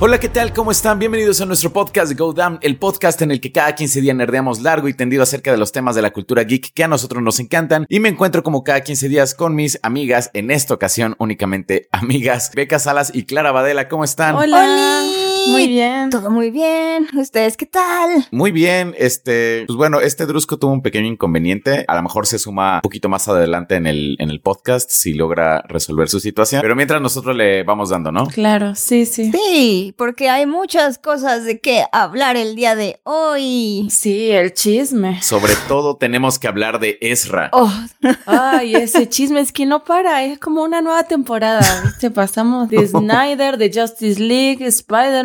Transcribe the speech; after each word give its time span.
Hola, 0.00 0.20
¿qué 0.20 0.28
tal? 0.28 0.52
¿Cómo 0.52 0.70
están? 0.70 1.00
Bienvenidos 1.00 1.40
a 1.40 1.46
nuestro 1.46 1.72
podcast 1.72 2.16
Go 2.16 2.32
Down, 2.32 2.60
el 2.62 2.76
podcast 2.76 3.20
en 3.22 3.32
el 3.32 3.40
que 3.40 3.50
cada 3.50 3.74
15 3.74 4.00
días 4.00 4.14
nerdeamos 4.14 4.60
largo 4.60 4.86
y 4.86 4.94
tendido 4.94 5.24
acerca 5.24 5.50
de 5.50 5.56
los 5.56 5.72
temas 5.72 5.96
de 5.96 6.02
la 6.02 6.12
cultura 6.12 6.44
geek 6.44 6.72
que 6.72 6.84
a 6.84 6.88
nosotros 6.88 7.20
nos 7.20 7.40
encantan. 7.40 7.84
Y 7.88 7.98
me 7.98 8.08
encuentro 8.08 8.44
como 8.44 8.62
cada 8.62 8.82
15 8.82 9.08
días 9.08 9.34
con 9.34 9.56
mis 9.56 9.80
amigas, 9.82 10.30
en 10.34 10.52
esta 10.52 10.72
ocasión 10.72 11.16
únicamente 11.18 11.88
amigas, 11.90 12.52
Beca 12.54 12.78
Salas 12.78 13.10
y 13.12 13.24
Clara 13.24 13.50
Badela. 13.50 13.88
¿Cómo 13.88 14.04
están? 14.04 14.36
Hola. 14.36 15.07
Muy 15.46 15.68
bien. 15.68 16.10
Todo 16.10 16.30
muy 16.30 16.50
bien. 16.50 17.08
¿Ustedes 17.16 17.56
qué 17.56 17.66
tal? 17.66 18.26
Muy 18.30 18.50
bien, 18.50 18.94
este, 18.98 19.64
pues 19.66 19.76
bueno, 19.76 20.00
este 20.00 20.26
Drusco 20.26 20.58
tuvo 20.58 20.72
un 20.72 20.82
pequeño 20.82 21.06
inconveniente. 21.06 21.84
A 21.88 21.96
lo 21.96 22.02
mejor 22.02 22.26
se 22.26 22.38
suma 22.38 22.76
un 22.76 22.80
poquito 22.80 23.08
más 23.08 23.28
adelante 23.28 23.76
en 23.76 23.86
el, 23.86 24.16
en 24.18 24.30
el 24.30 24.40
podcast 24.40 24.90
si 24.90 25.14
logra 25.14 25.62
resolver 25.68 26.08
su 26.08 26.20
situación. 26.20 26.62
Pero 26.62 26.76
mientras 26.76 27.00
nosotros 27.00 27.36
le 27.36 27.62
vamos 27.62 27.90
dando, 27.90 28.12
¿no? 28.12 28.26
Claro, 28.26 28.74
sí, 28.74 29.06
sí. 29.06 29.30
Sí, 29.32 29.94
porque 29.96 30.28
hay 30.28 30.46
muchas 30.46 30.98
cosas 30.98 31.44
de 31.44 31.60
qué 31.60 31.84
hablar 31.92 32.36
el 32.36 32.54
día 32.54 32.74
de 32.74 33.00
hoy. 33.04 33.88
Sí, 33.90 34.30
el 34.30 34.52
chisme. 34.54 35.22
Sobre 35.22 35.52
todo 35.68 35.96
tenemos 35.96 36.38
que 36.38 36.48
hablar 36.48 36.78
de 36.80 36.98
Ezra. 37.00 37.50
Oh, 37.52 37.72
Ay, 38.26 38.74
ese 38.74 39.08
chisme 39.08 39.40
es 39.40 39.52
que 39.52 39.66
no 39.66 39.84
para, 39.84 40.24
es 40.24 40.38
como 40.38 40.62
una 40.62 40.80
nueva 40.82 41.04
temporada. 41.04 41.82
¿viste? 41.84 42.10
Pasamos 42.10 42.68
de 42.68 42.86
Snyder, 42.88 43.58
de 43.58 43.70
Justice 43.72 44.20
League, 44.20 44.70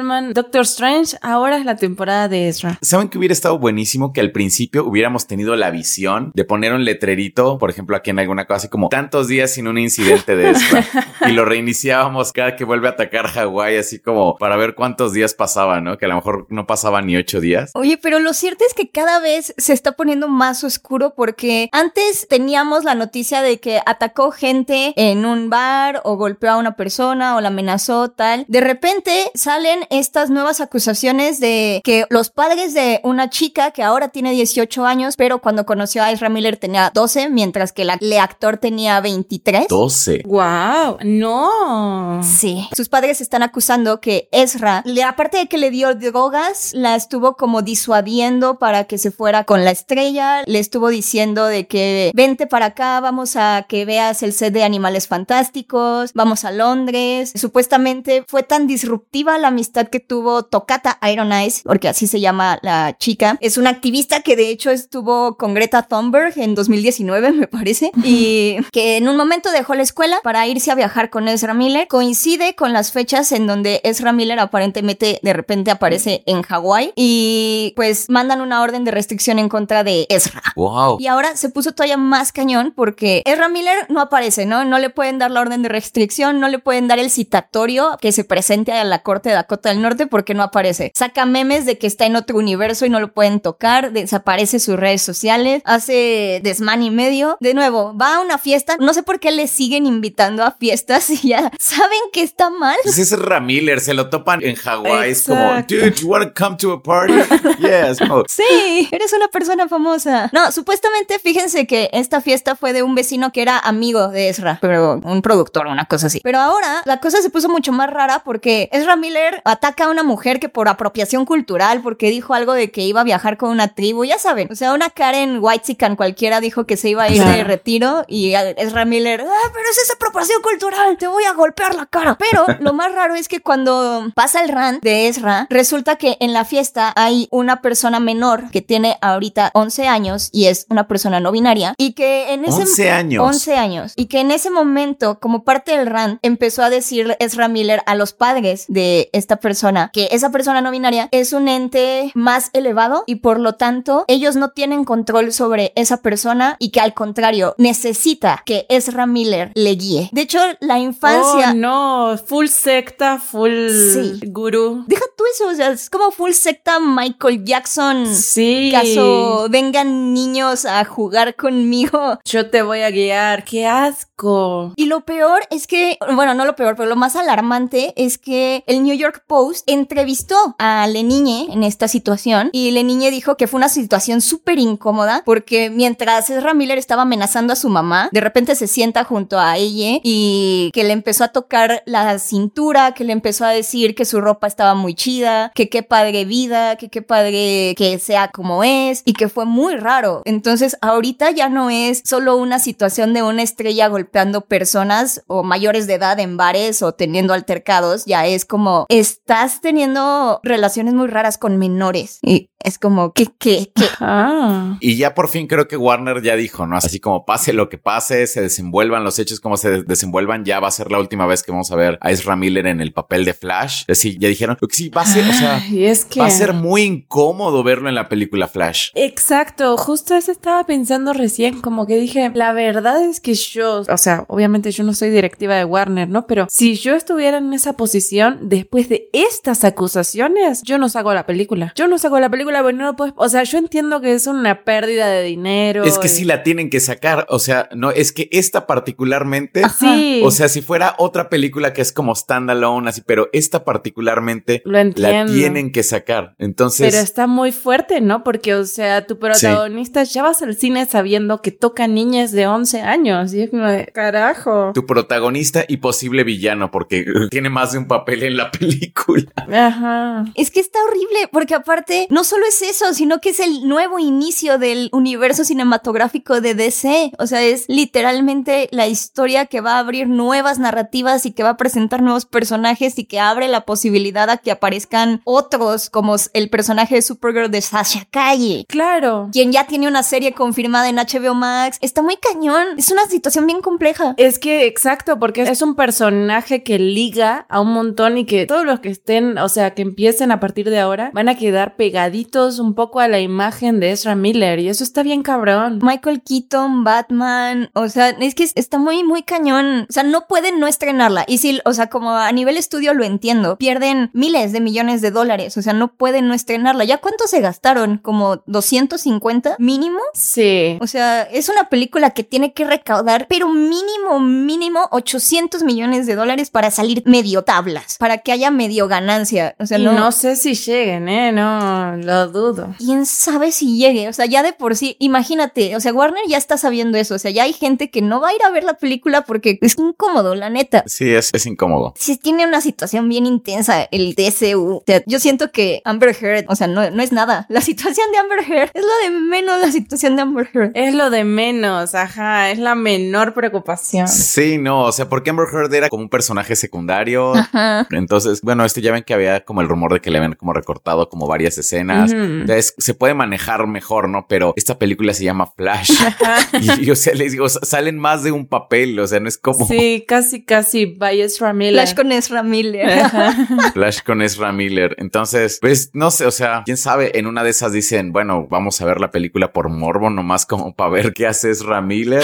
Spider-Man, 0.04 0.34
Doctor 0.34 0.62
Strange, 0.62 1.18
ahora 1.22 1.58
es 1.58 1.66
la 1.66 1.76
temporada 1.76 2.28
de 2.28 2.48
Ezra. 2.48 2.78
¿Saben 2.82 3.10
que 3.10 3.18
hubiera 3.18 3.34
estado 3.34 3.58
buenísimo 3.58 4.12
que 4.12 4.22
al 4.22 4.32
principio 4.32 4.86
hubiéramos 4.86 5.28
tenido 5.28 5.56
la 5.56 5.72
visión 5.72 6.32
de 6.36 6.44
poner 6.44 6.74
un 6.74 6.84
letrerito, 6.84 7.58
por 7.58 7.70
ejemplo, 7.70 7.96
aquí 7.96 8.10
en 8.10 8.20
alguna 8.20 8.46
cosa 8.46 8.58
así 8.58 8.68
como 8.68 8.90
tantos 8.90 9.28
días 9.28 9.52
sin 9.52 9.68
un 9.68 9.78
incidente 9.78 10.36
de 10.36 10.52
Ezra 10.52 10.86
y 11.28 11.32
lo 11.32 11.46
reiniciábamos 11.46 12.32
cada 12.34 12.56
que 12.56 12.66
vuelve 12.66 12.88
a 12.88 12.92
atacar 12.92 13.28
Hawái, 13.28 13.78
así 13.78 14.00
como 14.00 14.38
para 14.38 14.58
ver 14.58 14.76
cuántos 14.76 15.14
días 15.14 15.34
pasaban, 15.34 15.86
¿no? 15.86 15.98
Que 15.98 16.06
a 16.06 16.10
lo 16.10 16.16
mejor 16.16 16.48
no 16.50 16.68
pasaban 16.68 17.08
ni 17.08 17.16
ocho 17.16 17.40
días. 17.40 17.72
Oye, 17.74 17.98
pero 17.98 18.20
lo 18.20 18.34
cierto 18.34 18.66
es 18.68 18.74
que 18.74 18.90
cada 18.90 19.20
vez 19.20 19.54
se 19.58 19.74
está 19.74 19.94
poniendo 19.94 20.28
más 20.28 20.64
oscuro 20.64 21.14
porque 21.16 21.70
antes 21.72 22.28
teníamos 22.28 22.84
la 22.84 22.96
noticia 22.96 23.42
de 23.42 23.60
que 23.60 23.80
atacó 23.86 24.32
gente 24.32 24.94
en 24.96 25.26
un 25.26 25.50
bar 25.50 26.02
o 26.04 26.18
golpeó 26.18 26.52
a 26.52 26.58
una 26.58 26.76
persona 26.76 27.36
o 27.36 27.42
la 27.42 27.48
amenazó 27.48 28.10
tal. 28.10 28.46
De 28.48 28.62
repente 28.62 29.32
salen 29.34 29.86
estas 29.94 30.30
nuevas 30.30 30.60
acusaciones 30.62 31.40
de 31.40 31.82
que 31.84 32.06
los 32.10 32.30
padres 32.30 32.74
de 32.74 33.00
una 33.04 33.30
chica 33.30 33.72
que 33.72 33.84
ahora 33.84 34.10
tiene 34.10 34.32
18 34.32 34.86
años, 34.86 35.16
pero 35.18 35.40
cuando 35.40 35.66
conoció 35.66 36.04
a 36.04 36.12
Ezra 36.12 36.30
Miller 36.30 36.58
tenía 36.58 36.92
12, 36.94 37.30
mientras 37.30 37.72
que 37.72 37.86
la- 37.86 37.98
el 38.02 38.14
actor 38.20 38.58
tenía 38.58 39.00
23. 39.02 39.68
12. 39.68 40.24
¡Wow! 40.26 40.98
¡No! 41.04 42.22
Sí. 42.24 42.68
Sus 42.76 42.90
padres 42.90 43.22
están 43.22 43.44
acusando 43.44 44.00
que 44.02 44.28
Ezra, 44.32 44.82
le- 44.86 45.04
aparte 45.04 45.38
de 45.38 45.48
que 45.48 45.58
le 45.58 45.70
dio 45.70 45.94
drogas, 45.96 46.72
la 46.74 46.96
estuvo 46.96 47.36
como 47.36 47.62
disuadiendo 47.62 48.60
para 48.60 48.86
que 48.86 48.98
se 48.98 49.12
fuera 49.12 49.44
con 49.44 49.64
la 49.66 49.72
estrella. 49.72 50.44
Le 50.46 50.60
estuvo 50.60 50.90
diciendo 50.90 51.46
de 51.46 51.68
que 51.68 52.12
vente 52.14 52.48
para 52.48 52.68
acá, 52.68 53.00
vamos 53.00 53.36
a 53.36 53.66
que 53.68 53.86
veas 53.86 54.24
el 54.24 54.34
set 54.34 54.54
de 54.54 54.64
Animales 54.64 55.08
Fantásticos, 55.08 56.12
vamos 56.14 56.46
a 56.46 56.52
Londres. 56.52 57.32
Supuestamente 57.36 58.24
fue 58.28 58.44
tan 58.44 58.68
disruptiva 58.68 59.38
la 59.38 59.50
amistad 59.50 59.83
que 59.90 60.00
tuvo 60.00 60.44
Tocata 60.44 61.00
Iron 61.12 61.32
Eyes, 61.32 61.62
porque 61.64 61.88
así 61.88 62.08
se 62.08 62.20
llama 62.20 62.60
la 62.62 62.98
chica. 62.98 63.38
Es 63.42 63.58
una 63.58 63.70
activista 63.70 64.22
que 64.22 64.36
de 64.36 64.50
hecho 64.50 64.72
estuvo 64.72 65.38
con 65.38 65.54
Greta 65.54 65.84
Thunberg 65.84 66.38
en 66.38 66.56
2019, 66.56 67.32
me 67.34 67.48
parece, 67.48 67.92
y 68.04 68.58
que 68.72 68.98
en 68.98 69.08
un 69.08 69.18
momento 69.18 69.52
dejó 69.52 69.76
la 69.76 69.84
escuela 69.84 70.20
para 70.24 70.48
irse 70.48 70.72
a 70.72 70.76
viajar 70.76 71.10
con 71.10 71.28
Ezra 71.28 71.54
Miller. 71.54 71.88
Coincide 71.88 72.56
con 72.56 72.74
las 72.74 72.92
fechas 72.92 73.32
en 73.32 73.48
donde 73.48 73.82
Ezra 73.84 74.14
Miller 74.14 74.40
aparentemente 74.40 75.20
de 75.22 75.34
repente 75.34 75.72
aparece 75.72 76.24
en 76.26 76.42
Hawái 76.42 76.94
y 76.96 77.74
pues 77.76 78.10
mandan 78.10 78.42
una 78.42 78.62
orden 78.62 78.84
de 78.84 78.92
restricción 78.92 79.40
en 79.40 79.50
contra 79.50 79.84
de 79.84 80.06
Ezra. 80.10 80.42
Wow. 80.56 80.98
Y 81.00 81.08
ahora 81.08 81.36
se 81.36 81.50
puso 81.50 81.74
todavía 81.74 81.98
más 81.98 82.32
cañón 82.32 82.74
porque 82.76 83.22
Ezra 83.26 83.50
Miller 83.50 83.86
no 83.90 84.02
aparece, 84.02 84.46
¿no? 84.46 84.66
No 84.66 84.80
le 84.80 84.90
pueden 84.90 85.20
dar 85.20 85.32
la 85.32 85.42
orden 85.42 85.62
de 85.62 85.70
restricción, 85.70 86.40
no 86.40 86.48
le 86.48 86.60
pueden 86.60 86.88
dar 86.88 87.00
el 87.00 87.10
citatorio 87.10 87.98
que 88.02 88.12
se 88.12 88.24
presente 88.24 88.72
a 88.72 88.84
la 88.84 89.00
corte 89.00 89.30
de 89.30 89.36
Dakota 89.36 89.73
del 89.74 89.82
Norte 89.82 90.08
porque 90.08 90.34
no 90.34 90.44
aparece. 90.44 90.92
Saca 90.96 91.26
memes 91.26 91.66
de 91.66 91.78
que 91.78 91.88
está 91.88 92.06
en 92.06 92.16
otro 92.16 92.38
universo 92.38 92.86
y 92.86 92.90
no 92.90 93.00
lo 93.00 93.14
pueden 93.14 93.40
tocar, 93.40 93.92
desaparece 93.92 94.60
sus 94.60 94.78
redes 94.78 95.02
sociales, 95.02 95.62
hace 95.66 96.40
desmán 96.44 96.84
y 96.84 96.92
medio. 96.92 97.38
De 97.40 97.54
nuevo, 97.54 97.96
va 97.98 98.16
a 98.16 98.20
una 98.22 98.38
fiesta, 98.38 98.78
no 98.80 98.94
sé 98.94 99.04
por 99.04 99.20
qué 99.20 99.32
le 99.32 99.48
siguen 99.48 99.86
invitando 99.86 100.44
a 100.44 100.52
fiestas 100.52 101.10
y 101.10 101.30
ya 101.30 101.52
saben 101.60 102.00
que 102.12 102.22
está 102.22 102.50
mal. 102.50 102.78
Pues 102.84 102.98
es 102.98 103.18
Ramiller, 103.18 103.80
se 103.80 103.94
lo 103.94 104.10
topan 104.10 104.44
en 104.44 104.56
Hawái. 104.56 105.12
Es 105.12 105.24
como, 105.24 105.56
dude, 105.68 105.94
you 105.96 106.08
wanna 106.08 106.32
come 106.34 106.56
to 106.58 106.72
a 106.74 106.82
party? 106.82 107.14
yes. 107.60 108.00
como, 108.00 108.24
Sí, 108.30 108.88
eres 108.92 109.14
una 109.14 109.28
persona 109.28 109.68
famosa. 109.68 110.30
No, 110.34 110.52
supuestamente 110.52 111.20
fíjense 111.20 111.68
que 111.68 111.90
esta 111.94 112.22
fiesta 112.22 112.56
fue 112.56 112.74
de 112.74 112.84
un 112.84 112.96
vecino 112.96 113.32
que 113.32 113.42
era 113.42 113.60
amigo 113.60 114.10
de 114.10 114.30
Ezra, 114.30 114.58
pero 114.62 115.00
un 115.04 115.22
productor, 115.22 115.68
una 115.68 115.86
cosa 115.86 116.08
así. 116.08 116.22
Pero 116.24 116.40
ahora 116.40 116.82
la 116.86 117.00
cosa 117.00 117.22
se 117.22 117.30
puso 117.30 117.50
mucho 117.50 117.72
más 117.72 117.90
rara 117.90 118.22
porque 118.24 118.70
Ezra 118.72 118.96
Miller 118.96 119.42
ataca 119.64 119.86
a 119.86 119.90
una 119.90 120.04
mujer 120.04 120.42
que 120.42 120.50
por 120.50 120.68
apropiación 120.68 121.26
cultural, 121.26 121.82
porque 121.82 122.10
dijo 122.10 122.34
algo 122.34 122.52
de 122.52 122.70
que 122.70 122.82
iba 122.82 123.00
a 123.00 123.06
viajar 123.06 123.38
con 123.38 123.50
una 123.50 123.70
tribu, 123.70 124.04
ya 124.04 124.20
saben. 124.20 124.50
O 124.52 124.56
sea, 124.56 124.74
una 124.74 124.90
Karen 124.90 125.40
Whitezican 125.42 125.96
cualquiera 125.96 126.42
dijo 126.42 126.66
que 126.66 126.76
se 126.76 126.90
iba 126.90 127.04
a 127.04 127.10
ir 127.10 127.24
de 127.24 127.46
retiro 127.46 128.04
y 128.10 128.34
Ezra 128.34 128.84
Miller, 128.84 129.22
ah, 129.22 129.50
pero 129.54 129.66
es 129.72 129.78
esa 129.78 129.94
apropiación 129.94 130.42
cultural, 130.42 130.98
te 130.98 131.08
voy 131.08 131.24
a 131.24 131.34
golpear 131.34 131.76
la 131.76 131.86
cara. 131.86 132.18
Pero 132.18 132.46
lo 132.60 132.74
más 132.74 132.94
raro 132.94 133.16
es 133.16 133.30
que 133.30 133.40
cuando 133.40 134.12
pasa 134.14 134.44
el 134.44 134.50
rant 134.50 134.84
de 134.84 135.08
Ezra, 135.08 135.48
resulta 135.50 135.96
que 135.96 136.18
en 136.20 136.34
la 136.34 136.44
fiesta 136.44 136.92
hay 136.98 137.30
una 137.32 137.62
persona 137.62 138.02
menor 138.02 138.52
que 138.52 138.62
tiene 138.62 138.98
ahorita 139.00 139.52
11 139.54 139.88
años 139.88 140.30
y 140.34 140.48
es 140.48 140.66
una 140.70 140.90
persona 140.90 141.22
no 141.22 141.32
binaria 141.32 141.74
y 141.78 141.94
que 141.94 142.34
en 142.34 142.44
ese 142.44 142.64
11 142.64 142.92
años. 142.92 143.24
11 143.24 143.56
años 143.56 143.94
y 143.96 144.08
que 144.08 144.20
en 144.20 144.32
ese 144.32 144.50
momento 144.50 145.20
como 145.22 145.46
parte 145.46 145.78
del 145.78 145.88
rant 145.88 146.20
empezó 146.22 146.64
a 146.64 146.70
decir 146.70 147.16
Ezra 147.20 147.48
Miller 147.48 147.82
a 147.86 147.96
los 147.96 148.12
padres 148.12 148.66
de 148.68 149.10
esta 149.14 149.38
persona 149.38 149.53
que 149.94 150.10
esa 150.12 150.30
persona 150.32 150.62
no 150.62 150.72
binaria 150.72 151.08
es 151.12 151.34
un 151.34 151.48
ente 151.48 152.12
más 152.16 152.50
elevado 152.54 153.04
y 153.08 153.16
por 153.16 153.40
lo 153.40 153.54
tanto 153.54 154.06
ellos 154.08 154.36
no 154.36 154.50
tienen 154.50 154.86
control 154.86 155.32
sobre 155.34 155.74
esa 155.76 155.98
persona 156.02 156.56
y 156.60 156.72
que 156.72 156.80
al 156.80 156.94
contrario 156.94 157.56
necesita 157.58 158.42
que 158.46 158.66
Ezra 158.70 159.06
Miller 159.06 159.52
le 159.56 159.72
guíe. 159.76 160.10
De 160.12 160.22
hecho, 160.22 160.40
la 160.60 160.80
infancia 160.80 161.52
Oh, 161.52 161.54
no, 161.54 162.18
full 162.18 162.48
secta, 162.48 163.18
full 163.20 163.70
Sí. 163.70 164.20
gurú. 164.28 164.84
Deja 164.88 165.04
tú 165.18 165.24
eso, 165.34 165.48
o 165.48 165.54
sea, 165.54 165.72
es 165.72 165.90
como 165.90 166.12
full 166.12 166.32
secta 166.32 166.80
Michael 166.80 167.44
Jackson. 167.44 168.08
Sí. 168.14 168.70
Caso 168.72 169.48
vengan 169.50 170.14
niños 170.14 170.66
a 170.66 170.84
jugar 170.86 171.36
conmigo. 171.36 172.20
Yo 172.26 172.50
te 172.50 172.62
voy 172.62 172.82
a 172.82 172.92
guiar, 172.92 173.44
qué 173.44 173.66
asco. 173.68 174.74
Y 174.76 174.86
lo 174.86 175.02
peor 175.02 175.42
es 175.50 175.68
que, 175.68 175.98
bueno, 176.16 176.34
no 176.34 176.46
lo 176.46 176.56
peor, 176.56 176.76
pero 176.76 176.88
lo 176.90 176.96
más 176.96 177.16
alarmante 177.16 177.94
es 177.96 178.18
que 178.18 178.64
el 178.68 178.84
New 178.84 178.96
York 178.96 179.24
Post 179.28 179.43
entrevistó 179.68 180.56
a 180.58 180.88
Leniñe 180.88 181.48
en 181.52 181.64
esta 181.64 181.88
situación 181.88 182.50
y 182.52 182.72
Leniñe 182.72 183.12
dijo 183.12 183.38
que 183.38 183.48
fue 183.48 183.58
una 183.58 183.70
situación 183.70 184.22
súper 184.22 184.60
incómoda 184.60 185.24
porque 185.26 185.70
mientras 185.70 186.30
Ezra 186.30 186.54
Miller 186.54 186.78
estaba 186.78 187.04
amenazando 187.04 187.54
a 187.54 187.56
su 187.56 187.70
mamá, 187.70 188.10
de 188.12 188.22
repente 188.22 188.56
se 188.56 188.68
sienta 188.68 189.04
junto 189.04 189.40
a 189.40 189.58
ella 189.58 190.00
y 190.04 190.72
que 190.74 190.84
le 190.84 190.94
empezó 190.94 191.24
a 191.24 191.30
tocar 191.30 191.84
la 191.86 192.20
cintura, 192.20 192.94
que 192.94 193.04
le 193.04 193.14
empezó 193.14 193.46
a 193.46 193.50
decir 193.50 193.96
que 193.96 194.06
su 194.06 194.22
ropa 194.22 194.48
estaba 194.48 194.74
muy 194.76 194.96
chida, 194.96 195.52
que 195.56 195.70
qué 195.70 195.84
padre 195.84 196.26
vida, 196.26 196.76
que 196.78 196.90
qué 196.90 197.02
padre 197.02 197.74
que 197.78 198.00
sea 198.00 198.30
como 198.30 198.64
es 198.64 199.02
y 199.06 199.14
que 199.14 199.30
fue 199.30 199.46
muy 199.46 199.76
raro. 199.76 200.22
Entonces 200.26 200.78
ahorita 200.82 201.32
ya 201.32 201.50
no 201.50 201.70
es 201.70 202.02
solo 202.06 202.38
una 202.38 202.60
situación 202.60 203.14
de 203.14 203.24
una 203.24 203.44
estrella 203.44 203.88
golpeando 203.88 204.42
personas 204.42 205.24
o 205.28 205.44
mayores 205.44 205.88
de 205.88 205.96
edad 205.96 206.20
en 206.20 206.38
bares 206.38 206.82
o 206.82 206.94
teniendo 206.94 207.34
altercados, 207.34 208.06
ya 208.06 208.26
es 208.26 208.46
como 208.46 208.86
estás 209.34 209.62
teniendo 209.62 210.40
relaciones 210.44 210.94
muy 210.94 211.08
raras 211.08 211.40
con 211.40 211.58
menores 211.58 212.20
y 212.22 212.50
es 212.64 212.78
como 212.78 213.12
que, 213.14 213.26
que, 213.26 213.72
que. 213.76 213.86
Ah. 214.00 214.78
Y 214.80 214.96
ya 214.96 215.16
por 215.16 215.28
fin 215.28 215.48
creo 215.48 215.68
que 215.68 215.76
Warner 215.76 216.22
ya 216.22 216.36
dijo, 216.36 216.66
¿no? 216.66 216.78
Así 216.78 217.00
como 217.00 217.26
pase 217.26 217.52
lo 217.52 217.68
que 217.68 217.78
pase, 217.78 218.26
se 218.28 218.42
desenvuelvan 218.42 219.04
los 219.04 219.20
hechos 219.20 219.40
como 219.42 219.58
se 219.58 219.70
de- 219.70 219.84
desenvuelvan, 219.84 220.46
ya 220.46 220.60
va 220.60 220.68
a 220.70 220.72
ser 220.72 220.90
la 220.92 221.00
última 221.00 221.26
vez 221.26 221.44
que 221.44 221.52
vamos 221.52 221.72
a 221.72 221.76
ver 221.76 221.98
a 222.00 222.12
Ezra 222.12 222.36
Miller 222.36 222.68
en 222.68 222.80
el 222.80 222.94
papel 222.94 223.26
de 223.26 223.34
Flash. 223.34 223.82
Es 223.82 223.88
decir, 223.88 224.18
ya 224.20 224.30
dijeron, 224.30 224.56
lo 224.62 224.68
que 224.68 224.76
sí, 224.76 224.90
va 224.90 225.02
a 225.02 225.06
ser, 225.06 225.28
o 225.28 225.34
sea, 225.34 225.62
es 225.74 226.06
que... 226.06 226.20
va 226.20 226.28
a 226.28 226.30
ser 226.30 226.54
muy 226.54 226.84
incómodo 226.84 227.64
verlo 227.64 227.90
en 227.90 227.96
la 227.96 228.08
película 228.08 228.48
Flash. 228.48 228.92
Exacto, 228.94 229.76
justo 229.78 230.16
eso 230.16 230.32
estaba 230.32 230.64
pensando 230.66 231.12
recién, 231.12 231.60
como 231.60 231.86
que 231.86 231.98
dije, 231.98 232.32
la 232.34 232.54
verdad 232.54 233.04
es 233.04 233.20
que 233.20 233.34
yo, 233.34 233.82
o 233.90 233.98
sea, 233.98 234.26
obviamente 234.28 234.72
yo 234.72 234.84
no 234.84 234.94
soy 234.94 235.10
directiva 235.10 235.56
de 235.56 235.66
Warner, 235.66 236.08
¿no? 236.08 236.28
Pero 236.28 236.48
si 236.50 236.76
yo 236.76 236.96
estuviera 236.96 237.40
en 237.40 237.52
esa 237.54 237.74
posición, 237.74 238.40
después 238.44 238.88
de 238.88 239.10
estas 239.28 239.64
acusaciones, 239.64 240.62
yo 240.64 240.78
no 240.78 240.90
saco 240.90 241.14
la 241.14 241.26
película. 241.26 241.74
Yo 241.76 241.88
no 241.88 241.98
saco 241.98 242.20
la 242.20 242.30
película 242.30 242.62
porque 242.62 242.78
no 242.78 242.86
lo 242.86 242.96
puedes. 242.96 243.14
O 243.18 243.30
sea, 243.30 243.44
yo 243.44 243.58
entiendo 243.58 244.02
que 244.02 244.14
es 244.14 244.28
una 244.28 244.64
pérdida 244.64 245.08
de 245.08 245.24
dinero. 245.24 245.84
Es 245.84 245.98
que 245.98 246.08
y- 246.08 246.10
sí 246.10 246.26
la 246.26 246.44
tienen 246.44 246.70
que 246.70 246.80
sacar. 246.80 247.26
O 247.30 247.40
sea, 247.40 247.70
no, 247.76 247.92
es 247.92 248.12
que 248.12 248.30
esta 248.32 248.68
particularmente. 248.68 249.64
Sí. 249.80 250.22
O 250.24 250.32
sea, 250.32 250.50
si 250.50 250.62
fuera 250.62 250.96
otra 250.98 251.30
película 251.30 251.74
que 251.74 251.82
es 251.82 251.92
como 251.92 252.16
standalone, 252.16 252.90
así, 252.90 253.02
pero 253.06 253.30
esta 253.34 253.64
particularmente 253.64 254.62
Lo 254.66 254.84
la 254.84 255.26
tienen 255.26 255.72
que 255.72 255.84
sacar. 255.84 256.36
Entonces, 256.38 256.92
Pero 256.92 257.04
está 257.04 257.28
muy 257.28 257.52
fuerte, 257.52 258.02
¿no? 258.02 258.24
Porque, 258.24 258.56
o 258.56 258.66
sea, 258.66 259.06
tu 259.06 259.20
protagonista 259.20 260.04
ya 260.04 260.24
vas 260.24 260.42
al 260.42 260.56
cine 260.56 260.86
sabiendo 260.86 261.42
que 261.42 261.52
toca 261.52 261.88
niñas 261.88 262.32
de 262.32 262.48
11 262.48 262.82
años. 262.82 263.34
Y 263.34 263.42
es 263.42 263.50
como 263.50 263.68
de, 263.68 263.86
carajo. 263.88 264.72
tu 264.74 264.86
protagonista 264.86 265.66
y 265.68 265.78
posible 265.78 266.24
villano, 266.24 266.72
porque 266.72 267.06
tiene 267.32 267.50
más 267.50 267.72
de 267.74 267.80
un 267.80 267.88
papel 267.88 268.24
en 268.24 268.38
la 268.38 268.52
película. 268.52 269.03
Ajá. 269.52 270.26
Es 270.36 270.52
que 270.52 270.60
está 270.60 270.80
horrible, 270.84 271.30
porque 271.32 271.56
aparte, 271.56 272.08
no 272.10 272.24
solo 272.24 272.46
es 272.46 272.62
eso, 272.62 272.94
sino 272.94 273.20
que 273.20 273.30
es 273.30 273.40
el 273.40 273.68
nuevo 273.68 274.00
inicio 274.00 274.58
del 274.58 274.90
universo 274.92 275.44
cinematográfico 275.44 276.42
de 276.42 276.56
DC. 276.56 277.12
O 277.20 277.28
sea, 277.28 277.42
es 277.42 277.66
literalmente 277.68 278.70
la 278.72 278.88
historia 278.88 279.46
que 279.46 279.62
va 279.62 279.76
a 279.76 279.80
abrir 279.80 280.08
nuevas 280.08 280.60
narrativas 280.60 281.26
y 281.26 281.32
que 281.32 281.44
va 281.44 281.50
a 281.50 281.58
presentar 281.58 282.02
nuevos 282.02 282.26
personajes 282.26 282.98
y 282.98 283.06
que 283.06 283.20
abre 283.20 283.48
la 283.48 283.66
posibilidad 283.66 284.30
a 284.30 284.38
que 284.38 284.52
aparezcan 284.52 285.22
otros, 285.24 285.90
como 285.90 286.16
el 286.34 286.50
personaje 286.50 286.96
de 286.96 287.02
Supergirl 287.02 287.52
de 287.52 287.62
Sasha 287.62 288.06
Calle. 288.10 288.66
Claro. 288.68 289.30
Quien 289.32 289.52
ya 289.52 289.68
tiene 289.68 289.88
una 289.88 290.04
serie 290.04 290.34
confirmada 290.34 290.90
en 290.90 290.98
HBO 290.98 291.34
Max. 291.34 291.78
Está 291.82 292.02
muy 292.02 292.18
cañón. 292.18 292.68
Es 292.78 292.92
una 292.92 293.06
situación 293.08 293.46
bien 293.46 293.62
compleja. 293.62 294.14
Es 294.18 294.40
que, 294.40 294.66
exacto, 294.68 295.20
porque 295.20 295.44
es 295.44 295.62
un 295.62 295.76
personaje 295.76 296.64
que 296.64 296.80
liga 296.80 297.46
a 297.50 297.60
un 297.62 297.74
montón 297.74 298.18
y 298.18 298.26
que 298.26 298.46
todos 298.46 298.66
los 298.66 298.80
que 298.80 298.93
estén, 298.94 299.38
o 299.38 299.50
sea, 299.50 299.74
que 299.74 299.82
empiecen 299.82 300.32
a 300.32 300.40
partir 300.40 300.70
de 300.70 300.80
ahora, 300.80 301.12
van 301.14 301.30
a 301.30 301.36
quedar 301.36 301.76
pegaditos 301.76 302.60
un 302.60 302.74
poco 302.76 303.00
a 303.00 303.08
la 303.08 303.20
imagen 303.20 303.80
de 303.80 303.92
Ezra 303.92 304.16
Miller 304.16 304.60
y 304.60 304.70
eso 304.70 304.84
está 304.84 305.04
bien 305.04 305.24
cabrón. 305.24 305.80
Michael 305.82 306.22
Keaton, 306.24 306.84
Batman, 306.84 307.70
o 307.74 307.90
sea, 307.90 308.10
es 308.10 308.36
que 308.36 308.50
está 308.56 308.78
muy, 308.78 309.04
muy 309.04 309.24
cañón. 309.24 309.86
O 309.90 309.94
sea, 309.94 310.04
no 310.04 310.28
pueden 310.28 310.60
no 310.60 310.68
estrenarla. 310.68 311.26
Y 311.28 311.38
sí, 311.40 311.60
o 311.66 311.74
sea, 311.74 311.88
como 311.88 312.12
a 312.12 312.32
nivel 312.32 312.58
estudio 312.58 312.94
lo 312.94 313.04
entiendo, 313.04 313.58
pierden 313.58 314.10
miles 314.14 314.52
de 314.52 314.62
millones 314.62 315.02
de 315.02 315.12
dólares, 315.12 315.58
o 315.58 315.62
sea, 315.62 315.74
no 315.74 315.96
pueden 315.96 316.28
no 316.28 316.34
estrenarla. 316.34 316.84
¿Ya 316.84 317.00
cuánto 317.00 317.28
se 317.28 317.42
gastaron? 317.42 317.98
¿Como 317.98 318.44
250 318.48 319.56
mínimo? 319.60 320.00
Sí. 320.14 320.78
O 320.82 320.88
sea, 320.88 321.24
es 321.24 321.50
una 321.50 321.70
película 321.70 322.12
que 322.12 322.24
tiene 322.24 322.54
que 322.54 322.66
recaudar, 322.66 323.28
pero 323.28 323.50
mínimo, 323.50 324.20
mínimo 324.20 324.88
800 324.92 325.64
millones 325.64 326.06
de 326.06 326.16
dólares 326.16 326.50
para 326.50 326.72
salir 326.72 327.04
medio 327.06 327.44
tablas, 327.44 327.98
para 327.98 328.20
que 328.20 328.32
haya 328.32 328.52
medio 328.52 328.83
ganancia. 328.88 329.56
O 329.60 329.66
sea, 329.66 329.78
y 329.78 329.84
no, 329.84 329.94
no 329.94 330.12
sé 330.12 330.36
si 330.36 330.56
lleguen, 330.56 331.10
¿eh? 331.10 331.32
No, 331.32 331.96
lo 331.98 332.28
dudo. 332.28 332.76
quién 332.78 333.06
sabe 333.06 333.52
si 333.52 333.78
llegue. 333.78 334.08
O 334.08 334.14
sea, 334.14 334.26
ya 334.26 334.44
de 334.44 334.54
por 334.54 334.76
sí, 334.76 334.96
imagínate, 335.00 335.76
o 335.76 335.80
sea, 335.80 335.94
Warner 335.94 336.24
ya 336.28 336.38
está 336.38 336.58
sabiendo 336.58 336.98
eso. 336.98 337.16
O 337.16 337.20
sea, 337.20 337.32
ya 337.32 337.44
hay 337.44 337.54
gente 337.54 337.90
que 337.90 338.02
no 338.02 338.20
va 338.20 338.30
a 338.30 338.34
ir 338.34 338.44
a 338.44 338.50
ver 338.50 338.64
la 338.64 338.76
película 338.76 339.24
porque 339.24 339.58
es 339.62 339.78
incómodo, 339.78 340.36
la 340.36 340.50
neta. 340.50 340.84
Sí, 340.88 341.14
es, 341.14 341.30
es 341.34 341.46
incómodo. 341.46 341.94
Sí, 341.98 342.18
tiene 342.18 342.46
una 342.46 342.62
situación 342.62 343.10
bien 343.10 343.26
intensa 343.26 343.88
el 343.92 344.16
DCU. 344.16 344.78
O 344.78 344.84
sea, 344.86 345.04
yo 345.06 345.20
siento 345.20 345.52
que 345.52 345.82
Amber 345.86 346.16
Heard, 346.20 346.46
o 346.50 346.56
sea, 346.56 346.68
no, 346.68 346.90
no 346.90 347.04
es 347.04 347.12
nada. 347.12 347.46
La 347.50 347.62
situación 347.62 348.12
de 348.12 348.18
Amber 348.18 348.40
Heard 348.40 348.72
es 348.74 348.82
lo 348.82 349.12
de 349.12 349.20
menos 349.20 349.60
la 349.62 349.72
situación 349.72 350.16
de 350.16 350.22
Amber 350.22 350.50
Heard. 350.54 350.72
Es 350.74 350.94
lo 350.94 351.10
de 351.10 351.24
menos, 351.24 351.96
ajá, 351.96 352.52
es 352.52 352.60
la 352.60 352.76
menor 352.76 353.34
preocupación. 353.34 354.08
Sí, 354.08 354.58
no, 354.58 354.84
o 354.84 354.92
sea, 354.92 355.10
porque 355.10 355.30
Amber 355.30 355.48
Heard 355.52 355.74
era 355.74 355.90
como 355.90 356.04
un 356.04 356.10
personaje 356.10 356.56
secundario. 356.56 357.36
Ajá. 357.36 357.88
Entonces, 357.92 358.42
bueno, 358.42 358.66
ya 358.82 358.92
ven 358.92 359.04
que 359.04 359.14
había 359.14 359.44
como 359.46 359.62
el 359.62 359.68
rumor 359.68 359.94
de 359.94 360.00
que 360.00 360.12
le 360.12 360.18
habían 360.18 360.34
como 360.34 360.54
recortado 360.54 361.10
como 361.10 361.28
varias 361.28 361.58
escenas. 361.58 362.12
Entonces, 362.12 362.76
se 362.78 362.94
puede 362.94 363.14
manejar 363.14 363.68
mejor, 363.68 364.10
¿no? 364.10 364.28
Pero 364.28 364.54
esta 364.56 364.80
película 364.80 365.14
se 365.14 365.24
llama 365.24 365.48
Flash. 365.48 365.92
y, 366.62 366.84
y, 366.86 366.92
o 366.92 366.96
sea, 366.96 367.14
les 367.14 367.32
digo, 367.32 367.48
salen 367.50 367.98
más 368.00 368.24
de 368.24 368.32
un 368.32 368.48
papel, 368.48 369.00
o 369.00 369.08
sea, 369.08 369.20
no 369.20 369.28
es 369.28 369.38
como 369.38 369.68
Sí, 369.68 370.06
casi, 370.08 370.44
casi 370.44 370.86
by 370.86 371.22
Ezra 371.22 371.54
Miller. 371.54 371.74
Flash 371.74 371.96
con 371.96 372.12
Ezra 372.12 372.44
Miller. 372.44 372.90
Ajá. 372.90 373.36
Flash 373.74 374.00
con 374.04 374.22
Ezra 374.22 374.52
Miller. 374.52 374.96
Entonces, 375.00 375.60
pues 375.62 375.92
no 375.94 376.12
sé, 376.12 376.26
o 376.26 376.32
sea, 376.32 376.64
quién 376.66 376.78
sabe, 376.78 377.18
en 377.18 377.28
una 377.28 377.44
de 377.44 377.50
esas 377.50 377.74
dicen, 377.74 378.12
bueno, 378.12 378.48
vamos 378.50 378.82
a 378.82 378.86
ver 378.86 379.00
la 379.00 379.12
película 379.12 379.52
por 379.52 379.70
morbo, 379.70 380.10
nomás 380.10 380.46
como 380.46 380.76
para 380.76 380.90
ver 380.90 381.14
qué 381.14 381.28
hace 381.28 381.52
Ezra 381.52 381.82
Miller. 381.82 382.24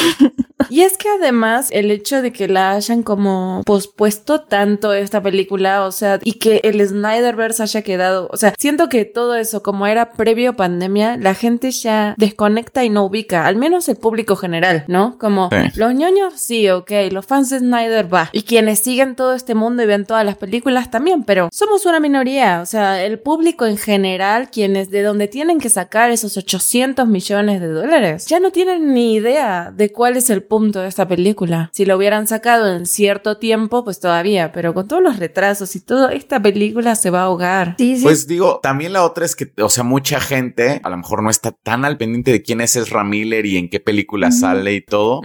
Y 0.69 0.81
es 0.81 0.97
que 0.97 1.07
además 1.09 1.69
el 1.71 1.89
hecho 1.89 2.21
de 2.21 2.31
que 2.31 2.47
la 2.47 2.71
hayan 2.71 3.01
como 3.01 3.63
pospuesto 3.65 4.41
tanto 4.41 4.93
esta 4.93 5.23
película, 5.23 5.85
o 5.85 5.91
sea, 5.91 6.19
y 6.23 6.33
que 6.39 6.61
el 6.63 6.85
Snyderverse 6.85 7.63
haya 7.63 7.81
quedado, 7.81 8.29
o 8.31 8.37
sea, 8.37 8.53
siento 8.57 8.89
que 8.89 9.05
todo 9.05 9.35
eso 9.35 9.61
como 9.61 9.85
era 9.87 10.11
previo 10.13 10.55
pandemia, 10.55 11.17
la 11.17 11.33
gente 11.33 11.71
ya 11.71 12.15
desconecta 12.17 12.83
y 12.83 12.89
no 12.89 13.05
ubica, 13.05 13.45
al 13.45 13.55
menos 13.55 13.87
el 13.89 13.97
público 13.97 14.35
general, 14.35 14.85
¿no? 14.87 15.17
Como 15.19 15.49
Sí. 15.51 15.79
los 15.79 15.93
ñoños, 15.93 16.33
sí, 16.37 16.69
ok, 16.69 16.91
los 17.11 17.25
fans 17.25 17.49
de 17.49 17.59
Snyder 17.59 18.11
va, 18.13 18.29
y 18.31 18.43
quienes 18.43 18.79
siguen 18.79 19.15
todo 19.15 19.33
este 19.33 19.55
mundo 19.55 19.83
y 19.83 19.85
ven 19.85 20.05
todas 20.05 20.25
las 20.25 20.37
películas 20.37 20.89
también, 20.91 21.23
pero 21.23 21.49
somos 21.51 21.85
una 21.85 21.99
minoría, 21.99 22.61
o 22.61 22.65
sea, 22.65 23.03
el 23.03 23.19
público 23.19 23.65
en 23.65 23.77
general, 23.77 24.49
quienes 24.51 24.89
de 24.89 25.01
donde 25.03 25.27
tienen 25.27 25.59
que 25.59 25.69
sacar 25.69 26.11
esos 26.11 26.37
800 26.37 27.07
millones 27.07 27.61
de 27.61 27.67
dólares, 27.67 28.25
ya 28.27 28.39
no 28.39 28.51
tienen 28.51 28.93
ni 28.93 29.13
idea 29.15 29.71
de 29.75 29.91
cuál 29.91 30.17
es 30.17 30.29
el 30.29 30.43
punto 30.43 30.79
de 30.81 30.87
esta 30.87 31.07
película. 31.07 31.69
Si 31.73 31.85
lo 31.85 31.97
hubieran 31.97 32.27
sacado 32.27 32.73
en 32.73 32.85
cierto 32.85 33.37
tiempo, 33.37 33.83
pues 33.83 33.99
todavía, 33.99 34.51
pero 34.51 34.73
con 34.73 34.87
todos 34.87 35.01
los 35.03 35.17
retrasos 35.19 35.75
y 35.75 35.81
todo, 35.81 36.09
esta 36.29 36.41
película 36.43 36.93
se 36.95 37.09
va 37.09 37.21
a 37.21 37.23
ahogar. 37.23 37.73
Sí, 37.79 37.97
sí. 37.97 38.03
Pues 38.03 38.27
digo, 38.27 38.59
también 38.61 38.93
la 38.93 39.03
otra 39.03 39.25
es 39.25 39.35
que, 39.35 39.51
o 39.59 39.69
sea, 39.69 39.83
mucha 39.83 40.19
gente 40.19 40.79
a 40.83 40.89
lo 40.91 40.97
mejor 40.97 41.23
no 41.23 41.31
está 41.31 41.51
tan 41.51 41.85
al 41.85 41.97
pendiente 41.97 42.31
de 42.31 42.43
quién 42.43 42.61
es 42.61 42.75
Ezra 42.75 43.03
Miller 43.03 43.47
y 43.47 43.57
en 43.57 43.67
qué 43.67 43.79
película 43.79 44.31
sale 44.31 44.75
y 44.75 44.81
todo. 44.81 45.21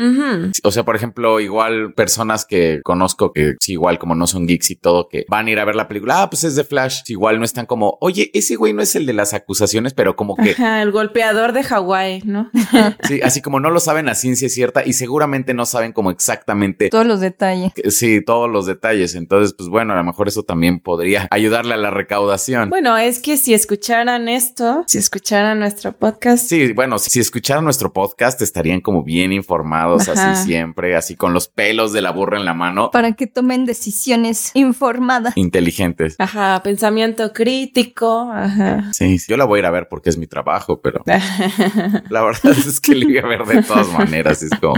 O 0.63 0.71
sea, 0.73 0.83
por 0.87 0.97
ejemplo, 0.97 1.41
igual 1.41 1.93
personas 1.93 2.47
que 2.47 2.81
conozco 2.83 3.33
que 3.35 3.55
sí, 3.61 3.73
igual 3.73 3.99
como 3.99 4.15
no 4.15 4.27
son 4.27 4.47
geeks 4.47 4.71
y 4.71 4.77
todo, 4.77 5.09
que 5.11 5.27
van 5.29 5.47
a 5.47 5.51
ir 5.51 5.59
a 5.59 5.67
ver 5.67 5.75
la 5.75 5.89
película, 5.89 6.23
ah, 6.23 6.31
pues 6.31 6.43
es 6.45 6.57
de 6.57 6.65
Flash. 6.65 7.03
Igual 7.09 7.39
no 7.39 7.45
están 7.45 7.67
como, 7.67 7.99
oye, 8.01 8.31
ese 8.33 8.57
güey 8.57 8.73
no 8.73 8.81
es 8.81 8.97
el 8.97 9.05
de 9.05 9.13
las 9.13 9.35
acusaciones, 9.35 9.93
pero 9.93 10.17
como 10.17 10.37
que 10.37 10.53
Ajá, 10.53 10.81
el 10.81 10.91
golpeador 10.91 11.53
de 11.53 11.65
Hawái, 11.65 12.23
¿no? 12.25 12.51
sí, 13.03 13.21
así 13.23 13.43
como 13.43 13.61
no 13.61 13.69
lo 13.71 13.79
saben 13.81 14.09
a 14.09 14.15
ciencia 14.15 14.49
cierta 14.49 14.87
y 14.87 14.95
seguramente 14.95 15.53
no 15.53 15.67
saben 15.67 15.93
como 15.93 16.11
exactamente 16.11 16.89
Todos 16.89 17.07
los 17.07 17.21
detalles. 17.21 17.75
que- 17.75 17.91
sí, 17.91 18.23
todos 18.25 18.49
los 18.51 18.65
detalles. 18.65 19.15
Entonces, 19.15 19.55
pues 19.55 19.69
bueno, 19.69 19.93
a 19.93 19.97
lo 19.97 20.05
mejor 20.05 20.29
eso 20.29 20.45
también 20.45 20.81
podría 20.95 21.27
ayudarle 21.33 21.75
a 21.75 21.77
la 21.77 21.91
recaudación. 21.91 22.71
Bueno, 22.71 22.97
es 22.97 23.19
que 23.19 23.37
si 23.37 23.53
escucharan 23.53 24.29
esto, 24.29 24.85
si 24.87 24.99
escucharan 24.99 25.59
nuestro 25.59 25.91
podcast, 25.93 26.47
Sí, 26.49 26.73
bueno, 26.73 26.99
si, 27.01 27.19
escucharan 27.19 27.65
nuestro 27.65 27.93
podcast 27.93 28.41
estarían 28.43 28.81
como 28.81 29.03
bien 29.03 29.33
informados 29.33 30.09
Ajá. 30.09 30.31
así 30.33 30.45
siempre, 30.47 30.95
así 30.95 31.17
con 31.17 31.35
los 31.35 31.49
pelos 31.49 31.93
de 31.93 32.01
la 32.01 32.13
burra 32.13 32.39
en 32.39 32.45
la 32.45 32.55
mano, 32.55 32.93
Para 32.93 33.13
que 33.15 33.27
tomen 33.27 33.65
decisiones 33.65 34.53
informadas. 34.55 35.37
inteligentes. 35.37 36.15
ajá, 36.21 36.61
pensamiento 36.63 37.33
crítico, 37.33 38.31
ajá. 38.33 38.93
Sí, 38.93 39.19
yo 39.27 39.37
la 39.37 39.47
voy 39.47 39.59
a 39.59 39.61
ir 39.63 39.67
a 39.67 39.71
ver 39.73 39.89
porque 39.89 40.11
es 40.11 40.17
mi 40.17 40.29
trabajo, 40.29 40.81
pero 40.81 41.03
la 42.09 42.23
verdad 42.23 42.53
es 42.57 42.79
que 42.81 42.95
la 42.95 43.05
voy 43.07 43.19
a 43.19 43.27
ver 43.27 43.45
de 43.47 43.63
todas 43.65 43.89
maneras. 43.93 44.43
Es 44.45 44.51
como, 44.61 44.75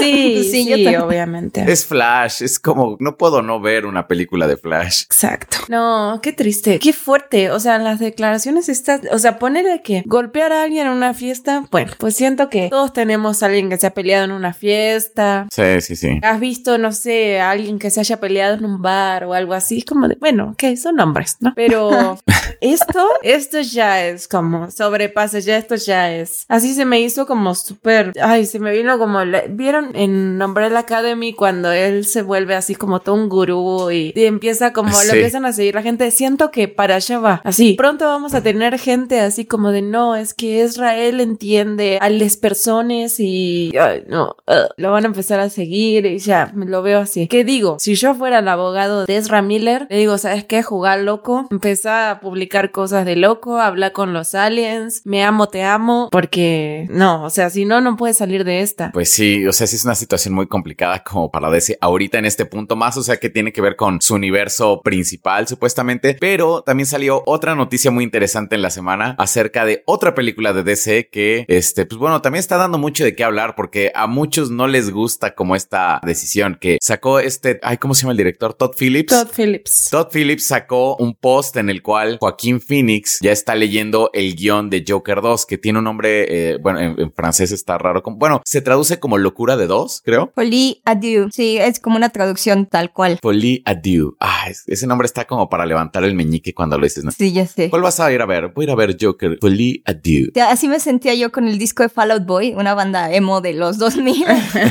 Sí, 0.00 0.42
Sí, 0.44 0.48
sí, 0.50 0.64
yo 0.68 0.76
también. 0.76 1.00
obviamente. 1.00 1.64
es 1.70 1.86
Flash, 1.86 2.42
es 2.42 2.58
como, 2.58 2.96
no 2.98 3.16
puedo 3.16 3.40
no 3.42 3.60
ver 3.60 3.86
una 3.86 4.08
película 4.08 4.48
de 4.48 4.56
Flash. 4.56 5.04
Exacto. 5.04 5.43
No, 5.68 6.20
qué 6.22 6.32
triste, 6.32 6.78
qué 6.78 6.92
fuerte. 6.92 7.50
O 7.50 7.60
sea, 7.60 7.78
las 7.78 7.98
declaraciones 7.98 8.68
estas, 8.68 9.00
o 9.10 9.18
sea, 9.18 9.38
ponerle 9.38 9.80
que 9.82 10.02
golpear 10.06 10.52
a 10.52 10.62
alguien 10.62 10.86
en 10.86 10.92
una 10.92 11.14
fiesta, 11.14 11.64
bueno, 11.70 11.92
pues 11.98 12.14
siento 12.16 12.48
que 12.50 12.68
todos 12.68 12.92
tenemos 12.92 13.42
a 13.42 13.46
alguien 13.46 13.68
que 13.70 13.76
se 13.78 13.86
ha 13.86 13.94
peleado 13.94 14.24
en 14.24 14.32
una 14.32 14.52
fiesta. 14.52 15.48
Sí, 15.50 15.80
sí, 15.80 15.96
sí. 15.96 16.18
Has 16.22 16.40
visto, 16.40 16.78
no 16.78 16.92
sé, 16.92 17.40
a 17.40 17.50
alguien 17.50 17.78
que 17.78 17.90
se 17.90 18.00
haya 18.00 18.20
peleado 18.20 18.54
en 18.54 18.64
un 18.64 18.82
bar 18.82 19.24
o 19.24 19.32
algo 19.34 19.54
así, 19.54 19.82
como 19.82 20.08
de, 20.08 20.16
bueno, 20.20 20.50
ok, 20.52 20.76
son 20.76 21.00
hombres, 21.00 21.36
¿no? 21.40 21.52
Pero 21.56 22.18
esto, 22.60 23.08
esto 23.22 23.60
ya 23.60 24.06
es 24.06 24.28
como 24.28 24.70
sobrepasa, 24.70 25.38
ya 25.38 25.56
esto 25.56 25.74
ya 25.76 26.12
es. 26.12 26.44
Así 26.48 26.74
se 26.74 26.84
me 26.84 27.00
hizo 27.00 27.26
como 27.26 27.54
súper, 27.54 28.12
ay, 28.22 28.46
se 28.46 28.58
me 28.58 28.72
vino 28.72 28.98
como, 28.98 29.24
la- 29.24 29.44
¿vieron 29.48 29.90
en 29.94 30.40
Umbrella 30.42 30.80
Academy 30.80 31.34
cuando 31.34 31.72
él 31.72 32.04
se 32.04 32.22
vuelve 32.22 32.54
así 32.54 32.74
como 32.74 33.00
todo 33.00 33.14
un 33.14 33.28
gurú 33.28 33.90
y, 33.90 34.12
y 34.14 34.24
empieza 34.24 34.72
como, 34.72 34.92
Sí. 34.94 35.08
lo 35.08 35.23
empiezan 35.24 35.46
a 35.46 35.52
seguir 35.52 35.74
la 35.74 35.82
gente? 35.82 36.10
Siento 36.10 36.50
que 36.50 36.68
para 36.68 36.96
allá 36.96 37.18
va. 37.18 37.40
Así, 37.44 37.74
pronto 37.74 38.04
vamos 38.04 38.34
a 38.34 38.42
tener 38.42 38.78
gente 38.78 39.20
así 39.20 39.46
como 39.46 39.70
de, 39.70 39.80
no, 39.80 40.16
es 40.16 40.34
que 40.34 40.62
Israel 40.62 41.20
entiende 41.20 41.98
a 42.00 42.10
las 42.10 42.36
personas 42.36 43.18
y, 43.18 43.72
ay, 43.78 44.04
no, 44.06 44.36
ugh, 44.46 44.68
lo 44.76 44.90
van 44.90 45.04
a 45.04 45.06
empezar 45.06 45.40
a 45.40 45.48
seguir 45.48 46.04
y 46.04 46.18
ya, 46.18 46.52
me 46.54 46.66
lo 46.66 46.82
veo 46.82 47.00
así. 47.00 47.26
¿Qué 47.26 47.42
digo? 47.42 47.78
Si 47.80 47.94
yo 47.94 48.14
fuera 48.14 48.40
el 48.40 48.48
abogado 48.48 49.06
de 49.06 49.16
Ezra 49.16 49.40
Miller, 49.40 49.86
le 49.88 49.98
digo, 49.98 50.18
¿sabes 50.18 50.44
qué? 50.44 50.62
Jugar 50.62 51.00
loco, 51.00 51.48
empezar 51.50 52.10
a 52.10 52.20
publicar 52.20 52.70
cosas 52.70 53.06
de 53.06 53.16
loco, 53.16 53.58
hablar 53.58 53.92
con 53.92 54.12
los 54.12 54.34
aliens, 54.34 55.02
me 55.04 55.24
amo, 55.24 55.48
te 55.48 55.62
amo, 55.62 56.08
porque 56.12 56.86
no, 56.90 57.24
o 57.24 57.30
sea, 57.30 57.48
si 57.48 57.64
no, 57.64 57.80
no 57.80 57.96
puedes 57.96 58.18
salir 58.18 58.44
de 58.44 58.60
esta. 58.60 58.92
Pues 58.92 59.10
sí, 59.10 59.46
o 59.46 59.52
sea, 59.52 59.66
sí 59.66 59.76
es 59.76 59.84
una 59.84 59.94
situación 59.94 60.34
muy 60.34 60.46
complicada 60.46 61.02
como 61.02 61.30
para 61.30 61.50
DC 61.50 61.78
ahorita 61.80 62.18
en 62.18 62.26
este 62.26 62.44
punto 62.44 62.76
más, 62.76 62.96
o 62.98 63.02
sea, 63.02 63.16
que 63.16 63.30
tiene 63.30 63.52
que 63.52 63.62
ver 63.62 63.76
con 63.76 64.00
su 64.00 64.14
universo 64.14 64.82
principal 64.82 65.13
supuestamente, 65.46 66.16
pero 66.20 66.62
también 66.62 66.86
salió 66.86 67.22
otra 67.26 67.54
noticia 67.54 67.90
muy 67.90 68.04
interesante 68.04 68.54
en 68.54 68.62
la 68.62 68.70
semana 68.70 69.16
acerca 69.18 69.64
de 69.64 69.82
otra 69.86 70.14
película 70.14 70.52
de 70.52 70.62
DC 70.62 71.08
que, 71.10 71.44
este, 71.48 71.86
pues 71.86 71.98
bueno, 71.98 72.22
también 72.22 72.40
está 72.40 72.56
dando 72.56 72.78
mucho 72.78 73.04
de 73.04 73.14
qué 73.14 73.24
hablar 73.24 73.54
porque 73.56 73.92
a 73.94 74.06
muchos 74.06 74.50
no 74.50 74.66
les 74.66 74.90
gusta 74.90 75.34
como 75.34 75.56
esta 75.56 76.00
decisión 76.04 76.58
que 76.60 76.78
sacó 76.80 77.18
este, 77.20 77.60
ay, 77.62 77.78
¿cómo 77.78 77.94
se 77.94 78.02
llama 78.02 78.12
el 78.12 78.18
director? 78.18 78.54
Todd 78.54 78.74
Phillips. 78.78 79.12
Todd 79.12 79.28
Phillips. 79.34 79.88
Todd 79.90 80.08
Phillips 80.12 80.46
sacó 80.46 80.96
un 80.96 81.14
post 81.14 81.56
en 81.56 81.70
el 81.70 81.82
cual 81.82 82.18
Joaquín 82.20 82.60
Phoenix 82.60 83.18
ya 83.20 83.32
está 83.32 83.54
leyendo 83.54 84.10
el 84.12 84.34
guion 84.34 84.70
de 84.70 84.84
Joker 84.86 85.20
2, 85.20 85.46
que 85.46 85.58
tiene 85.58 85.78
un 85.78 85.84
nombre, 85.84 86.26
eh, 86.52 86.58
bueno, 86.58 86.80
en, 86.80 87.00
en, 87.00 87.12
francés 87.12 87.52
está 87.52 87.78
raro. 87.78 88.02
Como, 88.02 88.16
bueno, 88.16 88.42
se 88.44 88.60
traduce 88.60 89.00
como 89.00 89.18
locura 89.18 89.56
de 89.56 89.66
dos, 89.66 90.02
creo. 90.04 90.32
Folie 90.34 90.80
adieu. 90.84 91.28
Sí, 91.32 91.56
es 91.58 91.80
como 91.80 91.96
una 91.96 92.10
traducción 92.10 92.66
tal 92.66 92.92
cual. 92.92 93.18
Folie 93.22 93.62
adieu. 93.64 94.16
Ah, 94.20 94.46
ese 94.66 94.86
nombre 94.86 95.03
está 95.06 95.26
como 95.26 95.48
para 95.48 95.66
levantar 95.66 96.04
el 96.04 96.14
meñique 96.14 96.54
cuando 96.54 96.78
lo 96.78 96.84
dices. 96.84 97.04
¿no? 97.04 97.10
Sí, 97.10 97.32
ya 97.32 97.46
sé. 97.46 97.70
¿Cuál 97.70 97.82
vas 97.82 98.00
a 98.00 98.12
ir 98.12 98.20
a 98.20 98.26
ver? 98.26 98.48
Voy 98.48 98.64
a 98.64 98.66
ir 98.66 98.70
a 98.70 98.74
ver 98.74 98.96
Joker. 99.00 99.38
Folie 99.40 99.82
adieu. 99.84 100.30
Así 100.48 100.68
me 100.68 100.80
sentía 100.80 101.14
yo 101.14 101.32
con 101.32 101.48
el 101.48 101.58
disco 101.58 101.82
de 101.82 101.88
Fallout 101.88 102.24
Boy, 102.24 102.54
una 102.54 102.74
banda 102.74 103.12
emo 103.12 103.40
de 103.40 103.54
los 103.54 103.78
2000. 103.78 104.24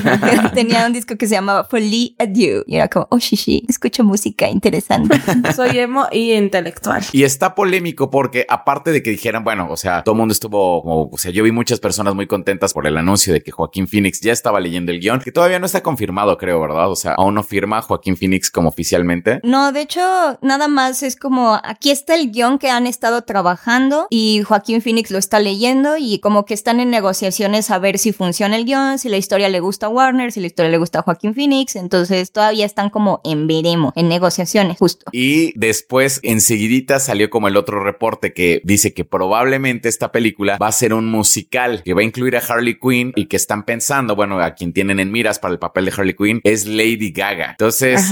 tenía 0.54 0.86
un 0.86 0.94
disco 0.94 1.18
que 1.18 1.28
se 1.28 1.36
llamaba 1.36 1.66
Folie 1.66 2.16
adieu. 2.20 2.64
Y 2.68 2.76
era 2.76 2.88
como, 2.88 3.08
oh, 3.10 3.20
shishi, 3.20 3.66
escucho 3.68 4.04
música 4.04 4.50
interesante. 4.50 5.22
Soy 5.56 5.78
emo 5.78 6.08
y 6.12 6.34
intelectual. 6.34 7.04
Y 7.12 7.24
está 7.24 7.56
polémico 7.56 8.10
porque 8.10 8.46
aparte 8.50 8.92
de 8.92 9.04
que 9.04 9.12
dijeran, 9.12 9.44
bueno, 9.44 9.68
o 9.70 9.78
sea, 9.78 10.04
todo 10.04 10.14
el 10.14 10.20
mundo 10.20 10.32
estuvo 10.32 10.82
como, 10.82 11.10
o 11.12 11.18
sea, 11.18 11.32
yo 11.32 11.44
vi 11.44 11.52
muchas 11.52 11.80
personas 11.80 12.16
muy 12.16 12.28
contentas 12.28 12.74
por 12.74 12.88
el 12.88 12.98
anuncio 12.98 13.34
de 13.34 13.42
que 13.42 13.52
Joaquín 13.52 13.88
Phoenix 13.88 14.22
ya 14.22 14.32
estaba 14.32 14.60
leyendo 14.60 14.92
el 14.92 15.00
guion, 15.00 15.20
que 15.20 15.32
todavía 15.32 15.60
no 15.60 15.66
está 15.66 15.82
confirmado, 15.82 16.38
creo, 16.38 16.60
¿verdad? 16.62 16.90
O 16.90 16.96
sea, 16.96 17.14
aún 17.14 17.36
no 17.36 17.44
firma 17.44 17.82
Joaquín 17.82 18.18
Phoenix 18.18 18.50
como 18.50 18.70
oficialmente. 18.70 19.40
No, 19.44 19.72
de 19.72 19.82
hecho, 19.82 20.02
nada 20.42 20.68
más 20.68 21.04
es 21.04 21.16
como, 21.16 21.60
aquí 21.64 21.92
está 21.92 22.16
el 22.16 22.32
guion 22.32 22.60
que 22.60 22.70
han 22.70 22.88
estado 22.88 23.24
trabajando 23.24 24.08
y 24.10 24.42
Joaquín 24.44 24.82
Phoenix 24.82 25.12
lo 25.12 25.18
está 25.18 25.40
leyendo 25.40 25.98
y 25.98 26.20
como 26.20 26.46
que 26.46 26.54
están 26.54 26.80
en 26.80 26.90
negociaciones 26.90 27.72
a 27.72 27.80
ver 27.80 27.98
si 27.98 28.14
funciona 28.14 28.56
el 28.56 28.66
guion, 28.66 29.00
si 29.00 29.10
la 29.10 29.18
historia 29.18 29.50
le 29.50 29.60
gusta 29.60 29.88
a 29.88 29.90
Warner, 29.90 30.32
si 30.32 30.40
la 30.40 30.48
historia 30.48 30.72
le 30.72 30.78
gusta 30.78 31.00
a 31.00 31.02
Joaquín 31.02 31.34
Phoenix, 31.34 31.76
entonces 31.76 32.32
todavía 32.32 32.66
están 32.66 32.90
como 32.90 33.22
en 33.24 33.48
veremos, 33.48 33.94
en 33.96 34.10
negociaciones, 34.10 34.78
justo. 34.78 35.06
Y 35.12 35.58
después, 35.58 36.20
enseguidita 36.24 37.00
salió 37.00 37.30
como 37.30 37.48
el 37.48 37.58
otro 37.58 37.84
reporte 37.84 38.34
que 38.34 38.62
dice 38.64 38.94
que 38.94 39.06
probablemente 39.06 39.90
esta 39.90 40.12
película 40.12 40.58
va 40.58 40.68
a 40.68 40.72
ser 40.72 40.94
un 40.94 41.10
musical 41.10 41.82
que 41.84 41.94
va 41.94 42.02
a 42.02 42.04
incluir 42.04 42.36
a 42.38 42.40
Harley 42.40 42.78
Quinn 42.80 43.14
y 43.16 43.26
que 43.26 43.36
están 43.36 43.64
pensando, 43.64 44.16
bueno, 44.16 44.40
a 44.40 44.54
quien 44.56 44.74
tienen 44.74 45.00
en 45.00 45.12
miras 45.12 45.40
para 45.40 45.54
el 45.54 45.60
papel 45.60 45.86
de 45.86 45.94
Harley 45.96 46.16
Quinn 46.16 46.42
es 46.44 46.66
Lady 46.66 47.12
Gaga. 47.12 47.52
Entonces, 47.52 48.10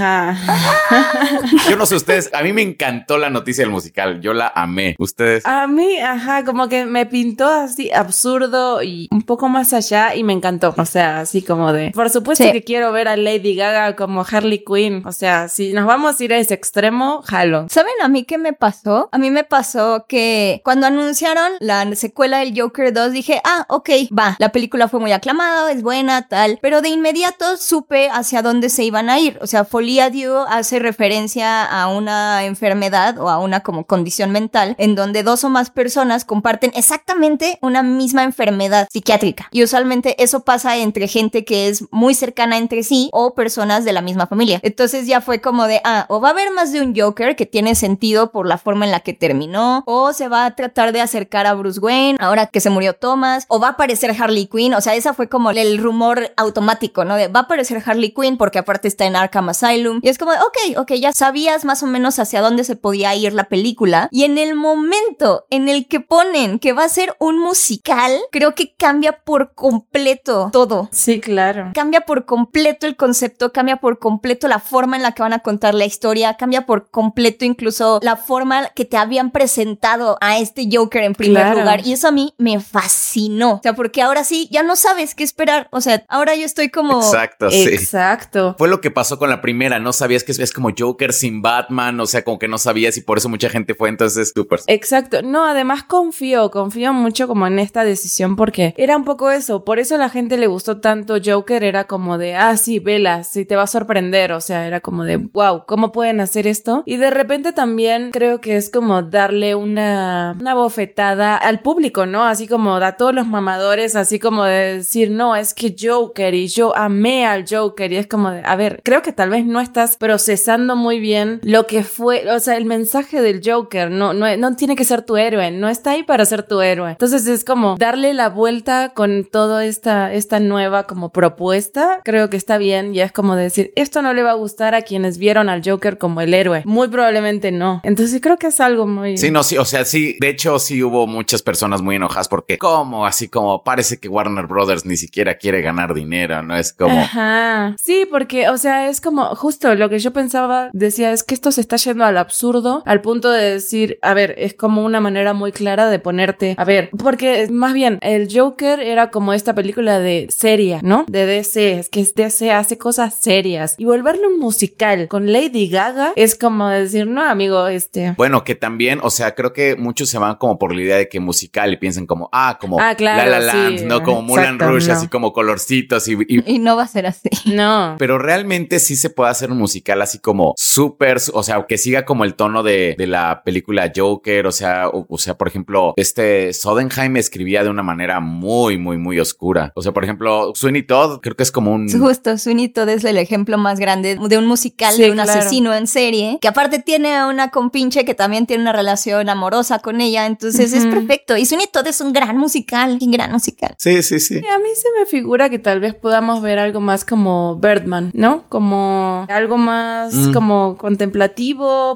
yo 1.69 1.75
no 1.77 1.85
sé 1.85 1.95
ustedes, 2.01 2.29
a 2.34 2.43
mí 2.43 2.53
me 2.53 2.62
encantó 2.62 3.17
la 3.17 3.29
noticia 3.29 3.63
del 3.63 3.72
musical, 3.72 4.22
yo 4.22 4.34
la 4.34 4.51
amé. 4.55 4.96
¿Ustedes? 5.00 5.46
A 5.46 5.67
mí, 5.67 6.00
ajá, 6.00 6.43
como 6.43 6.67
que 6.70 6.86
me 6.86 7.05
pintó 7.05 7.48
así 7.48 7.91
absurdo 7.91 8.84
y 8.84 9.08
un 9.12 9.22
poco 9.22 9.50
más 9.50 9.74
allá 9.74 10.15
y 10.15 10.24
me 10.24 10.34
encantó. 10.34 10.74
O 10.77 10.86
sea, 10.86 11.20
así 11.20 11.41
como 11.41 11.74
de, 11.74 11.91
por 11.91 12.10
supuesto 12.10 12.43
sí. 12.43 12.51
que 12.51 12.63
quiero 12.63 12.91
ver 12.91 13.08
a 13.08 13.17
Lady 13.17 13.55
Gaga 13.55 13.96
como 13.96 14.25
Harley 14.29 14.63
Quinn. 14.63 15.03
O 15.05 15.12
sea, 15.12 15.48
si 15.48 15.74
nos 15.74 15.86
vamos 15.86 16.20
a 16.20 16.24
ir 16.24 16.34
a 16.34 16.38
ese 16.38 16.53
extremo, 16.53 17.22
jalo. 17.24 17.67
¿Saben 17.70 17.93
a 18.01 18.08
mí 18.08 18.24
qué 18.24 18.38
me 18.38 18.53
pasó? 18.53 19.10
A 19.12 19.17
mí 19.17 19.31
me 19.31 19.43
pasó 19.43 20.05
que 20.08 20.62
cuando 20.63 20.88
anunciaron 20.88 21.53
la 21.60 21.96
secuela 21.96 22.39
del 22.39 22.60
Joker 22.60 22.93
2 22.93 23.12
dije, 23.12 23.41
ah, 23.43 23.65
ok, 23.70 23.89
va, 24.17 24.36
la 24.39 24.51
película 24.51 24.88
fue 24.88 25.00
muy 25.00 25.12
aclamada, 25.12 25.72
es 25.72 25.81
buena, 25.81 26.27
tal, 26.27 26.60
pero 26.62 26.81
de 26.81 26.89
inmediato 26.89 27.58
supe 27.58 28.10
hacia 28.10 28.41
dónde 28.41 28.70
se 28.70 28.84
iban 28.84 29.10
a 29.10 29.20
ir. 29.20 29.38
O 29.41 29.48
sea, 29.48 29.65
Folia 29.65 30.10
Dieu 30.10 30.38
hace 30.50 30.79
referencia 30.79 31.63
a 31.65 31.88
una 31.91 32.45
enfermedad 32.45 33.17
o 33.19 33.29
a 33.29 33.38
una 33.38 33.62
como 33.62 33.86
condición 33.86 34.31
mental 34.31 34.75
en 34.77 34.95
donde 34.95 35.24
dos 35.24 35.43
o 35.43 35.50
más 35.50 35.69
personas 35.69 36.25
comparten 36.25 36.71
exactamente 36.75 37.57
una 37.62 37.83
misma 37.83 38.24
enfermedad 38.24 38.88
psiquiátrica. 38.91 39.48
Y 39.51 39.63
usualmente 39.63 40.21
eso 40.24 40.41
pasa 40.41 40.77
entre 40.77 41.07
gente 41.07 41.45
que 41.45 41.67
es 41.67 41.86
muy 41.91 42.13
cercana 42.13 42.57
entre 42.57 42.83
sí 42.83 43.10
o 43.13 43.33
personas 43.33 43.86
de 43.86 43.93
la 43.93 44.01
misma 44.01 44.27
familia. 44.27 44.60
Entonces 44.63 45.07
ya 45.07 45.21
fue 45.21 45.41
como 45.41 45.67
de, 45.67 45.81
ah, 45.83 46.05
o 46.10 46.19
va 46.21 46.29
a 46.29 46.31
haber 46.31 46.51
más 46.51 46.71
de 46.71 46.81
un 46.81 46.95
Joker 46.95 47.36
que 47.36 47.45
tiene 47.45 47.75
sentido 47.75 48.31
por 48.31 48.48
la 48.48 48.57
forma 48.57 48.86
en 48.86 48.91
la 48.91 49.00
que 49.01 49.13
terminó, 49.13 49.83
o 49.86 50.13
se 50.13 50.27
va 50.27 50.45
a 50.45 50.55
tratar 50.55 50.91
de 50.91 51.01
acercar 51.01 51.48
a 51.48 51.53
Bruce 51.53 51.79
Wayne 51.79 52.17
ahora 52.19 52.48
que 52.48 52.60
se 52.60 52.69
murió 52.69 52.93
Thomas, 52.93 53.45
o 53.48 53.60
va 53.60 53.67
a 53.67 53.71
aparecer 53.71 54.15
Harley 54.17 54.48
Quinn. 54.48 54.74
O 54.74 54.81
sea, 54.81 54.95
esa 54.95 55.13
fue 55.13 55.29
como 55.29 55.51
el 55.51 55.77
rumor 55.77 56.31
automático, 56.38 57.05
¿no? 57.05 57.15
De 57.15 57.27
va 57.27 57.41
a 57.41 57.43
aparecer 57.43 57.81
Harley 57.86 58.13
Quinn 58.13 58.38
porque 58.38 58.60
aparte 58.60 58.88
está 58.88 59.05
en 59.05 59.15
Arkham 59.15 59.50
Asylum. 59.50 60.00
Y 60.01 60.10
es 60.10 60.17
como, 60.17 60.31
de, 60.31 60.39
ok, 60.39 60.79
ok, 60.79 60.91
ya 60.93 61.12
sabías 61.13 61.65
más 61.65 61.80
o 61.83 61.88
menos 61.88 62.19
hacia 62.19 62.41
dónde 62.41 62.63
se 62.63 62.75
podía 62.75 63.15
ir 63.15 63.33
la 63.33 63.45
película. 63.45 64.07
Y 64.11 64.23
en 64.23 64.38
el 64.38 64.55
momento 64.55 65.45
en 65.50 65.69
el 65.69 65.88
que 65.88 66.00
ponen 66.00 66.59
que 66.59 66.73
va 66.73 66.83
a 66.85 66.89
ser 66.89 67.15
un 67.19 67.39
musical, 67.39 68.11
creo 68.31 68.55
que 68.55 68.73
cambia 68.75 69.19
por 69.23 69.53
completo 69.53 70.50
todo. 70.51 70.89
Sí, 70.91 71.19
claro. 71.19 71.71
Cambia 71.73 72.01
por 72.01 72.25
completo 72.25 72.88
el 72.88 72.95
concepto, 72.95 73.51
cambia 73.51 73.77
por 73.77 74.00
completo 74.00 74.47
la 74.47 74.59
forma 74.59 74.95
en 74.95 75.03
la 75.03 75.11
que 75.13 75.21
van 75.23 75.33
a 75.33 75.39
contar 75.39 75.73
la 75.73 75.85
historia, 75.85 76.35
cambia 76.35 76.65
por 76.65 76.89
completo 76.89 77.45
incluso 77.45 78.00
la 78.01 78.15
forma 78.15 78.67
que 78.69 78.85
te 78.85 78.97
habían 78.97 79.31
presentado 79.31 80.17
a 80.21 80.38
este 80.39 80.67
Joker 80.71 81.03
en 81.03 81.15
primer 81.15 81.43
Claro. 81.43 81.59
lugar. 81.59 81.85
Y 81.85 81.93
eso 81.93 82.07
a 82.07 82.11
mí 82.11 82.33
me 82.38 82.59
fascinó. 82.59 83.53
O 83.55 83.59
sea, 83.63 83.73
porque 83.73 84.01
ahora 84.01 84.23
sí, 84.23 84.47
ya 84.51 84.63
no 84.63 84.75
sabes 84.75 85.15
qué 85.15 85.23
esperar. 85.23 85.67
O 85.71 85.81
sea, 85.81 86.03
ahora 86.07 86.35
yo 86.35 86.45
estoy 86.45 86.69
como... 86.69 87.01
Exacto, 87.01 87.50
sí. 87.50 87.63
Exacto. 87.63 88.55
Fue 88.57 88.67
lo 88.67 88.81
que 88.81 88.91
pasó 88.91 89.17
con 89.17 89.29
la 89.29 89.41
primera, 89.41 89.79
no 89.79 89.93
sabías 89.93 90.23
que 90.23 90.31
es, 90.31 90.51
como 90.53 90.69
Joker 90.77 91.13
sin 91.13 91.41
Batman, 91.71 91.99
o 91.99 92.05
sea, 92.05 92.23
como 92.23 92.37
que 92.37 92.47
no 92.47 92.57
sabías 92.57 92.97
y 92.97 93.01
por 93.01 93.17
eso 93.17 93.29
mucha 93.29 93.49
gente 93.49 93.73
fue 93.73 93.89
entonces 93.89 94.31
súper. 94.35 94.59
Exacto. 94.67 95.21
No, 95.21 95.45
además 95.45 95.83
confío, 95.83 96.51
confío 96.51 96.93
mucho 96.93 97.27
como 97.27 97.47
en 97.47 97.59
esta 97.59 97.83
decisión 97.83 98.35
porque 98.35 98.73
era 98.77 98.97
un 98.97 99.05
poco 99.05 99.31
eso. 99.31 99.63
Por 99.63 99.79
eso 99.79 99.97
la 99.97 100.09
gente 100.09 100.37
le 100.37 100.47
gustó 100.47 100.79
tanto 100.79 101.17
Joker. 101.23 101.63
Era 101.63 101.85
como 101.85 102.17
de, 102.17 102.35
ah, 102.35 102.57
sí, 102.57 102.79
vela, 102.79 103.23
sí, 103.23 103.45
te 103.45 103.55
va 103.55 103.63
a 103.63 103.67
sorprender. 103.67 104.33
O 104.33 104.41
sea, 104.41 104.67
era 104.67 104.81
como 104.81 105.03
de, 105.03 105.17
wow, 105.17 105.63
¿cómo 105.65 105.91
pueden 105.91 106.19
hacer 106.19 106.47
esto? 106.47 106.83
Y 106.85 106.97
de 106.97 107.09
repente 107.09 107.53
también 107.53 108.11
creo 108.11 108.41
que 108.41 108.57
es 108.57 108.69
como 108.69 109.01
darle 109.01 109.55
una, 109.55 110.35
una 110.39 110.53
bofetada 110.53 111.37
al 111.37 111.61
público, 111.61 112.05
¿no? 112.05 112.23
Así 112.23 112.47
como 112.47 112.75
a 112.75 112.97
todos 112.97 113.13
los 113.13 113.27
mamadores, 113.27 113.95
así 113.95 114.19
como 114.19 114.43
de 114.43 114.77
decir, 114.77 115.11
no, 115.11 115.35
es 115.35 115.53
que 115.53 115.75
Joker 115.79 116.33
y 116.33 116.47
yo 116.47 116.75
amé 116.75 117.25
al 117.25 117.45
Joker. 117.49 117.91
Y 117.91 117.97
es 117.97 118.07
como 118.07 118.31
de, 118.31 118.41
a 118.43 118.55
ver, 118.55 118.81
creo 118.83 119.01
que 119.01 119.13
tal 119.13 119.29
vez 119.29 119.45
no 119.45 119.61
estás 119.61 119.97
procesando 119.97 120.75
muy 120.75 120.99
bien 120.99 121.39
lo 121.51 121.67
que 121.67 121.84
fue, 121.84 122.31
o 122.31 122.39
sea, 122.39 122.55
el 122.55 122.63
mensaje 122.63 123.22
del 123.22 123.41
Joker. 123.43 123.91
No, 123.91 124.13
no, 124.13 124.38
no 124.38 124.55
tiene 124.55 124.77
que 124.77 124.86
ser 124.86 125.01
tu 125.01 125.17
héroe, 125.17 125.51
no 125.51 125.67
está 125.67 125.91
ahí 125.91 126.03
para 126.03 126.24
ser 126.24 126.43
tu 126.43 126.62
héroe. 126.62 126.91
Entonces 126.91 127.27
es 127.27 127.43
como 127.43 127.75
darle 127.77 128.13
la 128.13 128.29
vuelta 128.29 128.93
con 128.96 129.25
toda 129.29 129.65
esta, 129.65 130.13
esta 130.13 130.39
nueva 130.39 130.84
como 130.84 131.10
propuesta. 131.10 132.00
Creo 132.05 132.29
que 132.29 132.38
está 132.38 132.58
bien 132.58 132.96
y 132.96 133.01
es 133.01 133.12
como 133.12 133.36
decir, 133.36 133.74
esto 133.75 134.01
no 134.01 134.13
le 134.13 134.24
va 134.24 134.31
a 134.31 134.36
gustar 134.36 134.75
a 134.75 134.84
quienes 134.84 135.17
vieron 135.17 135.50
al 135.50 135.62
Joker 135.62 135.98
como 135.98 136.22
el 136.22 136.34
héroe. 136.34 136.63
Muy 136.65 136.88
probablemente 136.88 137.51
no. 137.51 137.81
Entonces 137.84 138.22
creo 138.22 138.38
que 138.38 138.48
es 138.48 138.62
algo 138.62 138.88
muy... 138.88 139.17
Sí, 139.17 139.29
no, 139.29 139.43
sí, 139.43 139.58
o 139.58 139.65
sea, 139.65 139.84
sí, 139.84 140.15
de 140.22 140.29
hecho 140.29 140.58
sí 140.58 140.81
hubo 140.81 141.05
muchas 141.05 141.41
personas 141.41 141.81
muy 141.81 141.98
enojadas 141.98 142.29
porque 142.29 142.58
como 142.58 143.05
así 143.05 143.27
como 143.27 143.62
parece 143.65 143.98
que 143.98 144.08
Warner 144.08 144.48
Brothers 144.48 144.86
ni 144.86 144.96
siquiera 144.96 145.36
quiere 145.36 145.62
ganar 145.62 145.93
dinero, 145.93 146.41
¿no? 146.43 146.55
Es 146.55 146.72
como... 146.72 146.98
Ajá. 146.98 147.75
Sí, 147.77 148.08
porque, 148.10 148.48
o 148.48 148.58
sea, 148.58 148.88
es 148.88 149.01
como 149.01 149.36
justo 149.36 149.75
lo 149.75 149.89
que 149.89 150.00
yo 150.00 150.13
pensaba, 150.13 150.70
decía, 150.72 151.12
es 151.12 151.25
que 151.25 151.40
esto 151.41 151.51
se 151.51 151.62
está 151.62 151.77
yendo 151.77 152.05
al 152.05 152.19
absurdo, 152.19 152.83
al 152.86 153.01
punto 153.01 153.31
de 153.31 153.53
decir, 153.53 153.98
a 154.03 154.13
ver, 154.13 154.36
es 154.38 154.53
como 154.53 154.86
una 154.86 155.00
manera 155.01 155.33
muy 155.33 155.51
clara 155.51 155.89
de 155.89 155.98
ponerte, 155.98 156.53
a 156.55 156.63
ver, 156.65 156.91
porque 157.00 157.48
más 157.50 157.74
bien, 157.74 157.98
el 158.03 158.27
Joker 158.31 158.79
era 158.79 159.10
como 159.10 159.33
esta 159.33 159.55
película 159.55 159.98
de 159.98 160.27
seria, 160.29 160.81
¿no? 160.83 161.03
De 161.07 161.25
DC, 161.25 161.79
es 161.79 161.89
que 161.89 162.05
DC 162.15 162.51
hace 162.51 162.77
cosas 162.77 163.15
serias. 163.15 163.74
Y 163.79 163.86
volverlo 163.86 164.27
un 164.27 164.38
musical 164.38 165.07
con 165.07 165.33
Lady 165.33 165.67
Gaga 165.67 166.13
es 166.15 166.36
como 166.36 166.67
decir, 166.69 167.07
no, 167.07 167.24
amigo, 167.27 167.65
este... 167.67 168.13
Bueno, 168.17 168.43
que 168.43 168.53
también, 168.53 169.00
o 169.01 169.10
sea, 169.10 169.33
creo 169.33 169.51
que 169.51 169.75
muchos 169.75 170.10
se 170.10 170.19
van 170.19 170.36
como 170.36 170.60
por 170.60 170.75
la 170.75 170.81
idea 170.83 170.98
de 170.98 171.10
que 171.10 171.19
musical 171.19 171.74
y 171.74 171.77
piensan 171.77 172.05
como, 172.05 172.29
ah, 172.31 172.60
como 172.62 172.79
Ah, 172.79 172.93
claro, 172.93 173.27
La 173.31 173.39
La 173.39 173.45
Land, 173.53 173.79
sí, 173.79 173.86
¿no? 173.86 174.03
Como 174.03 174.21
Mulan 174.21 174.43
exacto, 174.53 174.67
Rouge, 174.67 174.88
no. 174.89 174.93
así 174.93 175.07
como 175.07 175.33
colorcitos 175.33 176.07
y, 176.07 176.13
y- 176.27 176.43
Y 176.55 176.60
no 176.60 176.75
va 176.75 176.83
a 176.83 176.88
ser 176.88 177.07
así. 177.07 177.29
No. 177.45 177.95
Pero 177.98 178.19
realmente 178.19 178.77
sí 178.77 178.95
se 178.95 179.10
puede 179.10 179.31
hacer 179.31 179.50
un 179.50 179.57
musical 179.57 180.03
así 180.03 180.19
como 180.19 180.53
súper, 180.55 181.19
o 181.33 181.43
sea, 181.43 181.65
que 181.67 181.77
siga 181.77 182.05
como 182.05 182.23
el 182.23 182.35
tono 182.35 182.63
de, 182.63 182.95
de 182.97 183.07
la 183.07 183.43
película 183.43 183.91
Joker, 183.95 184.47
o 184.47 184.51
sea, 184.51 184.88
o, 184.89 185.05
o 185.09 185.17
sea, 185.17 185.38
por 185.38 185.47
ejemplo, 185.47 185.93
este 185.97 186.53
Sodenheim 186.53 187.17
escribía 187.17 187.63
de 187.63 187.69
una 187.69 187.83
manera 187.83 188.19
muy, 188.19 188.77
muy, 188.77 188.97
muy 188.97 189.19
oscura. 189.19 189.71
O 189.75 189.81
sea, 189.81 189.91
por 189.91 190.03
ejemplo, 190.03 190.51
Sweeney 190.55 190.83
Todd 190.83 191.19
creo 191.21 191.35
que 191.35 191.43
es 191.43 191.51
como 191.51 191.71
un... 191.73 191.89
Justo, 191.91 192.38
Sweeney 192.38 192.69
Todd 192.69 192.89
es 192.89 193.03
el 193.03 193.17
ejemplo 193.17 193.57
más 193.57 193.79
grande 193.79 194.17
de 194.17 194.38
un 194.38 194.45
musical 194.47 194.93
Sí, 194.93 195.01
de 195.03 195.09
un 195.09 195.15
claro. 195.15 195.31
asesino 195.31 195.73
en 195.73 195.88
serie, 195.88 196.38
que 196.41 196.47
aparte 196.47 196.79
tiene 196.79 197.15
a 197.15 197.27
una 197.27 197.50
compinche 197.50 198.05
que 198.05 198.13
también 198.15 198.45
tiene 198.47 198.63
una 198.63 198.73
relación 198.73 199.29
amorosa 199.29 199.79
con 199.79 200.01
ella, 200.01 200.25
entonces 200.25 200.73
es 200.73 200.85
perfecto. 200.85 201.38
Y 201.38 201.45
Sweeney 201.45 201.67
Todd 201.71 201.88
es 201.88 202.01
un 202.01 202.13
gran 202.13 202.38
musical, 202.38 202.97
un 203.01 203.11
gran 203.11 203.31
musical. 203.31 203.75
Sí, 203.77 204.01
sí, 204.03 204.19
sí. 204.19 204.38
A 204.38 204.57
mí 204.57 204.69
se 204.75 204.88
me 205.00 205.05
figura 205.05 205.50
que 205.50 205.59
tal 205.59 205.79
vez 205.79 205.93
podamos 205.93 206.41
ver 206.41 206.59
algo 206.59 206.79
más 206.81 207.05
como 207.05 207.55
Birdman, 207.57 208.11
¿no? 208.13 208.43
Como 208.50 209.25
algo 209.29 209.57
más 209.57 210.13
Mm. 210.13 210.33
como 210.33 210.77
contemplativo, 210.77 211.20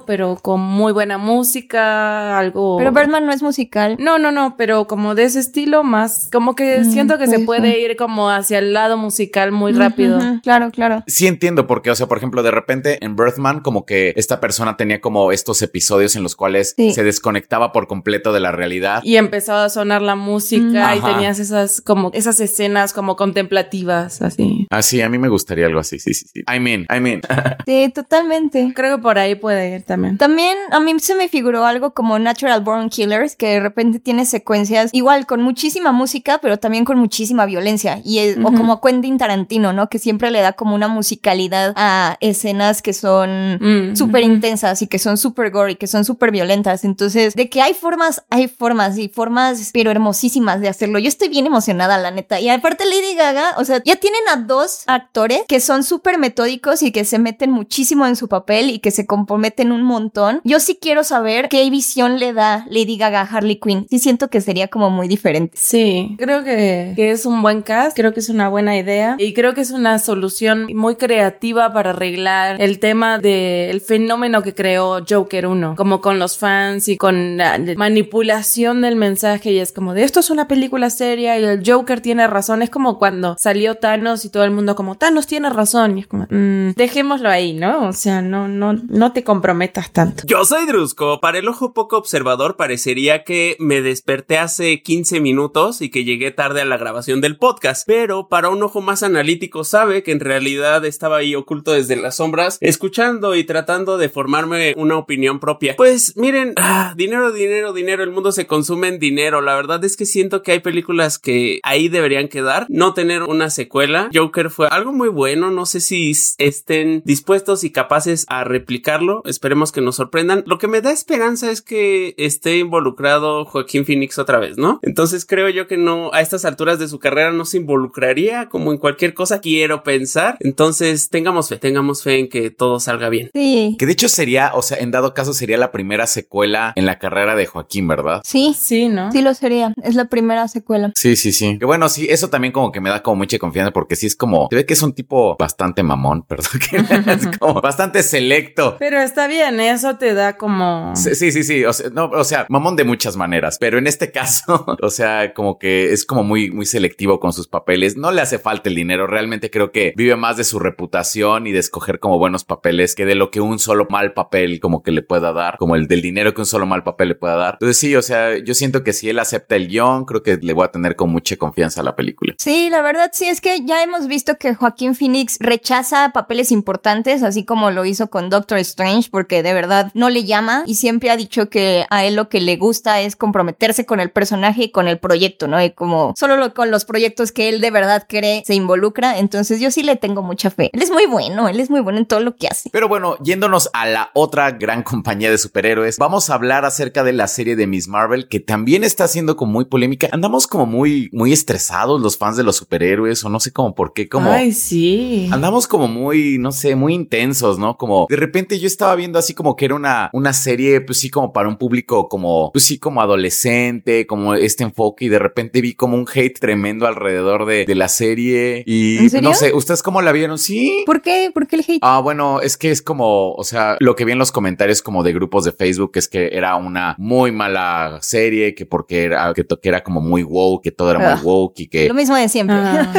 pero 0.06 0.38
con 0.42 0.60
muy 0.62 0.92
buena 0.94 1.18
música, 1.18 2.38
algo... 2.38 2.78
Pero 2.78 2.92
Birdman 2.92 3.26
no 3.26 3.32
es 3.34 3.42
musical. 3.42 3.96
No, 4.00 4.18
no, 4.20 4.32
no, 4.32 4.56
pero 4.58 4.88
como 4.88 5.16
de 5.16 5.24
ese 5.24 5.40
estilo 5.40 5.84
más, 5.84 6.30
como 6.32 6.56
que 6.56 6.80
Mm, 6.80 6.92
siento 6.92 7.18
que 7.18 7.28
se 7.28 7.40
puede 7.40 7.80
ir 7.82 7.96
como 7.96 8.30
hacia 8.30 8.60
el 8.60 8.74
lado 8.74 8.98
musical 8.98 9.52
muy 9.52 9.72
rápido. 9.72 10.20
Claro, 10.44 10.72
claro. 10.72 11.04
Sí 11.08 11.28
entiendo 11.28 11.68
porque, 11.68 11.92
o 11.92 11.96
sea, 11.96 12.08
por 12.08 12.18
ejemplo, 12.18 12.44
de 12.44 12.52
repente 12.52 13.04
en 13.04 13.16
Birthman 13.16 13.62
como 13.62 13.86
que 13.86 14.14
esta 14.16 14.40
persona 14.40 14.78
tenía 14.78 15.00
como 15.02 15.32
estos 15.32 15.62
episodios 15.62 16.16
en 16.16 16.24
los 16.24 16.36
cuales 16.36 16.74
Sí. 16.78 16.94
se 16.94 17.04
desconectaba 17.04 17.72
por 17.72 17.88
completo 17.88 18.34
de 18.34 18.40
la 18.40 18.52
realidad. 18.52 19.02
Y 19.04 19.16
empezaba 19.18 19.66
a 19.66 19.70
sonar 19.70 20.02
la 20.02 20.16
música 20.16 20.64
Mm. 20.94 20.96
y 20.96 21.00
Ajá. 21.00 21.14
tenías 21.14 21.40
esas 21.40 21.82
como 21.82 22.12
esas 22.14 22.40
escenas 22.40 22.94
como 22.94 23.16
contemplativas, 23.16 24.22
así. 24.22 24.68
Ah, 24.70 24.82
sí, 24.82 25.02
a 25.02 25.10
mí 25.10 25.18
me 25.18 25.30
gustaría 25.30 25.66
algo 25.68 25.80
así, 25.80 26.00
sí, 26.00 26.14
sí, 26.14 26.26
sí. 26.34 26.42
I 26.54 26.60
mean, 26.60 26.86
I 26.96 27.00
mean. 27.00 27.22
Sí, 27.66 27.92
totalmente. 27.94 28.74
Creo 28.76 28.98
que 28.98 29.02
por 29.02 29.15
ahí 29.20 29.36
puede 29.36 29.76
ir 29.76 29.84
también. 29.84 30.18
También 30.18 30.58
a 30.72 30.80
mí 30.80 30.94
se 31.00 31.16
me 31.16 31.28
figuró 31.30 31.66
algo 31.66 31.94
como 31.94 32.18
Natural 32.20 32.62
Born 32.62 32.90
Killers, 32.90 33.36
que 33.36 33.48
de 33.48 33.60
repente 33.60 34.00
tiene 34.00 34.26
secuencias 34.26 34.90
igual 34.94 35.26
con 35.26 35.42
muchísima 35.42 35.92
música, 35.92 36.40
pero 36.42 36.58
también 36.58 36.86
con 36.86 36.98
muchísima 36.98 37.46
violencia. 37.46 38.00
Y 38.04 38.20
es- 38.20 38.38
O 38.44 38.52
como 38.52 38.82
Quentin 38.82 39.18
Tarantino, 39.18 39.74
¿no? 39.74 39.90
Que 39.90 40.00
siempre 40.00 40.32
le 40.32 40.42
da 40.42 40.54
como 40.54 40.76
una 40.76 40.88
musicalidad 40.88 41.74
a 41.76 42.18
escenas 42.20 42.82
que 42.82 42.94
son 42.94 43.56
Mm. 43.62 43.96
súper 43.96 44.24
intensas 44.24 44.82
y 44.82 44.88
que 44.88 45.00
son 45.00 45.18
súper 45.18 45.52
gory, 45.52 45.76
que 45.76 45.88
son 45.88 46.06
súper 46.06 46.32
violentas. 46.32 46.84
Entonces, 46.84 47.34
de 47.36 47.50
que 47.50 47.62
hay 47.62 47.74
formas, 47.74 48.24
hay 48.30 48.48
formas 48.48 48.98
y 48.98 49.08
formas, 49.10 49.70
pero 49.74 49.92
hermosísimas 49.92 50.62
de 50.62 50.70
hacerlo. 50.70 51.00
Yo 51.00 51.08
estoy 51.08 51.30
bien 51.30 51.46
emocionada, 51.46 51.98
la 51.98 52.12
neta. 52.12 52.40
Y 52.40 52.50
aparte 52.50 52.86
Lady 52.86 53.16
Gaga, 53.16 53.56
o 53.58 53.66
sea, 53.66 53.82
ya 53.84 53.96
tienen 53.96 54.22
a 54.32 54.38
dos 54.38 54.84
actores 54.88 55.42
que 55.48 55.60
son 55.60 55.84
súper 55.84 56.18
metódicos 56.18 56.82
y 56.84 56.92
que 56.92 57.06
se 57.06 57.20
meten 57.20 57.52
muchísimo 57.52 58.06
en 58.06 58.16
su 58.16 58.28
papel 58.28 58.70
y 58.70 58.80
que 58.80 58.92
se 58.92 59.05
comprometen 59.06 59.72
un 59.72 59.84
montón. 59.84 60.42
Yo 60.44 60.60
sí 60.60 60.78
quiero 60.80 61.04
saber 61.04 61.50
qué 61.50 61.70
visión 61.70 62.20
le 62.20 62.34
da 62.34 62.66
Lady 62.70 62.98
Gaga 62.98 63.22
a 63.22 63.26
Harley 63.26 63.58
Quinn. 63.58 63.88
Sí 63.90 64.00
siento 64.00 64.30
que 64.30 64.42
sería 64.42 64.68
como 64.68 64.90
muy 64.90 65.08
diferente. 65.08 65.58
Sí, 65.58 66.16
creo 66.18 66.44
que, 66.44 66.94
que 66.96 67.12
es 67.12 67.26
un 67.26 67.42
buen 67.42 67.62
cast, 67.62 67.96
creo 67.96 68.14
que 68.14 68.20
es 68.20 68.30
una 68.30 68.50
buena 68.50 68.78
idea 68.78 69.16
y 69.18 69.34
creo 69.34 69.54
que 69.54 69.62
es 69.62 69.72
una 69.72 70.00
solución 70.00 70.68
muy 70.74 70.96
creativa 70.96 71.74
para 71.74 71.92
arreglar 71.92 72.62
el 72.62 72.80
tema 72.80 73.20
del 73.20 73.82
fenómeno 73.82 74.42
que 74.44 74.54
creó 74.54 75.04
Joker 75.08 75.48
1, 75.48 75.76
como 75.76 76.02
con 76.02 76.20
los 76.20 76.38
fans 76.38 76.88
y 76.88 76.98
con 76.98 77.38
la 77.38 77.60
manipulación 77.76 78.82
del 78.82 78.96
mensaje 78.96 79.52
y 79.52 79.60
es 79.60 79.72
como 79.72 79.94
de 79.94 80.04
esto 80.04 80.20
es 80.20 80.30
una 80.30 80.48
película 80.48 80.90
seria 80.90 81.38
y 81.40 81.44
el 81.44 81.64
Joker 81.66 82.02
tiene 82.02 82.28
razón, 82.28 82.62
es 82.62 82.70
como 82.70 82.98
cuando 82.98 83.36
salió 83.40 83.76
Thanos 83.76 84.26
y 84.26 84.30
todo 84.30 84.44
el 84.44 84.52
mundo 84.52 84.76
como 84.76 84.96
Thanos 84.96 85.28
tiene 85.28 85.50
razón 85.50 85.98
y 85.98 86.02
es 86.02 86.08
como 86.08 86.28
mm, 86.30 86.72
dejémoslo 86.76 87.30
ahí, 87.30 87.54
¿no? 87.54 87.88
O 87.88 87.94
sea, 87.94 88.22
no 88.22 88.48
no 88.48 88.74
no 88.96 89.12
te 89.12 89.24
comprometas 89.24 89.92
tanto. 89.92 90.24
Yo 90.26 90.46
soy 90.46 90.66
Drusco. 90.66 91.20
Para 91.20 91.40
el 91.40 91.48
ojo 91.48 91.74
poco 91.74 91.98
observador 91.98 92.56
parecería 92.56 93.24
que 93.24 93.58
me 93.60 93.82
desperté 93.82 94.38
hace 94.38 94.82
15 94.82 95.20
minutos 95.20 95.82
y 95.82 95.90
que 95.90 96.06
llegué 96.06 96.32
tarde 96.32 96.62
a 96.62 96.66
la 96.66 96.78
grabación 96.78 97.20
del 97.20 97.38
podcast. 97.38 97.86
Pero 97.86 98.30
para 98.30 98.50
un 98.50 98.64
ojo 98.64 98.82
más 98.82 99.04
analítico 99.04 99.64
sabe 99.64 100.02
que 100.02 100.14
en 100.14 100.22
realidad 100.22 100.86
estaba 100.86 101.18
ahí 101.18 101.36
oculto 101.36 101.74
desde 101.74 101.98
las 101.98 102.16
sombras, 102.16 102.58
escuchando 102.62 103.36
y 103.36 103.44
tratando 103.44 103.98
de 103.98 104.10
formarme 104.10 104.74
una 104.78 104.98
opinión 104.98 105.40
propia. 105.40 105.76
Pues 105.76 106.16
miren, 106.16 106.54
ah, 106.56 106.94
dinero, 106.96 107.34
dinero, 107.34 107.74
dinero. 107.74 108.04
El 108.04 108.12
mundo 108.12 108.32
se 108.32 108.48
consume 108.48 108.88
en 108.88 109.00
dinero. 109.00 109.42
La 109.42 109.56
verdad 109.56 109.84
es 109.84 109.98
que 109.98 110.06
siento 110.06 110.42
que 110.42 110.54
hay 110.54 110.60
películas 110.60 111.20
que 111.20 111.60
ahí 111.64 111.90
deberían 111.90 112.30
quedar. 112.30 112.66
No 112.70 112.94
tener 112.94 113.24
una 113.24 113.50
secuela. 113.50 114.10
Joker 114.14 114.50
fue 114.50 114.68
algo 114.72 114.94
muy 114.94 115.10
bueno. 115.10 115.52
No 115.52 115.66
sé 115.66 115.82
si 115.82 116.14
estén 116.38 117.02
dispuestos 117.04 117.66
y 117.66 117.72
capaces 117.72 118.26
a 118.30 118.46
replicarlo. 118.86 119.22
Esperemos 119.26 119.72
que 119.72 119.82
nos 119.82 119.96
sorprendan. 119.96 120.44
Lo 120.46 120.58
que 120.58 120.68
me 120.68 120.82
da 120.82 120.92
esperanza 120.92 121.50
es 121.52 121.62
que 121.62 122.14
esté 122.18 122.58
involucrado 122.58 123.46
Joaquín 123.46 123.86
Phoenix 123.86 124.20
otra 124.20 124.40
vez, 124.40 124.58
¿no? 124.58 124.80
Entonces 124.84 125.26
creo 125.26 125.50
yo 125.50 125.68
que 125.68 125.78
no, 125.78 126.12
a 126.14 126.22
estas 126.22 126.46
alturas 126.46 126.78
de 126.80 126.88
su 126.88 127.00
carrera 127.00 127.32
no 127.32 127.46
se 127.46 127.58
involucraría 127.58 128.48
como 128.50 128.72
en 128.72 128.78
cualquier 128.78 129.14
cosa 129.14 129.40
quiero 129.42 129.84
pensar. 129.84 130.38
Entonces 130.40 131.10
tengamos 131.10 131.50
fe, 131.50 131.58
tengamos 131.58 132.04
fe 132.04 132.20
en 132.20 132.30
que 132.30 132.52
todo 132.52 132.80
salga 132.80 133.10
bien. 133.10 133.32
Sí. 133.34 133.76
Que 133.80 133.86
de 133.86 133.94
hecho 133.94 134.10
sería, 134.10 134.52
o 134.54 134.62
sea, 134.62 134.78
en 134.78 134.92
dado 134.92 135.14
caso 135.14 135.34
sería 135.34 135.58
la 135.58 135.72
primera 135.72 136.06
secuela 136.06 136.74
en 136.76 136.86
la 136.86 137.00
carrera 137.00 137.36
de 137.36 137.48
Joaquín, 137.48 137.88
¿verdad? 137.88 138.22
Sí. 138.24 138.56
Sí, 138.56 138.88
¿no? 138.88 139.12
Sí 139.12 139.22
lo 139.22 139.34
sería. 139.34 139.74
Es 139.84 139.96
la 139.96 140.06
primera 140.06 140.48
secuela. 140.48 140.92
Sí, 140.96 141.16
sí, 141.16 141.32
sí. 141.32 141.58
Que 141.58 141.66
bueno, 141.66 141.90
sí, 141.90 142.08
eso 142.10 142.30
también 142.30 142.52
como 142.52 142.72
que 142.72 142.82
me 142.82 142.90
da 142.90 143.02
como 143.02 143.18
mucha 143.18 143.40
confianza 143.40 143.72
porque 143.72 143.96
sí 143.96 144.06
es 144.06 144.16
como, 144.16 144.48
se 144.50 144.56
ve 144.56 144.66
que 144.66 144.74
es 144.74 144.82
un 144.82 144.94
tipo 144.94 145.36
bastante 145.38 145.84
mamón, 145.84 146.24
perdón, 146.28 146.60
que 146.70 146.78
es 147.12 147.38
como 147.38 147.62
bastante 147.62 148.04
selecto. 148.04 148.75
Pero 148.80 149.02
está 149.02 149.28
bien, 149.28 149.60
eso 149.60 149.98
te 149.98 150.14
da 150.14 150.38
como... 150.38 150.96
Sí, 150.96 151.16
sí, 151.16 151.32
sí, 151.32 151.44
sí. 151.44 151.66
O 151.66 151.74
sea, 151.74 151.90
no, 151.90 152.06
o 152.06 152.24
sea, 152.24 152.46
mamón 152.50 152.76
de 152.76 152.84
muchas 152.84 153.16
maneras, 153.18 153.58
pero 153.60 153.78
en 153.78 153.88
este 153.88 154.12
caso, 154.16 154.66
o 154.82 154.90
sea, 154.90 155.34
como 155.34 155.60
que 155.60 155.94
es 155.94 156.06
como 156.06 156.24
muy, 156.24 156.52
muy 156.52 156.66
selectivo 156.66 157.20
con 157.20 157.34
sus 157.34 157.48
papeles. 157.48 157.98
No 157.98 158.12
le 158.12 158.22
hace 158.22 158.40
falta 158.40 158.70
el 158.70 158.76
dinero. 158.76 159.08
Realmente 159.08 159.50
creo 159.50 159.72
que 159.72 159.94
vive 159.96 160.16
más 160.16 160.38
de 160.38 160.44
su 160.44 160.60
reputación 160.60 161.48
y 161.48 161.52
de 161.52 161.60
escoger 161.60 162.00
como 162.00 162.20
buenos 162.20 162.44
papeles 162.44 162.96
que 162.96 163.06
de 163.06 163.16
lo 163.16 163.32
que 163.32 163.42
un 163.42 163.60
solo 163.60 163.88
mal 163.90 164.14
papel 164.14 164.60
como 164.60 164.84
que 164.84 164.92
le 164.92 165.02
pueda 165.02 165.34
dar, 165.34 165.58
como 165.58 165.76
el 165.76 165.88
del 165.88 166.02
dinero 166.02 166.34
que 166.34 166.42
un 166.42 166.46
solo 166.46 166.66
mal 166.66 166.84
papel 166.84 167.10
le 167.10 167.16
pueda 167.16 167.36
dar. 167.36 167.54
Entonces 167.56 167.78
sí, 167.78 167.96
o 167.96 168.02
sea, 168.02 168.38
yo 168.38 168.54
siento 168.54 168.84
que 168.84 168.94
si 168.94 169.10
él 169.10 169.20
acepta 169.20 169.56
el 169.56 169.68
guion, 169.68 170.06
creo 170.06 170.24
que 170.24 170.38
le 170.38 170.54
voy 170.54 170.66
a 170.66 170.72
tener 170.72 170.96
con 170.96 171.10
mucha 171.10 171.36
confianza 171.38 171.82
a 171.82 171.84
la 171.84 171.96
película. 171.96 172.36
Sí, 172.38 172.70
la 172.70 172.82
verdad 172.82 173.12
sí 173.14 173.26
es 173.26 173.42
que 173.42 173.66
ya 173.66 173.84
hemos 173.84 174.08
visto 174.08 174.38
que 174.38 174.56
Joaquín 174.56 174.96
Phoenix 174.96 175.38
rechaza 175.40 176.12
papeles 176.14 176.52
importantes, 176.52 177.24
así 177.24 177.46
como 177.46 177.72
lo 177.72 177.86
hizo 177.86 178.10
con 178.10 178.30
Doctor 178.30 178.55
Strange, 178.62 179.10
porque 179.12 179.44
de 179.44 179.54
verdad 179.54 179.92
no 179.94 180.10
le 180.10 180.24
llama 180.24 180.64
y 180.66 180.76
siempre 180.76 181.10
ha 181.10 181.18
dicho 181.18 181.50
que 181.50 181.86
a 181.90 182.06
él 182.06 182.16
lo 182.16 182.30
que 182.30 182.42
le 182.42 182.58
gusta 182.58 183.02
es 183.02 183.16
comprometerse 183.16 183.86
con 183.86 184.00
el 184.00 184.12
personaje 184.12 184.64
y 184.66 184.72
con 184.72 184.88
el 184.88 185.00
proyecto, 185.00 185.48
¿no? 185.48 185.62
Y 185.64 185.72
como 185.72 186.14
solo 186.18 186.38
lo- 186.38 186.54
con 186.54 186.72
los 186.72 186.86
proyectos 186.86 187.32
que 187.32 187.50
él 187.50 187.62
de 187.62 187.72
verdad 187.72 188.06
cree 188.08 188.44
se 188.46 188.56
involucra, 188.56 189.18
entonces 189.20 189.60
yo 189.60 189.72
sí 189.72 189.84
le 189.84 189.96
tengo 189.96 190.22
mucha 190.22 190.50
fe. 190.50 190.70
Él 190.74 190.82
es 190.82 190.92
muy 190.92 191.06
bueno, 191.06 191.48
él 191.48 191.60
es 191.60 191.70
muy 191.70 191.82
bueno 191.82 192.00
en 192.00 192.06
todo 192.06 192.20
lo 192.20 192.36
que 192.36 192.48
hace. 192.48 192.70
Pero 192.72 192.88
bueno, 192.88 193.18
yéndonos 193.24 193.70
a 193.74 193.86
la 193.88 194.12
otra 194.14 194.52
gran 194.52 194.84
compañía 194.84 195.30
de 195.32 195.38
superhéroes, 195.38 195.98
vamos 195.98 196.30
a 196.30 196.36
hablar 196.36 196.66
acerca 196.66 197.04
de 197.04 197.14
la 197.14 197.28
serie 197.28 197.56
de 197.56 197.66
Miss 197.68 197.88
Marvel, 197.88 198.28
que 198.28 198.40
también 198.40 198.84
está 198.84 199.08
siendo 199.08 199.36
como 199.36 199.52
muy 199.54 199.66
polémica. 199.66 200.08
Andamos 200.12 200.46
como 200.48 200.66
muy, 200.66 201.10
muy 201.12 201.34
estresados 201.34 202.00
los 202.02 202.18
fans 202.18 202.38
de 202.38 202.44
los 202.44 202.58
superhéroes, 202.58 203.24
o 203.24 203.30
no 203.30 203.40
sé 203.40 203.52
cómo 203.52 203.74
por 203.74 203.94
qué, 203.94 204.08
como... 204.10 204.32
Ay, 204.32 204.52
sí. 204.52 205.30
Andamos 205.32 205.68
como 205.68 205.88
muy, 205.88 206.38
no 206.38 206.52
sé, 206.52 206.76
muy 206.76 206.94
intensos, 206.94 207.58
¿no? 207.58 207.78
Como 207.78 208.06
de 208.10 208.16
repente 208.18 208.45
yo 208.60 208.68
estaba 208.68 208.96
viendo 208.96 209.20
así 209.20 209.34
como 209.34 209.56
que 209.56 209.66
era 209.66 209.76
una, 209.76 210.10
una 210.14 210.34
serie, 210.34 210.82
pues 210.82 211.00
sí, 211.00 211.10
como 211.10 211.34
para 211.34 211.48
un 211.50 211.58
público 211.58 212.08
como, 212.10 212.52
pues 212.52 212.66
sí, 212.66 212.78
como 212.80 213.02
adolescente, 213.02 214.06
como 214.08 214.36
este 214.36 214.64
enfoque 214.64 215.06
y 215.06 215.10
de 215.10 215.20
repente 215.20 215.62
vi 215.62 215.74
como 215.74 215.98
un 215.98 216.06
hate 216.14 216.40
tremendo 216.40 216.88
alrededor 216.88 217.46
de, 217.46 217.66
de 217.66 217.76
la 217.76 217.88
serie 217.88 218.64
y 218.66 218.98
¿En 219.00 219.10
serio? 219.10 219.30
no 219.30 219.36
sé, 219.36 219.54
¿ustedes 219.54 219.84
cómo 219.84 220.02
la 220.02 220.12
vieron? 220.12 220.38
Sí. 220.38 220.84
¿Por 220.86 221.02
qué? 221.02 221.32
¿Por 221.34 221.48
qué 221.48 221.58
el 221.58 221.62
hate? 221.68 221.80
Ah, 221.82 222.00
bueno, 222.00 222.42
es 222.42 222.58
que 222.58 222.72
es 222.72 222.82
como, 222.82 223.34
o 223.34 223.44
sea, 223.44 223.78
lo 223.80 223.96
que 223.96 224.06
vi 224.06 224.12
en 224.14 224.20
los 224.20 224.32
comentarios 224.32 224.82
como 224.82 225.04
de 225.04 225.14
grupos 225.14 225.44
de 225.46 225.52
Facebook 225.52 225.92
es 225.96 226.08
que 226.08 226.30
era 226.34 226.56
una 226.56 226.96
muy 226.98 227.32
mala 227.32 228.00
serie, 228.02 228.56
que 228.56 228.66
porque 228.66 229.04
era, 229.04 229.34
que, 229.34 229.44
to- 229.44 229.60
que 229.60 229.70
era 229.70 229.84
como 229.84 230.02
muy 230.02 230.24
woke, 230.24 230.64
que 230.64 230.72
todo 230.72 230.92
era 230.92 231.00
muy 231.00 231.06
Ah. 231.16 231.22
woke 231.24 231.60
y 231.62 231.68
que... 231.68 231.88
Lo 231.88 231.94
mismo 231.94 232.16
de 232.16 232.28
siempre. 232.30 232.56
Ah. 232.58 232.92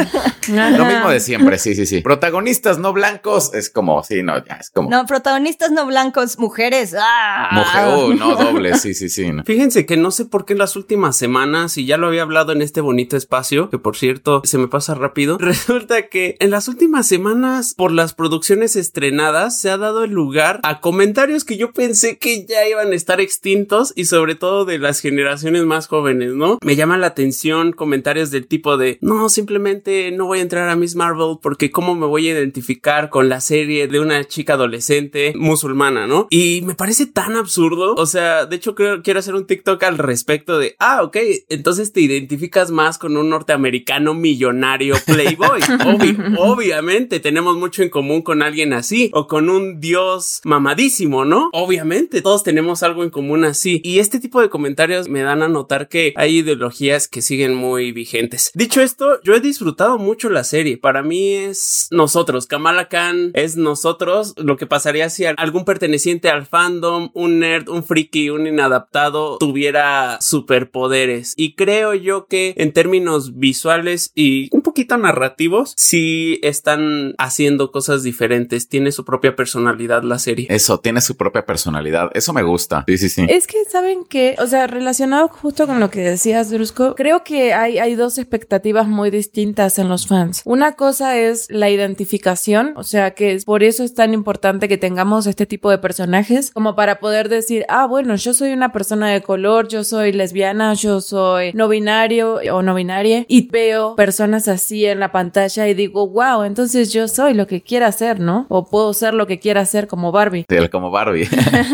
Lo 0.77 0.85
mismo 0.85 1.09
de 1.11 1.19
siempre, 1.19 1.57
sí, 1.59 1.75
sí, 1.75 1.85
sí. 1.85 2.01
Protagonistas 2.01 2.77
no 2.79 2.93
blancos 2.93 3.53
es 3.53 3.69
como, 3.69 4.03
sí, 4.03 4.23
no, 4.23 4.43
ya 4.45 4.55
es 4.55 4.69
como... 4.69 4.89
No, 4.89 5.05
protagonistas 5.05 5.36
no 5.39 5.85
blancos, 5.85 6.37
mujeres. 6.39 6.95
¡Ah! 6.97 7.49
Mujer, 7.51 7.87
uh, 7.87 8.13
no, 8.13 8.35
doble, 8.35 8.77
sí, 8.77 8.93
sí, 8.93 9.09
sí. 9.09 9.31
no. 9.31 9.43
Fíjense 9.43 9.85
que 9.85 9.97
no 9.97 10.11
sé 10.11 10.25
por 10.25 10.45
qué 10.45 10.53
en 10.53 10.59
las 10.59 10.75
últimas 10.75 11.17
semanas, 11.17 11.77
y 11.77 11.85
ya 11.85 11.97
lo 11.97 12.07
había 12.07 12.23
hablado 12.23 12.51
en 12.51 12.61
este 12.61 12.81
bonito 12.81 13.17
espacio, 13.17 13.69
que 13.69 13.79
por 13.79 13.95
cierto 13.95 14.41
se 14.43 14.57
me 14.57 14.67
pasa 14.67 14.95
rápido, 14.95 15.37
resulta 15.39 16.07
que 16.07 16.35
en 16.39 16.51
las 16.51 16.67
últimas 16.67 17.07
semanas, 17.07 17.73
por 17.75 17.91
las 17.91 18.13
producciones 18.13 18.75
estrenadas, 18.75 19.59
se 19.59 19.69
ha 19.69 19.77
dado 19.77 20.03
el 20.03 20.11
lugar 20.11 20.59
a 20.63 20.79
comentarios 20.79 21.43
que 21.43 21.57
yo 21.57 21.71
pensé 21.71 22.17
que 22.17 22.45
ya 22.45 22.67
iban 22.67 22.91
a 22.91 22.95
estar 22.95 23.21
extintos 23.21 23.93
y 23.95 24.05
sobre 24.05 24.35
todo 24.35 24.65
de 24.65 24.79
las 24.79 24.99
generaciones 24.99 25.63
más 25.63 25.87
jóvenes, 25.87 26.33
¿no? 26.33 26.57
Me 26.63 26.75
llama 26.75 26.97
la 26.97 27.07
atención 27.07 27.71
comentarios 27.71 28.31
del 28.31 28.47
tipo 28.47 28.77
de, 28.77 28.97
no, 29.01 29.29
simplemente 29.29 30.11
no 30.11 30.25
voy 30.25 30.39
a 30.39 30.43
entrar 30.43 30.69
a 30.69 30.75
Miss 30.75 30.95
Marvel 30.95 31.37
porque 31.41 31.71
cómo 31.71 31.95
me 31.95 32.05
voy 32.05 32.27
a 32.27 32.33
identificar 32.33 33.09
con 33.09 33.29
la 33.29 33.41
serie 33.41 33.87
de 33.87 33.99
una 33.99 34.23
chica 34.25 34.53
adolescente 34.53 35.26
musulmana, 35.35 36.07
¿no? 36.07 36.27
Y 36.29 36.61
me 36.65 36.75
parece 36.75 37.05
tan 37.05 37.35
absurdo. 37.35 37.95
O 37.95 38.05
sea, 38.05 38.45
de 38.45 38.55
hecho 38.55 38.75
creo, 38.75 39.01
quiero 39.01 39.19
hacer 39.19 39.35
un 39.35 39.45
TikTok 39.45 39.81
al 39.83 39.97
respecto 39.97 40.57
de, 40.59 40.75
ah, 40.79 41.03
ok, 41.03 41.17
entonces 41.49 41.93
te 41.93 42.01
identificas 42.01 42.71
más 42.71 42.97
con 42.97 43.17
un 43.17 43.29
norteamericano 43.29 44.13
millonario 44.13 44.95
playboy. 45.05 45.61
Obvi- 45.61 46.35
obviamente 46.39 47.19
tenemos 47.19 47.55
mucho 47.57 47.83
en 47.83 47.89
común 47.89 48.21
con 48.21 48.41
alguien 48.41 48.73
así 48.73 49.09
o 49.13 49.27
con 49.27 49.49
un 49.49 49.79
dios 49.79 50.41
mamadísimo, 50.43 51.25
¿no? 51.25 51.49
Obviamente 51.53 52.21
todos 52.21 52.43
tenemos 52.43 52.83
algo 52.83 53.03
en 53.03 53.09
común 53.09 53.43
así. 53.45 53.81
Y 53.83 53.99
este 53.99 54.19
tipo 54.19 54.41
de 54.41 54.49
comentarios 54.49 55.07
me 55.09 55.21
dan 55.21 55.41
a 55.43 55.47
notar 55.47 55.87
que 55.87 56.13
hay 56.15 56.37
ideologías 56.37 57.07
que 57.07 57.21
siguen 57.21 57.55
muy 57.55 57.91
vigentes. 57.91 58.51
Dicho 58.53 58.81
esto, 58.81 59.21
yo 59.23 59.33
he 59.35 59.39
disfrutado 59.39 59.97
mucho 59.97 60.29
la 60.29 60.43
serie. 60.43 60.77
Para 60.77 61.03
mí 61.03 61.33
es 61.33 61.87
nosotros. 61.91 62.45
Kamala 62.47 62.89
Khan 62.89 63.31
es 63.33 63.55
nosotros. 63.57 64.33
Lo 64.37 64.57
que 64.57 64.65
pasaría 64.67 65.09
si 65.09 65.16
algún 65.25 65.65
perteneciente 65.65 66.29
al 66.29 66.45
fandom, 66.45 67.09
un 67.13 67.39
nerd, 67.39 67.69
un 67.69 67.83
friki, 67.83 68.29
un 68.29 68.47
inadaptado 68.47 69.37
tuviera 69.37 70.17
superpoderes. 70.21 71.33
Y 71.35 71.55
creo 71.55 71.93
yo 71.93 72.27
que 72.27 72.53
en 72.57 72.73
términos 72.73 73.37
visuales 73.37 74.11
y 74.15 74.49
un 74.51 74.61
poquito 74.61 74.97
narrativos, 74.97 75.73
sí 75.77 76.39
están 76.43 77.15
haciendo 77.17 77.71
cosas 77.71 78.03
diferentes. 78.03 78.67
Tiene 78.67 78.91
su 78.91 79.05
propia 79.05 79.35
personalidad 79.35 80.03
la 80.03 80.19
serie. 80.19 80.47
Eso, 80.49 80.79
tiene 80.79 81.01
su 81.01 81.17
propia 81.17 81.45
personalidad. 81.45 82.09
Eso 82.13 82.33
me 82.33 82.43
gusta. 82.43 82.83
Sí, 82.87 82.97
sí, 82.97 83.09
sí. 83.09 83.25
Es 83.29 83.47
que 83.47 83.63
saben 83.65 84.05
que, 84.05 84.35
o 84.39 84.47
sea, 84.47 84.67
relacionado 84.67 85.27
justo 85.27 85.67
con 85.67 85.79
lo 85.79 85.89
que 85.89 86.01
decías, 86.01 86.49
Drusco, 86.49 86.95
creo 86.95 87.23
que 87.23 87.53
hay, 87.53 87.79
hay 87.79 87.95
dos 87.95 88.17
expectativas 88.17 88.87
muy 88.87 89.09
distintas 89.09 89.79
en 89.79 89.89
los 89.89 90.07
fans. 90.07 90.41
Una 90.45 90.73
cosa 90.73 91.17
es 91.17 91.47
la 91.49 91.69
identificación, 91.69 92.73
o 92.75 92.83
sea, 92.83 93.11
que 93.11 93.33
es, 93.33 93.45
por 93.45 93.63
eso 93.63 93.83
es 93.83 93.93
tan 93.93 94.13
importante 94.13 94.67
que 94.67 94.77
tengamos 94.77 95.06
este 95.25 95.45
tipo 95.45 95.71
de 95.71 95.77
personajes 95.77 96.51
como 96.51 96.75
para 96.75 96.99
poder 96.99 97.29
decir, 97.29 97.65
ah, 97.69 97.85
bueno, 97.85 98.15
yo 98.15 98.33
soy 98.33 98.51
una 98.51 98.71
persona 98.73 99.09
de 99.09 99.21
color, 99.21 99.67
yo 99.67 99.83
soy 99.83 100.11
lesbiana, 100.11 100.73
yo 100.73 100.99
soy 100.99 101.53
no 101.53 101.69
binario 101.69 102.39
o 102.51 102.61
no 102.61 102.75
binaria 102.75 103.25
y 103.27 103.47
veo 103.47 103.95
personas 103.95 104.47
así 104.47 104.85
en 104.85 104.99
la 104.99 105.11
pantalla 105.11 105.67
y 105.67 105.73
digo, 105.73 106.07
wow, 106.07 106.43
entonces 106.43 106.91
yo 106.91 107.07
soy 107.07 107.33
lo 107.33 107.47
que 107.47 107.61
quiera 107.61 107.91
ser, 107.91 108.19
¿no? 108.19 108.45
O 108.49 108.69
puedo 108.69 108.93
ser 108.93 109.13
lo 109.13 109.27
que 109.27 109.39
quiera 109.39 109.65
ser 109.65 109.87
como 109.87 110.11
Barbie. 110.11 110.45
Sí, 110.49 110.69
como 110.69 110.91
Barbie. 110.91 111.27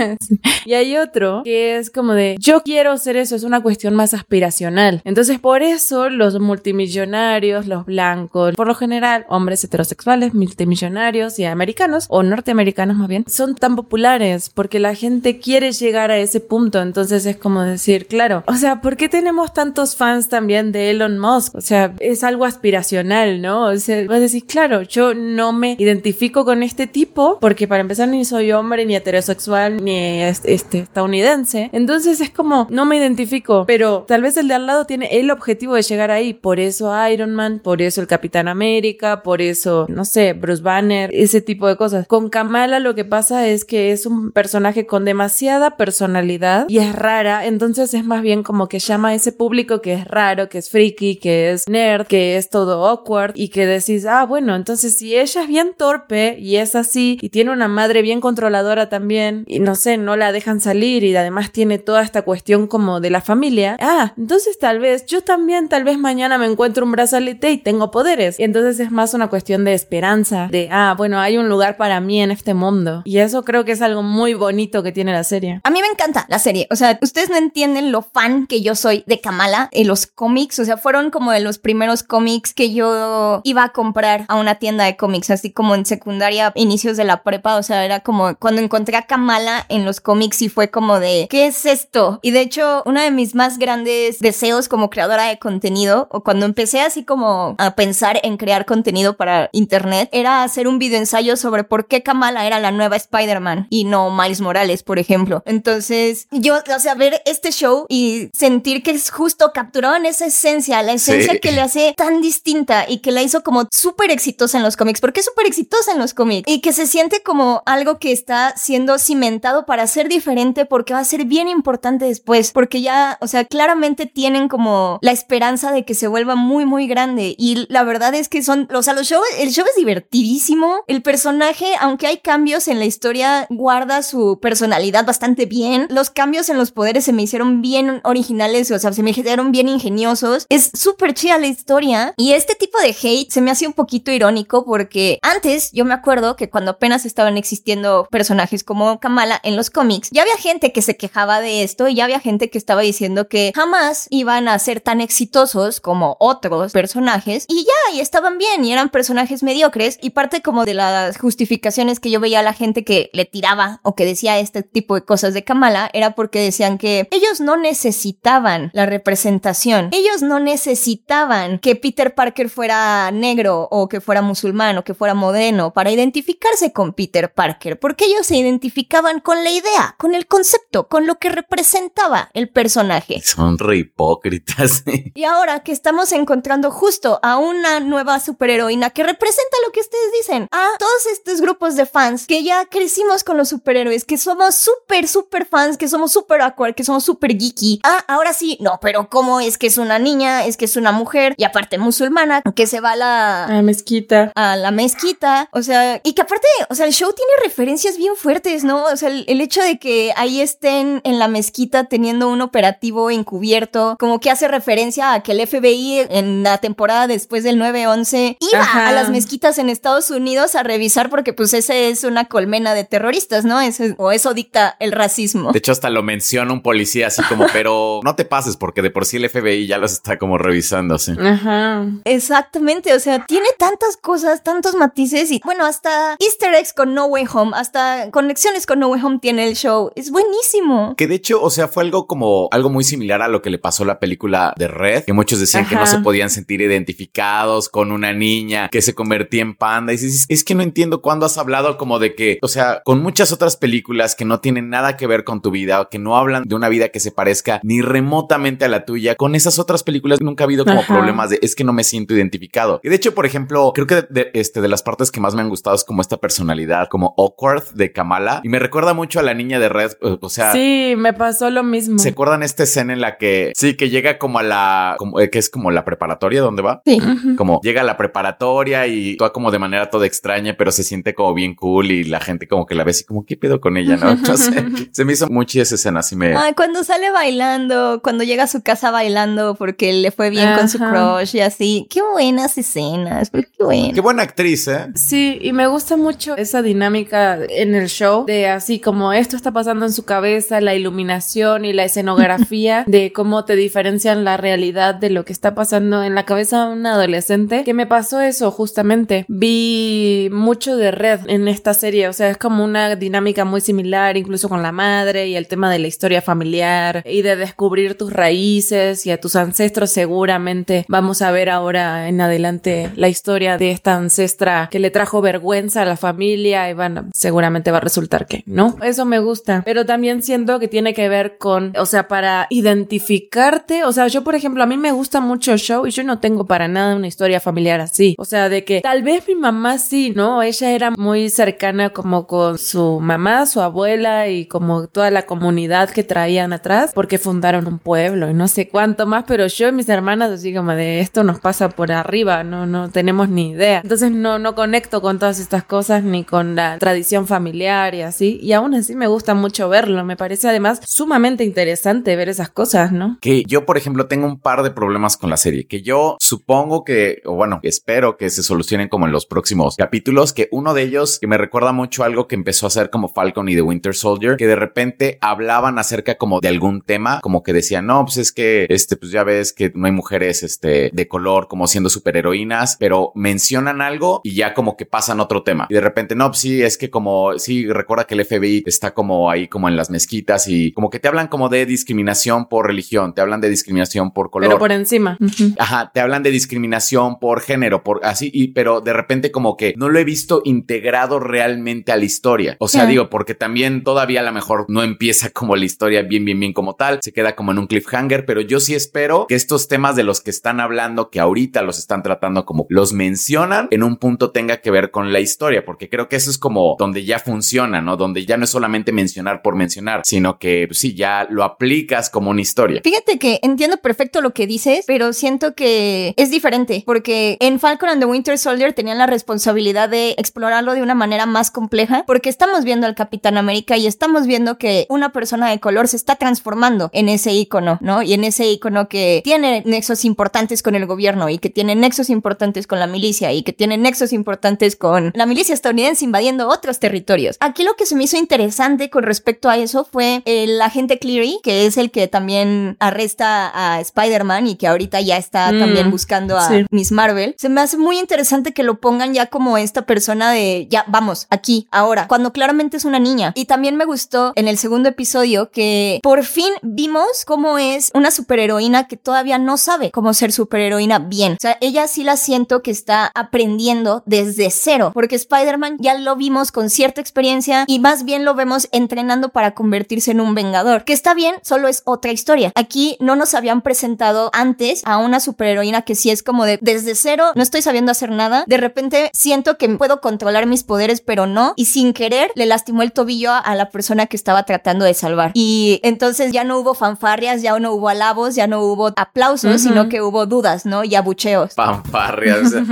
y 0.66 0.74
hay 0.74 0.96
otro 0.98 1.42
que 1.44 1.78
es 1.78 1.90
como 1.90 2.14
de, 2.14 2.36
yo 2.40 2.62
quiero 2.62 2.96
ser 2.98 3.18
eso, 3.18 3.36
es 3.36 3.44
una 3.44 3.62
cuestión 3.62 3.96
más 3.96 4.14
aspiracional. 4.14 5.02
Entonces, 5.06 5.40
por 5.40 5.64
eso 5.64 6.10
los 6.10 6.40
multimillonarios, 6.40 7.66
los 7.66 7.86
blancos, 7.86 8.56
por 8.56 8.68
lo 8.68 8.76
general, 8.76 9.26
hombres 9.30 9.64
heterosexuales, 9.64 10.34
multimillonarios 10.34 11.40
y 11.40 11.46
americanos, 11.46 12.06
o 12.10 12.22
norteamericanos 12.22 12.98
más 12.98 13.08
bien, 13.08 13.23
son 13.28 13.56
tan 13.56 13.76
populares 13.76 14.50
porque 14.50 14.80
la 14.80 14.96
gente 14.96 15.40
quiere 15.40 15.72
llegar 15.72 16.12
a 16.12 16.18
ese 16.18 16.40
punto. 16.40 16.82
Entonces 16.82 17.26
es 17.26 17.38
como 17.38 17.62
decir, 17.62 18.08
claro, 18.08 18.44
o 18.48 18.56
sea, 18.56 18.82
¿por 18.82 18.98
qué 18.98 19.10
tenemos 19.10 19.54
tantos 19.54 19.96
fans 19.96 20.30
también 20.30 20.72
de 20.72 20.92
Elon 20.92 21.20
Musk? 21.20 21.56
O 21.56 21.62
sea, 21.62 21.94
es 22.00 22.24
algo 22.24 22.46
aspiracional, 22.46 23.42
¿no? 23.42 23.68
O 23.68 23.78
sea, 23.78 24.06
vas 24.08 24.18
a 24.18 24.22
decir, 24.22 24.46
claro, 24.46 24.82
yo 24.82 25.14
no 25.14 25.54
me 25.54 25.76
identifico 25.80 26.46
con 26.46 26.64
este 26.64 26.88
tipo 26.88 27.38
porque 27.40 27.68
para 27.68 27.82
empezar 27.82 28.08
ni 28.08 28.26
soy 28.26 28.52
hombre, 28.52 28.86
ni 28.86 28.96
heterosexual, 28.96 29.84
ni 29.84 30.22
este, 30.22 30.54
estadounidense. 30.54 31.70
Entonces 31.74 32.22
es 32.22 32.30
como, 32.30 32.68
no 32.70 32.86
me 32.86 32.98
identifico, 32.98 33.66
pero 33.66 34.06
tal 34.08 34.22
vez 34.22 34.38
el 34.38 34.48
de 34.48 34.56
al 34.56 34.66
lado 34.66 34.86
tiene 34.86 35.08
el 35.20 35.32
objetivo 35.32 35.76
de 35.76 35.82
llegar 35.82 36.12
ahí. 36.12 36.34
Por 36.34 36.60
eso 36.60 36.94
Iron 37.10 37.34
Man, 37.36 37.60
por 37.64 37.82
eso 37.82 38.02
el 38.02 38.08
Capitán 38.08 38.48
América, 38.48 39.24
por 39.24 39.42
eso, 39.42 39.86
no 39.90 40.06
sé, 40.06 40.34
Bruce 40.34 40.62
Banner, 40.62 41.10
ese 41.14 41.42
tipo 41.42 41.68
de 41.68 41.76
cosas. 41.76 42.08
Con 42.08 42.30
Kamala 42.30 42.80
lo 42.80 42.96
que 42.96 43.06
pasa 43.14 43.48
es 43.48 43.64
que 43.64 43.92
es 43.92 44.08
un 44.08 44.32
personaje 44.32 44.88
con 44.88 45.06
demasiada 45.06 45.78
personalidad 45.78 46.66
y 46.68 46.80
es 46.80 46.96
rara, 46.96 47.46
entonces 47.46 47.94
es 47.94 48.04
más 48.04 48.24
bien 48.24 48.42
como 48.42 48.68
que 48.68 48.80
llama 48.80 49.10
a 49.10 49.14
ese 49.14 49.32
público 49.32 49.84
que 49.84 49.94
es 49.94 50.06
raro, 50.06 50.50
que 50.50 50.58
es 50.58 50.72
freaky, 50.72 51.18
que 51.18 51.52
es 51.52 51.70
nerd, 51.70 52.08
que 52.08 52.38
es 52.38 52.50
todo 52.50 52.88
awkward 52.88 53.34
y 53.36 53.50
que 53.50 53.68
decís, 53.68 54.08
ah, 54.08 54.26
bueno, 54.26 54.56
entonces 54.56 54.98
si 54.98 55.16
ella 55.16 55.44
es 55.44 55.48
bien 55.48 55.76
torpe 55.78 56.38
y 56.40 56.56
es 56.56 56.74
así 56.74 57.20
y 57.22 57.30
tiene 57.30 57.52
una 57.52 57.68
madre 57.68 58.02
bien 58.02 58.20
controladora 58.20 58.90
también 58.90 59.44
y 59.46 59.60
no 59.60 59.76
sé, 59.76 59.98
no 59.98 60.16
la 60.16 60.32
dejan 60.32 60.60
salir 60.60 61.04
y 61.04 61.16
además 61.16 61.52
tiene 61.52 61.78
toda 61.78 62.02
esta 62.02 62.24
cuestión 62.24 62.66
como 62.66 63.00
de 63.00 63.12
la 63.12 63.22
familia, 63.22 63.78
ah, 63.80 64.14
entonces 64.18 64.58
tal 64.58 64.80
vez 64.80 65.06
yo 65.06 65.22
también 65.22 65.70
tal 65.70 65.84
vez 65.84 66.00
mañana 66.00 66.40
me 66.40 66.48
encuentro 66.48 66.84
un 66.84 66.92
brazalete 66.94 67.52
y 67.52 67.58
tengo 67.60 67.92
poderes. 67.92 68.40
Y 68.40 68.44
entonces 68.44 68.80
es 68.80 68.92
más 68.92 69.14
una 69.14 69.28
cuestión 69.28 69.66
de 69.66 69.76
esperanza, 69.76 70.48
de, 70.50 70.70
ah, 70.72 70.96
bueno, 70.98 71.20
hay 71.20 71.38
un 71.38 71.48
lugar 71.48 71.78
para 71.78 72.00
mí 72.00 72.22
en 72.22 72.32
este 72.32 72.54
mundo. 72.54 72.93
Y 73.06 73.18
eso 73.18 73.44
creo 73.44 73.66
que 73.66 73.72
es 73.72 73.82
algo 73.82 74.04
muy 74.04 74.34
bonito 74.34 74.84
que 74.84 74.92
tiene 74.92 75.12
la 75.12 75.24
serie. 75.24 75.62
A 75.64 75.70
mí 75.70 75.82
me 75.82 75.88
encanta 75.88 76.26
la 76.30 76.40
serie. 76.40 76.68
O 76.70 76.76
sea, 76.76 77.00
ustedes 77.02 77.30
no 77.30 77.38
entienden 77.38 77.92
lo 77.92 78.02
fan 78.02 78.48
que 78.48 78.62
yo 78.62 78.76
soy 78.76 79.04
de 79.08 79.22
Kamala 79.22 79.70
en 79.72 79.88
los 79.88 80.08
cómics. 80.08 80.60
O 80.60 80.66
sea, 80.66 80.78
fueron 80.78 81.10
como 81.10 81.32
de 81.32 81.40
los 81.40 81.58
primeros 81.58 82.04
cómics 82.04 82.54
que 82.54 82.74
yo 82.74 83.42
iba 83.44 83.64
a 83.64 83.70
comprar 83.70 84.26
a 84.28 84.36
una 84.36 84.56
tienda 84.56 84.86
de 84.86 84.98
cómics, 84.98 85.30
así 85.30 85.52
como 85.52 85.76
en 85.76 85.86
secundaria, 85.86 86.52
inicios 86.56 86.98
de 86.98 87.04
la 87.04 87.24
prepa. 87.24 87.56
O 87.56 87.64
sea, 87.64 87.86
era 87.86 88.02
como 88.02 88.36
cuando 88.36 88.62
encontré 88.62 88.98
a 88.98 89.04
Kamala 89.04 89.66
en 89.70 89.86
los 89.86 90.02
cómics 90.02 90.42
y 90.42 90.50
fue 90.50 90.70
como 90.70 91.00
de, 91.00 91.28
¿qué 91.30 91.48
es 91.48 91.66
esto? 91.66 92.20
Y 92.22 92.32
de 92.32 92.42
hecho, 92.42 92.84
uno 92.86 93.02
de 93.02 93.12
mis 93.12 93.36
más 93.36 93.58
grandes 93.58 94.20
deseos 94.20 94.68
como 94.68 94.90
creadora 94.90 95.26
de 95.26 95.40
contenido, 95.40 96.08
o 96.12 96.24
cuando 96.24 96.46
empecé 96.46 96.82
así 96.82 97.04
como 97.04 97.56
a 97.58 97.76
pensar 97.76 98.20
en 98.24 98.38
crear 98.38 98.66
contenido 98.66 99.16
para 99.18 99.50
internet, 99.54 100.10
era 100.12 100.44
hacer 100.44 100.68
un 100.68 100.80
video 100.80 101.00
ensayo 101.00 101.38
sobre 101.38 101.64
por 101.64 101.88
qué 101.88 102.04
Kamala 102.04 102.46
era 102.46 102.60
la 102.60 102.72
nueva 102.72 102.83
Spider-Man 102.92 103.68
y 103.70 103.86
no 103.86 104.12
Miles 104.16 104.42
Morales, 104.42 104.84
por 104.84 105.00
ejemplo. 105.00 105.44
Entonces, 105.46 106.28
yo, 106.32 106.56
o 106.76 106.80
sea, 106.80 106.96
ver 106.96 107.22
este 107.26 107.52
show 107.52 107.86
y 107.90 108.30
sentir 108.38 108.84
que 108.84 108.92
es 108.92 109.10
justo 109.12 109.52
capturado 109.54 109.96
en 109.96 110.06
esa 110.06 110.26
esencia, 110.26 110.82
la 110.84 110.94
esencia 110.94 111.34
Sí. 111.34 111.40
que 111.40 111.52
le 111.52 111.62
hace 111.62 111.94
tan 111.98 112.22
distinta 112.22 112.86
y 112.88 113.00
que 113.00 113.12
la 113.12 113.22
hizo 113.22 113.44
como 113.44 113.68
súper 113.72 114.12
exitosa 114.12 114.58
en 114.58 114.64
los 114.64 114.76
cómics, 114.78 115.00
porque 115.02 115.22
es 115.22 115.26
súper 115.26 115.48
exitosa 115.48 115.92
en 115.92 116.00
los 116.00 116.14
cómics 116.14 116.50
y 116.52 116.60
que 116.62 116.74
se 116.74 116.86
siente 116.88 117.22
como 117.24 117.64
algo 117.66 117.98
que 118.00 118.12
está 118.12 118.54
siendo 118.58 118.98
cimentado 119.00 119.66
para 119.66 119.88
ser 119.88 120.10
diferente 120.10 120.66
porque 120.66 120.94
va 120.94 121.00
a 121.00 121.06
ser 121.06 121.26
bien 121.26 121.48
importante 121.48 122.06
después, 122.06 122.52
porque 122.52 122.82
ya, 122.82 123.18
o 123.22 123.28
sea, 123.28 123.46
claramente 123.46 124.06
tienen 124.06 124.48
como 124.50 125.00
la 125.02 125.12
esperanza 125.12 125.72
de 125.72 125.86
que 125.86 125.94
se 125.96 126.08
vuelva 126.08 126.36
muy, 126.36 126.66
muy 126.66 126.88
grande 126.88 127.36
y 127.38 127.66
la 127.70 127.84
verdad 127.84 128.14
es 128.16 128.30
que 128.30 128.44
son, 128.44 128.68
o 128.74 128.84
sea, 128.84 128.94
los 128.94 129.08
shows, 129.08 129.26
el 129.40 129.52
show 129.52 129.66
es 129.68 129.76
divertidísimo, 129.76 130.84
el 130.88 131.02
personaje, 131.02 131.66
aunque 131.80 132.08
hay 132.08 132.18
cambios 132.18 132.68
en 132.68 132.73
la 132.80 132.86
historia, 132.86 133.48
guarda 133.50 134.04
su 134.04 134.40
personalidad 134.42 135.06
bastante 135.06 135.46
bien, 135.46 135.88
los 135.90 136.10
cambios 136.10 136.50
en 136.50 136.58
los 136.58 136.72
poderes 136.72 137.06
se 137.06 137.14
me 137.14 137.24
hicieron 137.24 137.62
bien 137.62 138.02
originales, 138.04 138.72
o 138.72 138.80
sea, 138.80 138.94
se 138.94 139.04
me 139.04 139.12
hicieron 139.12 139.52
bien 139.52 139.68
ingeniosos, 139.68 140.46
es 140.50 140.72
súper 140.74 141.14
chida 141.14 141.38
la 141.38 141.48
historia 141.48 142.14
y 142.18 142.34
este 142.34 142.56
tipo 142.56 142.80
de 142.80 142.96
hate 143.02 143.32
se 143.32 143.42
me 143.42 143.52
hace 143.52 143.68
un 143.68 143.74
poquito 143.74 144.12
irónico 144.12 144.66
porque 144.66 145.20
antes 145.22 145.72
yo 145.72 145.86
me 145.86 145.94
acuerdo 145.94 146.36
que 146.36 146.50
cuando 146.50 146.72
apenas 146.72 147.06
estaban 147.06 147.38
existiendo 147.38 148.08
personajes 148.12 148.64
como 148.64 149.00
Kamala 149.00 149.40
en 149.44 149.56
los 149.56 149.70
cómics, 149.70 150.10
ya 150.12 150.22
había 150.22 150.38
gente 150.38 150.72
que 150.72 150.82
se 150.82 150.98
quejaba 150.98 151.42
de 151.42 151.64
esto 151.64 151.88
y 151.88 151.96
ya 151.96 152.06
había 152.06 152.20
gente 152.20 152.50
que 152.50 152.58
estaba 152.58 152.82
diciendo 152.82 153.28
que 153.28 153.52
jamás 153.56 154.08
iban 154.10 154.48
a 154.48 154.58
ser 154.60 154.82
tan 154.82 155.02
exitosos 155.02 155.80
como 155.80 156.18
otros 156.20 156.72
personajes 156.72 157.46
y 157.48 157.66
ya, 157.66 157.96
y 157.96 158.00
estaban 158.00 158.38
bien 158.38 158.66
y 158.66 158.72
eran 158.72 158.90
personajes 158.90 159.44
mediocres 159.44 159.98
y 160.02 160.12
parte 160.12 160.42
como 160.42 160.66
de 160.66 160.74
las 160.74 161.18
justificaciones 161.18 162.00
que 162.00 162.12
yo 162.12 162.20
veía 162.20 162.40
a 162.40 162.44
la 162.44 162.54
gente 162.54 162.63
que 162.72 163.10
le 163.12 163.26
tiraba 163.26 163.82
o 163.84 163.96
que 163.96 164.06
decía 164.06 164.40
este 164.40 164.64
tipo 164.64 164.96
de 164.96 165.04
cosas 165.04 165.34
de 165.34 165.44
Kamala 165.44 165.90
era 165.92 166.16
porque 166.16 166.40
decían 166.40 166.78
que 166.78 167.08
ellos 167.12 167.42
no 167.42 167.58
necesitaban 167.58 168.72
la 168.74 168.86
representación, 168.86 169.90
ellos 169.92 170.22
no 170.22 170.40
necesitaban 170.40 171.60
que 171.60 171.76
Peter 171.76 172.16
Parker 172.16 172.50
fuera 172.50 173.12
negro 173.12 173.68
o 173.70 173.90
que 173.90 174.00
fuera 174.00 174.22
musulmán 174.22 174.78
o 174.78 174.84
que 174.84 174.94
fuera 174.94 175.14
moderno 175.14 175.74
para 175.74 175.92
identificarse 175.92 176.72
con 176.72 176.94
Peter 176.94 177.34
Parker, 177.34 177.80
porque 177.80 178.06
ellos 178.06 178.26
se 178.26 178.38
identificaban 178.38 179.20
con 179.20 179.44
la 179.44 179.52
idea, 179.52 179.96
con 179.98 180.16
el 180.16 180.28
concepto, 180.28 180.88
con 180.88 181.06
lo 181.06 181.16
que 181.16 181.30
representaba 181.30 182.30
el 182.34 182.50
personaje. 182.50 183.22
Son 183.22 183.58
re 183.58 183.78
hipócritas. 183.78 184.84
Y 185.16 185.26
ahora 185.26 185.62
que 185.64 185.72
estamos 185.72 186.12
encontrando 186.12 186.72
justo 186.72 187.20
a 187.22 187.38
una 187.38 187.80
nueva 187.80 188.20
superheroína 188.20 188.90
que 188.90 189.04
representa 189.04 189.58
lo 189.66 189.72
que 189.72 189.82
ustedes 189.82 190.12
dicen, 190.20 190.48
a 190.52 190.68
todos 190.80 191.06
estos 191.12 191.42
grupos 191.42 191.76
de 191.76 191.86
fans 191.86 192.26
que 192.26 192.44
ya 192.44 192.53
crecimos 192.70 193.24
con 193.24 193.38
los 193.38 193.50
superhéroes, 193.50 194.06
que 194.06 194.18
somos 194.18 194.56
súper, 194.56 195.08
súper 195.08 195.46
fans, 195.46 195.78
que 195.78 195.88
somos 195.88 196.12
súper 196.12 196.42
awkward, 196.42 196.76
que 196.76 196.84
somos 196.84 197.04
súper 197.04 197.38
geeky. 197.38 197.82
Ah, 197.84 198.04
ahora 198.08 198.34
sí, 198.34 198.58
no, 198.62 198.80
pero 198.82 199.10
¿cómo 199.10 199.40
es 199.40 199.58
que 199.58 199.68
es 199.68 199.78
una 199.78 200.00
niña? 200.00 200.46
Es 200.46 200.58
que 200.58 200.66
es 200.66 200.76
una 200.76 200.92
mujer 200.92 201.36
y 201.38 201.44
aparte 201.44 201.78
musulmana 201.78 202.42
que 202.56 202.68
se 202.68 202.80
va 202.80 202.92
a 202.92 202.96
la, 202.96 203.46
Ah, 203.46 203.62
mezquita. 203.62 204.32
a 204.36 204.56
la 204.56 204.72
mezquita, 204.72 205.50
o 205.52 205.62
sea, 205.62 206.00
y 206.04 206.14
que 206.14 206.22
aparte, 206.22 206.48
o 206.70 206.76
sea, 206.76 206.86
el 206.86 206.94
show 206.94 207.12
tiene 207.14 207.32
referencias 207.44 207.98
bien 207.98 208.16
fuertes, 208.16 208.64
¿no? 208.64 208.84
O 208.86 208.96
sea, 208.98 209.10
el, 209.10 209.26
el 209.28 209.42
hecho 209.42 209.62
de 209.62 209.80
que 209.80 210.14
ahí 210.16 210.42
estén 210.42 211.02
en 211.04 211.20
la 211.20 211.28
mezquita 211.28 211.86
teniendo 211.86 212.28
un 212.30 212.42
operativo 212.42 213.10
encubierto, 213.12 213.96
como 214.00 214.20
que 214.20 214.30
hace 214.32 214.48
referencia 214.48 215.14
a 215.14 215.24
que 215.24 215.32
el 215.34 215.46
FBI 215.48 216.06
en 216.10 216.44
la 216.44 216.58
temporada 216.60 217.08
después 217.08 217.44
del 217.44 217.60
9-11 217.60 218.38
iba 218.40 218.60
Ajá. 218.62 218.88
a 218.88 218.92
las 218.92 219.10
mezquitas 219.10 219.58
en 219.58 219.70
Estados 219.70 220.10
Unidos 220.12 220.56
a 220.56 220.64
revisar 220.64 221.10
porque 221.10 221.34
pues 221.34 221.54
ese 221.54 221.90
es 221.90 222.04
una 222.04 222.26
colmena 222.44 222.74
de 222.74 222.84
terroristas, 222.84 223.46
¿no? 223.46 223.62
Ese- 223.62 223.96
o 223.98 224.12
eso 224.12 224.34
dicta 224.34 224.76
el 224.80 224.92
racismo. 224.92 225.52
De 225.54 225.60
hecho, 225.60 225.72
hasta 225.72 225.90
lo 225.90 226.04
menciona 226.04 226.52
un 226.52 226.62
policía 226.62 227.08
así 227.08 227.22
como, 227.24 227.46
pero 227.54 228.02
no 228.04 228.16
te 228.16 228.26
pases 228.26 228.58
porque 228.58 228.82
de 228.82 228.90
por 228.92 229.06
sí 229.06 229.16
el 229.18 229.30
FBI 229.30 229.66
ya 229.66 229.78
los 229.78 229.94
está 229.94 230.18
como 230.18 230.38
revisando. 230.38 230.98
sí. 231.00 231.14
Ajá. 231.20 231.86
Exactamente, 232.04 232.94
o 232.94 233.00
sea, 233.00 233.26
tiene 233.26 233.48
tantas 233.58 233.98
cosas, 233.98 234.44
tantos 234.44 234.76
matices 234.76 235.32
y 235.32 235.42
bueno, 235.46 235.66
hasta 235.66 236.16
easter 236.20 236.54
eggs 236.54 236.74
con 236.74 236.94
No 236.94 237.06
Way 237.06 237.26
Home, 237.34 237.52
hasta 237.56 238.10
conexiones 238.12 238.66
con 238.66 238.80
No 238.80 238.88
Way 238.90 239.02
Home 239.04 239.20
tiene 239.22 239.48
el 239.48 239.56
show. 239.56 239.92
Es 239.96 240.12
buenísimo. 240.12 240.96
Que 240.98 241.08
de 241.08 241.16
hecho, 241.16 241.42
o 241.42 241.50
sea, 241.50 241.68
fue 241.68 241.84
algo 241.84 242.08
como 242.08 242.48
algo 242.52 242.70
muy 242.70 242.84
similar 242.84 243.22
a 243.22 243.28
lo 243.28 243.42
que 243.42 243.50
le 243.50 243.58
pasó 243.60 243.84
a 243.84 243.88
la 243.88 244.00
película 244.00 244.54
de 244.58 244.68
Red, 244.68 245.06
que 245.06 245.14
muchos 245.14 245.40
decían 245.40 245.66
que 245.68 245.76
no 245.76 245.86
se 245.86 245.98
podían 246.00 246.30
sentir 246.30 246.44
sentir 246.44 246.60
identificados 246.62 247.70
con 247.70 247.94
una 247.94 248.12
niña 248.12 248.68
que 248.70 248.82
se 248.82 248.94
convertía 248.94 249.42
en 249.44 249.56
panda. 249.56 249.94
Y 249.94 249.98
dices, 249.98 250.26
es 250.28 250.44
que 250.44 250.56
no 250.56 250.62
entiendo 250.64 251.02
cuándo 251.02 251.26
has 251.26 251.38
hablado 251.38 251.78
como 251.78 252.00
de 252.00 252.16
que, 252.16 252.33
o 252.42 252.48
sea, 252.48 252.82
con 252.84 253.02
muchas 253.02 253.32
otras 253.32 253.58
películas 253.58 254.16
que 254.16 254.26
no 254.26 254.40
tienen 254.40 254.70
nada 254.70 254.98
que 254.98 255.08
ver 255.08 255.24
con 255.24 255.42
tu 255.42 255.52
vida 255.52 255.82
o 255.82 255.90
que 255.90 256.00
no 256.00 256.18
hablan 256.18 256.44
de 256.46 256.56
una 256.56 256.70
vida 256.70 256.90
que 256.90 257.00
se 257.00 257.12
parezca 257.12 257.60
ni 257.64 257.82
remotamente 257.82 258.66
a 258.66 258.68
la 258.68 258.86
tuya, 258.86 259.16
con 259.16 259.36
esas 259.36 259.60
otras 259.60 259.84
películas 259.84 260.22
nunca 260.22 260.44
ha 260.44 260.46
habido 260.46 260.66
como 260.66 260.80
Ajá. 260.82 260.94
problemas 260.94 261.30
de 261.30 261.40
es 261.42 261.56
que 261.56 261.64
no 261.64 261.74
me 261.74 261.84
siento 261.84 262.14
identificado. 262.14 262.80
Y 262.84 262.90
de 262.90 262.96
hecho, 262.96 263.14
por 263.16 263.26
ejemplo, 263.26 263.72
creo 263.74 263.88
que 263.88 263.96
de, 263.96 264.02
de- 264.10 264.32
este, 264.34 264.62
de 264.62 264.68
las 264.68 264.84
partes 264.84 265.12
que 265.12 265.20
más 265.20 265.36
me 265.36 265.42
han 265.42 265.50
gustado 265.50 265.76
es 265.76 265.84
como 265.84 266.02
esta 266.02 266.18
personalidad, 266.18 266.88
como 266.90 267.14
awkward 267.18 267.64
de 267.74 267.92
Kamala. 267.92 268.42
Y 268.44 268.50
me 268.50 268.60
recuerda 268.60 268.94
mucho 268.94 269.20
a 269.20 269.24
la 269.24 269.34
niña 269.34 269.60
de 269.60 269.70
Red, 269.70 269.92
o- 270.02 270.18
o 270.22 270.30
sea, 270.30 270.52
Sí, 270.52 270.94
me 270.98 271.14
pasó 271.14 271.50
lo 271.50 271.64
mismo. 271.64 272.00
¿Se 272.00 272.10
acuerdan 272.10 272.44
esta 272.44 272.64
escena 272.64 272.94
en 272.94 273.02
la 273.02 273.18
que 273.18 273.52
sí 273.56 273.76
que 273.76 273.90
llega 273.90 274.18
como 274.18 274.40
a 274.40 274.44
la 274.44 274.96
como, 274.98 275.20
eh, 275.20 275.30
que 275.30 275.40
es 275.40 275.50
como 275.50 275.72
la 275.72 275.86
preparatoria 275.86 276.42
donde 276.42 276.62
va? 276.62 276.82
Sí. 276.86 277.00
Como 277.38 277.60
llega 277.62 277.82
a 277.82 277.84
la 277.84 277.98
preparatoria 277.98 278.88
y 278.88 279.12
actúa 279.14 279.34
como 279.34 279.52
de 279.52 279.60
manera 279.60 279.90
toda 279.90 280.06
extraña, 280.06 280.56
pero 280.58 280.72
se 280.72 280.84
siente 280.84 281.14
como 281.14 281.34
bien 281.34 281.56
cool 281.56 281.92
y 281.92 282.04
la 282.04 282.20
gente 282.24 282.48
como 282.48 282.66
que 282.66 282.76
la 282.76 282.84
ve 282.84 282.92
así 282.92 283.04
como 283.04 283.26
qué 283.26 283.38
pedo 283.38 283.62
con 283.62 283.78
ella, 283.78 283.98
¿no? 283.98 284.14
Sé. 284.38 284.66
Se 284.92 285.06
me 285.06 285.14
hizo 285.14 285.28
muy 285.28 285.46
chida 285.46 285.64
esa 285.64 285.76
escena, 285.76 286.00
así 286.00 286.16
me 286.16 286.36
Ay, 286.36 286.54
cuando 286.54 286.84
sale 286.84 287.12
bailando, 287.12 288.02
cuando 288.04 288.24
llega 288.24 288.44
a 288.44 288.48
su 288.48 288.64
casa 288.64 288.92
bailando 288.92 289.56
porque 289.56 289.94
le 289.94 290.12
fue 290.12 290.30
bien 290.30 290.56
con 290.56 290.70
su 290.70 290.84
Ajá. 290.84 290.92
crush 291.18 291.36
y 291.36 291.42
así. 291.42 291.88
Qué 291.90 292.02
buenas 292.02 292.58
escenas, 292.58 293.30
qué 293.30 293.64
bueno. 293.64 293.94
Qué 293.94 294.02
buena 294.02 294.24
actriz, 294.24 294.68
¿eh? 294.68 294.88
Sí, 294.96 295.38
y 295.42 295.54
me 295.54 295.68
gusta 295.68 295.98
mucho 295.98 296.36
esa 296.36 296.62
dinámica 296.62 297.38
en 297.48 297.76
el 297.76 297.88
show 297.88 298.26
de 298.26 298.48
así 298.48 298.80
como 298.80 299.14
esto 299.14 299.36
está 299.36 299.52
pasando 299.52 299.86
en 299.86 299.94
su 299.94 300.06
cabeza, 300.06 300.62
la 300.62 300.76
iluminación 300.76 301.66
y 301.66 301.74
la 301.74 301.84
escenografía 301.84 302.84
de 302.88 303.12
cómo 303.14 303.46
te 303.46 303.56
diferencian 303.56 304.24
la 304.24 304.38
realidad 304.38 304.96
de 304.96 305.10
lo 305.10 305.26
que 305.26 305.34
está 305.34 305.56
pasando 305.56 306.04
en 306.04 306.16
la 306.16 306.26
cabeza 306.26 306.66
de 306.68 306.74
un 306.74 306.86
adolescente. 306.86 307.64
Que 307.64 307.74
me 307.74 307.86
pasó 307.86 308.22
eso 308.22 308.52
justamente. 308.52 309.26
Vi 309.28 310.30
mucho 310.32 310.78
de 310.78 310.92
Red 310.92 311.22
en 311.28 311.48
esta 311.48 311.74
serie, 311.74 312.03
o 312.08 312.14
sea, 312.14 312.30
es 312.30 312.38
como 312.38 312.64
una 312.64 312.96
dinámica 312.96 313.46
muy 313.46 313.62
similar 313.62 314.18
incluso 314.18 314.50
con 314.50 314.62
la 314.62 314.72
madre 314.72 315.28
y 315.28 315.36
el 315.36 315.48
tema 315.48 315.72
de 315.72 315.80
la 315.80 315.88
historia 315.88 316.22
familiar 316.22 317.04
y 317.06 317.22
de 317.22 317.36
descubrir 317.36 317.98
tus 317.98 318.14
raíces 318.14 319.06
y 319.06 319.12
a 319.12 319.20
tus 319.20 319.36
ancestros 319.36 319.92
seguramente 319.92 320.86
vamos 320.88 321.22
a 321.22 321.32
ver 321.32 321.50
ahora 321.50 322.08
en 322.08 322.22
adelante 322.22 322.92
la 322.96 323.10
historia 323.10 323.58
de 323.58 323.72
esta 323.72 323.96
ancestra 323.96 324.70
que 324.72 324.80
le 324.80 324.92
trajo 324.92 325.22
vergüenza 325.22 325.82
a 325.82 325.86
la 325.86 325.98
familia 325.98 326.70
y 326.70 326.74
bueno, 326.74 327.10
seguramente 327.14 327.72
va 327.72 327.78
a 327.78 327.82
resultar 327.82 328.26
que 328.26 328.44
no. 328.46 328.76
Eso 328.84 329.06
me 329.06 329.20
gusta, 329.20 329.62
pero 329.66 329.86
también 329.86 330.22
siento 330.22 330.60
que 330.60 330.68
tiene 330.68 330.94
que 330.94 331.10
ver 331.10 331.38
con, 331.38 331.74
o 331.78 331.86
sea, 331.86 332.08
para 332.08 332.48
identificarte, 332.50 333.84
o 333.84 333.92
sea, 333.92 334.08
yo 334.08 334.24
por 334.24 334.36
ejemplo, 334.36 334.64
a 334.64 334.68
mí 334.68 334.78
me 334.78 334.92
gusta 334.92 335.20
mucho 335.22 335.54
el 335.54 335.60
show 335.60 335.88
y 335.88 335.92
yo 335.92 336.04
no 336.04 336.20
tengo 336.20 336.46
para 336.46 336.68
nada 336.68 336.96
una 336.96 337.08
historia 337.08 337.40
familiar 337.40 337.80
así. 337.80 338.16
O 338.18 338.26
sea, 338.26 338.50
de 338.50 338.64
que 338.64 338.82
tal 338.82 339.04
vez 339.04 339.28
mi 339.28 339.36
mamá 339.36 339.78
sí, 339.78 340.14
¿no? 340.16 340.42
Ella 340.42 340.72
era 340.72 340.92
muy 340.92 341.30
cercana 341.30 341.92
como 341.94 342.28
con 342.28 342.58
su 342.58 343.00
mamá, 343.00 343.46
su 343.46 343.62
abuela 343.62 344.28
y 344.28 344.46
como 344.46 344.88
toda 344.88 345.12
la 345.12 345.26
comunidad 345.26 345.90
que 345.90 346.04
traían 346.04 346.54
atrás 346.54 346.92
porque 346.94 347.18
fundaron 347.18 347.68
un 347.68 347.80
pueblo 347.80 348.30
y 348.30 348.34
no 348.34 348.48
sé 348.48 348.68
cuánto 348.68 349.06
más, 349.06 349.26
pero 349.28 349.48
yo 349.48 349.68
y 349.68 349.72
mis 349.72 349.90
hermanas 349.90 350.32
así 350.32 350.54
como 350.54 350.72
de 350.74 351.00
esto 351.00 351.24
nos 351.24 351.40
pasa 351.40 351.70
por 351.70 351.92
arriba, 351.92 352.44
no 352.44 352.66
no 352.66 352.90
tenemos 352.90 353.30
ni 353.30 353.52
idea. 353.52 353.82
Entonces 353.82 354.12
no 354.12 354.40
no 354.40 354.56
conecto 354.56 355.02
con 355.02 355.20
todas 355.20 355.40
estas 355.40 355.64
cosas 355.64 356.04
ni 356.04 356.24
con 356.24 356.56
la 356.56 356.78
tradición 356.78 357.28
familiar 357.28 357.96
y 357.96 358.02
así, 358.02 358.40
y 358.42 358.54
aún 358.54 358.74
así 358.74 358.96
me 358.96 359.08
gusta 359.08 359.34
mucho 359.34 359.70
verlo, 359.70 360.04
me 360.04 360.18
parece 360.18 360.50
además 360.50 360.82
sumamente 360.86 361.44
interesante 361.44 362.16
ver 362.16 362.30
esas 362.30 362.50
cosas, 362.50 362.92
¿no? 362.92 363.18
Que 363.22 363.44
yo, 363.44 363.66
por 363.66 363.78
ejemplo, 363.78 364.08
tengo 364.08 364.26
un 364.26 364.40
par 364.40 364.64
de 364.64 364.72
problemas 364.72 365.18
con 365.18 365.30
la 365.30 365.38
serie 365.38 365.68
que 365.68 365.82
yo 365.82 366.18
supongo 366.20 366.84
que, 366.84 367.22
o 367.26 367.36
bueno, 367.36 367.60
espero 367.64 368.18
que 368.18 368.30
se 368.30 368.44
solucionen 368.44 368.90
como 368.90 369.06
en 369.06 369.12
los 369.12 369.26
próximos 369.26 369.76
capítulos, 369.76 370.34
que 370.34 370.48
uno 370.52 370.74
de 370.74 370.84
ellos 370.84 371.20
que 371.20 371.28
me 371.28 371.38
recuerda 371.38 371.72
mucho 371.72 371.83
algo 372.04 372.28
que 372.28 372.36
empezó 372.36 372.66
a 372.66 372.68
hacer 372.68 372.90
como 372.90 373.10
Falcon 373.10 373.50
y 373.50 373.56
The 373.56 373.62
Winter 373.62 373.96
Soldier, 373.96 374.38
que 374.38 374.48
de 374.48 374.56
repente 374.56 375.18
hablaban 375.22 375.80
acerca 375.80 376.16
como 376.16 376.40
de 376.40 376.48
algún 376.48 376.82
tema, 376.82 377.20
como 377.22 377.44
que 377.44 377.54
decían, 377.54 377.86
no, 377.86 378.04
pues 378.06 378.18
es 378.18 378.32
que, 378.32 378.66
este, 378.70 378.96
pues 378.96 379.12
ya 379.12 379.24
ves 379.24 379.54
que 379.54 379.72
no 379.76 379.86
hay 379.86 379.92
mujeres, 379.92 380.44
este, 380.44 380.90
de 380.94 381.08
color 381.08 381.48
como 381.48 381.68
siendo 381.68 381.90
superheroínas, 381.90 382.78
pero 382.80 383.12
mencionan 383.16 383.82
algo 383.82 384.22
y 384.24 384.36
ya 384.36 384.54
como 384.54 384.78
que 384.78 384.86
pasan 384.86 385.20
otro 385.20 385.44
tema. 385.44 385.68
Y 385.70 385.74
de 385.74 385.82
repente, 385.82 386.16
no, 386.16 386.30
pues 386.30 386.40
sí, 386.40 386.62
es 386.62 386.78
que 386.78 386.90
como, 386.90 387.38
sí, 387.38 387.68
recuerda 387.68 388.06
que 388.06 388.16
el 388.16 388.26
FBI 388.26 388.64
está 388.66 388.94
como 388.94 389.30
ahí 389.30 389.48
como 389.48 389.68
en 389.68 389.76
las 389.76 389.90
mezquitas 389.90 390.48
y 390.48 390.72
como 390.72 390.90
que 390.90 391.00
te 391.00 391.08
hablan 391.08 391.28
como 391.28 391.50
de 391.50 391.66
discriminación 391.66 392.48
por 392.48 392.68
religión, 392.68 393.14
te 393.14 393.22
hablan 393.22 393.42
de 393.42 393.50
discriminación 393.50 394.12
por 394.12 394.30
color. 394.30 394.50
Pero 394.50 394.60
por 394.60 394.72
encima. 394.72 395.18
Ajá, 395.58 395.92
te 395.94 396.00
hablan 396.00 396.24
de 396.24 396.32
discriminación 396.32 397.20
por 397.20 397.42
género, 397.42 397.84
por 397.84 398.00
así, 398.04 398.30
y 398.34 398.50
pero 398.50 398.82
de 398.82 398.94
repente 398.94 399.32
como 399.32 399.58
que 399.58 399.74
no 399.78 399.90
lo 399.90 400.00
he 400.00 400.04
visto 400.04 400.42
integrado 400.46 401.20
realmente 401.20 401.73
a 401.88 401.98
la 401.98 402.06
historia. 402.06 402.56
O 402.60 402.68
sea, 402.68 402.86
digo, 402.86 403.10
porque 403.10 403.36
también 403.36 403.84
todavía 403.84 404.22
a 404.22 404.24
lo 404.24 404.32
mejor 404.32 404.66
no 404.68 404.84
empieza 404.84 405.30
como 405.32 405.56
la 405.56 405.66
historia 405.66 406.04
bien, 406.04 406.26
bien, 406.26 406.40
bien 406.40 406.54
como 406.54 406.76
tal, 406.76 407.00
se 407.02 407.12
queda 407.12 407.36
como 407.36 407.52
en 407.52 407.60
un 407.60 407.68
cliffhanger, 407.68 408.26
pero 408.26 408.42
yo 408.42 408.60
sí 408.60 408.76
espero 408.76 409.26
que 409.28 409.36
estos 409.36 409.68
temas 409.68 409.96
de 409.96 410.04
los 410.04 410.22
que 410.22 410.30
están 410.30 410.60
hablando, 410.60 411.10
que 411.10 411.20
ahorita 411.20 411.62
los 411.62 411.80
están 411.80 412.04
tratando 412.04 412.46
como 412.46 412.66
los 412.70 412.94
mencionan, 412.94 413.68
en 413.72 413.84
un 413.84 413.98
punto 413.98 414.32
tenga 414.32 414.58
que 414.58 414.72
ver 414.72 414.92
con 414.92 415.12
la 415.12 415.20
historia, 415.20 415.66
porque 415.66 415.90
creo 415.90 416.10
que 416.10 416.16
eso 416.16 416.30
es 416.30 416.38
como 416.38 416.76
donde 416.78 417.06
ya 417.06 417.20
funciona, 417.20 417.82
¿no? 417.82 417.98
Donde 417.98 418.26
ya 418.26 418.38
no 418.38 418.44
es 418.44 418.50
solamente 418.50 418.92
mencionar 418.92 419.42
por 419.42 419.56
mencionar, 419.56 420.02
sino 420.06 420.38
que 420.38 420.68
pues, 420.68 420.80
sí, 420.80 420.94
ya 420.94 421.28
lo 421.30 421.44
aplicas 421.44 422.10
como 422.10 422.30
una 422.30 422.42
historia. 422.42 422.82
Fíjate 422.84 423.18
que 423.20 423.40
entiendo 423.42 423.78
perfecto 423.78 424.22
lo 424.22 424.34
que 424.34 424.48
dices, 424.48 424.86
pero 424.88 425.14
siento 425.14 425.56
que 425.56 426.14
es 426.18 426.30
diferente, 426.32 426.84
porque 426.86 427.38
en 427.40 427.60
Falcon 427.60 427.90
and 427.90 428.02
the 428.02 428.06
Winter 428.06 428.38
Soldier 428.38 428.74
tenían 428.74 428.98
la 428.98 429.08
responsabilidad 429.08 429.90
de 429.90 430.16
explorarlo 430.18 430.74
de 430.74 430.82
una 430.82 430.96
manera 430.96 431.26
más 431.26 431.52
compleja, 431.64 432.04
porque 432.06 432.30
estamos 432.30 432.66
viendo 432.66 432.88
al 432.88 432.94
Capitán 432.96 433.38
América 433.38 433.78
y 433.78 433.88
estamos 433.88 434.28
viendo 434.28 434.58
que 434.58 434.86
una 434.90 435.14
persona 435.14 435.50
de 435.50 435.62
color 435.62 435.88
se 435.88 435.96
está 435.96 436.16
transformando 436.16 436.90
en 436.92 437.08
ese 437.08 437.32
icono, 437.32 437.78
¿no? 437.80 438.02
Y 438.02 438.14
en 438.14 438.26
ese 438.26 438.46
icono 438.48 438.90
que 438.90 439.22
tiene 439.24 439.64
nexos 439.66 440.04
importantes 440.04 440.62
con 440.62 440.76
el 440.76 440.86
gobierno 440.86 441.30
y 441.30 441.38
que 441.38 441.50
tiene 441.50 441.76
nexos 441.76 442.10
importantes 442.10 442.68
con 442.68 442.80
la 442.80 442.88
milicia 442.88 443.32
y 443.32 443.44
que 443.44 443.54
tiene 443.54 443.78
nexos 443.78 444.12
importantes 444.12 444.76
con 444.76 445.14
la 445.16 445.26
milicia 445.26 445.54
estadounidense 445.54 446.04
invadiendo 446.04 446.50
otros 446.50 446.80
territorios. 446.80 447.38
Aquí 447.40 447.64
lo 447.64 447.76
que 447.76 447.86
se 447.86 447.96
me 447.96 448.04
hizo 448.04 448.18
interesante 448.18 448.90
con 448.90 449.04
respecto 449.04 449.50
a 449.50 449.58
eso 449.58 449.86
fue 449.86 450.22
el 450.26 450.62
agente 450.62 451.00
Cleary, 451.00 451.40
que 451.44 451.66
es 451.66 451.78
el 451.78 451.92
que 451.92 452.10
también 452.10 452.76
arresta 452.80 453.52
a 453.54 453.80
Spider-Man 453.80 454.48
y 454.48 454.56
que 454.56 454.68
ahorita 454.68 455.00
ya 455.00 455.16
está 455.16 455.54
Mm, 455.54 455.60
también 455.60 455.92
buscando 455.92 456.38
a 456.38 456.48
sí. 456.48 456.66
Miss 456.70 456.92
Marvel. 456.92 457.36
Se 457.38 457.50
me 457.50 457.62
hace 457.62 457.78
muy 457.78 458.00
interesante 458.00 458.54
que 458.54 458.64
lo 458.64 458.80
pongan 458.80 459.14
ya 459.14 459.28
como 459.28 459.58
esta 459.58 459.86
persona 459.86 460.32
de 460.32 460.68
ya 460.70 460.86
vamos, 460.88 461.28
aquí, 461.30 461.53
ahora, 461.72 462.08
cuando 462.08 462.34
claramente 462.34 462.78
es 462.78 462.86
una 462.86 463.00
niña. 463.00 463.32
Y 463.36 463.46
también 463.46 463.76
me 463.76 463.86
gustó 463.86 464.34
en 464.36 464.48
el 464.48 464.58
segundo 464.58 464.90
episodio 464.90 465.52
que 465.52 466.00
por 466.04 466.24
fin 466.24 466.54
vimos 466.62 467.26
cómo 467.26 467.58
es 467.58 467.92
una 467.94 468.12
superheroína 468.12 468.88
que 468.88 468.98
todavía 468.98 469.38
no 469.38 469.58
sabe 469.58 469.92
cómo 469.92 470.14
ser 470.14 470.32
superheroína 470.32 471.00
bien. 471.00 471.34
O 471.34 471.38
sea, 471.40 471.58
ella 471.62 471.88
sí 471.88 472.04
la 472.04 472.18
siento 472.18 472.62
que 472.62 472.72
está 472.72 473.12
aprendiendo 473.16 474.04
desde 474.06 474.50
cero, 474.50 474.92
porque 474.94 475.16
Spider-Man 475.16 475.78
ya 475.80 475.96
lo 475.96 476.16
vimos 476.16 476.52
con 476.52 476.70
cierta 476.70 477.02
experiencia 477.02 477.66
y 477.68 477.80
más 477.80 478.06
bien 478.06 478.26
lo 478.26 478.36
vemos 478.36 478.68
entrenando 478.72 479.30
para 479.30 479.54
convertirse 479.54 480.12
en 480.12 480.22
un 480.22 480.36
vengador, 480.36 480.84
que 480.86 480.94
está 480.94 481.14
bien, 481.14 481.36
solo 481.42 481.68
es 481.68 481.82
otra 481.86 482.12
historia. 482.12 482.52
Aquí 482.56 482.98
no 483.00 483.16
nos 483.16 483.34
habían 483.34 483.62
presentado 483.62 484.30
antes 484.34 484.82
a 484.86 484.98
una 484.98 485.20
superheroína 485.20 485.84
que 485.84 485.96
sí 485.96 486.10
es 486.10 486.24
como 486.24 486.46
de 486.46 486.60
desde 486.62 486.96
cero, 486.96 487.32
no 487.36 487.44
estoy 487.44 487.62
sabiendo 487.62 487.92
hacer 487.92 488.12
nada, 488.12 488.44
de 488.48 488.58
repente 488.58 489.12
siento 489.14 489.58
que 489.58 489.70
puedo 489.70 490.02
controlar 490.02 490.46
mis 490.46 490.64
poderes, 490.64 491.02
pero 491.02 491.26
no, 491.26 491.43
y 491.56 491.66
sin 491.66 491.94
querer 491.94 492.32
le 492.36 492.46
lastimó 492.46 492.82
el 492.84 492.92
tobillo 492.92 493.32
a, 493.32 493.54
la 493.56 493.70
persona 493.70 494.08
que 494.08 494.18
estaba 494.18 494.44
tratando 494.44 494.86
de 494.86 494.94
salvar. 494.94 495.32
Y 495.34 495.80
entonces 495.84 496.32
ya 496.32 496.44
no 496.44 496.58
hubo 496.58 496.74
fanfarrias, 496.74 497.42
ya 497.42 497.58
no 497.60 497.74
hubo 497.74 497.90
alabos, 497.90 498.36
ya 498.36 498.48
no 498.48 498.62
hubo 498.62 498.92
aplausos, 498.96 499.62
sino 499.62 499.90
que 499.90 500.02
hubo 500.02 500.26
dudas, 500.26 500.66
¿no? 500.66 500.84
Y 500.84 500.96
abucheos. 500.96 501.54
Fanfarrias. 501.54 502.54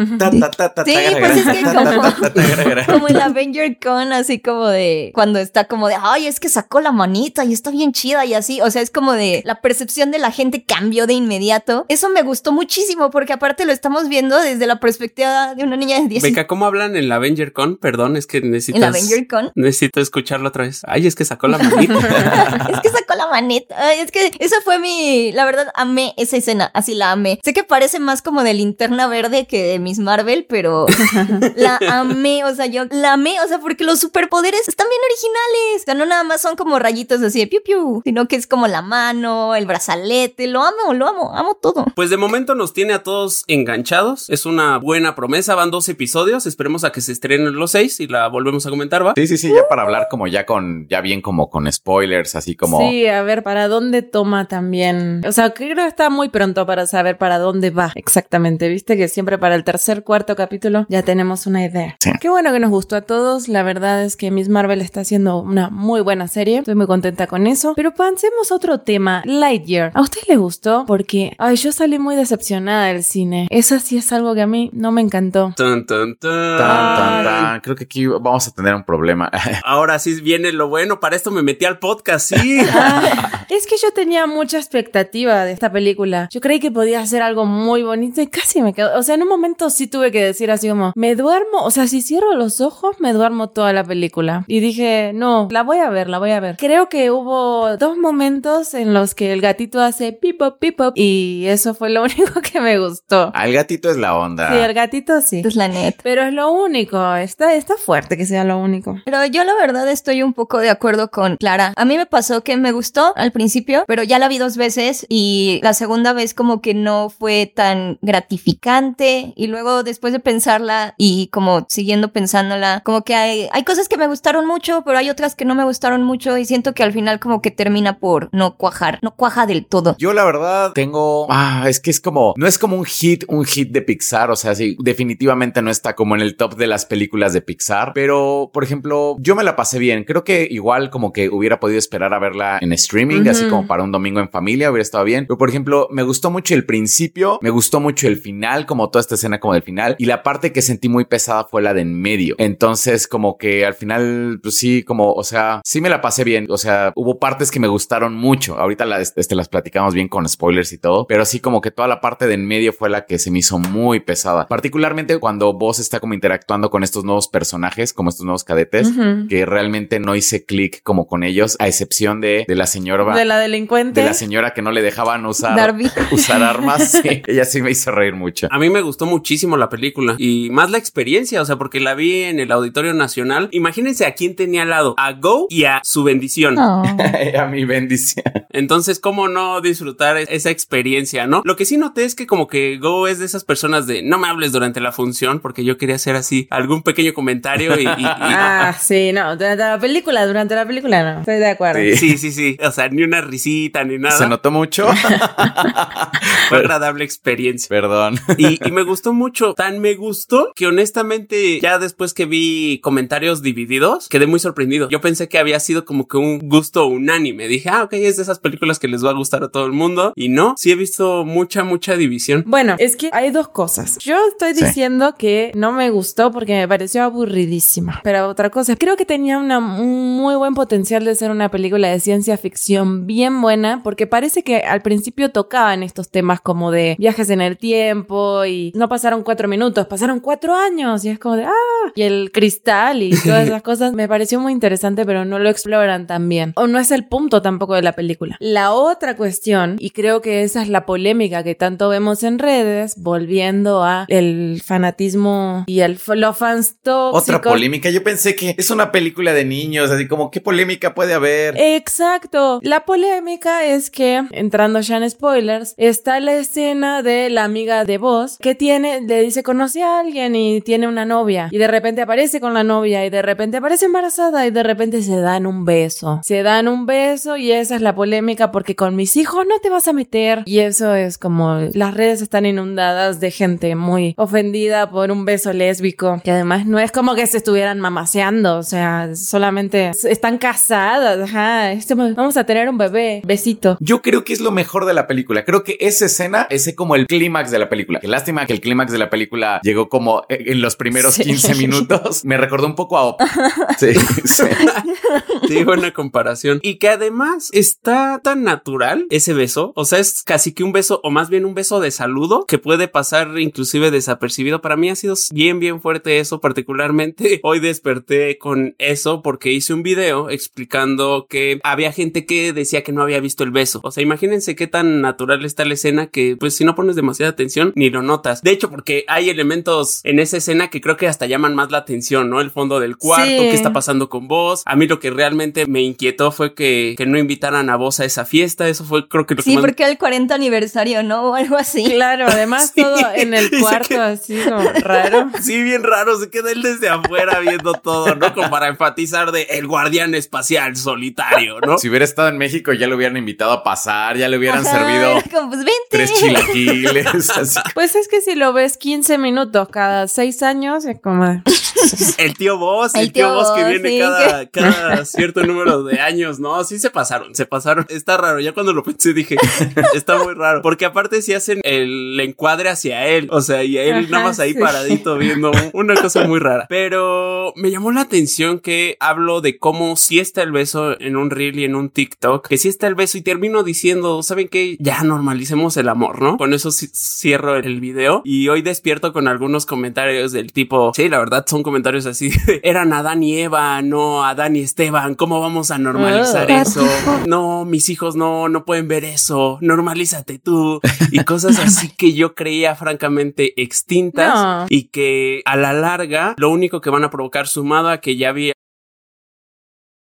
Sí, 0.85 0.95
pues 1.19 1.37
es 1.37 1.47
que 1.47 1.63
como-. 1.63 2.85
Como 2.85 3.07
el 3.07 3.21
Avenger 3.21 3.77
Con, 3.79 4.13
así 4.13 4.39
como 4.39 4.67
de 4.67 5.11
cuando 5.13 5.39
está 5.39 5.65
como 5.65 5.87
de, 5.87 5.95
ay, 5.99 6.27
es 6.27 6.39
que 6.39 6.49
sacó 6.49 6.81
la 6.81 6.91
manita 6.91 7.45
y 7.45 7.53
está 7.53 7.71
bien 7.71 7.91
chida 7.91 8.25
y 8.25 8.33
así. 8.33 8.61
O 8.61 8.71
sea, 8.71 8.81
es 8.81 8.89
como 8.89 9.13
de 9.13 9.41
la 9.45 9.61
percepción 9.61 10.11
de 10.11 10.19
la 10.19 10.31
gente 10.31 10.63
cambió 10.63 11.07
de 11.07 11.13
inmediato. 11.13 11.85
Eso 11.89 12.09
me 12.09 12.23
gustó 12.23 12.51
muchísimo 12.51 13.09
porque 13.11 13.33
aparte 13.33 13.65
lo 13.65 13.71
estamos 13.71 14.09
viendo 14.09 14.39
desde 14.39 14.65
la 14.67 14.79
perspectiva 14.79 15.55
de 15.55 15.63
una 15.63 15.77
niña 15.77 15.99
de 15.99 16.07
10 16.07 16.23
Beca, 16.23 16.47
¿cómo 16.47 16.65
hablan 16.65 16.95
en 16.95 17.09
la 17.09 17.15
Avenger 17.15 17.53
Con? 17.53 17.77
Perdón, 17.77 18.15
es 18.15 18.27
que 18.27 18.41
necesitas... 18.61 18.81
El 18.81 18.95
Avenger 18.95 19.27
Con. 19.27 19.51
Necesito 19.55 19.99
escucharlo 19.99 20.49
otra 20.49 20.65
vez. 20.65 20.81
Ay, 20.85 21.07
es 21.07 21.15
que 21.15 21.25
sacó 21.25 21.47
la 21.47 21.57
manita. 21.57 22.69
es 22.73 22.79
que 22.81 22.89
sacó 22.89 23.10
la 23.21 23.31
maneta. 23.31 23.75
Ay, 23.77 23.99
es 23.99 24.11
que 24.11 24.31
esa 24.39 24.61
fue 24.61 24.79
mi, 24.79 25.31
la 25.31 25.45
verdad, 25.45 25.71
amé 25.75 26.13
esa 26.17 26.37
escena, 26.37 26.71
así 26.73 26.93
la 26.95 27.11
amé. 27.11 27.39
Sé 27.43 27.53
que 27.53 27.63
parece 27.63 27.99
más 27.99 28.21
como 28.21 28.43
de 28.43 28.53
linterna 28.53 29.07
verde 29.07 29.47
que 29.47 29.63
de 29.63 29.79
Miss 29.79 29.99
Marvel, 29.99 30.45
pero 30.47 30.85
la 31.55 31.79
amé, 31.89 32.43
o 32.43 32.53
sea, 32.55 32.65
yo 32.65 32.85
la 32.89 33.13
amé, 33.13 33.39
o 33.41 33.47
sea, 33.47 33.59
porque 33.59 33.83
los 33.83 33.99
superpoderes 33.99 34.67
están 34.67 34.87
bien 34.89 35.01
originales. 35.11 35.81
O 35.81 35.85
sea, 35.85 35.93
no 35.93 36.05
nada 36.05 36.23
más 36.23 36.41
son 36.41 36.55
como 36.55 36.79
rayitos 36.79 37.21
así 37.21 37.39
de 37.39 37.47
piu 37.47 37.61
piu, 37.63 38.01
sino 38.03 38.27
que 38.27 38.35
es 38.35 38.47
como 38.47 38.67
la 38.67 38.81
mano, 38.81 39.55
el 39.55 39.65
brazalete, 39.65 40.47
lo 40.47 40.61
amo, 40.61 40.93
lo 40.93 41.07
amo, 41.07 41.31
amo 41.35 41.55
todo. 41.61 41.85
Pues 41.95 42.09
de 42.09 42.17
momento 42.17 42.55
nos 42.55 42.73
tiene 42.73 42.93
a 42.93 43.03
todos 43.03 43.43
enganchados. 43.47 44.29
Es 44.29 44.45
una 44.45 44.77
buena 44.77 45.15
promesa. 45.15 45.55
Van 45.55 45.71
dos 45.71 45.89
episodios. 45.89 46.45
Esperemos 46.45 46.83
a 46.83 46.91
que 46.91 47.01
se 47.01 47.11
estrenen 47.11 47.53
los 47.53 47.71
seis 47.71 47.99
y 47.99 48.07
la 48.07 48.27
volvemos 48.27 48.65
a 48.65 48.69
comentar, 48.69 49.05
¿va? 49.05 49.13
Sí, 49.15 49.27
sí, 49.27 49.37
sí, 49.37 49.53
ya 49.53 49.67
para 49.67 49.83
hablar 49.83 50.07
como 50.09 50.27
ya 50.27 50.45
con, 50.45 50.87
ya 50.87 51.01
bien 51.01 51.21
como 51.21 51.49
con 51.49 51.71
spoilers, 51.71 52.35
así 52.35 52.55
como. 52.55 52.79
Sí, 52.79 53.05
a 53.11 53.21
ver, 53.23 53.43
¿para 53.43 53.67
dónde 53.67 54.01
toma 54.01 54.47
también? 54.47 55.21
O 55.27 55.31
sea, 55.31 55.51
creo 55.51 55.75
que 55.75 55.87
está 55.87 56.09
muy 56.09 56.29
pronto 56.29 56.65
para 56.65 56.87
saber 56.87 57.17
para 57.17 57.37
dónde 57.37 57.69
va 57.69 57.91
exactamente. 57.95 58.67
Viste 58.69 58.97
que 58.97 59.07
siempre 59.07 59.37
para 59.37 59.55
el 59.55 59.63
tercer, 59.63 60.03
cuarto 60.03 60.35
capítulo 60.35 60.85
ya 60.89 61.03
tenemos 61.03 61.47
una 61.47 61.65
idea. 61.65 61.95
Sí. 61.99 62.11
Qué 62.19 62.29
bueno 62.29 62.51
que 62.51 62.59
nos 62.59 62.69
gustó 62.69 62.95
a 62.95 63.01
todos. 63.01 63.47
La 63.47 63.63
verdad 63.63 64.03
es 64.03 64.17
que 64.17 64.31
Miss 64.31 64.49
Marvel 64.49 64.81
está 64.81 65.01
haciendo 65.01 65.39
una 65.39 65.69
muy 65.69 66.01
buena 66.01 66.27
serie. 66.27 66.59
Estoy 66.59 66.75
muy 66.75 66.87
contenta 66.87 67.27
con 67.27 67.47
eso. 67.47 67.73
Pero 67.75 67.93
pensemos 67.93 68.51
otro 68.51 68.79
tema, 68.79 69.21
Lightyear. 69.25 69.91
¿A 69.93 70.01
usted 70.01 70.21
le 70.27 70.37
gustó? 70.37 70.85
Porque, 70.85 71.33
ay, 71.37 71.55
yo 71.55 71.71
salí 71.71 71.99
muy 71.99 72.15
decepcionada 72.15 72.87
del 72.87 73.03
cine. 73.03 73.47
Eso 73.49 73.79
sí 73.79 73.97
es 73.97 74.11
algo 74.11 74.33
que 74.35 74.41
a 74.41 74.47
mí 74.47 74.69
no 74.73 74.91
me 74.91 75.01
encantó. 75.01 75.53
Tan, 75.55 75.85
tan, 75.85 76.15
tan. 76.15 76.57
Tan, 76.57 76.95
tan, 76.97 77.25
tan. 77.25 77.61
Creo 77.61 77.75
que 77.75 77.83
aquí 77.85 78.05
vamos 78.07 78.47
a 78.47 78.51
tener 78.51 78.75
un 78.75 78.83
problema. 78.83 79.29
Ahora 79.63 79.99
sí 79.99 80.19
viene 80.21 80.51
lo 80.51 80.67
bueno. 80.67 80.99
Para 80.99 81.15
esto 81.15 81.31
me 81.31 81.41
metí 81.41 81.65
al 81.65 81.79
podcast, 81.79 82.33
sí. 82.35 82.61
Ah, 82.91 83.45
es 83.49 83.67
que 83.67 83.75
yo 83.81 83.91
tenía 83.93 84.27
mucha 84.27 84.57
expectativa 84.57 85.45
de 85.45 85.53
esta 85.53 85.71
película. 85.71 86.27
Yo 86.31 86.41
creí 86.41 86.59
que 86.59 86.71
podía 86.71 87.05
ser 87.05 87.21
algo 87.21 87.45
muy 87.45 87.83
bonito 87.83 88.21
y 88.21 88.27
casi 88.27 88.61
me 88.61 88.73
quedó. 88.73 88.97
O 88.97 89.03
sea, 89.03 89.15
en 89.15 89.23
un 89.23 89.29
momento 89.29 89.69
sí 89.69 89.87
tuve 89.87 90.11
que 90.11 90.23
decir 90.23 90.51
así 90.51 90.69
como, 90.69 90.91
me 90.95 91.15
duermo. 91.15 91.63
O 91.63 91.71
sea, 91.71 91.87
si 91.87 92.01
cierro 92.01 92.35
los 92.35 92.59
ojos, 92.61 92.97
me 92.99 93.13
duermo 93.13 93.49
toda 93.49 93.71
la 93.73 93.83
película. 93.83 94.43
Y 94.47 94.59
dije, 94.59 95.11
no, 95.13 95.47
la 95.51 95.63
voy 95.63 95.77
a 95.77 95.89
ver, 95.89 96.09
la 96.09 96.19
voy 96.19 96.31
a 96.31 96.39
ver. 96.39 96.57
Creo 96.57 96.89
que 96.89 97.11
hubo 97.11 97.77
dos 97.77 97.97
momentos 97.97 98.73
en 98.73 98.93
los 98.93 99.15
que 99.15 99.31
el 99.31 99.41
gatito 99.41 99.79
hace 99.79 100.11
pipop, 100.11 100.59
pipop. 100.59 100.93
Y 100.97 101.45
eso 101.47 101.73
fue 101.73 101.89
lo 101.89 102.03
único 102.03 102.41
que 102.41 102.59
me 102.59 102.77
gustó. 102.77 103.31
Al 103.33 103.53
gatito 103.53 103.89
es 103.89 103.97
la 103.97 104.17
onda. 104.17 104.49
Sí, 104.51 104.57
el 104.57 104.73
gatito 104.73 105.21
sí. 105.21 105.41
Es 105.45 105.55
la 105.55 105.67
net. 105.69 105.95
Pero 106.03 106.23
es 106.23 106.33
lo 106.33 106.51
único. 106.51 107.15
Está, 107.15 107.53
está 107.53 107.75
fuerte 107.77 108.17
que 108.17 108.25
sea 108.25 108.43
lo 108.43 108.57
único. 108.57 108.99
Pero 109.05 109.25
yo 109.25 109.43
la 109.45 109.55
verdad 109.55 109.87
estoy 109.89 110.23
un 110.23 110.33
poco 110.33 110.59
de 110.59 110.69
acuerdo 110.69 111.09
con 111.09 111.37
Clara. 111.37 111.73
A 111.75 111.85
mí 111.85 111.97
me 111.97 112.05
pasó 112.05 112.43
que 112.43 112.57
me 112.57 112.71
gustó 112.71 112.80
al 113.15 113.31
principio, 113.31 113.83
pero 113.87 114.03
ya 114.03 114.19
la 114.19 114.27
vi 114.27 114.37
dos 114.37 114.57
veces 114.57 115.05
y 115.09 115.59
la 115.63 115.73
segunda 115.73 116.13
vez 116.13 116.33
como 116.33 116.61
que 116.61 116.73
no 116.73 117.09
fue 117.09 117.51
tan 117.53 117.97
gratificante 118.01 119.33
y 119.35 119.47
luego 119.47 119.83
después 119.83 120.13
de 120.13 120.19
pensarla 120.19 120.95
y 120.97 121.27
como 121.27 121.65
siguiendo 121.69 122.11
pensándola, 122.11 122.81
como 122.83 123.03
que 123.03 123.15
hay, 123.15 123.47
hay 123.51 123.63
cosas 123.63 123.87
que 123.87 123.97
me 123.97 124.07
gustaron 124.07 124.45
mucho, 124.45 124.83
pero 124.85 124.97
hay 124.97 125.09
otras 125.09 125.35
que 125.35 125.45
no 125.45 125.55
me 125.55 125.63
gustaron 125.63 126.03
mucho 126.03 126.37
y 126.37 126.45
siento 126.45 126.73
que 126.73 126.83
al 126.83 126.93
final 126.93 127.19
como 127.19 127.41
que 127.41 127.51
termina 127.51 127.99
por 127.99 128.29
no 128.31 128.57
cuajar, 128.57 128.99
no 129.01 129.15
cuaja 129.15 129.45
del 129.45 129.65
todo. 129.65 129.95
Yo 129.97 130.13
la 130.13 130.25
verdad 130.25 130.73
tengo, 130.73 131.27
ah, 131.29 131.65
es 131.67 131.79
que 131.79 131.91
es 131.91 131.99
como, 131.99 132.33
no 132.37 132.47
es 132.47 132.57
como 132.57 132.77
un 132.77 132.85
hit, 132.85 133.23
un 133.27 133.45
hit 133.45 133.71
de 133.71 133.81
Pixar, 133.81 134.31
o 134.31 134.35
sea, 134.35 134.55
sí, 134.55 134.75
definitivamente 134.79 135.61
no 135.61 135.71
está 135.71 135.95
como 135.95 136.15
en 136.15 136.21
el 136.21 136.35
top 136.35 136.55
de 136.55 136.67
las 136.67 136.85
películas 136.85 137.33
de 137.33 137.41
Pixar, 137.41 137.93
pero 137.93 138.49
por 138.53 138.63
ejemplo, 138.63 139.17
yo 139.19 139.35
me 139.35 139.43
la 139.43 139.55
pasé 139.55 139.79
bien, 139.79 140.03
creo 140.03 140.23
que 140.23 140.47
igual 140.49 140.89
como 140.89 141.13
que 141.13 141.29
hubiera 141.29 141.59
podido 141.59 141.79
esperar 141.79 142.13
a 142.13 142.19
verla 142.19 142.59
en 142.61 142.70
streaming, 142.73 143.27
así 143.27 143.47
como 143.47 143.67
para 143.67 143.83
un 143.83 143.91
domingo 143.91 144.19
en 144.19 144.29
familia, 144.29 144.69
hubiera 144.69 144.81
estado 144.81 145.03
bien, 145.03 145.25
pero 145.27 145.37
por 145.37 145.49
ejemplo, 145.49 145.87
me 145.91 146.03
gustó 146.03 146.31
mucho 146.31 146.53
el 146.53 146.65
principio, 146.65 147.39
me 147.41 147.49
gustó 147.49 147.79
mucho 147.79 148.07
el 148.07 148.17
final, 148.17 148.65
como 148.65 148.89
toda 148.89 149.01
esta 149.01 149.15
escena 149.15 149.39
como 149.39 149.53
del 149.53 149.63
final, 149.63 149.95
y 149.97 150.05
la 150.05 150.23
parte 150.23 150.51
que 150.51 150.61
sentí 150.61 150.89
muy 150.89 151.05
pesada 151.05 151.45
fue 151.45 151.61
la 151.61 151.73
de 151.73 151.81
en 151.81 151.99
medio, 151.99 152.35
entonces 152.37 153.07
como 153.07 153.37
que 153.37 153.65
al 153.65 153.73
final, 153.73 154.39
pues 154.41 154.57
sí, 154.57 154.83
como, 154.83 155.13
o 155.13 155.23
sea, 155.23 155.61
sí 155.65 155.81
me 155.81 155.89
la 155.89 156.01
pasé 156.01 156.23
bien, 156.23 156.47
o 156.49 156.57
sea, 156.57 156.93
hubo 156.95 157.19
partes 157.19 157.49
que 157.51 157.59
me 157.59 157.67
gustaron 157.67 158.13
mucho, 158.13 158.57
ahorita 158.57 158.85
las, 158.85 159.13
este, 159.15 159.35
las 159.35 159.49
platicamos 159.49 159.93
bien 159.93 160.07
con 160.07 160.27
spoilers 160.27 160.71
y 160.73 160.77
todo, 160.77 161.05
pero 161.07 161.25
sí 161.25 161.39
como 161.39 161.61
que 161.61 161.71
toda 161.71 161.87
la 161.87 162.01
parte 162.01 162.27
de 162.27 162.35
en 162.35 162.47
medio 162.47 162.73
fue 162.73 162.89
la 162.89 163.05
que 163.05 163.19
se 163.19 163.31
me 163.31 163.39
hizo 163.39 163.57
muy 163.59 163.99
pesada, 163.99 164.47
particularmente 164.47 165.17
cuando 165.19 165.53
vos 165.53 165.79
está 165.79 165.99
como 165.99 166.13
interactuando 166.13 166.69
con 166.69 166.83
estos 166.83 167.03
nuevos 167.03 167.27
personajes, 167.27 167.93
como 167.93 168.09
estos 168.09 168.25
nuevos 168.25 168.43
cadetes, 168.43 168.91
que 169.29 169.45
realmente 169.45 169.99
no 169.99 170.15
hice 170.15 170.45
clic 170.45 170.81
como 170.83 171.07
con 171.07 171.23
ellos, 171.23 171.57
a 171.59 171.67
excepción 171.67 172.21
de, 172.21 172.45
de 172.47 172.55
la 172.61 172.67
señora 172.67 173.15
De 173.15 173.25
la 173.25 173.39
delincuente. 173.39 174.01
de 174.01 174.05
la 174.05 174.13
señora 174.13 174.53
que 174.53 174.61
no 174.61 174.71
le 174.71 174.81
dejaban 174.83 175.25
usar, 175.25 175.55
Darby. 175.55 175.89
usar 176.11 176.43
armas. 176.43 176.91
Sí, 177.01 177.23
ella 177.27 177.43
sí 177.45 177.61
me 177.61 177.71
hizo 177.71 177.89
reír 177.91 178.13
mucho. 178.13 178.47
A 178.51 178.59
mí 178.59 178.69
me 178.69 178.81
gustó 178.81 179.05
muchísimo 179.07 179.57
la 179.57 179.67
película 179.69 180.15
y 180.19 180.49
más 180.51 180.69
la 180.69 180.77
experiencia, 180.77 181.41
o 181.41 181.45
sea, 181.45 181.55
porque 181.55 181.79
la 181.79 181.95
vi 181.95 182.23
en 182.23 182.39
el 182.39 182.51
Auditorio 182.51 182.93
Nacional. 182.93 183.49
Imagínense 183.51 184.05
a 184.05 184.13
quién 184.13 184.35
tenía 184.35 184.61
al 184.61 184.69
lado, 184.69 184.93
a 184.97 185.13
Go 185.13 185.47
y 185.49 185.63
a 185.65 185.81
su 185.83 186.03
bendición. 186.03 186.57
Oh. 186.59 186.83
a 187.39 187.45
mi 187.47 187.65
bendición. 187.65 188.23
Entonces, 188.51 188.99
¿cómo 188.99 189.27
no 189.27 189.59
disfrutar 189.61 190.17
es- 190.17 190.27
esa 190.29 190.49
experiencia, 190.51 191.25
no? 191.27 191.41
Lo 191.45 191.55
que 191.55 191.65
sí 191.65 191.77
noté 191.77 192.03
es 192.05 192.13
que 192.15 192.27
como 192.27 192.47
que 192.47 192.77
Go 192.77 193.07
es 193.07 193.17
de 193.19 193.25
esas 193.25 193.43
personas 193.43 193.87
de 193.87 194.03
no 194.03 194.19
me 194.19 194.27
hables 194.27 194.51
durante 194.51 194.79
la 194.81 194.91
función 194.91 195.39
porque 195.39 195.63
yo 195.63 195.77
quería 195.77 195.95
hacer 195.95 196.15
así 196.15 196.47
algún 196.51 196.83
pequeño 196.83 197.13
comentario 197.13 197.79
y... 197.79 197.85
y- 197.85 198.01
y- 198.03 198.05
Ah, 198.33 198.75
sí, 198.79 199.11
no, 199.13 199.35
durante 199.35 199.63
la 199.63 199.79
película, 199.79 200.25
durante 200.27 200.53
la 200.55 200.65
película 200.65 201.13
no, 201.13 201.19
estoy 201.21 201.35
de 201.37 201.47
acuerdo. 201.49 201.79
Sí. 201.81 201.95
Sí, 202.11 202.17
sí, 202.17 202.31
sí. 202.31 202.50
O 202.65 202.71
sea, 202.71 202.89
ni 202.89 203.03
una 203.03 203.21
risita 203.21 203.83
ni 203.83 203.97
nada. 203.97 204.17
Se 204.17 204.27
notó 204.27 204.51
mucho. 204.51 204.87
Fue 206.49 206.57
agradable 206.57 207.03
experiencia. 207.03 207.67
Perdón. 207.69 208.15
Y, 208.37 208.59
y 208.67 208.71
me 208.71 208.83
gustó 208.83 209.13
mucho. 209.13 209.53
Tan 209.53 209.79
me 209.79 209.95
gustó 209.95 210.51
que 210.55 210.67
honestamente 210.67 211.59
ya 211.59 211.79
después 211.79 212.13
que 212.13 212.25
vi 212.25 212.79
comentarios 212.81 213.41
divididos, 213.41 214.09
quedé 214.09 214.27
muy 214.27 214.39
sorprendido. 214.39 214.89
Yo 214.89 215.01
pensé 215.01 215.29
que 215.29 215.37
había 215.37 215.59
sido 215.59 215.85
como 215.85 216.07
que 216.07 216.17
un 216.17 216.39
gusto 216.49 216.85
unánime. 216.87 217.47
Dije, 217.47 217.69
ah, 217.69 217.83
ok, 217.83 217.93
es 217.93 218.17
de 218.17 218.23
esas 218.23 218.39
películas 218.39 218.79
que 218.79 218.87
les 218.87 219.03
va 219.05 219.11
a 219.11 219.13
gustar 219.13 219.43
a 219.43 219.49
todo 219.49 219.65
el 219.65 219.71
mundo. 219.71 220.13
Y 220.15 220.29
no, 220.29 220.55
sí 220.57 220.71
he 220.71 220.75
visto 220.75 221.23
mucha, 221.25 221.63
mucha 221.63 221.95
división. 221.95 222.43
Bueno, 222.47 222.75
es 222.79 222.95
que 222.95 223.09
hay 223.13 223.31
dos 223.31 223.47
cosas. 223.49 223.97
Yo 223.99 224.17
estoy 224.27 224.51
Sí. 224.55 224.65
diciendo 224.65 225.15
que 225.17 225.51
no 225.55 225.71
me 225.71 225.89
gustó 225.91 226.31
porque 226.31 226.53
me 226.53 226.67
pareció 226.67 227.03
aburridísima. 227.03 228.01
Pero 228.03 228.27
otra 228.27 228.49
cosa, 228.49 228.75
creo 228.75 228.97
que 228.97 229.05
tenía 229.05 229.37
una, 229.37 229.59
un 229.59 230.17
muy 230.17 230.35
buen 230.35 230.53
potencial 230.53 231.05
de 231.05 231.15
ser 231.15 231.31
una 231.31 231.49
película 231.49 231.87
de 231.89 231.99
ciencia 231.99 232.37
ficción 232.41 233.07
bien 233.07 233.41
buena 233.41 233.81
porque 233.83 234.07
parece 234.07 234.43
que 234.43 234.57
al 234.57 234.81
principio 234.81 235.31
tocaban 235.31 235.83
estos 235.83 236.09
temas 236.09 236.41
como 236.41 236.71
de 236.71 236.95
viajes 236.99 237.29
en 237.29 237.39
el 237.39 237.57
tiempo 237.57 238.45
y 238.45 238.73
no 238.75 238.89
pasaron 238.89 239.23
cuatro 239.23 239.47
minutos, 239.47 239.87
pasaron 239.87 240.19
cuatro 240.19 240.55
años 240.55 241.05
y 241.05 241.09
es 241.09 241.19
como 241.19 241.37
de, 241.37 241.45
ah, 241.45 241.91
y 241.95 242.01
el 242.01 242.31
cristal 242.33 243.01
y 243.01 243.11
todas 243.23 243.47
esas 243.47 243.61
cosas 243.61 243.93
me 243.93 244.07
pareció 244.07 244.39
muy 244.39 244.51
interesante 244.51 245.05
pero 245.05 245.25
no 245.25 245.39
lo 245.39 245.49
exploran 245.49 246.07
tan 246.07 246.27
bien. 246.27 246.53
O 246.55 246.67
no 246.67 246.79
es 246.79 246.91
el 246.91 247.07
punto 247.07 247.41
tampoco 247.41 247.75
de 247.75 247.81
la 247.81 247.93
película. 247.93 248.37
La 248.39 248.73
otra 248.73 249.15
cuestión, 249.15 249.77
y 249.79 249.91
creo 249.91 250.21
que 250.21 250.43
esa 250.43 250.61
es 250.61 250.69
la 250.69 250.85
polémica 250.85 251.43
que 251.43 251.55
tanto 251.55 251.89
vemos 251.89 252.23
en 252.23 252.39
redes, 252.39 252.95
volviendo 252.97 253.83
a 253.83 254.05
el 254.07 254.61
fanatismo 254.65 255.63
y 255.67 255.81
el 255.81 255.99
los 256.15 256.37
fans 256.37 256.77
tóxicos. 256.81 257.23
Otra 257.23 257.41
polémica. 257.41 257.89
Yo 257.89 258.03
pensé 258.03 258.35
que 258.35 258.55
es 258.57 258.69
una 258.71 258.91
película 258.91 259.33
de 259.33 259.45
niños, 259.45 259.91
así 259.91 260.07
como 260.07 260.31
qué 260.31 260.41
polémica 260.41 260.93
puede 260.93 261.13
haber. 261.13 261.55
Exacto. 261.57 262.30
La 262.63 262.85
polémica 262.85 263.65
es 263.65 263.89
que, 263.89 264.23
entrando 264.31 264.79
ya 264.79 264.97
en 264.97 265.09
spoilers, 265.09 265.73
está 265.77 266.19
la 266.19 266.33
escena 266.35 267.03
de 267.03 267.29
la 267.29 267.43
amiga 267.43 267.83
de 267.85 267.97
Vos 267.97 268.37
que 268.39 268.55
tiene, 268.55 269.01
le 269.01 269.21
dice 269.21 269.43
conoce 269.43 269.83
a 269.83 269.99
alguien 269.99 270.35
y 270.35 270.61
tiene 270.61 270.87
una 270.87 271.05
novia 271.05 271.49
y 271.51 271.57
de 271.57 271.67
repente 271.67 272.01
aparece 272.01 272.39
con 272.39 272.53
la 272.53 272.63
novia 272.63 273.05
y 273.05 273.09
de 273.09 273.21
repente 273.21 273.57
aparece 273.57 273.85
embarazada 273.85 274.45
y 274.47 274.51
de 274.51 274.63
repente 274.63 275.01
se 275.01 275.17
dan 275.19 275.45
un 275.45 275.65
beso. 275.65 276.19
Se 276.23 276.43
dan 276.43 276.67
un 276.67 276.85
beso 276.85 277.37
y 277.37 277.51
esa 277.51 277.75
es 277.75 277.81
la 277.81 277.95
polémica 277.95 278.51
porque 278.51 278.75
con 278.75 278.95
mis 278.95 279.17
hijos 279.17 279.45
no 279.47 279.59
te 279.59 279.69
vas 279.69 279.87
a 279.87 279.93
meter. 279.93 280.43
Y 280.45 280.59
eso 280.59 280.95
es 280.95 281.17
como 281.17 281.59
las 281.73 281.93
redes 281.93 282.21
están 282.21 282.45
inundadas 282.45 283.19
de 283.19 283.31
gente 283.31 283.75
muy 283.75 284.13
ofendida 284.17 284.89
por 284.89 285.11
un 285.11 285.25
beso 285.25 285.53
lésbico 285.53 286.21
que 286.23 286.31
además 286.31 286.65
no 286.65 286.79
es 286.79 286.91
como 286.91 287.15
que 287.15 287.27
se 287.27 287.37
estuvieran 287.37 287.79
mamaseando, 287.79 288.57
o 288.57 288.63
sea, 288.63 289.15
solamente 289.15 289.91
están 290.03 290.37
casadas, 290.37 291.19
ajá, 291.19 291.71
este- 291.73 291.95
vamos 292.21 292.37
a 292.37 292.45
tener 292.45 292.69
un 292.69 292.77
bebé, 292.77 293.21
besito. 293.25 293.77
Yo 293.79 294.01
creo 294.01 294.23
que 294.23 294.33
es 294.33 294.39
lo 294.39 294.51
mejor 294.51 294.85
de 294.85 294.93
la 294.93 295.07
película. 295.07 295.43
Creo 295.43 295.63
que 295.63 295.77
esa 295.79 296.05
escena 296.05 296.47
es 296.49 296.71
como 296.75 296.95
el 296.95 297.07
clímax 297.07 297.51
de 297.51 297.59
la 297.59 297.69
película. 297.69 297.99
Qué 297.99 298.07
lástima 298.07 298.45
que 298.45 298.53
el 298.53 298.61
clímax 298.61 298.91
de 298.91 298.97
la 298.97 299.09
película 299.09 299.59
llegó 299.63 299.89
como 299.89 300.23
en 300.29 300.61
los 300.61 300.75
primeros 300.75 301.15
Sí. 301.15 301.23
15 301.23 301.55
minutos. 301.55 302.23
Me 302.25 302.37
recordó 302.37 302.67
un 302.67 302.75
poco 302.75 302.97
a 302.97 303.03
Op. 303.03 303.21
Sí, 303.77 303.93
sí. 304.25 304.43
Sí, 305.47 305.63
buena 305.63 305.91
comparación. 305.93 306.59
Y 306.61 306.75
que 306.75 306.87
además 306.89 307.49
está 307.51 308.21
tan 308.23 308.43
natural 308.43 309.05
ese 309.09 309.33
beso. 309.33 309.73
O 309.75 309.83
sea, 309.85 309.99
es 309.99 310.23
casi 310.23 310.53
que 310.53 310.63
un 310.63 310.71
beso, 310.71 311.01
o 311.03 311.09
más 311.11 311.29
bien 311.29 311.45
un 311.45 311.53
beso 311.53 311.79
de 311.81 311.91
saludo, 311.91 312.45
que 312.47 312.57
puede 312.57 312.87
pasar 312.87 313.37
inclusive 313.39 313.91
desapercibido. 313.91 314.61
Para 314.61 314.77
mí 314.77 314.89
ha 314.89 314.95
sido 314.95 315.15
bien, 315.33 315.59
bien 315.59 315.81
fuerte 315.81 316.19
eso. 316.19 316.39
Particularmente 316.39 317.39
hoy 317.43 317.59
desperté 317.59 318.37
con 318.37 318.75
eso 318.77 319.21
porque 319.21 319.51
hice 319.51 319.73
un 319.73 319.83
video 319.83 320.29
explicando 320.29 321.25
que 321.29 321.59
había 321.63 321.91
gente 321.91 322.10
gente 322.11 322.25
que 322.25 322.51
decía 322.51 322.83
que 322.83 322.91
no 322.91 323.01
había 323.01 323.19
visto 323.21 323.43
el 323.45 323.51
beso. 323.51 323.79
O 323.83 323.91
sea, 323.91 324.03
imagínense 324.03 324.53
qué 324.55 324.67
tan 324.67 324.99
natural 325.01 325.45
está 325.45 325.63
la 325.63 325.75
escena 325.75 326.07
que 326.07 326.35
pues 326.37 326.55
si 326.57 326.65
no 326.65 326.75
pones 326.75 326.95
demasiada 326.97 327.31
atención 327.31 327.71
ni 327.75 327.89
lo 327.89 328.01
notas. 328.01 328.41
De 328.41 328.51
hecho, 328.51 328.69
porque 328.69 329.05
hay 329.07 329.29
elementos 329.29 330.01
en 330.03 330.19
esa 330.19 330.37
escena 330.37 330.69
que 330.69 330.81
creo 330.81 330.97
que 330.97 331.07
hasta 331.07 331.25
llaman 331.25 331.55
más 331.55 331.71
la 331.71 331.77
atención, 331.77 332.29
¿no? 332.29 332.41
El 332.41 332.51
fondo 332.51 332.79
del 332.81 332.97
cuarto, 332.97 333.25
Sí. 333.31 333.37
qué 333.37 333.53
está 333.53 333.71
pasando 333.71 334.09
con 334.09 334.27
vos. 334.27 334.61
A 334.65 334.75
mí 334.75 334.87
lo 334.87 334.99
que 334.99 335.09
realmente 335.09 335.65
me 335.67 335.81
inquietó 335.81 336.31
fue 336.31 336.53
que, 336.53 336.95
que 336.97 337.05
no 337.05 337.17
invitaran 337.17 337.69
a 337.69 337.77
vos 337.77 337.99
a 338.01 338.05
esa 338.05 338.25
fiesta. 338.25 338.67
Eso 338.67 338.83
fue 338.83 339.07
creo 339.07 339.25
que 339.25 339.35
lo 339.35 339.43
que 339.43 339.49
Sí, 339.49 339.55
más- 339.55 339.61
porque 339.61 339.85
el 339.85 339.97
40 339.97 340.35
aniversario, 340.35 341.01
¿no? 341.03 341.29
O 341.31 341.35
algo 341.35 341.55
así. 341.55 341.85
Claro, 341.85 342.25
además 342.27 342.71
Sí. 342.75 342.81
todo 342.81 342.97
en 343.15 343.33
el 343.33 343.49
cuarto 343.61 343.87
queda- 343.89 344.07
así 344.09 344.37
como 344.43 344.61
raro. 344.81 345.29
Sí, 345.41 345.63
bien 345.63 345.83
raro, 345.83 346.19
se 346.19 346.29
queda 346.29 346.51
él 346.51 346.61
desde 346.61 346.89
afuera 346.89 347.39
viendo 347.39 347.73
todo, 347.73 348.15
¿no? 348.15 348.33
Como 348.33 348.49
para 348.49 348.67
enfatizar 348.67 349.31
de 349.31 349.43
el 349.43 349.67
guardián 349.67 350.13
espacial 350.15 350.75
solitario, 350.75 351.59
¿no? 351.61 351.77
Si 351.77 351.89
hubiera 351.91 352.05
estado 352.05 352.29
en 352.29 352.37
México, 352.37 352.73
ya 352.73 352.87
lo 352.87 352.95
hubieran 352.95 353.17
invitado 353.17 353.51
a 353.51 353.63
pasar, 353.63 354.17
ya 354.17 354.27
le 354.27 354.37
hubieran 354.37 354.65
Ajá, 354.65 354.71
servido 354.71 355.21
como, 355.31 355.49
pues 355.49 355.59
vente. 355.59 355.73
tres 355.89 356.13
chilaquiles. 356.13 357.29
así. 357.37 357.59
Pues 357.73 357.95
es 357.95 358.07
que 358.07 358.21
si 358.21 358.35
lo 358.35 358.53
ves 358.53 358.77
15 358.77 359.17
minutos 359.17 359.69
cada 359.69 360.07
6 360.07 360.43
años, 360.43 360.85
es 360.85 360.99
como... 360.99 361.43
El 362.17 362.33
tío 362.35 362.57
Boss, 362.57 362.95
el, 362.95 363.01
El 363.01 363.13
tío 363.13 363.27
tío 363.27 363.35
Boss 363.35 363.51
que 363.51 363.63
viene 363.65 363.89
sí, 363.89 363.99
cada, 363.99 364.45
cada 364.51 365.05
cierto 365.05 365.43
número 365.43 365.83
de 365.83 365.99
años, 365.99 366.39
¿no? 366.39 366.63
Sí 366.63 366.79
se 366.79 366.89
pasaron, 366.89 367.35
se 367.35 367.45
pasaron. 367.45 367.85
Está 367.89 368.17
raro. 368.17 368.39
Ya 368.39 368.53
cuando 368.53 368.73
lo 368.73 368.83
pensé 368.83 369.13
dije, 369.13 369.37
está 369.93 370.21
muy 370.21 370.33
raro. 370.33 370.61
Porque 370.61 370.85
aparte 370.85 371.21
si 371.21 371.33
hacen 371.33 371.61
el 371.63 372.19
encuadre 372.19 372.69
hacia 372.69 373.07
él. 373.07 373.27
O 373.31 373.41
sea, 373.41 373.63
y 373.63 373.77
a 373.77 373.83
él 373.83 374.05
Ajá, 374.05 374.07
nada 374.09 374.23
más 374.25 374.39
ahí 374.39 374.53
sí. 374.53 374.59
paradito 374.59 375.17
viendo 375.17 375.51
una 375.73 375.95
cosa 375.95 376.25
muy 376.27 376.39
rara. 376.39 376.65
Pero 376.69 377.53
me 377.55 377.71
llamó 377.71 377.91
la 377.91 378.01
atención 378.01 378.59
que 378.59 378.97
hablo 378.99 379.41
de 379.41 379.57
cómo 379.57 379.95
sí 379.95 380.19
está 380.19 380.43
el 380.43 380.51
beso 380.51 380.99
en 380.99 381.15
un 381.15 381.29
reel 381.29 381.59
y 381.59 381.65
en 381.65 381.75
un 381.75 381.89
TikTok. 381.89 382.47
Que 382.47 382.57
sí 382.57 382.67
está 382.67 382.87
el 382.87 382.95
beso 382.95 383.17
y 383.17 383.21
termino 383.21 383.63
diciendo, 383.63 384.23
¿saben 384.23 384.47
qué? 384.47 384.77
Ya 384.79 385.03
normalicemos 385.03 385.77
el 385.77 385.89
amor, 385.89 386.21
¿no? 386.21 386.37
Con 386.37 386.53
eso 386.53 386.71
cierro 386.71 387.55
el 387.55 387.79
video. 387.79 388.21
Y 388.23 388.47
hoy 388.49 388.61
despierto 388.61 389.13
con 389.13 389.27
algunos 389.27 389.65
comentarios 389.65 390.31
del 390.31 390.51
tipo, 390.51 390.91
sí, 390.95 391.09
la 391.09 391.19
verdad 391.19 391.45
son 391.47 391.63
comentarios 391.71 392.05
así 392.05 392.29
de, 392.29 392.59
eran 392.63 392.91
Adán 392.93 393.23
y 393.23 393.37
Eva, 393.37 393.81
no 393.81 394.23
Adán 394.25 394.55
y 394.55 394.59
Esteban, 394.59 395.15
¿cómo 395.15 395.39
vamos 395.39 395.71
a 395.71 395.77
normalizar 395.77 396.51
Ah. 396.51 396.61
eso? 396.61 396.85
No, 397.27 397.63
mis 397.65 397.89
hijos 397.89 398.15
no, 398.15 398.49
no 398.49 398.65
pueden 398.65 398.87
ver 398.87 399.05
eso, 399.05 399.57
normalízate 399.61 400.37
tú. 400.39 400.79
Y 401.11 401.23
cosas 401.23 401.59
así 401.59 401.89
que 401.89 402.13
yo 402.13 402.35
creía 402.35 402.75
francamente 402.75 403.53
extintas 403.61 404.33
No. 404.35 404.65
y 404.69 404.89
que 404.89 405.41
a 405.45 405.55
la 405.55 405.73
larga 405.73 406.35
lo 406.37 406.49
único 406.49 406.81
que 406.81 406.89
van 406.89 407.03
a 407.03 407.09
provocar 407.09 407.47
sumado 407.47 407.89
a 407.89 407.99
que 407.99 408.17
ya 408.17 408.29
había 408.29 408.53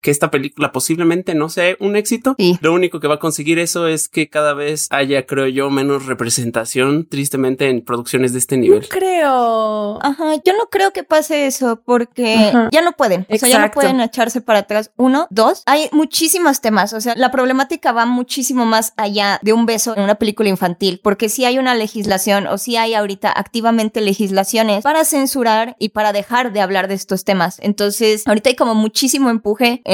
que 0.04 0.12
esta 0.12 0.30
película 0.30 0.72
posiblemente 0.74 1.34
no 1.34 1.48
sea 1.48 1.76
un 1.80 1.96
éxito. 1.96 2.36
Sí. 2.38 2.60
Lo 2.62 2.74
único 2.74 3.00
que 3.00 3.08
va 3.08 3.16
a 3.16 3.20
conseguir 3.20 3.58
eso 3.58 3.88
es 3.88 4.10
que 4.10 4.30
cada 4.30 4.54
vez 4.54 4.88
haya, 4.92 5.26
creo 5.26 5.48
yo, 5.48 5.70
menos 5.70 6.06
representación, 6.06 7.08
tristemente, 7.08 7.70
en 7.70 7.82
producciones 7.82 8.34
de 8.34 8.40
este 8.40 8.58
No 8.58 8.62
nivel. 8.64 8.90
creo... 8.90 10.00
Ajá, 10.04 10.36
yo 10.46 10.54
no 10.58 10.68
creo 10.70 10.92
que 10.92 11.04
pase 11.04 11.48
eso 11.48 11.82
porque 11.86 12.36
Ajá. 12.36 12.70
ya 12.72 12.82
no 12.82 12.92
pueden. 12.92 13.26
O 13.30 13.38
sea, 13.38 13.48
ya 13.48 13.60
no 13.60 13.66
Exacto. 13.66 13.80
pueden 13.80 14.02
echarse 14.02 14.42
para 14.42 14.60
atrás. 14.60 14.92
Uno, 14.98 15.28
dos, 15.30 15.64
hay 15.66 15.88
muchísimos 15.94 16.60
temas. 16.60 16.92
O 16.92 17.00
sea, 17.00 17.14
la 17.16 17.32
problemática 17.32 17.94
va 17.94 18.06
muchísimo 18.06 18.66
más 18.66 18.94
allá 18.98 19.40
de 19.42 19.54
un 19.54 19.66
beso 19.66 19.96
en 19.96 20.04
una 20.04 20.16
película 20.16 20.50
infantil, 20.50 21.00
porque 21.02 21.30
si 21.30 21.46
hay 21.46 21.58
una 21.60 21.76
legislación 21.76 22.48
o 22.48 22.58
si 22.58 22.76
hay 22.76 22.94
ahorita 22.94 23.32
activamente 23.34 24.02
legislaciones 24.02 24.84
para 24.84 25.06
censurar 25.06 25.78
y 25.80 25.90
para 25.90 26.12
dejar 26.12 26.52
de 26.52 26.60
hablar 26.60 26.90
de 26.90 26.96
estos 26.96 27.24
temas. 27.24 27.58
Entonces, 27.62 28.28
ahorita 28.28 28.50
hay 28.50 28.56
como 28.58 28.76
muchísimo 28.76 29.30
empuje 29.30 29.82
en, 29.86 29.93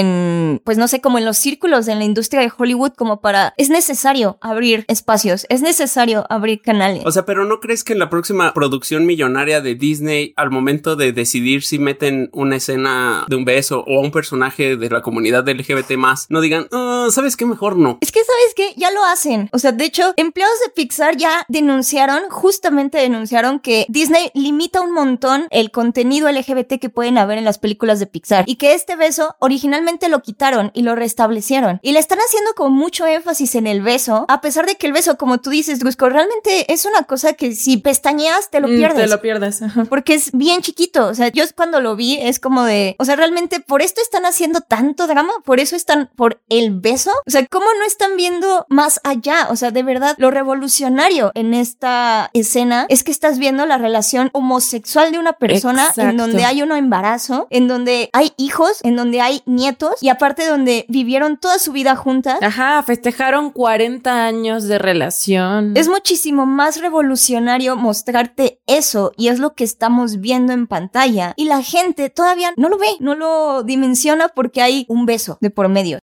pues 0.64 0.78
no 0.78 0.88
sé, 0.88 1.02
como 1.02 1.18
en 1.18 1.26
los 1.26 1.38
círculos 1.38 1.88
en 1.88 2.00
la 2.00 2.06
industria 2.06 2.42
de 2.42 2.52
Hollywood, 2.56 2.94
como 2.94 3.22
para, 3.22 3.54
es 3.58 3.70
necesario 3.70 4.38
abrir 4.42 4.86
espacios, 4.88 5.46
es 5.50 5.62
necesario 5.62 6.26
abrir 6.30 6.62
canales. 6.62 7.04
O 7.06 7.12
sea, 7.12 7.26
pero 7.26 7.46
¿no 7.46 7.60
crees 7.60 7.84
que 7.84 7.94
en 7.94 8.00
la 8.00 8.10
próxima 8.10 8.54
producción 8.54 9.06
millonaria 9.06 9.62
de 9.62 9.76
Disney, 9.76 10.34
al 10.36 10.52
momento 10.52 10.96
de 10.96 11.12
decidir 11.12 11.64
si 11.64 11.80
meten 11.80 12.30
una 12.34 12.58
escena 12.58 13.26
de 13.28 13.36
un 13.36 13.46
beso 13.46 13.84
o 13.88 14.00
a 14.00 14.02
un 14.02 14.12
personaje 14.12 14.76
de 14.78 14.90
la 14.90 15.02
comunidad 15.02 15.48
LGBT 15.48 15.98
más, 15.98 16.28
no 16.30 16.42
digan, 16.42 16.68
"Ah, 16.72 17.08
¿sabes 17.12 17.36
qué? 17.38 17.46
Mejor 17.46 17.78
no. 17.78 17.98
Es 18.02 18.12
que, 18.12 18.20
¿sabes 18.20 18.54
qué? 18.56 18.74
Ya 18.78 18.92
lo 18.92 19.04
hacen. 19.06 19.50
O 19.52 19.60
sea, 19.60 19.72
de 19.72 19.86
hecho, 19.86 20.14
empleados 20.18 20.56
de 20.66 20.72
Pixar 20.72 21.18
ya 21.18 21.46
denunciaron, 21.48 22.24
justamente 22.30 22.98
denunciaron 22.98 23.60
que 23.60 23.86
Disney 23.90 24.32
limita 24.34 24.82
un 24.82 24.94
montón 24.94 25.48
el 25.50 25.72
contenido 25.72 26.30
LGBT 26.30 26.80
que 26.80 26.90
pueden 26.90 27.18
haber 27.18 27.38
en 27.38 27.46
las 27.46 27.58
películas 27.60 28.00
de 28.00 28.08
Pixar. 28.08 28.44
Y 28.48 28.56
que 28.56 28.74
este 28.74 28.96
beso 28.96 29.36
originalmente 29.40 29.89
lo 30.10 30.22
quitaron 30.22 30.72
y 30.74 30.84
lo 30.84 30.96
restablecieron. 30.96 31.80
Y 31.82 31.92
le 31.94 32.00
están 32.00 32.20
haciendo 32.20 32.54
como 32.56 32.70
mucho 32.70 33.06
énfasis 33.08 33.56
en 33.56 33.68
el 33.68 33.82
beso, 33.82 34.26
a 34.28 34.42
pesar 34.42 34.66
de 34.66 34.76
que 34.76 34.88
el 34.88 34.94
beso, 34.94 35.18
como 35.18 35.40
tú 35.40 35.50
dices, 35.50 35.80
Drusco, 35.80 36.10
realmente 36.10 36.72
es 36.72 36.86
una 36.86 37.04
cosa 37.04 37.34
que 37.34 37.56
si 37.56 37.78
pestañeas 37.78 38.50
te 38.50 38.60
lo 38.60 38.68
Mm, 38.68 38.76
pierdes. 38.76 39.04
Te 39.04 39.08
lo 39.08 39.22
pierdes. 39.22 39.62
ajá. 39.62 39.86
Porque 39.86 40.14
es 40.14 40.32
bien 40.32 40.62
chiquito. 40.62 41.08
O 41.08 41.16
sea, 41.16 41.30
yo 41.30 41.44
cuando 41.56 41.82
lo 41.82 41.96
vi 41.96 42.18
es 42.22 42.40
como 42.40 42.64
de. 42.64 42.96
O 43.00 43.06
sea, 43.06 43.16
realmente 43.16 43.60
por 43.60 43.82
esto 43.82 44.02
están 44.02 44.26
haciendo 44.26 44.62
tanto 44.62 45.08
drama. 45.08 45.34
Por 45.44 45.60
eso 45.60 45.76
están 45.76 46.10
por 46.16 46.40
el 46.50 46.72
beso. 46.80 47.12
O 47.26 47.32
sea, 47.32 47.46
¿cómo 47.48 47.66
no 47.80 47.86
están 47.86 48.16
viendo 48.16 48.66
más 48.70 49.00
allá? 49.04 49.48
O 49.50 49.56
sea, 49.56 49.72
de 49.72 49.84
verdad, 49.84 50.16
lo 50.20 50.30
revolucionario 50.32 51.32
en 51.36 51.54
esta 51.54 52.30
escena 52.34 52.86
es 52.90 53.04
que 53.04 53.12
estás 53.12 53.40
viendo 53.40 53.66
la 53.66 53.78
relación 53.78 54.30
homosexual 54.34 55.12
de 55.12 55.20
una 55.20 55.34
persona 55.34 55.92
en 55.98 56.18
donde 56.18 56.46
hay 56.46 56.62
un 56.62 56.72
embarazo, 56.72 57.48
en 57.50 57.68
donde 57.68 58.10
hay 58.14 58.34
hijos, 58.38 58.80
en 58.84 58.96
donde 58.96 59.22
hay 59.22 59.42
nietos 59.46 59.79
y 60.02 60.10
aparte 60.10 60.48
donde 60.48 60.86
vivieron 60.90 61.38
toda 61.38 61.60
su 61.60 61.72
vida 61.72 61.96
juntas. 61.96 62.40
Ajá, 62.42 62.82
festejaron 62.84 63.52
40 63.52 64.26
años 64.26 64.64
de 64.66 64.80
relación. 64.80 65.76
Es 65.76 65.88
muchísimo 65.88 66.46
más 66.46 66.82
revolucionario 66.82 67.76
mostrarte 67.76 68.62
eso 68.68 69.12
y 69.18 69.28
es 69.30 69.40
lo 69.40 69.54
que 69.54 69.64
estamos 69.64 70.20
viendo 70.20 70.54
en 70.54 70.68
pantalla 70.68 71.34
y 71.36 71.46
la 71.46 71.64
gente 71.64 72.10
todavía 72.10 72.52
no 72.58 72.70
lo 72.70 72.78
ve, 72.78 72.90
no 73.00 73.16
lo 73.16 73.64
dimensiona 73.64 74.30
porque 74.30 74.62
hay 74.62 74.86
un 74.88 75.06
beso 75.06 75.38
de 75.42 75.50
por 75.50 75.70
medio. 75.70 76.00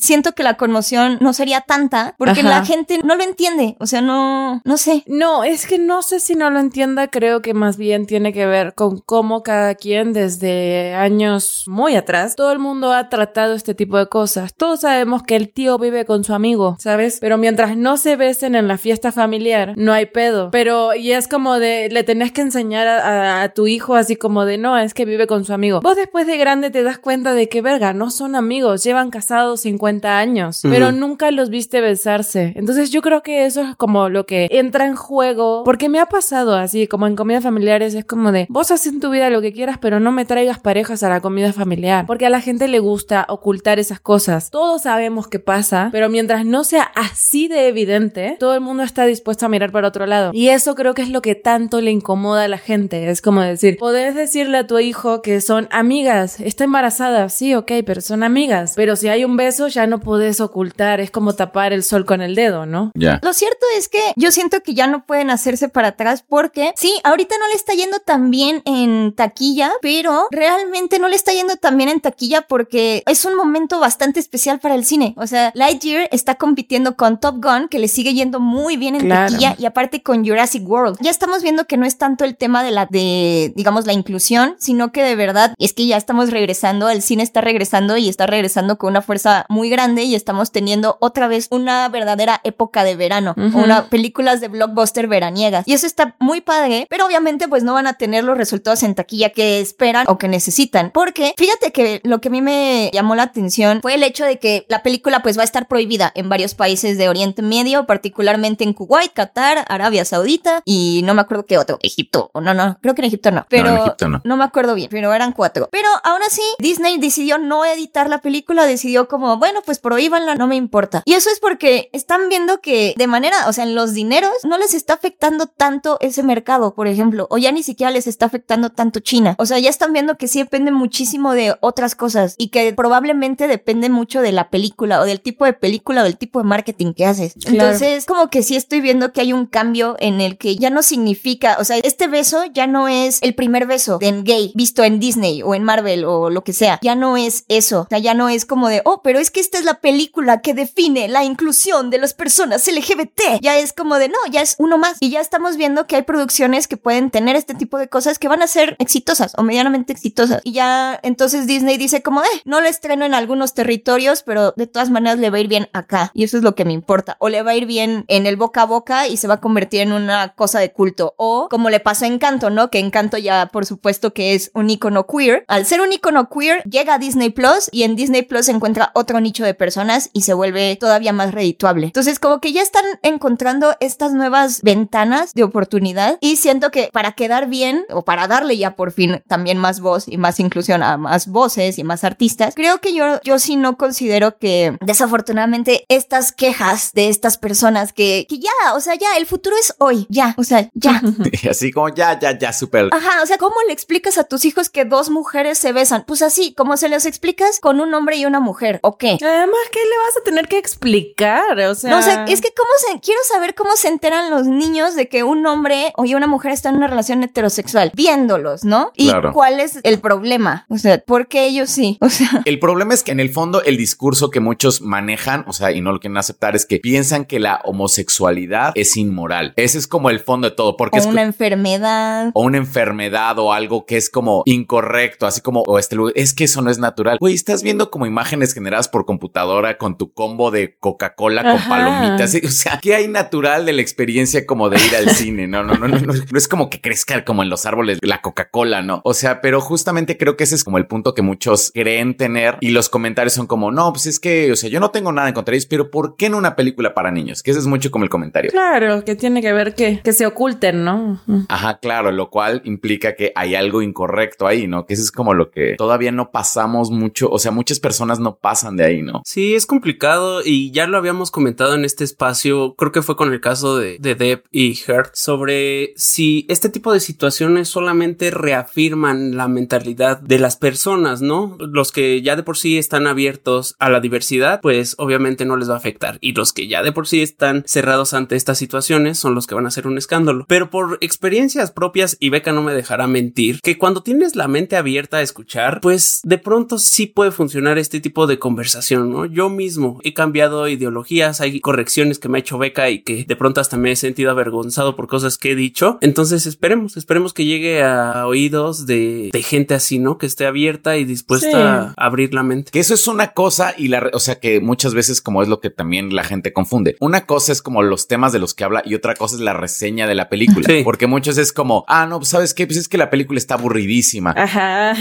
Siento 0.00 0.32
que 0.32 0.42
la 0.42 0.56
conmoción 0.56 1.18
no 1.20 1.32
sería 1.32 1.60
tanta 1.62 2.14
porque 2.18 2.40
Ajá. 2.40 2.48
la 2.50 2.64
gente 2.64 2.98
no 3.04 3.16
lo 3.16 3.22
entiende, 3.22 3.76
o 3.80 3.86
sea, 3.86 4.00
no, 4.00 4.60
no 4.64 4.76
sé. 4.76 5.02
No, 5.06 5.44
es 5.44 5.66
que 5.66 5.78
no 5.78 6.02
sé 6.02 6.20
si 6.20 6.34
no 6.34 6.50
lo 6.50 6.58
entienda, 6.60 7.08
creo 7.08 7.42
que 7.42 7.54
más 7.54 7.76
bien 7.76 8.06
tiene 8.06 8.32
que 8.32 8.46
ver 8.46 8.74
con 8.74 8.98
cómo 9.00 9.42
cada 9.42 9.74
quien 9.74 10.12
desde 10.12 10.94
años 10.94 11.64
muy 11.66 11.96
atrás, 11.96 12.36
todo 12.36 12.52
el 12.52 12.58
mundo 12.58 12.92
ha 12.92 13.08
tratado 13.08 13.54
este 13.54 13.74
tipo 13.74 13.98
de 13.98 14.08
cosas. 14.08 14.54
Todos 14.54 14.80
sabemos 14.80 15.22
que 15.22 15.36
el 15.36 15.50
tío 15.52 15.78
vive 15.78 16.04
con 16.04 16.24
su 16.24 16.34
amigo, 16.34 16.76
¿sabes? 16.78 17.18
Pero 17.20 17.38
mientras 17.38 17.76
no 17.76 17.96
se 17.96 18.16
besen 18.16 18.54
en 18.54 18.68
la 18.68 18.78
fiesta 18.78 19.12
familiar, 19.12 19.74
no 19.76 19.92
hay 19.92 20.06
pedo. 20.06 20.50
Pero, 20.50 20.94
y 20.94 21.12
es 21.12 21.28
como 21.28 21.58
de, 21.58 21.88
le 21.90 22.04
tenés 22.04 22.32
que 22.32 22.40
enseñar 22.40 22.86
a, 22.86 22.98
a- 23.40 23.42
a 23.42 23.48
tu 23.50 23.66
hijo 23.66 23.94
así 23.94 24.16
como 24.16 24.44
de, 24.44 24.58
no, 24.58 24.78
es 24.78 24.94
que 24.94 25.04
vive 25.04 25.26
con 25.26 25.44
su 25.44 25.52
amigo. 25.52 25.80
Vos 25.80 25.96
después 25.96 26.26
de 26.26 26.36
grande 26.36 26.70
te 26.70 26.82
das 26.82 26.98
cuenta 26.98 27.34
de 27.34 27.48
que, 27.48 27.62
verga, 27.62 27.92
no 27.92 28.10
son 28.10 28.34
amigos, 28.36 28.84
llevan 28.84 29.10
casados 29.10 29.60
50 29.62 29.87
años, 29.88 30.60
pero 30.62 30.88
Ujú. 30.88 30.96
nunca 30.96 31.30
los 31.30 31.50
viste 31.50 31.80
besarse. 31.80 32.52
Entonces 32.56 32.90
yo 32.90 33.02
creo 33.02 33.22
que 33.22 33.46
eso 33.46 33.62
es 33.62 33.76
como 33.76 34.08
lo 34.08 34.26
que 34.26 34.48
entra 34.50 34.86
en 34.86 34.94
juego, 34.96 35.62
porque 35.64 35.88
me 35.88 35.98
ha 35.98 36.06
pasado 36.06 36.54
así, 36.54 36.86
como 36.86 37.06
en 37.06 37.16
comidas 37.16 37.42
familiares, 37.42 37.94
es 37.94 38.04
como 38.04 38.32
de, 38.32 38.46
vos 38.48 38.70
haces 38.70 38.92
en 38.92 39.00
tu 39.00 39.10
vida 39.10 39.30
lo 39.30 39.40
que 39.40 39.52
quieras, 39.52 39.78
pero 39.80 40.00
no 40.00 40.12
me 40.12 40.24
traigas 40.24 40.58
parejas 40.58 41.02
a 41.02 41.08
la 41.08 41.20
comida 41.20 41.52
familiar, 41.52 42.06
porque 42.06 42.26
a 42.26 42.30
la 42.30 42.40
gente 42.40 42.68
le 42.68 42.78
gusta 42.78 43.24
ocultar 43.28 43.78
esas 43.78 44.00
cosas. 44.00 44.50
Todos 44.50 44.82
sabemos 44.82 45.28
qué 45.28 45.38
pasa, 45.38 45.88
pero 45.92 46.08
mientras 46.08 46.44
no 46.44 46.64
sea 46.64 46.82
así 46.94 47.48
de 47.48 47.68
evidente, 47.68 48.36
todo 48.38 48.54
el 48.54 48.60
mundo 48.60 48.82
está 48.82 49.06
dispuesto 49.06 49.46
a 49.46 49.48
mirar 49.48 49.72
para 49.72 49.88
otro 49.88 50.06
lado. 50.06 50.30
Y 50.34 50.48
eso 50.48 50.74
creo 50.74 50.94
que 50.94 51.02
es 51.02 51.10
lo 51.10 51.22
que 51.22 51.34
tanto 51.34 51.80
le 51.80 51.90
incomoda 51.90 52.44
a 52.44 52.48
la 52.48 52.58
gente. 52.58 53.08
Es 53.10 53.22
como 53.22 53.40
decir, 53.40 53.78
podés 53.78 54.14
decirle 54.14 54.58
a 54.58 54.66
tu 54.66 54.78
hijo 54.78 55.22
que 55.22 55.40
son 55.40 55.68
amigas, 55.70 56.40
está 56.40 56.64
embarazada, 56.64 57.28
sí, 57.28 57.54
ok, 57.54 57.72
pero 57.86 58.00
son 58.00 58.22
amigas. 58.22 58.74
Pero 58.76 58.96
si 58.96 59.08
hay 59.08 59.24
un 59.24 59.36
beso, 59.36 59.68
ya 59.68 59.77
no 59.86 60.00
podés 60.00 60.40
ocultar, 60.40 61.00
es 61.00 61.10
como 61.10 61.34
tapar 61.34 61.72
el 61.72 61.82
sol 61.84 62.04
con 62.04 62.20
el 62.20 62.34
dedo, 62.34 62.66
¿no? 62.66 62.90
Ya. 62.94 63.20
Lo 63.22 63.32
cierto 63.32 63.66
es 63.76 63.88
que 63.88 64.00
yo 64.16 64.30
siento 64.30 64.62
que 64.62 64.74
ya 64.74 64.86
no 64.86 65.04
pueden 65.06 65.30
hacerse 65.30 65.68
para 65.68 65.88
atrás 65.88 66.24
porque 66.26 66.72
sí, 66.76 66.92
ahorita 67.04 67.36
no 67.38 67.48
le 67.48 67.54
está 67.54 67.74
yendo 67.74 67.98
tan 68.00 68.30
bien 68.30 68.62
en 68.64 69.14
taquilla, 69.14 69.72
pero 69.82 70.28
realmente 70.30 70.98
no 70.98 71.08
le 71.08 71.16
está 71.16 71.32
yendo 71.32 71.56
tan 71.56 71.76
bien 71.76 71.88
en 71.88 72.00
taquilla 72.00 72.42
porque 72.42 73.02
es 73.06 73.24
un 73.24 73.34
momento 73.36 73.80
bastante 73.80 74.20
especial 74.20 74.58
para 74.60 74.74
el 74.74 74.84
cine. 74.84 75.14
O 75.16 75.26
sea, 75.26 75.52
Lightyear 75.54 76.08
está 76.12 76.36
compitiendo 76.36 76.96
con 76.96 77.20
Top 77.20 77.36
Gun, 77.42 77.68
que 77.68 77.78
le 77.78 77.88
sigue 77.88 78.14
yendo 78.14 78.40
muy 78.40 78.76
bien 78.76 78.94
en 78.94 79.02
Claro. 79.02 79.30
taquilla, 79.32 79.54
y 79.58 79.66
aparte 79.66 80.02
con 80.02 80.26
Jurassic 80.26 80.68
World. 80.68 80.98
Ya 81.00 81.10
estamos 81.10 81.42
viendo 81.42 81.66
que 81.66 81.76
no 81.76 81.86
es 81.86 81.98
tanto 81.98 82.24
el 82.24 82.36
tema 82.36 82.62
de 82.62 82.70
la 82.70 82.86
de, 82.86 83.52
digamos, 83.56 83.86
la 83.86 83.92
inclusión, 83.92 84.56
sino 84.58 84.92
que 84.92 85.02
de 85.02 85.16
verdad 85.16 85.54
es 85.58 85.72
que 85.72 85.86
ya 85.86 85.96
estamos 85.96 86.30
regresando, 86.30 86.88
el 86.90 87.02
cine 87.02 87.22
está 87.22 87.40
regresando 87.40 87.96
y 87.96 88.08
está 88.08 88.26
regresando 88.26 88.78
con 88.78 88.90
una 88.90 89.02
fuerza 89.02 89.46
muy 89.48 89.67
muy 89.68 89.76
grande 89.76 90.02
y 90.04 90.14
estamos 90.14 90.50
teniendo 90.50 90.96
otra 91.00 91.28
vez 91.28 91.48
una 91.50 91.88
verdadera 91.90 92.40
época 92.44 92.84
de 92.84 92.96
verano, 92.96 93.34
Ujú. 93.36 93.58
una 93.58 93.86
películas 93.90 94.40
de 94.40 94.48
blockbuster 94.48 95.06
veraniegas. 95.08 95.66
Y 95.68 95.74
eso 95.74 95.86
está 95.86 96.16
muy 96.18 96.40
padre, 96.40 96.86
pero 96.88 97.04
obviamente 97.06 97.48
pues 97.48 97.62
no 97.64 97.74
van 97.74 97.86
a 97.86 97.94
tener 97.94 98.24
los 98.24 98.36
resultados 98.38 98.82
en 98.82 98.94
taquilla 98.94 99.30
que 99.30 99.60
esperan 99.60 100.06
o 100.08 100.16
que 100.16 100.28
necesitan. 100.28 100.90
Porque 100.92 101.34
fíjate 101.36 101.70
que 101.72 102.00
lo 102.04 102.20
que 102.20 102.28
a 102.28 102.30
mí 102.30 102.40
me 102.40 102.90
llamó 102.94 103.14
la 103.14 103.24
atención 103.24 103.80
fue 103.82 103.94
el 103.94 104.02
hecho 104.02 104.24
de 104.24 104.38
que 104.38 104.64
la 104.68 104.82
película 104.82 105.20
pues 105.20 105.36
va 105.36 105.42
a 105.42 105.44
estar 105.44 105.68
prohibida 105.68 106.10
en 106.14 106.28
varios 106.28 106.54
países 106.54 106.96
de 106.96 107.08
Oriente 107.08 107.42
Medio, 107.42 107.86
particularmente 107.86 108.64
en 108.64 108.72
Kuwait, 108.72 109.12
Qatar, 109.12 109.64
Arabia 109.68 110.04
Saudita 110.04 110.62
y 110.64 111.02
no 111.04 111.12
me 111.14 111.20
acuerdo 111.20 111.44
qué 111.46 111.58
otro, 111.58 111.78
Egipto. 111.82 112.30
O 112.32 112.40
No, 112.40 112.54
no, 112.54 112.78
creo 112.80 112.94
que 112.94 113.02
en 113.02 113.06
Egipto 113.08 113.30
no. 113.30 113.44
Pero 113.50 113.68
Egipto 113.84 114.08
no. 114.08 114.20
no 114.24 114.36
me 114.36 114.44
acuerdo 114.44 114.74
bien, 114.74 114.88
pero 114.90 115.12
eran 115.12 115.32
cuatro. 115.32 115.68
Pero 115.70 115.88
aún 116.04 116.22
así, 116.26 116.42
Disney 116.58 116.96
decidió 116.98 117.36
no 117.38 117.64
editar 117.66 118.08
la 118.08 118.18
película, 118.18 118.64
decidió 118.64 119.08
como, 119.08 119.36
bueno, 119.38 119.57
pues 119.64 119.78
prohíbanla, 119.78 120.34
no 120.34 120.46
me 120.46 120.56
importa. 120.56 121.02
Y 121.04 121.14
eso 121.14 121.30
es 121.30 121.40
porque 121.40 121.90
están 121.92 122.28
viendo 122.28 122.60
que 122.60 122.94
de 122.96 123.06
manera, 123.06 123.48
o 123.48 123.52
sea, 123.52 123.64
en 123.64 123.74
los 123.74 123.94
dineros 123.94 124.32
no 124.44 124.58
les 124.58 124.74
está 124.74 124.94
afectando 124.94 125.46
tanto 125.46 125.98
ese 126.00 126.22
mercado, 126.22 126.74
por 126.74 126.86
ejemplo, 126.86 127.26
o 127.30 127.38
ya 127.38 127.52
ni 127.52 127.62
siquiera 127.62 127.90
les 127.90 128.06
está 128.06 128.26
afectando 128.26 128.70
tanto 128.70 129.00
China. 129.00 129.34
O 129.38 129.46
sea, 129.46 129.58
ya 129.58 129.70
están 129.70 129.92
viendo 129.92 130.16
que 130.16 130.28
sí 130.28 130.38
depende 130.38 130.70
muchísimo 130.70 131.32
de 131.32 131.56
otras 131.60 131.94
cosas 131.94 132.34
y 132.38 132.48
que 132.48 132.72
probablemente 132.72 133.48
depende 133.48 133.88
mucho 133.88 134.20
de 134.20 134.32
la 134.32 134.50
película 134.50 135.00
o 135.00 135.04
del 135.04 135.20
tipo 135.20 135.44
de 135.44 135.52
película 135.52 136.02
o 136.02 136.04
del 136.04 136.16
tipo 136.16 136.40
de 136.40 136.44
marketing 136.44 136.92
que 136.94 137.06
haces. 137.06 137.34
Claro. 137.34 137.54
Entonces, 137.54 138.06
como 138.06 138.28
que 138.28 138.42
sí 138.42 138.56
estoy 138.56 138.80
viendo 138.80 139.12
que 139.12 139.20
hay 139.20 139.32
un 139.32 139.46
cambio 139.46 139.96
en 140.00 140.20
el 140.20 140.38
que 140.38 140.56
ya 140.56 140.70
no 140.70 140.82
significa, 140.82 141.56
o 141.60 141.64
sea, 141.64 141.78
este 141.78 142.08
beso 142.08 142.44
ya 142.52 142.66
no 142.66 142.88
es 142.88 143.18
el 143.22 143.34
primer 143.34 143.66
beso 143.66 143.98
de 143.98 144.22
gay 144.22 144.52
visto 144.54 144.84
en 144.84 145.00
Disney 145.00 145.42
o 145.42 145.54
en 145.54 145.64
Marvel 145.64 146.04
o 146.04 146.30
lo 146.30 146.44
que 146.44 146.52
sea. 146.52 146.78
Ya 146.82 146.94
no 146.94 147.16
es 147.16 147.44
eso. 147.48 147.82
O 147.82 147.86
sea, 147.88 147.98
ya 147.98 148.14
no 148.14 148.28
es 148.28 148.44
como 148.44 148.68
de, 148.68 148.82
oh, 148.84 149.02
pero 149.02 149.18
es 149.18 149.30
que 149.30 149.37
esta 149.38 149.58
es 149.58 149.64
la 149.64 149.80
película 149.80 150.40
que 150.40 150.54
define 150.54 151.08
la 151.08 151.24
inclusión 151.24 151.90
de 151.90 151.98
las 151.98 152.14
personas 152.14 152.66
LGBT. 152.66 153.40
Ya 153.40 153.58
es 153.58 153.72
como 153.72 153.96
de, 153.96 154.08
no, 154.08 154.18
ya 154.30 154.42
es 154.42 154.56
uno 154.58 154.78
más. 154.78 154.96
Y 155.00 155.10
ya 155.10 155.20
estamos 155.20 155.56
viendo 155.56 155.86
que 155.86 155.96
hay 155.96 156.02
producciones 156.02 156.68
que 156.68 156.76
pueden 156.76 157.10
tener 157.10 157.36
este 157.36 157.54
tipo 157.54 157.78
de 157.78 157.88
cosas 157.88 158.18
que 158.18 158.28
van 158.28 158.42
a 158.42 158.46
ser 158.46 158.76
exitosas 158.78 159.32
o 159.36 159.42
medianamente 159.42 159.92
exitosas. 159.92 160.40
Y 160.44 160.52
ya 160.52 160.98
entonces 161.02 161.46
Disney 161.46 161.76
dice 161.76 162.02
como, 162.02 162.22
eh, 162.22 162.42
no 162.44 162.60
lo 162.60 162.68
estreno 162.68 163.04
en 163.04 163.14
algunos 163.14 163.54
territorios, 163.54 164.22
pero 164.22 164.52
de 164.56 164.66
todas 164.66 164.90
maneras 164.90 165.18
le 165.18 165.30
va 165.30 165.38
a 165.38 165.40
ir 165.40 165.48
bien 165.48 165.68
acá. 165.72 166.10
Y 166.14 166.24
eso 166.24 166.36
es 166.36 166.42
lo 166.42 166.54
que 166.54 166.64
me 166.64 166.72
importa. 166.72 167.16
O 167.20 167.28
le 167.28 167.42
va 167.42 167.52
a 167.52 167.56
ir 167.56 167.66
bien 167.66 168.04
en 168.08 168.26
el 168.26 168.36
boca 168.36 168.62
a 168.62 168.66
boca 168.66 169.08
y 169.08 169.16
se 169.16 169.28
va 169.28 169.34
a 169.34 169.40
convertir 169.40 169.80
en 169.80 169.92
una 169.92 170.34
cosa 170.34 170.58
de 170.60 170.72
culto. 170.72 171.14
O 171.16 171.48
como 171.50 171.70
le 171.70 171.80
pasó 171.80 172.04
a 172.04 172.08
Encanto, 172.08 172.50
¿no? 172.50 172.70
Que 172.70 172.78
Encanto 172.78 173.18
ya, 173.18 173.46
por 173.52 173.66
supuesto, 173.66 174.12
que 174.12 174.34
es 174.34 174.50
un 174.54 174.70
icono 174.70 175.06
queer. 175.06 175.44
Al 175.48 175.66
ser 175.66 175.80
un 175.80 175.92
icono 175.92 176.28
queer, 176.28 176.62
llega 176.64 176.94
a 176.94 176.98
Disney 176.98 177.30
Plus 177.30 177.68
y 177.72 177.82
en 177.82 177.96
Disney 177.96 178.22
Plus 178.22 178.46
se 178.46 178.52
encuentra 178.52 178.90
otro 178.94 179.20
nicho 179.28 179.44
de 179.44 179.52
personas 179.52 180.08
y 180.14 180.22
se 180.22 180.32
vuelve 180.32 180.76
todavía 180.76 181.12
más 181.12 181.32
redituable. 181.32 181.86
Entonces, 181.86 182.18
como 182.18 182.40
que 182.40 182.52
ya 182.52 182.62
están 182.62 182.84
encontrando 183.02 183.76
estas 183.80 184.14
nuevas 184.14 184.62
ventanas 184.62 185.34
de 185.34 185.42
oportunidad 185.42 186.16
y 186.22 186.36
siento 186.36 186.70
que 186.70 186.88
para 186.92 187.12
quedar 187.12 187.46
bien 187.48 187.84
o 187.90 188.04
para 188.04 188.26
darle 188.26 188.56
ya 188.56 188.74
por 188.74 188.90
fin 188.90 189.22
también 189.28 189.58
más 189.58 189.80
voz 189.80 190.08
y 190.08 190.16
más 190.16 190.40
inclusión 190.40 190.82
a 190.82 190.96
más 190.96 191.26
voces 191.26 191.78
y 191.78 191.84
más 191.84 192.04
artistas, 192.04 192.54
creo 192.54 192.80
que 192.80 192.94
yo, 192.94 193.20
yo 193.22 193.38
sí 193.38 193.56
no 193.56 193.76
considero 193.76 194.38
que 194.38 194.78
desafortunadamente 194.80 195.84
estas 195.88 196.32
quejas 196.32 196.92
de 196.94 197.10
estas 197.10 197.36
personas 197.36 197.92
que, 197.92 198.26
que 198.28 198.38
ya, 198.38 198.50
o 198.74 198.80
sea, 198.80 198.94
ya, 198.94 199.18
el 199.18 199.26
futuro 199.26 199.56
es 199.60 199.74
hoy, 199.78 200.06
ya, 200.08 200.34
o 200.38 200.44
sea, 200.44 200.70
ya. 200.74 201.02
Y 201.42 201.48
así 201.48 201.70
como 201.70 201.90
ya, 201.90 202.18
ya, 202.18 202.36
ya, 202.38 202.52
súper. 202.52 202.88
Ajá, 202.92 203.22
o 203.22 203.26
sea, 203.26 203.36
¿cómo 203.36 203.56
le 203.66 203.72
explicas 203.74 204.16
a 204.16 204.24
tus 204.24 204.44
hijos 204.46 204.70
que 204.70 204.84
dos 204.84 205.10
mujeres 205.10 205.58
se 205.58 205.72
besan? 205.72 206.04
Pues 206.06 206.22
así, 206.22 206.54
como 206.54 206.76
se 206.76 206.88
los 206.88 207.04
explicas 207.04 207.60
con 207.60 207.80
un 207.80 207.92
hombre 207.92 208.16
y 208.16 208.24
una 208.24 208.40
mujer, 208.40 208.80
¿o 208.82 208.96
qué? 208.96 209.17
Además, 209.22 209.60
¿qué 209.72 209.80
le 209.80 209.98
vas 210.04 210.16
a 210.20 210.24
tener 210.24 210.48
que 210.48 210.58
explicar? 210.58 211.58
O 211.60 211.74
sea, 211.74 211.90
No, 211.90 211.98
o 211.98 212.02
sea, 212.02 212.24
es 212.24 212.40
que 212.40 212.52
cómo 212.56 212.70
se, 212.86 213.00
quiero 213.00 213.20
saber 213.24 213.54
cómo 213.54 213.76
se 213.76 213.88
enteran 213.88 214.30
los 214.30 214.46
niños 214.46 214.94
de 214.94 215.08
que 215.08 215.22
un 215.22 215.46
hombre 215.46 215.92
o 215.96 216.04
una 216.18 216.26
mujer 216.26 216.52
está 216.52 216.68
en 216.70 216.76
una 216.76 216.86
relación 216.86 217.22
heterosexual, 217.22 217.92
viéndolos, 217.94 218.64
¿no? 218.64 218.92
Y 218.96 219.08
Claro. 219.08 219.32
cuál 219.32 219.60
es 219.60 219.80
el 219.82 220.00
problema, 220.00 220.66
o 220.68 220.78
sea, 220.78 220.98
¿por 220.98 221.28
qué 221.28 221.46
ellos 221.46 221.70
sí? 221.70 221.98
O 222.00 222.08
sea, 222.10 222.42
El 222.46 222.58
problema 222.58 222.94
es 222.94 223.02
que 223.02 223.12
en 223.12 223.20
el 223.20 223.30
fondo 223.30 223.62
el 223.62 223.76
discurso 223.76 224.30
que 224.30 224.40
muchos 224.40 224.80
manejan, 224.80 225.44
o 225.46 225.52
sea, 225.52 225.72
y 225.72 225.80
no 225.82 225.92
lo 225.92 226.00
quieren 226.00 226.16
aceptar, 226.16 226.56
es 226.56 226.64
que 226.64 226.78
piensan 226.78 227.26
que 227.26 227.38
la 227.38 227.60
homosexualidad 227.64 228.72
es 228.74 228.96
inmoral. 228.96 229.52
Ese 229.56 229.76
es 229.78 229.86
como 229.86 230.08
el 230.10 230.20
fondo 230.20 230.48
de 230.48 230.56
todo, 230.56 230.76
porque 230.76 230.98
o 230.98 231.00
es 231.00 231.06
una 231.06 231.22
enfermedad. 231.22 232.30
o 232.34 232.42
una 232.42 232.58
enfermedad 232.58 233.38
o 233.38 233.52
algo 233.52 233.84
que 233.84 233.96
es 233.96 234.08
como 234.08 234.42
incorrecto, 234.46 235.26
así 235.26 235.40
como, 235.42 235.62
o 235.66 235.78
este, 235.78 235.96
lugar, 235.96 236.14
es 236.16 236.32
que 236.32 236.44
eso 236.44 236.62
no 236.62 236.70
es 236.70 236.78
natural. 236.78 237.18
Güey, 237.20 237.34
estás 237.34 237.62
viendo 237.62 237.90
como 237.90 238.06
imágenes 238.06 238.54
generadas 238.54 238.88
por 238.88 239.04
computadora 239.08 239.78
con 239.78 239.96
tu 239.96 240.12
combo 240.12 240.50
de 240.50 240.76
Coca-Cola 240.78 241.40
con 241.40 241.52
Ajá. 241.52 241.70
palomitas. 241.70 242.34
O 242.44 242.50
sea, 242.50 242.78
¿qué 242.78 242.94
hay 242.94 243.08
natural 243.08 243.64
de 243.64 243.72
la 243.72 243.80
experiencia 243.80 244.44
como 244.44 244.68
de 244.68 244.76
ir 244.76 244.94
al 244.94 245.08
cine? 245.08 245.48
No, 245.48 245.64
no, 245.64 245.78
no, 245.78 245.88
no, 245.88 245.98
no, 245.98 246.12
no 246.12 246.38
es 246.38 246.46
como 246.46 246.68
que 246.68 246.82
crezca 246.82 247.24
como 247.24 247.42
en 247.42 247.48
los 247.48 247.64
árboles 247.64 248.00
la 248.02 248.20
Coca-Cola, 248.20 248.82
no. 248.82 249.00
O 249.04 249.14
sea, 249.14 249.40
pero 249.40 249.62
justamente 249.62 250.18
creo 250.18 250.36
que 250.36 250.44
ese 250.44 250.56
es 250.56 250.62
como 250.62 250.76
el 250.76 250.86
punto 250.86 251.14
que 251.14 251.22
muchos 251.22 251.70
creen 251.72 252.18
tener 252.18 252.58
y 252.60 252.68
los 252.68 252.90
comentarios 252.90 253.32
son 253.32 253.46
como, 253.46 253.72
no, 253.72 253.90
pues 253.94 254.04
es 254.04 254.20
que, 254.20 254.52
o 254.52 254.56
sea, 254.56 254.68
yo 254.68 254.78
no 254.78 254.90
tengo 254.90 255.10
nada 255.10 255.28
en 255.28 255.34
contra 255.34 255.52
de 255.52 255.56
ellos, 255.56 255.68
pero 255.70 255.90
¿por 255.90 256.16
qué 256.16 256.26
en 256.26 256.34
una 256.34 256.54
película 256.54 256.92
para 256.92 257.10
niños? 257.10 257.42
Que 257.42 257.52
ese 257.52 257.60
es 257.60 257.66
mucho 257.66 257.90
como 257.90 258.04
el 258.04 258.10
comentario. 258.10 258.50
Claro, 258.50 259.06
que 259.06 259.16
tiene 259.16 259.40
que 259.40 259.54
ver 259.54 259.74
que, 259.74 260.00
que 260.04 260.12
se 260.12 260.26
oculten, 260.26 260.84
¿no? 260.84 261.18
Ajá, 261.48 261.78
claro, 261.78 262.12
lo 262.12 262.28
cual 262.28 262.60
implica 262.66 263.14
que 263.14 263.32
hay 263.34 263.54
algo 263.54 263.80
incorrecto 263.80 264.46
ahí, 264.46 264.66
¿no? 264.66 264.84
Que 264.84 264.92
eso 264.92 265.02
es 265.02 265.10
como 265.10 265.32
lo 265.32 265.50
que 265.50 265.76
todavía 265.78 266.12
no 266.12 266.30
pasamos 266.30 266.90
mucho, 266.90 267.30
o 267.30 267.38
sea, 267.38 267.52
muchas 267.52 267.80
personas 267.80 268.20
no 268.20 268.36
pasan 268.36 268.76
de 268.76 268.84
ahí, 268.84 268.97
¿no? 269.02 269.22
Sí, 269.24 269.54
es 269.54 269.66
complicado 269.66 270.42
y 270.44 270.70
ya 270.70 270.86
lo 270.86 270.96
habíamos 270.96 271.30
comentado 271.30 271.74
en 271.74 271.84
este 271.84 272.04
espacio, 272.04 272.74
creo 272.74 272.92
que 272.92 273.02
fue 273.02 273.16
con 273.16 273.32
el 273.32 273.40
caso 273.40 273.76
de, 273.76 273.98
de 273.98 274.14
Depp 274.14 274.46
y 274.50 274.78
Heard, 274.86 275.10
sobre 275.14 275.92
si 275.96 276.46
este 276.48 276.68
tipo 276.68 276.92
de 276.92 277.00
situaciones 277.00 277.68
solamente 277.68 278.30
reafirman 278.30 279.36
la 279.36 279.48
mentalidad 279.48 280.20
de 280.20 280.38
las 280.38 280.56
personas, 280.56 281.22
¿no? 281.22 281.56
Los 281.58 281.92
que 281.92 282.22
ya 282.22 282.36
de 282.36 282.42
por 282.42 282.56
sí 282.56 282.78
están 282.78 283.06
abiertos 283.06 283.74
a 283.78 283.90
la 283.90 284.00
diversidad, 284.00 284.60
pues 284.60 284.94
obviamente 284.98 285.44
no 285.44 285.56
les 285.56 285.68
va 285.68 285.74
a 285.74 285.78
afectar 285.78 286.18
y 286.20 286.32
los 286.32 286.52
que 286.52 286.68
ya 286.68 286.82
de 286.82 286.92
por 286.92 287.06
sí 287.06 287.22
están 287.22 287.64
cerrados 287.66 288.14
ante 288.14 288.36
estas 288.36 288.58
situaciones 288.58 289.18
son 289.18 289.34
los 289.34 289.46
que 289.46 289.54
van 289.54 289.64
a 289.64 289.68
hacer 289.68 289.86
un 289.86 289.98
escándalo. 289.98 290.44
Pero 290.48 290.70
por 290.70 290.98
experiencias 291.00 291.70
propias, 291.70 292.16
y 292.20 292.30
Beca 292.30 292.52
no 292.52 292.62
me 292.62 292.74
dejará 292.74 293.06
mentir, 293.06 293.60
que 293.60 293.78
cuando 293.78 294.02
tienes 294.02 294.36
la 294.36 294.48
mente 294.48 294.76
abierta 294.76 295.18
a 295.18 295.22
escuchar, 295.22 295.80
pues 295.80 296.20
de 296.24 296.38
pronto 296.38 296.78
sí 296.78 297.06
puede 297.06 297.32
funcionar 297.32 297.78
este 297.78 298.00
tipo 298.00 298.26
de 298.26 298.38
conversación, 298.38 298.87
¿no? 298.96 299.26
Yo 299.26 299.48
mismo 299.50 300.00
he 300.04 300.14
cambiado 300.14 300.68
ideologías, 300.68 301.40
hay 301.40 301.60
correcciones 301.60 302.18
que 302.18 302.28
me 302.28 302.38
ha 302.38 302.40
hecho 302.40 302.58
Beca 302.58 302.90
y 302.90 303.00
que 303.00 303.24
de 303.24 303.36
pronto 303.36 303.60
hasta 303.60 303.76
me 303.76 303.92
he 303.92 303.96
sentido 303.96 304.30
avergonzado 304.30 304.96
por 304.96 305.06
cosas 305.08 305.38
que 305.38 305.52
he 305.52 305.54
dicho. 305.54 305.98
Entonces 306.00 306.46
esperemos, 306.46 306.96
esperemos 306.96 307.32
que 307.32 307.44
llegue 307.44 307.82
a 307.82 308.26
oídos 308.26 308.86
de, 308.86 309.30
de 309.32 309.42
gente 309.42 309.74
así, 309.74 309.98
¿no? 309.98 310.18
Que 310.18 310.26
esté 310.26 310.46
abierta 310.46 310.96
y 310.96 311.04
dispuesta 311.04 311.48
Sí. 311.48 311.54
a 311.54 311.94
abrir 311.96 312.34
la 312.34 312.42
mente. 312.42 312.70
Que 312.72 312.80
eso 312.80 312.94
es 312.94 313.06
una 313.06 313.28
cosa 313.32 313.74
y 313.76 313.88
la, 313.88 314.10
o 314.12 314.18
sea, 314.18 314.40
que 314.40 314.60
muchas 314.60 314.92
veces 314.94 315.20
como 315.22 315.42
es 315.42 315.48
lo 315.48 315.60
que 315.60 315.70
también 315.70 316.14
la 316.14 316.24
gente 316.24 316.52
confunde. 316.52 316.96
Una 317.00 317.26
cosa 317.26 317.52
es 317.52 317.62
como 317.62 317.82
los 317.82 318.08
temas 318.08 318.32
de 318.32 318.38
los 318.38 318.54
que 318.54 318.64
habla 318.64 318.82
y 318.84 318.94
otra 318.94 319.14
cosa 319.14 319.36
es 319.36 319.40
la 319.40 319.52
reseña 319.54 320.06
de 320.06 320.14
la 320.14 320.28
película. 320.28 320.66
Sí. 320.68 320.82
Porque 320.84 321.06
muchos 321.06 321.38
es 321.38 321.52
como, 321.52 321.84
ah, 321.88 322.06
no, 322.06 322.18
pues 322.18 322.30
sabes 322.30 322.54
qué, 322.54 322.66
pues 322.66 322.78
es 322.78 322.88
que 322.88 322.98
la 322.98 323.08
película 323.10 323.38
está 323.38 323.54
aburridísima. 323.54 324.34
Ajá. 324.36 324.94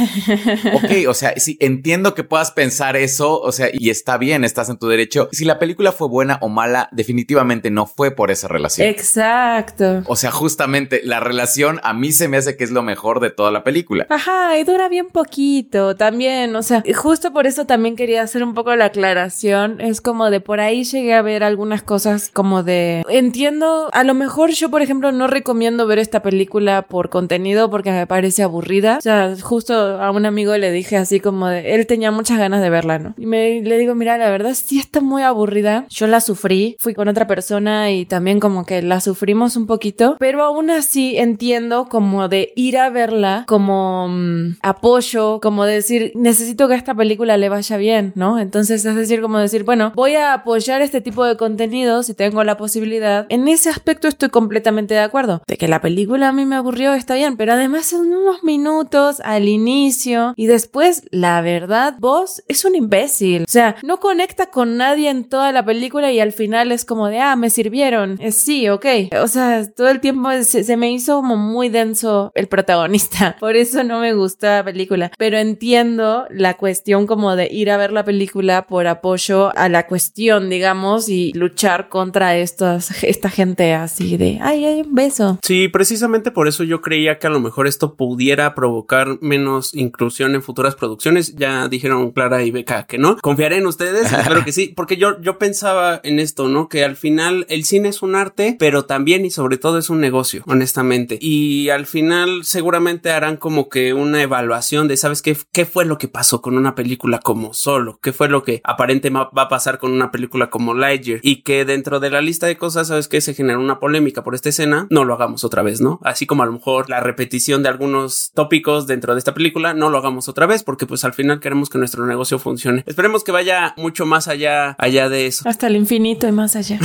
Ok, 0.74 1.08
o 1.08 1.14
sea, 1.14 1.34
sí, 1.38 1.58
entiendo 1.60 2.14
que 2.14 2.24
puedas 2.24 2.52
pensar 2.52 2.96
eso, 2.96 3.40
o 3.42 3.52
sea, 3.52 3.70
y 3.80 3.90
está 3.90 4.18
bien, 4.18 4.44
estás 4.44 4.70
en 4.70 4.78
tu 4.78 4.88
derecho. 4.88 5.30
Si 5.32 5.46
la 5.46 5.60
película 5.60 5.92
fue 5.92 6.08
buena 6.08 6.38
o 6.42 6.50
mala, 6.50 6.90
definitivamente 6.92 7.70
no 7.70 7.86
fue 7.86 8.12
por 8.12 8.32
esa 8.32 8.48
relación. 8.48 8.88
Exacto. 8.88 10.04
O 10.06 10.16
sea, 10.16 10.32
justamente 10.32 11.02
la 11.04 11.20
relación 11.20 11.80
a 11.84 11.94
mí 11.94 12.12
se 12.12 12.28
me 12.28 12.38
hace 12.38 12.58
que 12.58 12.64
es 12.64 12.72
lo 12.72 12.84
mejor 12.84 13.20
de 13.20 13.30
toda 13.30 13.52
la 13.52 13.64
película. 13.64 14.08
Ajá, 14.10 14.58
y 14.58 14.64
dura 14.64 14.90
bien 14.90 15.08
poquito 15.08 15.96
también, 15.96 16.56
o 16.56 16.64
sea, 16.64 16.84
justo 16.96 17.34
por 17.34 17.48
eso 17.48 17.66
también 17.66 17.96
quería 17.96 18.22
hacer 18.22 18.44
un 18.44 18.54
poco 18.54 18.76
la 18.76 18.86
aclaración, 18.86 19.82
es 19.82 20.02
como 20.02 20.30
de 20.30 20.40
por 20.40 20.60
ahí 20.60 20.84
llegué 20.84 21.14
a 21.14 21.22
ver 21.22 21.44
algunas 21.44 21.84
cosas 21.84 22.30
como 22.34 22.64
de, 22.64 23.04
entiendo, 23.10 23.90
a 23.94 24.04
lo 24.04 24.14
mejor 24.14 24.52
yo 24.52 24.70
por 24.70 24.82
ejemplo 24.82 25.12
no 25.12 25.28
recomiendo 25.28 25.88
ver 25.88 26.00
esta 26.00 26.22
película 26.22 26.84
por 26.84 27.10
contenido 27.10 27.70
porque 27.70 27.92
me 27.92 28.08
parece 28.08 28.44
aburrida, 28.44 28.98
o 28.98 29.02
sea, 29.02 29.36
justo 29.42 29.74
a 29.74 30.12
un 30.12 30.26
amigo 30.26 30.56
le 30.58 30.72
dije 30.72 30.98
así 30.98 31.20
como 31.20 31.48
de, 31.48 31.76
él 31.76 31.88
tenía 31.88 32.12
muchas 32.12 32.38
ganas 32.38 32.62
de 32.62 32.70
verla, 32.70 33.00
¿no? 33.00 33.14
Y 33.18 33.26
me, 33.26 33.62
le 33.68 33.78
digo, 33.78 33.96
mira, 33.96 34.18
la 34.18 34.30
verdad 34.30 34.54
sí 34.56 34.80
está 34.80 35.02
muy 35.02 35.24
aburrida, 35.24 35.86
yo 35.90 36.08
la 36.08 36.22
sufrí, 36.22 36.76
fui 36.80 36.94
con 36.94 37.08
otra 37.08 37.28
persona 37.28 37.92
y 37.92 38.06
también 38.06 38.40
como 38.40 38.66
que 38.66 38.82
la 38.82 39.02
sufrimos 39.02 39.56
un 39.56 39.68
poquito, 39.68 40.16
pero 40.20 40.44
aún 40.44 40.70
así 40.70 41.18
entiendo 41.18 41.88
como 41.90 42.28
de 42.28 42.54
ir 42.56 42.78
a 42.78 42.90
verla 42.90 43.46
como 43.48 44.08
mm, 44.10 44.58
apoyo, 44.62 45.40
como 45.42 45.66
decir, 45.66 46.12
necesito 46.16 46.68
que 46.68 46.74
a 46.74 46.78
esta 46.78 46.96
película 46.96 47.38
le 47.38 47.50
vaya 47.50 47.78
bien, 47.78 48.14
¿no? 48.16 48.40
Entonces 48.40 48.86
es 48.86 48.96
decir, 48.96 49.22
como 49.22 49.40
decir, 49.40 49.64
bueno, 49.64 49.92
voy 49.96 50.16
a 50.16 50.34
apoyar 50.34 50.82
este 50.82 51.02
tipo 51.02 51.26
de 51.26 51.38
contenido 51.38 52.04
si 52.04 52.14
tengo 52.14 52.44
la 52.44 52.58
posibilidad. 52.58 53.26
En 53.30 53.48
ese 53.48 53.70
aspecto 53.70 54.08
estoy 54.08 54.30
completamente 54.30 54.94
de 54.94 55.02
acuerdo. 55.02 55.42
De 55.48 55.58
que 55.58 55.68
la 55.68 55.82
película 55.82 56.30
a 56.30 56.34
mí 56.34 56.46
me 56.46 56.56
aburrió, 56.56 56.94
está 56.94 57.16
bien, 57.16 57.38
pero 57.38 57.54
además 57.54 57.86
son 57.86 58.08
unos 58.08 58.44
minutos 58.44 59.20
al 59.22 59.48
inicio 59.48 60.34
y 60.36 60.48
después, 60.48 61.04
la 61.12 61.42
verdad, 61.42 61.96
vos 62.00 62.44
es 62.48 62.66
un 62.66 62.76
imbécil. 62.76 63.46
O 63.48 63.50
sea, 63.50 63.78
no 63.82 64.02
conecta 64.02 64.48
con 64.48 64.76
nadie 64.76 65.10
en 65.10 65.24
toda 65.24 65.54
la 65.54 65.64
película 65.64 66.12
y 66.12 66.20
al 66.20 66.34
final 66.34 66.74
es 66.74 66.84
como 66.84 67.08
de, 67.08 67.20
ah, 67.20 67.38
me 67.38 67.50
sirvieron. 67.50 68.18
Es 68.20 68.36
sí, 68.36 68.68
ok. 68.68 68.86
O 69.22 69.28
sea, 69.30 69.66
todo 69.72 69.88
el 69.88 70.02
tiempo 70.02 70.30
se, 70.44 70.76
me 70.76 70.92
hizo 70.92 71.16
como 71.16 71.38
muy 71.38 71.70
denso 71.70 72.34
el 72.36 72.48
protagonista. 72.48 73.38
Por 73.40 73.56
eso 73.56 73.86
no 73.86 74.02
me 74.02 74.14
gustó 74.14 74.48
la 74.48 74.66
película. 74.66 75.14
Pero 75.18 75.38
entiendo 75.38 76.26
la 76.30 76.56
cuestión 76.56 77.08
como 77.08 77.38
de 77.38 77.48
ir 77.50 77.72
a 77.72 77.78
ver 77.78 77.94
la 77.94 78.04
película 78.04 78.68
por 78.68 78.86
apoyo 78.86 79.58
a 79.58 79.70
la 79.70 79.88
cuestión, 79.88 80.50
digamos, 80.50 81.08
y 81.08 81.32
luchar 81.32 81.88
contra 81.88 82.36
estas, 82.36 83.02
esta 83.04 83.30
gente 83.30 83.74
así 83.74 84.18
de, 84.18 84.40
ay, 84.42 84.66
ay, 84.66 84.82
un 84.82 84.94
beso. 84.94 85.40
Sí, 85.42 85.70
precisamente 85.70 86.32
por 86.32 86.50
eso 86.50 86.66
yo 86.66 86.82
creía 86.82 87.18
que 87.18 87.28
a 87.28 87.30
lo 87.30 87.40
mejor 87.40 87.68
esto 87.68 87.96
pudiera 87.96 88.56
provocar 88.56 89.20
menos 89.22 89.74
inclusión 89.74 90.36
en 90.36 90.44
futuras 90.44 90.76
producciones. 90.76 91.36
Ya 91.38 91.70
dijeron 91.70 92.12
Clara 92.12 92.44
y 92.44 92.52
Beca 92.52 92.84
que 92.84 92.98
no. 92.98 93.16
Confiaré 93.38 93.58
en 93.58 93.68
ustedes, 93.68 94.08
claro 94.26 94.44
que 94.44 94.52
sí, 94.52 94.74
porque 94.76 94.98
yo, 94.98 95.22
yo 95.22 95.38
pensaba 95.38 96.02
en 96.04 96.18
esto, 96.18 96.48
¿no? 96.48 96.70
Que 96.70 96.84
al 96.84 96.96
final 96.96 97.46
el 97.50 97.66
cine 97.66 97.90
es 97.90 98.02
un 98.02 98.16
arte, 98.16 98.56
pero 98.58 98.86
también 98.86 99.26
y 99.26 99.30
sobre 99.30 99.58
todo 99.58 99.78
es 99.78 99.92
un 99.92 100.00
negocio, 100.00 100.42
honestamente. 100.48 101.20
Y 101.22 101.70
al 101.70 101.86
final 101.86 102.46
seguramente 102.46 103.12
harán 103.12 103.38
como 103.38 103.70
que 103.70 103.94
una 103.94 104.24
evaluación 104.24 104.88
de, 104.88 104.98
¿sabes 104.98 105.22
qué? 105.22 105.38
¿Qué 105.52 105.68
fue 105.68 105.86
lo 105.86 106.00
que 106.00 106.08
pasó 106.08 106.42
con 106.42 106.58
una 106.58 106.74
película 106.74 107.20
como 107.20 107.54
Solo? 107.54 108.00
¿Qué 108.02 108.12
fue 108.12 108.28
lo 108.28 108.42
que 108.42 108.60
aparentemente 108.64 109.30
va 109.38 109.44
a 109.44 109.50
pasar 109.50 109.78
con 109.78 109.92
una 109.92 110.10
película 110.10 110.50
como 110.50 110.74
Lightyear? 110.74 111.20
Y 111.22 111.44
que 111.44 111.64
dentro 111.64 112.00
de 112.00 112.10
la 112.10 112.22
lista 112.22 112.48
de 112.48 112.58
cosas, 112.58 112.88
¿sabes 112.88 113.08
qué? 113.08 113.22
Se 113.22 113.36
genera 113.36 113.60
una 113.60 113.80
polémica 113.80 114.24
por 114.24 114.34
esta 114.34 114.50
escena, 114.50 114.88
no 114.90 115.06
lo 115.06 115.14
hagamos 115.14 115.44
otra 115.44 115.62
vez, 115.62 115.80
¿no? 115.80 116.00
Así 116.02 116.26
como 116.26 116.42
a 116.42 116.48
lo 116.48 116.54
mejor 116.54 116.90
la 116.90 117.02
repetición 117.02 117.62
de 117.62 117.70
algunos 117.70 118.32
tópicos 118.34 118.88
dentro 118.88 119.14
de 119.14 119.20
esta 119.20 119.36
película, 119.36 119.76
no 119.76 119.92
lo 119.92 120.00
hagamos 120.00 120.28
otra 120.28 120.48
vez 120.48 120.64
porque 120.64 120.88
pues 120.88 121.04
al 121.04 121.14
final 121.14 121.40
queremos 121.40 121.70
que 121.70 121.78
nuestro 121.78 122.04
negocio 122.08 122.40
funcione. 122.40 122.84
Esperemos 122.88 123.24
que 123.28 123.34
vaya 123.34 123.74
mucho 123.76 124.06
más 124.06 124.30
allá, 124.30 124.74
allá 124.80 125.10
de 125.10 125.28
eso. 125.28 125.50
Hasta 125.50 125.68
el 125.68 125.76
infinito 125.76 126.30
y 126.30 126.32
más 126.32 126.56
allá. 126.56 126.80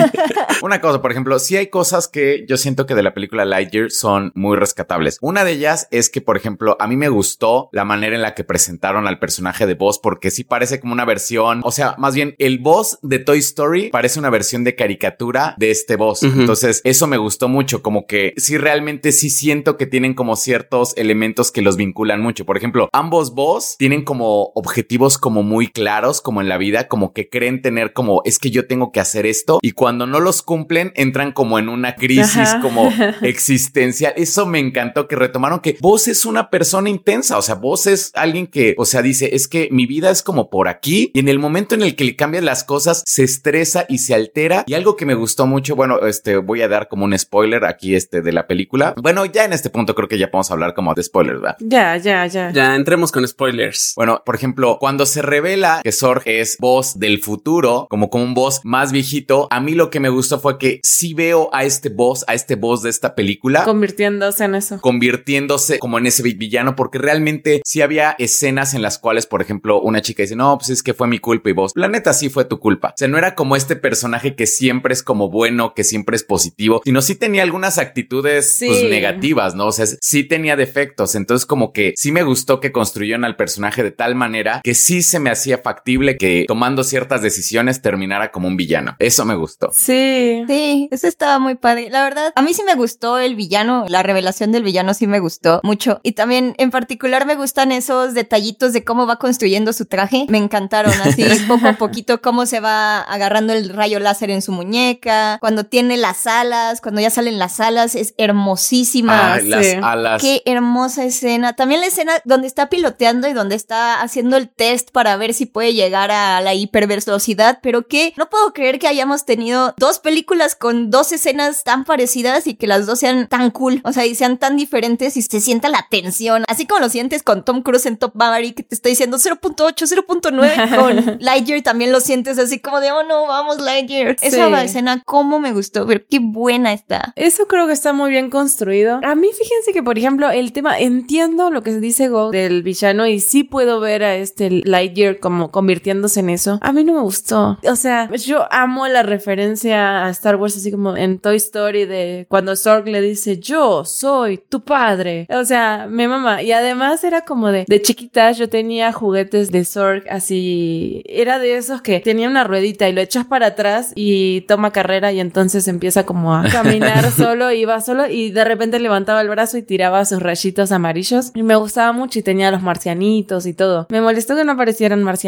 Una 0.62 0.80
cosa, 0.80 1.02
por 1.02 1.10
ejemplo, 1.10 1.38
sí 1.38 1.58
hay 1.58 1.66
cosas 1.66 2.08
que 2.08 2.46
yo 2.48 2.56
siento 2.56 2.86
que 2.86 2.94
de 2.94 3.02
la 3.02 3.12
película 3.12 3.44
Lightyear 3.44 3.90
son 3.90 4.32
muy 4.34 4.56
rescatables. 4.56 5.18
Una 5.20 5.44
de 5.44 5.52
ellas 5.52 5.88
es 5.90 6.08
que, 6.08 6.22
por 6.22 6.38
ejemplo, 6.38 6.78
a 6.80 6.86
mí 6.86 6.96
me 6.96 7.10
gustó 7.10 7.68
la 7.72 7.84
manera 7.84 8.16
en 8.16 8.22
la 8.22 8.34
que 8.34 8.42
presentaron 8.42 9.06
al 9.06 9.18
personaje 9.18 9.66
de 9.66 9.74
Buzz 9.74 9.98
porque 9.98 10.30
sí 10.30 10.44
parece 10.44 10.80
como 10.80 10.94
una 10.94 11.04
versión, 11.04 11.60
o 11.62 11.70
sea, 11.70 11.94
más 11.98 12.14
bien 12.14 12.36
el 12.38 12.58
Buzz 12.58 12.98
de 13.02 13.18
Toy 13.18 13.40
Story 13.40 13.90
parece 13.90 14.18
una 14.18 14.30
versión 14.30 14.64
de 14.64 14.74
caricatura 14.74 15.54
de 15.58 15.72
este 15.72 15.96
Buzz. 15.96 16.22
Entonces, 16.22 16.80
eso 16.84 17.06
me 17.06 17.18
gustó 17.18 17.48
mucho, 17.48 17.82
como 17.82 18.06
que 18.06 18.32
sí 18.38 18.56
realmente 18.56 19.12
sí 19.12 19.28
siento 19.28 19.76
que 19.76 19.86
tienen 19.86 20.14
como 20.14 20.36
ciertos 20.36 20.96
elementos 20.96 21.52
que 21.52 21.60
los 21.60 21.76
vinculan 21.76 22.22
mucho. 22.22 22.46
Por 22.46 22.56
ejemplo, 22.56 22.88
ambos 22.94 23.34
Buzz 23.34 23.76
tienen 23.76 24.04
como 24.04 24.52
objetivos 24.54 25.18
como 25.18 25.42
muy 25.42 25.68
claros, 25.68 25.81
como 26.22 26.40
en 26.40 26.48
la 26.48 26.58
vida, 26.58 26.88
como 26.88 27.12
que 27.12 27.28
creen 27.28 27.62
tener 27.62 27.92
como 27.92 28.22
es 28.24 28.38
que 28.38 28.50
yo 28.50 28.66
tengo 28.66 28.92
que 28.92 29.00
hacer 29.00 29.26
esto 29.26 29.58
y 29.62 29.72
cuando 29.72 30.06
no 30.06 30.20
los 30.20 30.42
cumplen 30.42 30.92
entran 30.94 31.32
como 31.32 31.58
en 31.58 31.68
una 31.68 31.94
crisis 31.94 32.36
Ajá. 32.36 32.60
como 32.60 32.92
existencial. 33.22 34.12
Eso 34.16 34.46
me 34.46 34.58
encantó 34.58 35.08
que 35.08 35.16
retomaron 35.16 35.60
que 35.60 35.76
vos 35.80 36.08
es 36.08 36.24
una 36.24 36.50
persona 36.50 36.88
intensa, 36.88 37.38
o 37.38 37.42
sea, 37.42 37.54
vos 37.54 37.86
es 37.86 38.10
alguien 38.14 38.46
que, 38.46 38.74
o 38.78 38.84
sea, 38.84 39.02
dice, 39.02 39.34
es 39.34 39.48
que 39.48 39.68
mi 39.70 39.86
vida 39.86 40.10
es 40.10 40.22
como 40.22 40.50
por 40.50 40.68
aquí 40.68 41.10
y 41.14 41.20
en 41.20 41.28
el 41.28 41.38
momento 41.38 41.74
en 41.74 41.82
el 41.82 41.96
que 41.96 42.04
le 42.04 42.16
cambian 42.16 42.44
las 42.44 42.64
cosas 42.64 43.02
se 43.06 43.24
estresa 43.24 43.86
y 43.88 43.98
se 43.98 44.14
altera 44.14 44.64
y 44.66 44.74
algo 44.74 44.96
que 44.96 45.06
me 45.06 45.14
gustó 45.14 45.46
mucho, 45.46 45.76
bueno, 45.76 45.98
este 46.06 46.36
voy 46.36 46.62
a 46.62 46.68
dar 46.68 46.88
como 46.88 47.04
un 47.04 47.18
spoiler 47.18 47.64
aquí 47.64 47.94
este 47.94 48.22
de 48.22 48.32
la 48.32 48.46
película. 48.46 48.94
Bueno, 48.96 49.24
ya 49.26 49.44
en 49.44 49.52
este 49.52 49.70
punto 49.70 49.94
creo 49.94 50.08
que 50.08 50.18
ya 50.18 50.30
podemos 50.30 50.50
hablar 50.50 50.74
como 50.74 50.94
de 50.94 51.02
spoilers, 51.02 51.40
¿verdad? 51.40 51.56
ya, 51.60 51.96
ya, 51.96 52.26
ya. 52.26 52.50
Ya 52.50 52.74
entremos 52.74 53.12
con 53.12 53.26
spoilers. 53.26 53.92
Bueno, 53.96 54.22
por 54.24 54.34
ejemplo, 54.34 54.78
cuando 54.78 55.06
se 55.06 55.22
revela 55.22 55.71
que 55.82 55.92
Sorg 55.92 56.22
es 56.26 56.56
voz 56.58 56.98
del 56.98 57.20
futuro, 57.20 57.86
como 57.88 58.10
como 58.10 58.24
un 58.24 58.34
voz 58.34 58.60
más 58.64 58.92
viejito, 58.92 59.48
a 59.50 59.60
mí 59.60 59.74
lo 59.74 59.90
que 59.90 60.00
me 60.00 60.08
gustó 60.08 60.38
fue 60.38 60.58
que 60.58 60.80
sí 60.82 61.14
veo 61.14 61.48
a 61.52 61.64
este 61.64 61.88
voz, 61.88 62.24
a 62.28 62.34
este 62.34 62.56
voz 62.56 62.82
de 62.82 62.90
esta 62.90 63.14
película. 63.14 63.64
Convirtiéndose 63.64 64.44
en 64.44 64.54
eso. 64.54 64.80
convirtiéndose 64.80 65.78
como 65.78 65.98
en 65.98 66.06
ese 66.06 66.22
villano 66.22 66.76
porque 66.76 66.98
realmente 66.98 67.62
sí 67.64 67.82
había 67.82 68.14
escenas 68.18 68.74
en 68.74 68.82
las 68.82 68.98
cuales 68.98 69.26
por 69.26 69.42
ejemplo 69.42 69.80
una 69.80 70.02
chica 70.02 70.22
dice 70.22 70.36
no 70.36 70.56
pues 70.58 70.70
es 70.70 70.82
que 70.82 70.94
fue 70.94 71.08
mi 71.08 71.18
culpa 71.18 71.50
y 71.50 71.52
vos 71.52 71.72
la 71.74 71.88
neta 71.88 72.12
sí 72.12 72.28
fue 72.28 72.44
tu 72.44 72.58
culpa. 72.58 72.88
O 72.88 72.94
sea 72.96 73.08
no 73.08 73.18
era 73.18 73.34
como 73.34 73.56
este 73.56 73.76
personaje 73.76 74.34
que 74.34 74.46
siempre 74.46 74.92
es 74.92 75.02
como 75.02 75.30
bueno 75.30 75.74
que 75.74 75.84
siempre 75.84 76.16
es 76.16 76.24
positivo 76.24 76.80
sino 76.84 77.02
sí 77.02 77.14
tenía 77.14 77.42
algunas 77.42 77.78
actitudes 77.78 78.56
pues 78.64 78.82
negativas 78.84 79.54
no 79.54 79.66
o 79.66 79.72
sea 79.72 79.86
sí 79.86 80.24
tenía 80.24 80.56
defectos. 80.56 81.14
Entonces 81.14 81.46
como 81.46 81.72
que 81.72 81.94
sí 81.96 82.12
me 82.12 82.22
gustó 82.22 82.60
que 82.60 82.72
construyeron 82.72 83.24
al 83.24 83.36
personaje 83.36 83.82
de 83.82 83.90
tal 83.90 84.14
manera 84.14 84.60
que 84.62 84.74
sí 84.74 85.02
se 85.02 85.18
me 85.18 85.30
hacía 85.30 85.61
factible 85.62 86.16
que 86.16 86.44
tomando 86.46 86.84
ciertas 86.84 87.22
decisiones 87.22 87.82
terminara 87.82 88.30
como 88.30 88.48
un 88.48 88.56
villano 88.56 88.96
eso 88.98 89.24
me 89.24 89.34
gustó 89.34 89.70
Sí. 89.72 90.44
Sí, 90.48 90.88
eso 90.90 91.06
estaba 91.06 91.38
muy 91.38 91.54
padre. 91.54 91.88
La 91.90 92.02
verdad, 92.02 92.32
a 92.34 92.42
mí 92.42 92.54
sí 92.54 92.62
me 92.64 92.74
gustó 92.74 93.18
el 93.18 93.34
villano, 93.34 93.84
la 93.88 94.02
revelación 94.02 94.52
del 94.52 94.62
villano 94.62 94.94
sí 94.94 95.06
me 95.06 95.20
gustó 95.20 95.60
mucho. 95.62 96.00
Y 96.02 96.12
también 96.12 96.54
en 96.58 96.70
particular 96.70 97.26
me 97.26 97.34
gustan 97.34 97.72
esos 97.72 98.14
detallitos 98.14 98.72
de 98.72 98.84
cómo 98.84 99.06
va 99.06 99.16
construyendo 99.16 99.72
su 99.72 99.86
traje. 99.86 100.26
Me 100.28 100.38
encantaron 100.38 100.92
así 101.04 101.24
poco 101.48 101.68
a 101.68 101.74
poquito 101.74 102.20
cómo 102.20 102.46
se 102.46 102.60
va 102.60 103.00
agarrando 103.00 103.52
el 103.52 103.70
rayo 103.70 103.98
láser 104.00 104.30
en 104.30 104.42
su 104.42 104.52
muñeca, 104.52 105.38
cuando 105.40 105.64
tiene 105.64 105.96
las 105.96 106.26
alas, 106.26 106.80
cuando 106.80 107.00
ya 107.00 107.10
salen 107.10 107.38
las 107.38 107.60
alas, 107.60 107.94
es 107.94 108.14
hermosísima. 108.18 109.34
Ay, 109.34 109.48
las 109.48 109.66
sí. 109.66 109.76
alas 109.82 110.22
Qué 110.22 110.42
hermosa 110.46 111.04
escena. 111.04 111.54
También 111.54 111.80
la 111.80 111.86
escena 111.86 112.12
donde 112.24 112.46
está 112.46 112.68
piloteando 112.68 113.28
y 113.28 113.32
donde 113.32 113.54
está 113.54 114.00
haciendo 114.00 114.36
el 114.36 114.48
test 114.48 114.90
para 114.90 115.16
ver 115.16 115.34
si 115.34 115.46
puede 115.52 115.74
llegar 115.74 116.10
a 116.10 116.40
la 116.40 116.54
hipervelocidad, 116.54 117.58
pero 117.62 117.86
que 117.86 118.12
no 118.16 118.28
puedo 118.28 118.52
creer 118.52 118.78
que 118.78 118.88
hayamos 118.88 119.24
tenido 119.24 119.74
dos 119.78 119.98
películas 119.98 120.54
con 120.54 120.90
dos 120.90 121.12
escenas 121.12 121.64
tan 121.64 121.84
parecidas 121.84 122.46
y 122.46 122.54
que 122.54 122.66
las 122.66 122.86
dos 122.86 122.98
sean 123.00 123.28
tan 123.28 123.50
cool, 123.50 123.80
o 123.84 123.92
sea, 123.92 124.06
y 124.06 124.14
sean 124.14 124.38
tan 124.38 124.56
diferentes 124.56 125.16
y 125.16 125.22
se 125.22 125.40
sienta 125.40 125.68
la 125.68 125.86
tensión, 125.90 126.44
así 126.48 126.66
como 126.66 126.80
lo 126.80 126.88
sientes 126.88 127.22
con 127.22 127.44
Tom 127.44 127.62
Cruise 127.62 127.86
en 127.86 127.96
Top 127.96 128.12
Maverick 128.14 128.56
que 128.56 128.62
te 128.62 128.74
está 128.74 128.88
diciendo 128.88 129.18
0.8, 129.18 129.74
0.9, 129.74 130.76
con 131.06 131.18
Lightyear 131.20 131.62
también 131.62 131.92
lo 131.92 132.00
sientes 132.00 132.38
así 132.38 132.58
como 132.60 132.80
de, 132.80 132.90
oh 132.92 133.02
no, 133.04 133.26
vamos 133.26 133.60
Lightyear. 133.60 134.16
Esa 134.20 134.48
Sí. 134.48 134.64
escena, 134.64 135.02
cómo 135.04 135.38
me 135.38 135.52
gustó, 135.52 135.86
pero 135.86 136.00
qué 136.08 136.18
buena 136.20 136.72
está. 136.72 137.12
Eso 137.16 137.46
creo 137.46 137.66
que 137.66 137.72
está 137.72 137.92
muy 137.92 138.10
bien 138.10 138.30
construido. 138.30 139.00
A 139.02 139.14
mí, 139.14 139.28
fíjense 139.36 139.72
que, 139.72 139.82
por 139.82 139.98
ejemplo, 139.98 140.30
el 140.30 140.52
tema, 140.52 140.78
entiendo 140.78 141.50
lo 141.50 141.62
que 141.62 141.72
se 141.72 141.80
dice 141.80 142.08
Go 142.08 142.30
del 142.30 142.62
villano 142.62 143.06
y 143.06 143.20
sí 143.20 143.44
puedo 143.44 143.80
ver 143.80 144.02
a 144.04 144.14
este 144.16 144.50
Lightyear 144.64 145.18
como 145.18 145.41
convirtiéndose 145.50 146.20
en 146.20 146.30
eso. 146.30 146.58
A 146.62 146.72
mí 146.72 146.84
no 146.84 146.94
me 146.94 147.00
gustó. 147.00 147.58
O 147.68 147.76
sea, 147.76 148.10
yo 148.14 148.46
amo 148.52 148.86
la 148.88 149.02
referencia 149.02 150.04
a 150.04 150.10
Star 150.10 150.36
Wars, 150.36 150.56
así 150.56 150.70
como 150.70 150.96
en 150.96 151.18
Toy 151.18 151.36
Story 151.36 151.84
de 151.86 152.26
cuando 152.28 152.56
Zorg 152.56 152.86
le 152.88 153.00
dice, 153.00 153.38
yo 153.38 153.84
soy 153.84 154.38
tu 154.38 154.62
padre. 154.62 155.26
O 155.30 155.44
sea, 155.44 155.86
me 155.88 156.08
mama. 156.08 156.42
Y 156.42 156.52
además 156.52 157.04
era 157.04 157.22
como 157.24 157.48
de, 157.48 157.64
de 157.66 157.82
chiquita, 157.82 158.32
yo 158.32 158.48
tenía 158.48 158.92
juguetes 158.92 159.50
de 159.50 159.64
Zorg 159.64 160.04
así, 160.10 161.02
era 161.06 161.38
de 161.38 161.56
esos 161.56 161.82
que 161.82 162.00
tenía 162.00 162.28
una 162.28 162.44
ruedita 162.44 162.88
y 162.88 162.92
lo 162.92 163.00
echas 163.00 163.24
para 163.24 163.48
atrás 163.48 163.92
y 163.94 164.42
toma 164.42 164.72
carrera 164.72 165.12
y 165.12 165.20
entonces 165.20 165.68
empieza 165.68 166.04
como 166.04 166.34
a 166.34 166.48
caminar 166.48 167.10
solo, 167.16 167.52
iba 167.52 167.80
solo 167.80 168.08
y 168.08 168.30
de 168.30 168.44
repente 168.44 168.78
levantaba 168.78 169.20
el 169.20 169.28
brazo 169.28 169.58
y 169.58 169.62
tiraba 169.62 170.04
sus 170.04 170.22
rayitos 170.22 170.72
amarillos 170.72 171.30
y 171.34 171.42
me 171.42 171.56
gustaba 171.56 171.92
mucho 171.92 172.18
y 172.18 172.22
tenía 172.22 172.50
los 172.50 172.62
marcianitos 172.62 173.46
y 173.46 173.54
todo. 173.54 173.86
Me 173.90 174.00
molestó 174.00 174.36
que 174.36 174.44
no 174.44 174.52
aparecieran 174.52 175.02
marcianitos, 175.02 175.21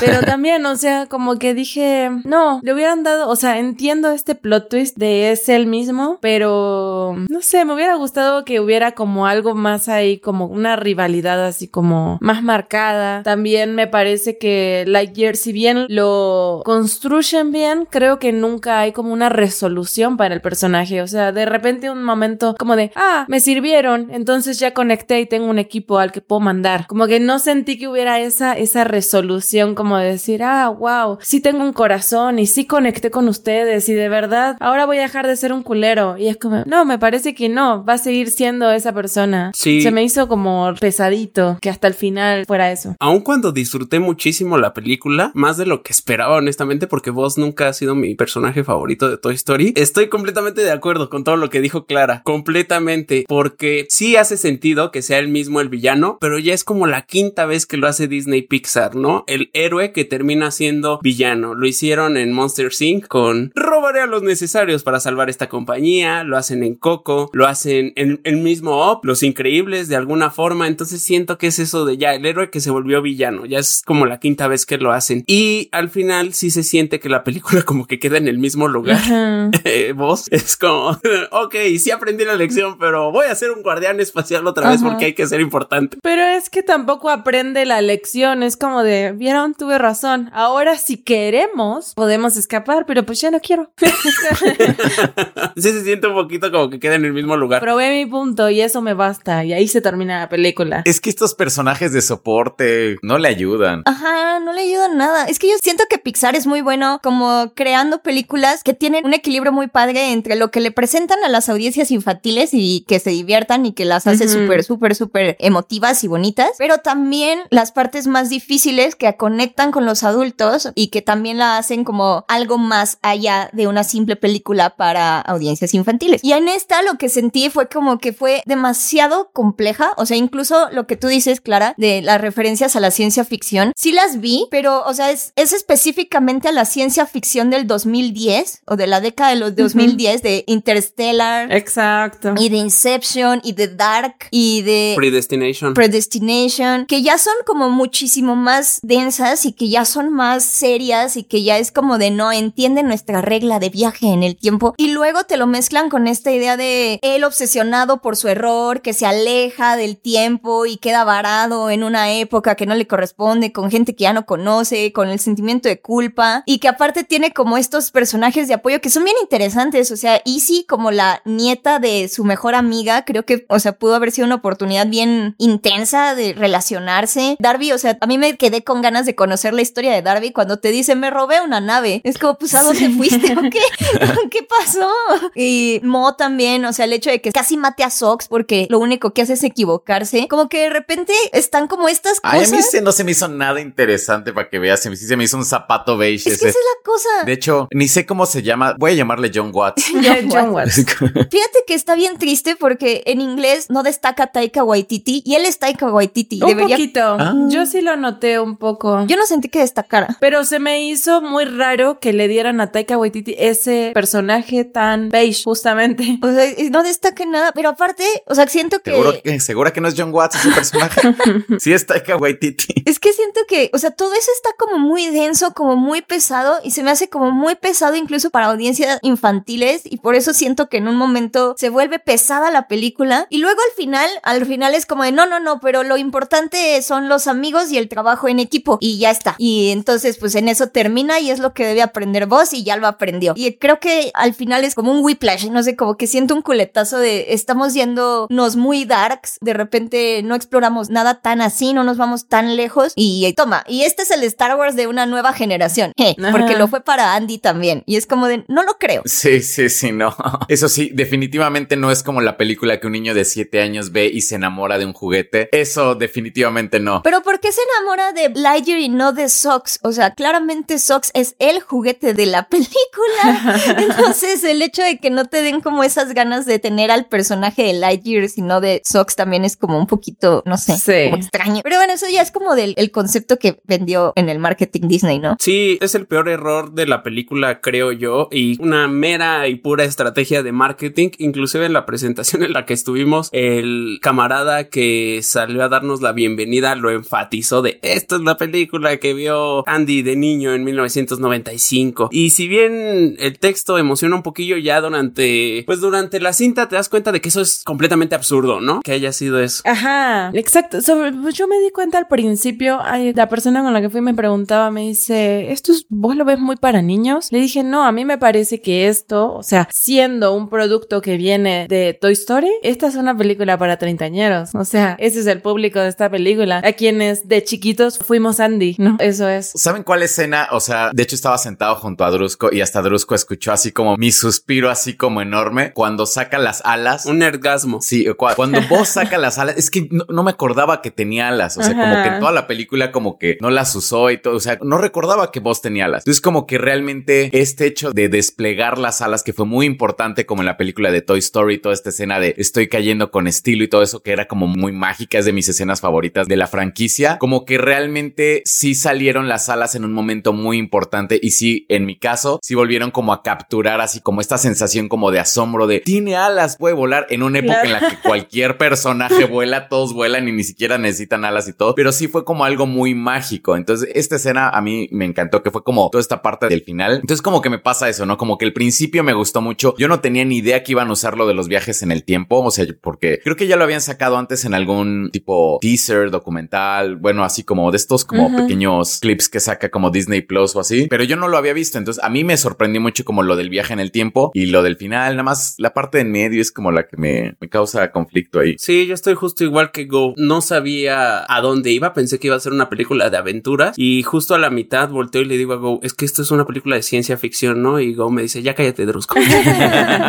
pero 0.00 0.20
también, 0.26 0.64
o 0.66 0.76
sea, 0.76 1.06
como 1.06 1.38
que 1.38 1.54
dije, 1.54 2.10
no, 2.24 2.60
le 2.62 2.74
hubieran 2.74 3.02
dado, 3.02 3.28
o 3.28 3.36
sea, 3.36 3.58
entiendo 3.58 4.10
este 4.10 4.34
plot 4.34 4.68
twist 4.68 4.96
de 4.96 5.30
es 5.32 5.48
él 5.48 5.66
mismo, 5.66 6.18
pero 6.20 7.14
no 7.28 7.42
sé, 7.42 7.64
me 7.64 7.74
hubiera 7.74 7.94
gustado 7.94 8.44
que 8.44 8.60
hubiera 8.60 8.92
como 8.92 9.26
algo 9.26 9.54
más 9.54 9.88
ahí, 9.88 10.18
como 10.18 10.46
una 10.46 10.76
rivalidad 10.76 11.44
así 11.44 11.68
como 11.68 12.18
más 12.20 12.42
marcada. 12.42 13.22
También 13.22 13.74
me 13.74 13.86
parece 13.86 14.38
que 14.38 14.84
Lightyear, 14.86 15.36
si 15.36 15.52
bien 15.52 15.86
lo 15.88 16.62
construyen 16.64 17.52
bien, 17.52 17.86
creo 17.88 18.18
que 18.18 18.32
nunca 18.32 18.80
hay 18.80 18.92
como 18.92 19.12
una 19.12 19.28
resolución 19.28 20.16
para 20.16 20.34
el 20.34 20.40
personaje. 20.40 21.02
O 21.02 21.06
sea, 21.06 21.32
de 21.32 21.46
repente 21.46 21.90
un 21.90 22.02
momento 22.02 22.56
como 22.58 22.76
de, 22.76 22.90
ah, 22.96 23.26
me 23.28 23.40
sirvieron, 23.40 24.08
entonces 24.10 24.58
ya 24.58 24.74
conecté 24.74 25.20
y 25.20 25.26
tengo 25.26 25.46
un 25.46 25.58
equipo 25.58 25.98
al 25.98 26.12
que 26.12 26.20
puedo 26.20 26.40
mandar. 26.40 26.86
Como 26.86 27.06
que 27.06 27.20
no 27.20 27.38
sentí 27.38 27.78
que 27.78 27.88
hubiera 27.88 28.20
esa, 28.20 28.54
esa 28.54 28.84
resolución 28.84 29.35
como 29.74 29.98
de 29.98 30.12
decir, 30.12 30.42
ah, 30.42 30.68
wow, 30.68 31.18
sí 31.20 31.40
tengo 31.40 31.62
un 31.62 31.72
corazón 31.72 32.38
y 32.38 32.46
sí 32.46 32.66
conecté 32.66 33.10
con 33.10 33.28
ustedes 33.28 33.88
y 33.88 33.94
de 33.94 34.08
verdad, 34.08 34.56
ahora 34.60 34.86
voy 34.86 34.98
a 34.98 35.02
dejar 35.02 35.26
de 35.26 35.36
ser 35.36 35.52
un 35.52 35.62
culero. 35.62 36.16
Y 36.18 36.28
es 36.28 36.36
como, 36.36 36.62
no, 36.66 36.84
me 36.84 36.98
parece 36.98 37.34
que 37.34 37.48
no, 37.48 37.84
va 37.84 37.94
a 37.94 37.98
seguir 37.98 38.30
siendo 38.30 38.70
esa 38.70 38.92
persona. 38.92 39.52
Sí. 39.54 39.80
Se 39.82 39.90
me 39.90 40.02
hizo 40.02 40.28
como 40.28 40.74
pesadito 40.80 41.58
que 41.60 41.70
hasta 41.70 41.88
el 41.88 41.94
final 41.94 42.44
fuera 42.46 42.72
eso. 42.72 42.96
Aun 43.00 43.20
cuando 43.20 43.52
disfruté 43.52 44.00
muchísimo 44.00 44.58
la 44.58 44.74
película, 44.74 45.30
más 45.34 45.56
de 45.56 45.66
lo 45.66 45.82
que 45.82 45.92
esperaba 45.92 46.36
honestamente, 46.36 46.86
porque 46.86 47.10
vos 47.10 47.38
nunca 47.38 47.68
ha 47.68 47.72
sido 47.72 47.94
mi 47.94 48.14
personaje 48.14 48.64
favorito 48.64 49.08
de 49.08 49.18
Toy 49.18 49.34
Story, 49.34 49.72
estoy 49.76 50.08
completamente 50.08 50.62
de 50.62 50.70
acuerdo 50.70 51.08
con 51.10 51.24
todo 51.24 51.36
lo 51.36 51.50
que 51.50 51.60
dijo 51.60 51.86
Clara, 51.86 52.22
completamente, 52.24 53.24
porque 53.28 53.86
sí 53.90 54.16
hace 54.16 54.36
sentido 54.36 54.90
que 54.90 55.02
sea 55.02 55.18
él 55.18 55.28
mismo 55.28 55.60
el 55.60 55.68
villano, 55.68 56.18
pero 56.20 56.38
ya 56.38 56.54
es 56.54 56.64
como 56.64 56.86
la 56.86 57.02
quinta 57.02 57.46
vez 57.46 57.66
que 57.66 57.76
lo 57.76 57.86
hace 57.86 58.08
Disney 58.08 58.42
Pixar, 58.42 58.94
¿no? 58.94 59.24
El 59.26 59.50
héroe 59.52 59.92
que 59.92 60.04
termina 60.04 60.50
siendo 60.50 61.00
villano. 61.02 61.54
Lo 61.54 61.66
hicieron 61.66 62.16
en 62.16 62.32
Monster 62.32 62.70
Inc. 62.80 63.06
con 63.06 63.52
robaré 63.54 64.00
a 64.00 64.06
los 64.06 64.22
necesarios 64.22 64.82
para 64.82 65.00
salvar 65.00 65.30
esta 65.30 65.48
compañía, 65.48 66.24
lo 66.24 66.36
hacen 66.36 66.62
en 66.62 66.74
Coco, 66.74 67.30
lo 67.32 67.46
hacen 67.46 67.92
en 67.96 68.20
el 68.24 68.38
mismo 68.38 68.90
Up, 68.90 69.00
Los 69.04 69.22
Increíbles 69.22 69.88
de 69.88 69.96
alguna 69.96 70.30
forma, 70.30 70.66
entonces 70.66 71.02
siento 71.02 71.38
que 71.38 71.48
es 71.48 71.58
eso 71.58 71.84
de 71.84 71.96
ya 71.96 72.14
el 72.14 72.26
héroe 72.26 72.50
que 72.50 72.60
se 72.60 72.70
volvió 72.70 73.02
villano, 73.02 73.46
ya 73.46 73.58
es 73.58 73.82
como 73.84 74.06
la 74.06 74.18
quinta 74.18 74.48
vez 74.48 74.66
que 74.66 74.78
lo 74.78 74.92
hacen 74.92 75.24
y 75.26 75.68
al 75.72 75.88
final 75.90 76.34
sí 76.34 76.50
se 76.50 76.62
siente 76.62 77.00
que 77.00 77.08
la 77.08 77.24
película 77.24 77.62
como 77.66 77.86
que 77.86 77.98
queda 77.98 78.18
en 78.18 78.28
el 78.28 78.38
mismo 78.38 78.68
lugar. 78.68 79.00
Eh, 79.64 79.92
vos 79.92 80.26
es 80.30 80.56
como, 80.56 80.90
ok, 81.30 81.54
sí 81.78 81.90
aprendí 81.90 82.24
la 82.24 82.36
lección, 82.36 82.78
pero 82.78 83.10
voy 83.10 83.26
a 83.26 83.34
ser 83.34 83.50
un 83.50 83.62
guardián 83.62 84.00
espacial 84.00 84.46
otra 84.46 84.70
vez 84.70 84.82
porque 84.82 85.06
hay 85.06 85.14
que 85.14 85.26
ser 85.26 85.40
importante. 85.40 85.98
Pero 86.02 86.22
es 86.22 86.50
que 86.50 86.62
tampoco 86.62 87.10
aprende 87.10 87.64
la 87.64 87.80
lección, 87.80 88.42
es 88.42 88.56
como 88.56 88.82
de, 88.82 89.12
vieron, 89.16 89.54
tuve 89.54 89.78
razón, 89.78 90.30
ahora 90.32 90.76
si 90.76 90.96
queremos 90.98 91.94
podemos 91.94 92.36
escapar, 92.36 92.86
pero 92.86 93.04
pues 93.04 93.20
ya 93.20 93.30
no 93.30 93.40
quiero. 93.40 93.70
sí 95.56 95.62
se 95.62 95.84
siente 95.84 96.06
un 96.06 96.14
poquito 96.14 96.50
como 96.50 96.70
que 96.70 96.78
queda 96.78 96.94
en 96.94 97.04
el 97.04 97.12
mismo 97.12 97.36
lugar. 97.36 97.60
Probé 97.60 97.90
mi 97.90 98.10
punto 98.10 98.50
y 98.50 98.60
eso 98.60 98.82
me 98.82 98.94
basta 98.94 99.44
y 99.44 99.52
ahí 99.52 99.68
se 99.68 99.80
termina 99.80 100.18
la 100.20 100.28
película. 100.28 100.82
Es 100.84 101.00
que 101.00 101.10
estos 101.10 101.34
personajes 101.34 101.92
de 101.92 102.02
soporte 102.02 102.96
no 103.02 103.18
le 103.18 103.28
ayudan. 103.28 103.82
Ajá, 103.86 104.40
no 104.40 104.52
le 104.52 104.62
ayudan 104.62 104.96
nada. 104.96 105.24
Es 105.26 105.38
que 105.38 105.48
yo 105.48 105.54
siento 105.62 105.84
que 105.88 105.98
Pixar 105.98 106.36
es 106.36 106.46
muy 106.46 106.60
bueno 106.60 107.00
como 107.02 107.52
creando 107.54 108.02
películas 108.02 108.62
que 108.62 108.74
tienen 108.74 109.06
un 109.06 109.14
equilibrio 109.14 109.52
muy 109.52 109.68
padre 109.68 110.12
entre 110.12 110.36
lo 110.36 110.50
que 110.50 110.60
le 110.60 110.70
presentan 110.70 111.22
a 111.24 111.28
las 111.28 111.48
audiencias 111.48 111.90
infantiles 111.90 112.50
y 112.52 112.84
que 112.86 113.00
se 113.00 113.10
diviertan 113.10 113.66
y 113.66 113.72
que 113.72 113.84
las 113.84 114.06
hace 114.06 114.28
súper, 114.28 114.64
súper, 114.64 114.94
súper 114.94 115.36
emotivas 115.38 116.02
y 116.04 116.08
bonitas, 116.08 116.50
pero 116.58 116.78
también 116.78 117.40
las 117.50 117.72
partes 117.72 118.06
más 118.06 118.28
difíciles 118.28 118.94
que 118.94 119.05
conectan 119.14 119.70
con 119.70 119.86
los 119.86 120.02
adultos 120.02 120.70
y 120.74 120.88
que 120.88 121.02
también 121.02 121.38
la 121.38 121.58
hacen 121.58 121.84
como 121.84 122.24
algo 122.28 122.58
más 122.58 122.98
allá 123.02 123.50
de 123.52 123.66
una 123.66 123.84
simple 123.84 124.16
película 124.16 124.76
para 124.76 125.20
audiencias 125.20 125.74
infantiles. 125.74 126.22
Y 126.24 126.32
en 126.32 126.48
esta 126.48 126.82
lo 126.82 126.98
que 126.98 127.08
sentí 127.08 127.50
fue 127.50 127.68
como 127.68 127.98
que 127.98 128.12
fue 128.12 128.42
demasiado 128.46 129.30
compleja, 129.32 129.92
o 129.96 130.06
sea, 130.06 130.16
incluso 130.16 130.68
lo 130.72 130.86
que 130.86 130.96
tú 130.96 131.08
dices, 131.08 131.40
Clara, 131.40 131.74
de 131.76 132.02
las 132.02 132.20
referencias 132.20 132.76
a 132.76 132.80
la 132.80 132.90
ciencia 132.90 133.24
ficción, 133.24 133.72
sí 133.76 133.92
las 133.92 134.20
vi, 134.20 134.46
pero, 134.50 134.82
o 134.84 134.94
sea, 134.94 135.10
es, 135.10 135.32
es 135.36 135.52
específicamente 135.52 136.48
a 136.48 136.52
la 136.52 136.64
ciencia 136.64 137.06
ficción 137.06 137.50
del 137.50 137.66
2010 137.66 138.62
o 138.66 138.76
de 138.76 138.86
la 138.86 139.00
década 139.00 139.30
de 139.30 139.36
los 139.36 139.54
2010 139.56 140.22
de 140.22 140.44
Interstellar. 140.46 141.52
Exacto. 141.52 142.34
Y 142.38 142.48
de 142.48 142.56
Inception 142.56 143.40
y 143.42 143.52
de 143.52 143.68
Dark 143.68 144.28
y 144.30 144.62
de 144.62 144.94
Predestination. 144.96 145.74
Predestination, 145.74 146.86
que 146.86 147.02
ya 147.02 147.18
son 147.18 147.34
como 147.46 147.70
muchísimo 147.70 148.36
más 148.36 148.80
densas 148.96 149.44
y 149.44 149.52
que 149.52 149.68
ya 149.68 149.84
son 149.84 150.10
más 150.12 150.42
serias 150.44 151.16
y 151.16 151.24
que 151.24 151.42
ya 151.42 151.58
es 151.58 151.70
como 151.70 151.98
de 151.98 152.10
no 152.10 152.32
entienden 152.32 152.86
nuestra 152.86 153.20
regla 153.20 153.58
de 153.58 153.68
viaje 153.68 154.06
en 154.06 154.22
el 154.22 154.36
tiempo. 154.36 154.74
Y 154.78 154.88
luego 154.88 155.24
te 155.24 155.36
lo 155.36 155.46
mezclan 155.46 155.90
con 155.90 156.06
esta 156.06 156.32
idea 156.32 156.56
de 156.56 156.98
él 157.02 157.24
obsesionado 157.24 158.00
por 158.00 158.16
su 158.16 158.28
error, 158.28 158.80
que 158.80 158.94
se 158.94 159.04
aleja 159.04 159.76
del 159.76 159.98
tiempo 159.98 160.64
y 160.64 160.78
queda 160.78 161.04
varado 161.04 161.68
en 161.70 161.84
una 161.84 162.12
época 162.12 162.54
que 162.54 162.64
no 162.64 162.74
le 162.74 162.86
corresponde, 162.86 163.52
con 163.52 163.70
gente 163.70 163.94
que 163.94 164.04
ya 164.04 164.12
no 164.14 164.24
conoce, 164.24 164.92
con 164.92 165.08
el 165.08 165.20
sentimiento 165.20 165.68
de 165.68 165.80
culpa 165.80 166.42
y 166.46 166.58
que 166.58 166.68
aparte 166.68 167.04
tiene 167.04 167.32
como 167.32 167.58
estos 167.58 167.90
personajes 167.90 168.48
de 168.48 168.54
apoyo 168.54 168.80
que 168.80 168.90
son 168.90 169.04
bien 169.04 169.16
interesantes. 169.20 169.90
O 169.90 169.96
sea, 169.96 170.22
Easy 170.24 170.64
como 170.66 170.90
la 170.90 171.20
nieta 171.24 171.78
de 171.78 172.08
su 172.08 172.24
mejor 172.24 172.54
amiga, 172.54 173.04
creo 173.04 173.24
que, 173.24 173.44
o 173.48 173.58
sea, 173.58 173.72
pudo 173.72 173.94
haber 173.94 174.10
sido 174.10 174.26
una 174.26 174.36
oportunidad 174.36 174.86
bien 174.86 175.34
intensa 175.38 176.14
de 176.14 176.32
relacionarse. 176.32 177.36
Darby, 177.38 177.72
o 177.72 177.78
sea, 177.78 177.98
a 178.00 178.06
mí 178.06 178.16
me 178.16 178.36
quedé 178.38 178.64
con 178.64 178.85
ganas 178.86 179.04
de 179.04 179.16
conocer 179.16 179.52
la 179.52 179.62
historia 179.62 179.92
de 179.92 180.00
Darby 180.00 180.30
cuando 180.30 180.58
te 180.60 180.70
dice, 180.70 180.94
me 180.94 181.10
robé 181.10 181.40
una 181.40 181.60
nave. 181.60 182.00
Es 182.04 182.18
como, 182.18 182.38
pues, 182.38 182.54
¿a 182.54 182.62
dónde 182.62 182.88
fuiste 182.90 183.32
o 183.36 183.42
qué? 183.50 183.58
¿Qué 184.30 184.42
pasó? 184.44 184.88
Y 185.34 185.80
Mo 185.82 186.14
también, 186.14 186.64
o 186.64 186.72
sea, 186.72 186.84
el 186.84 186.92
hecho 186.92 187.10
de 187.10 187.20
que 187.20 187.32
casi 187.32 187.56
mate 187.56 187.82
a 187.82 187.90
Sox 187.90 188.28
porque 188.28 188.66
lo 188.70 188.78
único 188.78 189.12
que 189.12 189.22
hace 189.22 189.32
es 189.32 189.42
equivocarse. 189.42 190.28
Como 190.28 190.48
que 190.48 190.60
de 190.60 190.70
repente 190.70 191.12
están 191.32 191.66
como 191.66 191.88
estas 191.88 192.20
cosas. 192.20 192.34
Ay, 192.40 192.44
a 192.46 192.56
mí 192.56 192.62
se- 192.62 192.80
no 192.80 192.92
se 192.92 193.02
me 193.02 193.10
hizo 193.10 193.26
nada 193.28 193.60
interesante 193.60 194.32
para 194.32 194.48
que 194.48 194.58
veas. 194.60 194.80
Se 194.80 194.88
me, 194.90 194.96
sí 194.96 195.06
se 195.06 195.16
me 195.16 195.24
hizo 195.24 195.36
un 195.36 195.44
zapato 195.44 195.96
beige 195.96 196.30
Es 196.30 196.38
que 196.40 196.48
esa 196.48 196.58
es 196.58 196.64
la 196.64 196.84
cosa. 196.84 197.08
De 197.24 197.32
hecho, 197.32 197.68
ni 197.72 197.88
sé 197.88 198.06
cómo 198.06 198.26
se 198.26 198.42
llama. 198.42 198.76
Voy 198.78 198.92
a 198.92 198.94
llamarle 198.94 199.30
John 199.34 199.50
Watts. 199.52 199.84
John, 199.92 200.30
John 200.30 200.50
Watts. 200.50 200.76
Fíjate 200.76 201.64
que 201.66 201.74
está 201.74 201.94
bien 201.96 202.18
triste 202.18 202.54
porque 202.56 203.02
en 203.06 203.20
inglés 203.20 203.66
no 203.70 203.82
destaca 203.82 204.28
Taika 204.28 204.62
Waititi 204.62 205.22
y 205.24 205.34
él 205.34 205.44
es 205.46 205.58
Taika 205.58 205.90
Waititi. 205.90 206.40
Un 206.42 206.48
Debería... 206.48 206.76
poquito. 206.76 207.00
Ah. 207.18 207.34
Yo 207.48 207.66
sí 207.66 207.80
lo 207.80 207.96
noté 207.96 208.38
un 208.38 208.56
poco. 208.56 208.75
Yo 209.06 209.16
no 209.16 209.26
sentí 209.26 209.48
que 209.48 209.60
destacara. 209.60 210.16
Pero 210.20 210.44
se 210.44 210.58
me 210.58 210.84
hizo 210.84 211.20
muy 211.20 211.44
raro 211.44 211.98
que 212.00 212.12
le 212.12 212.28
dieran 212.28 212.60
a 212.60 212.72
Taika 212.72 212.98
Waititi 212.98 213.34
ese 213.38 213.90
personaje 213.94 214.64
tan 214.64 215.08
beige, 215.08 215.44
justamente. 215.44 216.18
O 216.26 216.32
sea, 216.32 216.44
no 216.70 216.82
destaca 216.82 217.24
nada. 217.24 217.52
Pero 217.52 217.68
aparte, 217.68 218.04
o 218.26 218.34
sea, 218.34 218.48
siento 218.48 218.80
que... 218.80 218.90
¿Seguro 218.90 219.12
que, 219.22 219.40
¿Segura 219.40 219.72
que 219.72 219.80
no 219.80 219.88
es 219.88 219.94
John 219.96 220.12
Watts 220.12 220.36
ese 220.36 220.50
personaje? 220.50 221.00
sí 221.58 221.72
es 221.72 221.86
Taika 221.86 222.16
Waititi. 222.16 222.82
Es 222.84 222.98
que 222.98 223.12
siento 223.12 223.40
que, 223.46 223.70
o 223.72 223.78
sea, 223.78 223.90
todo 223.92 224.12
eso 224.14 224.30
está 224.34 224.50
como 224.58 224.78
muy 224.78 225.06
denso, 225.10 225.52
como 225.54 225.76
muy 225.76 226.02
pesado 226.02 226.58
y 226.64 226.72
se 226.72 226.82
me 226.82 226.90
hace 226.90 227.08
como 227.08 227.30
muy 227.30 227.54
pesado 227.54 227.96
incluso 227.96 228.30
para 228.30 228.46
audiencias 228.46 228.98
infantiles 229.02 229.82
y 229.84 229.98
por 229.98 230.14
eso 230.14 230.32
siento 230.32 230.68
que 230.68 230.78
en 230.78 230.88
un 230.88 230.96
momento 230.96 231.54
se 231.58 231.68
vuelve 231.68 231.98
pesada 231.98 232.50
la 232.50 232.68
película 232.68 233.26
y 233.30 233.38
luego 233.38 233.60
al 233.60 233.76
final, 233.76 234.08
al 234.22 234.44
final 234.46 234.74
es 234.74 234.86
como 234.86 235.04
de 235.04 235.12
no, 235.12 235.26
no, 235.26 235.40
no, 235.40 235.60
pero 235.60 235.82
lo 235.82 235.96
importante 235.96 236.80
son 236.82 237.08
los 237.08 237.26
amigos 237.26 237.70
y 237.70 237.78
el 237.78 237.88
trabajo 237.88 238.28
en 238.28 238.38
equipo 238.38 238.65
y 238.80 238.98
ya 238.98 239.10
está. 239.10 239.34
Y 239.38 239.70
entonces 239.70 240.16
pues 240.18 240.34
en 240.34 240.48
eso 240.48 240.68
termina 240.68 241.20
y 241.20 241.30
es 241.30 241.38
lo 241.38 241.52
que 241.54 241.66
debe 241.66 241.82
aprender 241.82 242.26
vos 242.26 242.52
y 242.52 242.64
ya 242.64 242.76
lo 242.76 242.86
aprendió. 242.86 243.34
Y 243.36 243.52
creo 243.54 243.80
que 243.80 244.10
al 244.14 244.34
final 244.34 244.64
es 244.64 244.74
como 244.74 244.92
un 244.92 245.04
whiplash, 245.04 245.48
no 245.50 245.62
sé, 245.62 245.76
como 245.76 245.96
que 245.96 246.06
siento 246.06 246.34
un 246.34 246.42
culetazo 246.42 246.98
de 246.98 247.26
estamos 247.30 247.74
yéndonos 247.74 248.56
muy 248.56 248.84
darks, 248.84 249.38
de 249.40 249.52
repente 249.52 250.22
no 250.22 250.34
exploramos 250.34 250.90
nada 250.90 251.20
tan 251.20 251.40
así, 251.40 251.72
no 251.72 251.84
nos 251.84 251.96
vamos 251.96 252.28
tan 252.28 252.56
lejos 252.56 252.92
y 252.96 253.32
toma, 253.34 253.64
y 253.68 253.82
este 253.82 254.02
es 254.02 254.10
el 254.10 254.22
Star 254.24 254.56
Wars 254.56 254.76
de 254.76 254.86
una 254.86 255.06
nueva 255.06 255.32
generación, 255.32 255.92
porque 256.32 256.56
lo 256.56 256.68
fue 256.68 256.80
para 256.80 257.14
Andy 257.14 257.38
también 257.38 257.82
y 257.86 257.96
es 257.96 258.06
como 258.06 258.26
de 258.26 258.44
no 258.48 258.62
lo 258.62 258.78
creo. 258.78 259.02
Sí, 259.04 259.40
sí, 259.40 259.68
sí, 259.68 259.92
no. 259.92 260.14
Eso 260.48 260.68
sí, 260.68 260.90
definitivamente 260.92 261.76
no 261.76 261.90
es 261.90 262.02
como 262.02 262.20
la 262.20 262.36
película 262.36 262.80
que 262.80 262.86
un 262.86 262.92
niño 262.92 263.14
de 263.14 263.24
7 263.24 263.60
años 263.60 263.92
ve 263.92 264.06
y 264.06 264.20
se 264.22 264.36
enamora 264.36 264.78
de 264.78 264.86
un 264.86 264.92
juguete. 264.92 265.48
Eso 265.52 265.94
definitivamente 265.94 266.80
no. 266.80 267.02
Pero 267.02 267.22
¿por 267.22 267.40
qué 267.40 267.52
se 267.52 267.60
enamora 267.78 268.12
de 268.12 268.28
Lightyear 268.46 268.78
y 268.78 268.88
no 268.88 269.12
de 269.12 269.28
Sox? 269.28 269.80
O 269.82 269.90
sea, 269.90 270.14
claramente 270.14 270.78
Sox 270.78 271.10
es 271.14 271.34
el 271.40 271.60
juguete 271.60 272.14
de 272.14 272.26
la 272.26 272.48
película. 272.48 273.60
Entonces, 273.76 274.44
el 274.44 274.62
hecho 274.62 274.82
de 274.82 274.98
que 274.98 275.10
no 275.10 275.24
te 275.24 275.42
den 275.42 275.60
como 275.60 275.82
esas 275.82 276.14
ganas 276.14 276.46
de 276.46 276.60
tener 276.60 276.92
al 276.92 277.06
personaje 277.06 277.64
de 277.64 277.72
Lightyear, 277.72 278.28
sino 278.28 278.60
de 278.60 278.82
Sox, 278.84 279.16
también 279.16 279.44
es 279.44 279.56
como 279.56 279.76
un 279.78 279.86
poquito, 279.88 280.44
no 280.46 280.56
sé, 280.58 280.76
Sí. 280.76 281.10
como 281.10 281.16
extraño. 281.22 281.60
Pero 281.64 281.76
bueno, 281.76 281.92
eso 281.92 282.06
ya 282.08 282.22
es 282.22 282.30
como 282.30 282.54
del 282.54 282.74
el 282.76 282.90
concepto 282.92 283.36
que 283.38 283.58
vendió 283.64 284.12
en 284.14 284.28
el 284.28 284.38
marketing 284.38 284.82
Disney, 284.88 285.18
¿no? 285.18 285.36
Sí, 285.40 285.78
es 285.80 285.94
el 285.96 286.06
peor 286.06 286.28
error 286.28 286.72
de 286.72 286.86
la 286.86 287.02
película, 287.02 287.60
creo 287.60 287.90
yo, 287.90 288.28
y 288.30 288.62
una 288.62 288.86
mera 288.86 289.48
y 289.48 289.56
pura 289.56 289.82
estrategia 289.84 290.44
de 290.44 290.52
marketing. 290.52 291.10
Inclusive 291.18 291.66
en 291.66 291.72
la 291.72 291.84
presentación 291.84 292.44
en 292.44 292.52
la 292.52 292.64
que 292.64 292.74
estuvimos, 292.74 293.28
el 293.32 293.98
camarada 294.02 294.68
que 294.68 295.20
salió 295.22 295.64
a 295.64 295.68
darnos 295.68 296.00
la 296.00 296.12
bienvenida 296.12 296.74
lo 296.76 296.90
enfatizó 296.90 297.62
de 297.62 297.78
esta 297.82 298.16
es 298.16 298.22
la 298.22 298.35
película 298.36 298.96
que 298.98 299.14
vio 299.14 299.66
Andy 299.68 300.02
de 300.02 300.16
niño 300.16 300.54
en 300.54 300.64
1995. 300.64 302.08
Y 302.12 302.30
si 302.30 302.48
bien 302.48 303.16
el 303.18 303.38
texto 303.38 303.78
emociona 303.78 304.16
un 304.16 304.22
poquillo 304.22 304.56
ya 304.56 304.80
durante, 304.80 305.62
pues 305.66 305.80
durante 305.80 306.20
la 306.20 306.32
cinta 306.32 306.68
te 306.68 306.76
das 306.76 306.88
cuenta 306.88 307.12
de 307.12 307.20
que 307.20 307.28
eso 307.28 307.40
es 307.40 307.62
completamente 307.64 308.14
absurdo, 308.14 308.60
¿no? 308.60 308.80
Que 308.82 308.92
haya 308.92 309.12
sido 309.12 309.40
eso. 309.40 309.62
Ajá, 309.64 310.30
exacto. 310.34 310.78
Pues 311.22 311.34
yo 311.34 311.46
me 311.48 311.58
di 311.60 311.70
cuenta 311.70 311.98
al 311.98 312.08
principio, 312.08 312.80
la 313.14 313.28
persona 313.28 313.62
con 313.62 313.72
la 313.72 313.80
que 313.80 313.90
fui 313.90 314.00
me 314.00 314.14
preguntaba, 314.14 314.70
me 314.70 314.82
dice, 314.82 315.50
¿esto 315.52 315.72
es- 315.72 315.86
vos 315.88 316.16
lo 316.16 316.24
ves 316.24 316.38
muy 316.38 316.56
para 316.56 316.82
niños? 316.82 317.28
Le 317.30 317.38
dije, 317.40 317.62
no, 317.62 317.84
a 317.84 317.92
mí 317.92 318.04
me 318.04 318.18
parece 318.18 318.60
que 318.60 318.88
esto, 318.88 319.32
o 319.34 319.42
sea, 319.42 319.68
siendo 319.72 320.32
un 320.34 320.48
producto 320.48 321.00
que 321.00 321.16
viene 321.16 321.66
de 321.68 321.96
Toy 322.00 322.12
Story, 322.12 322.50
esta 322.62 322.86
es 322.86 322.96
una 322.96 323.16
película 323.16 323.58
para 323.58 323.76
treintañeros. 323.78 324.54
O 324.54 324.64
sea, 324.64 324.96
ese 324.98 325.20
es 325.20 325.26
el 325.26 325.40
público 325.42 325.78
de 325.80 325.88
esta 325.88 326.10
película, 326.10 326.60
a 326.64 326.72
quienes 326.72 327.28
de 327.28 327.42
chiquitos 327.44 327.98
fuimos 327.98 328.25
Andy, 328.40 328.76
¿no? 328.78 328.96
Eso 329.00 329.28
es. 329.28 329.52
¿Saben 329.54 329.82
cuál 329.82 330.02
escena? 330.02 330.48
O 330.52 330.60
sea, 330.60 330.90
de 330.92 331.02
hecho 331.02 331.14
estaba 331.14 331.38
sentado 331.38 331.76
junto 331.76 332.04
a 332.04 332.10
Drusco 332.10 332.50
y 332.52 332.60
hasta 332.60 332.82
Drusco 332.82 333.14
escuchó 333.14 333.52
así 333.52 333.72
como 333.72 333.96
mi 333.96 334.12
suspiro 334.12 334.70
así 334.70 334.94
como 334.96 335.20
enorme 335.20 335.72
cuando 335.72 336.06
saca 336.06 336.38
las 336.38 336.62
alas. 336.64 337.06
Un 337.06 337.22
orgasmo. 337.22 337.80
Sí, 337.80 338.06
cu- 338.16 338.26
cuando 338.36 338.60
vos 338.68 338.88
saca 338.88 339.18
las 339.18 339.38
alas, 339.38 339.56
es 339.56 339.70
que 339.70 339.88
no, 339.90 340.04
no 340.08 340.22
me 340.22 340.30
acordaba 340.30 340.82
que 340.82 340.90
tenía 340.90 341.28
alas. 341.28 341.56
O 341.56 341.62
sea, 341.62 341.72
como 341.74 342.02
que 342.02 342.08
en 342.08 342.20
toda 342.20 342.32
la 342.32 342.46
película 342.46 342.92
como 342.92 343.18
que 343.18 343.38
no 343.40 343.50
las 343.50 343.74
usó 343.76 344.10
y 344.10 344.18
todo. 344.18 344.36
O 344.36 344.40
sea, 344.40 344.58
no 344.62 344.78
recordaba 344.78 345.30
que 345.30 345.40
vos 345.40 345.62
tenía 345.62 345.84
alas. 345.86 346.02
Entonces 346.02 346.20
como 346.20 346.46
que 346.46 346.58
realmente 346.58 347.30
este 347.32 347.66
hecho 347.66 347.92
de 347.92 348.08
desplegar 348.08 348.78
las 348.78 349.02
alas 349.02 349.22
que 349.22 349.32
fue 349.32 349.46
muy 349.46 349.66
importante 349.66 350.26
como 350.26 350.42
en 350.42 350.46
la 350.46 350.56
película 350.56 350.90
de 350.90 351.02
Toy 351.02 351.18
Story, 351.20 351.58
toda 351.58 351.74
esta 351.74 351.90
escena 351.90 352.18
de 352.20 352.34
estoy 352.38 352.68
cayendo 352.68 353.10
con 353.10 353.26
estilo 353.26 353.64
y 353.64 353.68
todo 353.68 353.82
eso 353.82 354.02
que 354.02 354.12
era 354.12 354.26
como 354.26 354.46
muy 354.46 354.72
mágica, 354.72 355.18
es 355.18 355.24
de 355.24 355.32
mis 355.32 355.48
escenas 355.48 355.80
favoritas 355.80 356.26
de 356.28 356.36
la 356.36 356.46
franquicia. 356.46 357.18
Como 357.18 357.44
que 357.44 357.58
realmente 357.58 358.15
sí 358.44 358.74
salieron 358.74 359.28
las 359.28 359.48
alas 359.48 359.74
en 359.74 359.84
un 359.84 359.92
momento 359.92 360.32
muy 360.32 360.58
importante 360.58 361.18
y 361.20 361.30
sí, 361.30 361.66
en 361.68 361.86
mi 361.86 361.98
caso, 361.98 362.38
sí 362.42 362.54
volvieron 362.54 362.90
como 362.90 363.12
a 363.12 363.22
capturar 363.22 363.80
así 363.80 364.00
como 364.00 364.20
esta 364.20 364.38
sensación 364.38 364.88
como 364.88 365.10
de 365.10 365.20
asombro 365.20 365.66
de 365.66 365.80
tiene 365.80 366.16
alas, 366.16 366.56
puede 366.56 366.74
volar 366.74 367.06
en 367.10 367.22
una 367.22 367.38
época 367.38 367.62
en 367.62 367.72
la 367.72 367.80
que 367.80 367.96
cualquier 368.02 368.58
personaje 368.58 369.24
vuela, 369.24 369.68
todos 369.68 369.92
vuelan 369.92 370.28
y 370.28 370.32
ni 370.32 370.44
siquiera 370.44 370.78
necesitan 370.78 371.24
alas 371.24 371.48
y 371.48 371.52
todo, 371.52 371.74
pero 371.74 371.92
sí 371.92 372.08
fue 372.08 372.24
como 372.24 372.44
algo 372.44 372.66
muy 372.66 372.94
mágico. 372.94 373.56
Entonces, 373.56 373.88
esta 373.94 374.16
escena 374.16 374.48
a 374.48 374.60
mí 374.60 374.88
me 374.92 375.04
encantó 375.04 375.42
que 375.42 375.50
fue 375.50 375.62
como 375.62 375.88
toda 375.90 376.00
esta 376.00 376.22
parte 376.22 376.48
del 376.48 376.62
final. 376.62 376.94
Entonces, 377.00 377.22
como 377.22 377.42
que 377.42 377.50
me 377.50 377.58
pasa 377.58 377.88
eso, 377.88 378.06
¿no? 378.06 378.16
Como 378.16 378.38
que 378.38 378.44
el 378.44 378.52
principio 378.52 379.04
me 379.04 379.12
gustó 379.12 379.40
mucho. 379.40 379.74
Yo 379.78 379.88
no 379.88 380.00
tenía 380.00 380.24
ni 380.24 380.38
idea 380.38 380.62
que 380.62 380.72
iban 380.72 380.88
a 380.88 380.92
usar 380.92 381.16
lo 381.16 381.26
de 381.26 381.34
los 381.34 381.48
viajes 381.48 381.82
en 381.82 381.92
el 381.92 382.04
tiempo, 382.04 382.42
o 382.42 382.50
sea, 382.50 382.64
porque 382.80 383.20
creo 383.22 383.36
que 383.36 383.46
ya 383.46 383.56
lo 383.56 383.64
habían 383.64 383.80
sacado 383.80 384.16
antes 384.16 384.44
en 384.44 384.54
algún 384.54 385.10
tipo 385.12 385.58
teaser, 385.60 386.10
documental, 386.10 386.96
bueno, 386.96 387.24
así 387.24 387.44
como 387.44 387.70
de 387.70 387.76
estos 387.76 388.05
como 388.06 388.34
pequeños 388.36 388.98
clips 389.00 389.28
que 389.28 389.40
saca 389.40 389.70
como 389.70 389.90
Disney 389.90 390.22
Plus 390.22 390.56
o 390.56 390.60
así, 390.60 390.86
pero 390.88 391.04
yo 391.04 391.16
no 391.16 391.28
lo 391.28 391.36
había 391.36 391.52
visto, 391.52 391.78
entonces 391.78 392.02
a 392.02 392.08
mí 392.08 392.24
me 392.24 392.36
sorprendió 392.36 392.80
mucho 392.80 393.04
como 393.04 393.22
lo 393.22 393.36
del 393.36 393.50
viaje 393.50 393.72
en 393.72 393.80
el 393.80 393.90
tiempo 393.90 394.30
y 394.34 394.46
lo 394.46 394.62
del 394.62 394.76
final, 394.76 395.12
nada 395.12 395.22
más 395.22 395.54
la 395.58 395.74
parte 395.74 396.00
en 396.00 396.10
medio 396.10 396.40
es 396.40 396.52
como 396.52 396.70
la 396.70 396.86
que 396.86 396.96
me, 396.96 397.36
me 397.40 397.48
causa 397.48 397.90
conflicto 397.90 398.40
ahí. 398.40 398.56
Sí, 398.58 398.86
yo 398.86 398.94
estoy 398.94 399.14
justo 399.14 399.44
igual 399.44 399.70
que 399.70 399.84
Go. 399.84 400.14
No 400.16 400.40
sabía 400.40 401.24
a 401.28 401.40
dónde 401.40 401.70
iba, 401.70 401.94
pensé 401.94 402.18
que 402.18 402.28
iba 402.28 402.36
a 402.36 402.40
ser 402.40 402.52
una 402.52 402.68
película 402.68 403.10
de 403.10 403.16
aventuras 403.16 403.78
y 403.78 404.02
justo 404.02 404.34
a 404.34 404.38
la 404.38 404.50
mitad 404.50 404.88
volteo 404.88 405.22
y 405.22 405.26
le 405.26 405.36
digo 405.36 405.52
a 405.52 405.56
Go, 405.56 405.80
es 405.82 405.94
que 405.94 406.04
esto 406.04 406.22
es 406.22 406.30
una 406.30 406.46
película 406.46 406.76
de 406.76 406.82
ciencia 406.82 407.16
ficción, 407.16 407.62
¿no? 407.62 407.80
Y 407.80 407.94
Go 407.94 408.10
me 408.10 408.22
dice, 408.22 408.42
ya 408.42 408.54
cállate, 408.54 408.86
Drusco. 408.86 409.16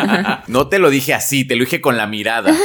no 0.47 0.67
te 0.67 0.79
lo 0.79 0.89
dije 0.89 1.13
así, 1.13 1.45
te 1.45 1.55
lo 1.55 1.63
dije 1.63 1.81
con 1.81 1.97
la 1.97 2.07
mirada. 2.07 2.55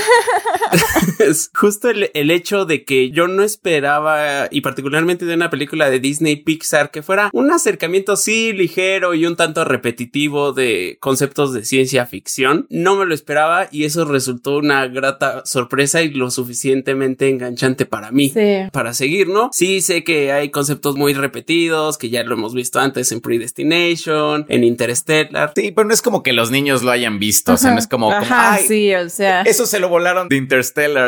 es 1.19 1.51
justo 1.55 1.91
el, 1.91 2.11
el, 2.15 2.31
hecho 2.31 2.65
de 2.65 2.85
que 2.85 3.11
yo 3.11 3.29
no 3.29 3.43
esperaba, 3.43 4.49
y 4.51 4.61
particularmente 4.61 5.25
de 5.25 5.35
una 5.35 5.51
película 5.51 5.91
de 5.91 6.01
Disney 6.01 6.37
Pixar, 6.37 6.91
que 6.91 7.03
fuera 7.03 7.31
un 7.33 7.51
acercamiento 7.51 8.17
sí 8.17 8.53
ligero 8.53 9.15
y 9.15 9.27
un 9.27 9.37
tanto 9.37 9.65
repetitivo 9.65 10.53
de 10.53 10.97
conceptos 11.01 11.53
de 11.53 11.65
ciencia 11.65 12.07
ficción. 12.07 12.67
No 12.71 12.97
me 12.97 13.07
lo 13.07 13.15
esperaba 13.15 13.69
y 13.71 13.85
eso 13.85 14.05
resultó 14.05 14.57
una 14.57 14.87
grata 14.87 15.43
sorpresa 15.45 16.03
y 16.03 16.11
lo 16.11 16.31
suficientemente 16.31 17.29
enganchante 17.29 17.87
para 17.87 18.11
mí. 18.11 18.31
Sí. 18.31 18.69
Para 18.73 18.95
seguir, 18.95 19.29
¿no? 19.29 19.51
Sí 19.53 19.81
sé 19.81 20.05
que 20.05 20.33
hay 20.33 20.51
conceptos 20.51 20.97
muy 20.97 21.15
repetidos, 21.15 21.99
que 21.99 22.11
ya 22.11 22.23
lo 22.23 22.35
hemos 22.35 22.55
visto 22.55 22.81
antes 22.81 23.13
en 23.13 23.21
Predestination, 23.21 24.47
en 24.49 24.65
Interstellar. 24.65 25.53
Sí, 25.55 25.73
pero 25.75 25.87
no 25.89 25.95
es 25.95 26.03
como 26.03 26.23
que 26.23 26.33
los 26.33 26.51
niños 26.51 26.83
lo 26.83 26.91
hayan 26.91 27.19
visto, 27.19 27.53
o 27.53 27.57
sea, 27.57 27.73
no 27.73 27.79
es 27.79 27.87
como, 27.87 28.07
como 28.07 28.21
Ajá, 28.21 28.55
"Ay, 28.55 28.65
sí, 28.67 28.95
o 28.95 29.09
sea. 29.09 29.43
eso 29.43 29.67
se 29.67 29.79
lo 29.81 29.89
volaron 29.89 30.29
de 30.29 30.37
Interstellar, 30.37 30.62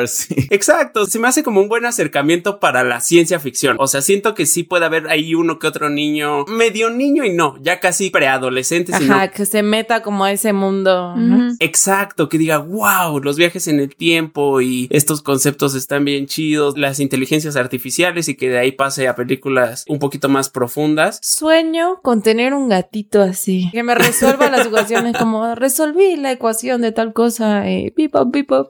sí. 0.06 0.34
Exacto, 0.50 1.06
se 1.06 1.18
me 1.18 1.28
hace 1.28 1.42
como 1.42 1.60
un 1.60 1.68
buen 1.68 1.84
acercamiento 1.84 2.60
para 2.60 2.84
la 2.84 3.00
ciencia 3.00 3.40
ficción. 3.40 3.76
O 3.78 3.86
sea, 3.86 4.02
siento 4.02 4.34
que 4.34 4.46
sí 4.46 4.62
puede 4.62 4.84
haber 4.84 5.08
ahí 5.08 5.34
uno 5.34 5.58
que 5.58 5.66
otro 5.66 5.90
niño, 5.90 6.44
medio 6.46 6.90
niño 6.90 7.24
y 7.24 7.32
no, 7.32 7.56
ya 7.60 7.80
casi 7.80 8.10
preadolescente, 8.10 8.92
sino 8.96 9.14
Ajá, 9.14 9.28
que 9.28 9.46
se 9.46 9.62
meta 9.62 10.02
como 10.02 10.24
a 10.24 10.32
ese 10.32 10.52
mundo. 10.52 11.14
Exacto, 11.60 12.28
que 12.28 12.38
diga, 12.38 12.58
wow, 12.58 13.20
los 13.20 13.36
viajes 13.36 13.68
en 13.68 13.80
el 13.80 13.94
tiempo 13.94 14.60
y 14.60 14.88
estos 14.90 15.22
conceptos 15.22 15.74
están 15.74 16.04
bien 16.04 16.26
chidos, 16.26 16.78
las 16.78 17.00
inteligencias 17.00 17.56
artificiales 17.56 18.28
y 18.28 18.36
que 18.36 18.48
de 18.48 18.58
ahí 18.58 18.72
pase 18.72 19.08
a 19.08 19.14
películas 19.14 19.84
un 19.88 19.98
poquito 19.98 20.28
más 20.28 20.50
profundas. 20.50 21.18
Sueño 21.22 22.00
con 22.02 22.22
tener 22.22 22.54
un 22.54 22.68
gatito 22.68 23.22
así. 23.22 23.70
Que 23.72 23.82
me 23.82 23.94
resuelva 23.94 24.50
las 24.50 24.66
ecuaciones 24.74 25.16
como 25.16 25.54
resolví 25.54 26.16
la 26.16 26.32
ecuación 26.32 26.80
de 26.82 26.92
tal 26.92 27.12
cosa. 27.12 27.68
Eh, 27.68 27.92
pip, 27.94 28.12
pop, 28.12 28.32
pip, 28.32 28.48
pop. 28.48 28.68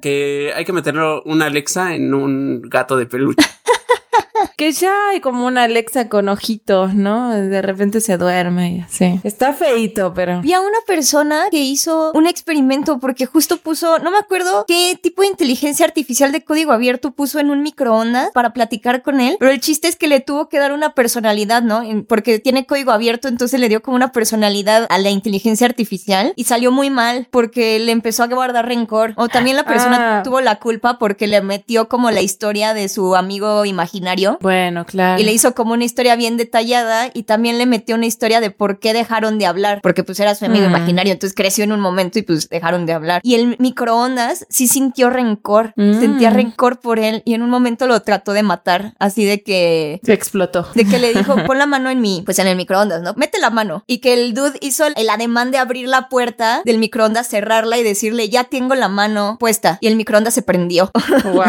Que 0.00 0.52
hay 0.54 0.64
que 0.64 0.72
meterlo 0.72 1.22
una 1.24 1.46
Alexa 1.46 1.94
en 1.94 2.14
un 2.14 2.62
gato 2.62 2.96
de 2.96 3.06
peluche. 3.06 3.46
Que 4.56 4.72
ya 4.72 4.92
hay 5.10 5.20
como 5.20 5.46
una 5.46 5.64
Alexa 5.64 6.08
con 6.08 6.28
ojitos, 6.28 6.94
¿no? 6.94 7.30
De 7.30 7.62
repente 7.62 8.00
se 8.00 8.16
duerme 8.16 8.72
y 8.76 8.80
así. 8.80 9.20
Está 9.24 9.52
feito, 9.52 10.12
pero. 10.14 10.40
Vi 10.42 10.52
a 10.52 10.60
una 10.60 10.78
persona 10.86 11.44
que 11.50 11.58
hizo 11.60 12.12
un 12.14 12.26
experimento 12.26 12.98
porque 12.98 13.26
justo 13.26 13.56
puso, 13.56 13.98
no 13.98 14.10
me 14.10 14.18
acuerdo 14.18 14.64
qué 14.68 14.98
tipo 15.02 15.22
de 15.22 15.28
inteligencia 15.28 15.84
artificial 15.86 16.32
de 16.32 16.44
código 16.44 16.72
abierto 16.72 17.12
puso 17.12 17.38
en 17.40 17.50
un 17.50 17.62
microondas 17.62 18.30
para 18.32 18.52
platicar 18.52 19.02
con 19.02 19.20
él, 19.20 19.36
pero 19.40 19.50
el 19.50 19.60
chiste 19.60 19.88
es 19.88 19.96
que 19.96 20.06
le 20.08 20.20
tuvo 20.20 20.48
que 20.48 20.58
dar 20.58 20.72
una 20.72 20.94
personalidad, 20.94 21.62
¿no? 21.62 21.82
Porque 22.08 22.38
tiene 22.38 22.66
código 22.66 22.92
abierto, 22.92 23.28
entonces 23.28 23.58
le 23.60 23.68
dio 23.68 23.82
como 23.82 23.96
una 23.96 24.12
personalidad 24.12 24.86
a 24.90 24.98
la 24.98 25.10
inteligencia 25.10 25.66
artificial 25.66 26.32
y 26.36 26.44
salió 26.44 26.70
muy 26.70 26.90
mal 26.90 27.26
porque 27.30 27.78
le 27.78 27.92
empezó 27.92 28.22
a 28.22 28.28
guardar 28.28 28.66
rencor. 28.66 29.14
O 29.16 29.28
también 29.28 29.56
la 29.56 29.64
persona 29.64 30.18
Ah. 30.20 30.22
tuvo 30.22 30.40
la 30.40 30.56
culpa 30.58 30.98
porque 30.98 31.26
le 31.26 31.40
metió 31.42 31.88
como 31.88 32.10
la 32.10 32.20
historia 32.22 32.74
de 32.74 32.88
su 32.88 33.14
amigo 33.16 33.64
imaginario. 33.64 34.31
Bueno, 34.40 34.84
claro. 34.86 35.20
Y 35.20 35.24
le 35.24 35.32
hizo 35.32 35.54
como 35.54 35.72
una 35.74 35.84
historia 35.84 36.16
bien 36.16 36.36
detallada 36.36 37.10
y 37.12 37.24
también 37.24 37.58
le 37.58 37.66
metió 37.66 37.94
una 37.96 38.06
historia 38.06 38.40
de 38.40 38.50
por 38.50 38.78
qué 38.78 38.92
dejaron 38.92 39.38
de 39.38 39.46
hablar, 39.46 39.80
porque 39.82 40.04
pues 40.04 40.18
era 40.20 40.34
su 40.34 40.44
amigo 40.44 40.66
Mm. 40.66 40.70
imaginario, 40.70 41.12
entonces 41.12 41.34
creció 41.36 41.64
en 41.64 41.72
un 41.72 41.80
momento 41.80 42.18
y 42.18 42.22
pues 42.22 42.48
dejaron 42.48 42.86
de 42.86 42.92
hablar. 42.92 43.20
Y 43.24 43.34
el 43.34 43.56
microondas 43.58 44.46
sí 44.48 44.68
sintió 44.68 45.10
rencor, 45.10 45.72
Mm. 45.76 46.00
sentía 46.00 46.30
rencor 46.30 46.80
por 46.80 46.98
él 46.98 47.22
y 47.24 47.34
en 47.34 47.42
un 47.42 47.50
momento 47.50 47.86
lo 47.86 48.00
trató 48.02 48.32
de 48.32 48.42
matar, 48.42 48.94
así 48.98 49.24
de 49.24 49.42
que... 49.42 50.00
Se 50.04 50.12
explotó. 50.12 50.68
De 50.74 50.84
que 50.84 50.98
le 50.98 51.12
dijo, 51.14 51.34
pon 51.46 51.58
la 51.58 51.66
mano 51.66 51.90
en 51.90 52.00
mi, 52.00 52.22
pues 52.24 52.38
en 52.38 52.46
el 52.46 52.56
microondas, 52.56 53.02
¿no? 53.02 53.14
Mete 53.16 53.38
la 53.40 53.50
mano. 53.50 53.84
Y 53.86 53.98
que 53.98 54.14
el 54.14 54.34
dude 54.34 54.58
hizo 54.60 54.86
el, 54.86 54.94
el 54.96 55.08
ademán 55.10 55.50
de 55.50 55.58
abrir 55.58 55.88
la 55.88 56.08
puerta 56.08 56.62
del 56.64 56.78
microondas, 56.78 57.28
cerrarla 57.28 57.78
y 57.78 57.82
decirle, 57.82 58.28
ya 58.28 58.44
tengo 58.44 58.74
la 58.74 58.88
mano 58.88 59.36
puesta. 59.40 59.78
Y 59.80 59.86
el 59.88 59.96
microondas 59.96 60.34
se 60.34 60.42
prendió. 60.42 60.90
Wow. 61.24 61.42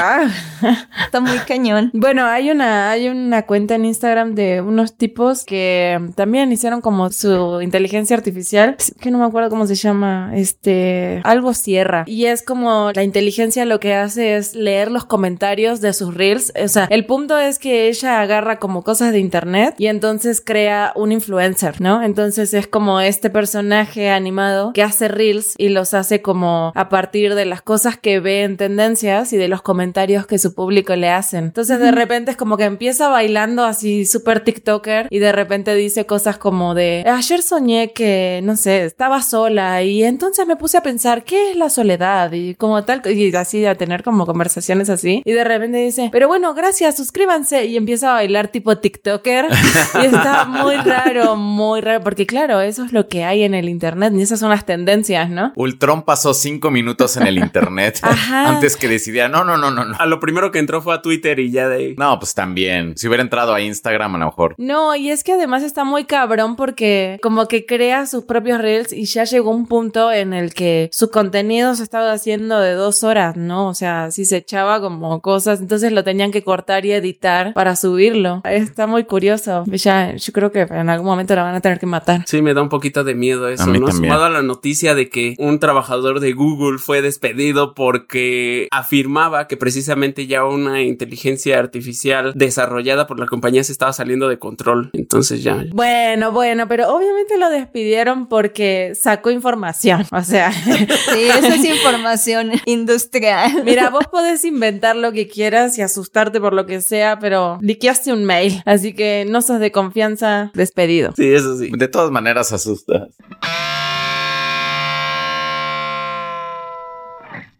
Está 1.05 1.19
muy 1.19 1.37
cañón. 1.39 1.89
Bueno, 1.93 2.25
hay 2.25 2.51
una, 2.51 2.72
hay 2.73 3.09
una 3.09 3.43
cuenta 3.43 3.75
en 3.75 3.85
Instagram 3.85 4.35
de 4.35 4.61
unos 4.61 4.95
tipos 4.95 5.45
que 5.45 5.99
también 6.15 6.51
hicieron 6.51 6.81
como 6.81 7.11
su 7.11 7.61
inteligencia 7.61 8.15
artificial, 8.15 8.77
que 8.99 9.11
no 9.11 9.17
me 9.17 9.25
acuerdo 9.25 9.49
cómo 9.49 9.67
se 9.67 9.75
llama, 9.75 10.31
este, 10.35 11.21
algo 11.23 11.53
Sierra. 11.53 12.03
Y 12.07 12.25
es 12.25 12.43
como 12.43 12.91
la 12.93 13.03
inteligencia 13.03 13.65
lo 13.65 13.79
que 13.79 13.93
hace 13.93 14.37
es 14.37 14.55
leer 14.55 14.91
los 14.91 15.05
comentarios 15.05 15.81
de 15.81 15.93
sus 15.93 16.13
reels. 16.13 16.53
O 16.61 16.67
sea, 16.67 16.85
el 16.89 17.05
punto 17.05 17.37
es 17.37 17.59
que 17.59 17.87
ella 17.87 18.21
agarra 18.21 18.59
como 18.59 18.83
cosas 18.83 19.11
de 19.11 19.19
internet 19.19 19.75
y 19.77 19.87
entonces 19.87 20.41
crea 20.41 20.91
un 20.95 21.11
influencer, 21.11 21.81
¿no? 21.81 22.03
Entonces 22.03 22.53
es 22.53 22.67
como 22.67 22.99
este 23.01 23.29
personaje 23.29 24.09
animado 24.09 24.73
que 24.73 24.83
hace 24.83 25.07
reels 25.07 25.55
y 25.57 25.69
los 25.69 25.93
hace 25.93 26.21
como 26.21 26.71
a 26.75 26.89
partir 26.89 27.35
de 27.35 27.45
las 27.45 27.61
cosas 27.61 27.97
que 27.97 28.19
ve 28.19 28.43
en 28.43 28.57
tendencias 28.57 29.33
y 29.33 29.37
de 29.37 29.47
los 29.47 29.61
comentarios 29.61 30.25
que 30.25 30.37
su 30.37 30.53
público 30.53 30.95
le 30.95 31.09
hacen. 31.09 31.45
Entonces 31.45 31.79
de 31.79 31.91
repente 31.91 32.31
es 32.31 32.37
como 32.37 32.57
que 32.57 32.62
empieza 32.65 33.09
bailando 33.09 33.63
así 33.63 34.05
súper 34.05 34.43
TikToker 34.43 35.07
y 35.09 35.19
de 35.19 35.31
repente 35.31 35.75
dice 35.75 36.05
cosas 36.05 36.37
como 36.37 36.75
de 36.75 37.03
ayer 37.07 37.41
soñé 37.41 37.93
que, 37.93 38.41
no 38.43 38.55
sé, 38.55 38.85
estaba 38.85 39.21
sola 39.21 39.83
y 39.83 40.03
entonces 40.03 40.45
me 40.47 40.55
puse 40.55 40.77
a 40.77 40.83
pensar 40.83 41.23
qué 41.23 41.51
es 41.51 41.57
la 41.57 41.69
soledad 41.69 42.31
y 42.31 42.55
como 42.55 42.83
tal 42.83 43.01
y 43.05 43.35
así 43.35 43.65
a 43.65 43.75
tener 43.75 44.03
como 44.03 44.25
conversaciones 44.25 44.89
así 44.89 45.21
y 45.25 45.31
de 45.31 45.43
repente 45.43 45.77
dice, 45.77 46.09
pero 46.11 46.27
bueno, 46.27 46.53
gracias, 46.53 46.97
suscríbanse 46.97 47.65
y 47.65 47.77
empieza 47.77 48.11
a 48.11 48.13
bailar 48.13 48.47
tipo 48.49 48.77
TikToker 48.77 49.47
y 50.01 50.05
está 50.05 50.45
muy 50.45 50.75
raro, 50.75 51.35
muy 51.35 51.81
raro 51.81 52.03
porque 52.03 52.25
claro, 52.25 52.61
eso 52.61 52.83
es 52.83 52.93
lo 52.93 53.07
que 53.07 53.23
hay 53.23 53.43
en 53.43 53.53
el 53.53 53.69
internet 53.69 54.13
y 54.15 54.21
esas 54.21 54.39
son 54.39 54.49
las 54.49 54.65
tendencias, 54.65 55.29
¿no? 55.29 55.53
Ultron 55.55 56.03
pasó 56.03 56.33
cinco 56.33 56.71
minutos 56.71 57.17
en 57.17 57.27
el 57.27 57.37
internet 57.43 57.99
Ajá. 58.01 58.49
antes 58.49 58.77
que 58.77 58.87
decidiera, 58.87 59.29
no, 59.29 59.43
no, 59.43 59.57
no, 59.57 59.71
no, 59.71 59.85
no. 59.85 59.95
A 59.97 60.05
lo 60.05 60.19
primero 60.19 60.51
que 60.51 60.59
entró 60.59 60.81
fue 60.81 60.95
a 60.95 61.01
Twitter 61.01 61.39
y 61.39 61.51
ya 61.51 61.69
de 61.69 61.75
ahí. 61.75 61.95
No, 61.97 62.19
pues 62.19 62.33
también. 62.43 62.97
Si 62.97 63.07
hubiera 63.07 63.23
entrado 63.23 63.53
a 63.53 63.61
Instagram, 63.61 64.15
a 64.15 64.17
lo 64.19 64.25
mejor. 64.25 64.55
No, 64.57 64.95
y 64.95 65.09
es 65.09 65.23
que 65.23 65.31
además 65.33 65.63
está 65.63 65.85
muy 65.85 66.03
cabrón 66.03 66.57
porque 66.57 67.17
como 67.21 67.47
que 67.47 67.65
crea 67.65 68.05
sus 68.05 68.25
propios 68.25 68.59
reels 68.59 68.91
y 68.91 69.05
ya 69.05 69.23
llegó 69.23 69.51
un 69.51 69.65
punto 69.65 70.11
en 70.11 70.33
el 70.33 70.53
que 70.53 70.89
su 70.91 71.09
contenido 71.09 71.73
se 71.75 71.83
estaba 71.83 72.11
haciendo 72.11 72.59
de 72.59 72.73
dos 72.73 73.03
horas, 73.03 73.37
¿no? 73.37 73.69
O 73.69 73.73
sea, 73.73 74.11
si 74.11 74.25
se 74.25 74.37
echaba 74.37 74.81
como 74.81 75.21
cosas, 75.21 75.61
entonces 75.61 75.93
lo 75.93 76.03
tenían 76.03 76.31
que 76.31 76.43
cortar 76.43 76.85
y 76.85 76.91
editar 76.91 77.53
para 77.53 77.77
subirlo. 77.77 78.41
Está 78.43 78.87
muy 78.87 79.05
curioso. 79.05 79.63
Ya, 79.67 80.15
yo 80.15 80.33
creo 80.33 80.51
que 80.51 80.61
en 80.61 80.89
algún 80.89 81.07
momento 81.07 81.33
la 81.35 81.43
van 81.43 81.55
a 81.55 81.61
tener 81.61 81.79
que 81.79 81.85
matar. 81.85 82.23
Sí, 82.27 82.41
me 82.41 82.53
da 82.53 82.61
un 82.61 82.69
poquito 82.69 83.05
de 83.05 83.15
miedo 83.15 83.47
eso, 83.47 83.63
A 83.63 83.67
mí 83.67 83.79
¿no? 83.79 83.87
también. 83.87 84.11
Sumado 84.11 84.25
a 84.25 84.29
la 84.29 84.41
noticia 84.41 84.95
de 84.95 85.07
que 85.07 85.35
un 85.39 85.59
trabajador 85.59 86.19
de 86.19 86.33
Google 86.33 86.77
fue 86.77 87.01
despedido 87.01 87.73
porque 87.73 88.67
afirmaba 88.71 89.47
que 89.47 89.55
precisamente 89.55 90.27
ya 90.27 90.43
una 90.43 90.81
inteligencia 90.81 91.57
artificial 91.57 92.32
desarrollada 92.33 93.07
por 93.07 93.19
la 93.19 93.25
compañía 93.25 93.63
se 93.63 93.71
estaba 93.71 93.93
saliendo 93.93 94.27
de 94.27 94.39
control. 94.39 94.89
Entonces 94.93 95.43
ya. 95.43 95.65
Bueno, 95.71 96.31
bueno, 96.31 96.67
pero 96.67 96.93
obviamente 96.93 97.37
lo 97.37 97.49
despidieron 97.49 98.27
porque 98.27 98.93
sacó 98.99 99.31
información. 99.31 100.05
O 100.11 100.21
sea, 100.21 100.51
Sí, 101.13 101.23
esa 101.23 101.55
es 101.55 101.65
información 101.65 102.51
industrial. 102.65 103.63
Mira, 103.63 103.89
vos 103.89 104.07
podés 104.11 104.43
inventar 104.45 104.95
lo 104.95 105.11
que 105.11 105.27
quieras 105.27 105.77
y 105.77 105.81
asustarte 105.81 106.39
por 106.39 106.53
lo 106.53 106.65
que 106.65 106.81
sea, 106.81 107.19
pero 107.19 107.57
liqueaste 107.61 108.13
un 108.13 108.25
mail. 108.25 108.61
Así 108.65 108.93
que 108.93 109.25
no 109.29 109.41
sos 109.41 109.59
de 109.59 109.71
confianza, 109.71 110.51
despedido. 110.53 111.13
Sí, 111.15 111.33
eso 111.33 111.57
sí. 111.57 111.71
De 111.75 111.87
todas 111.87 112.11
maneras 112.11 112.51
asusta. 112.53 113.07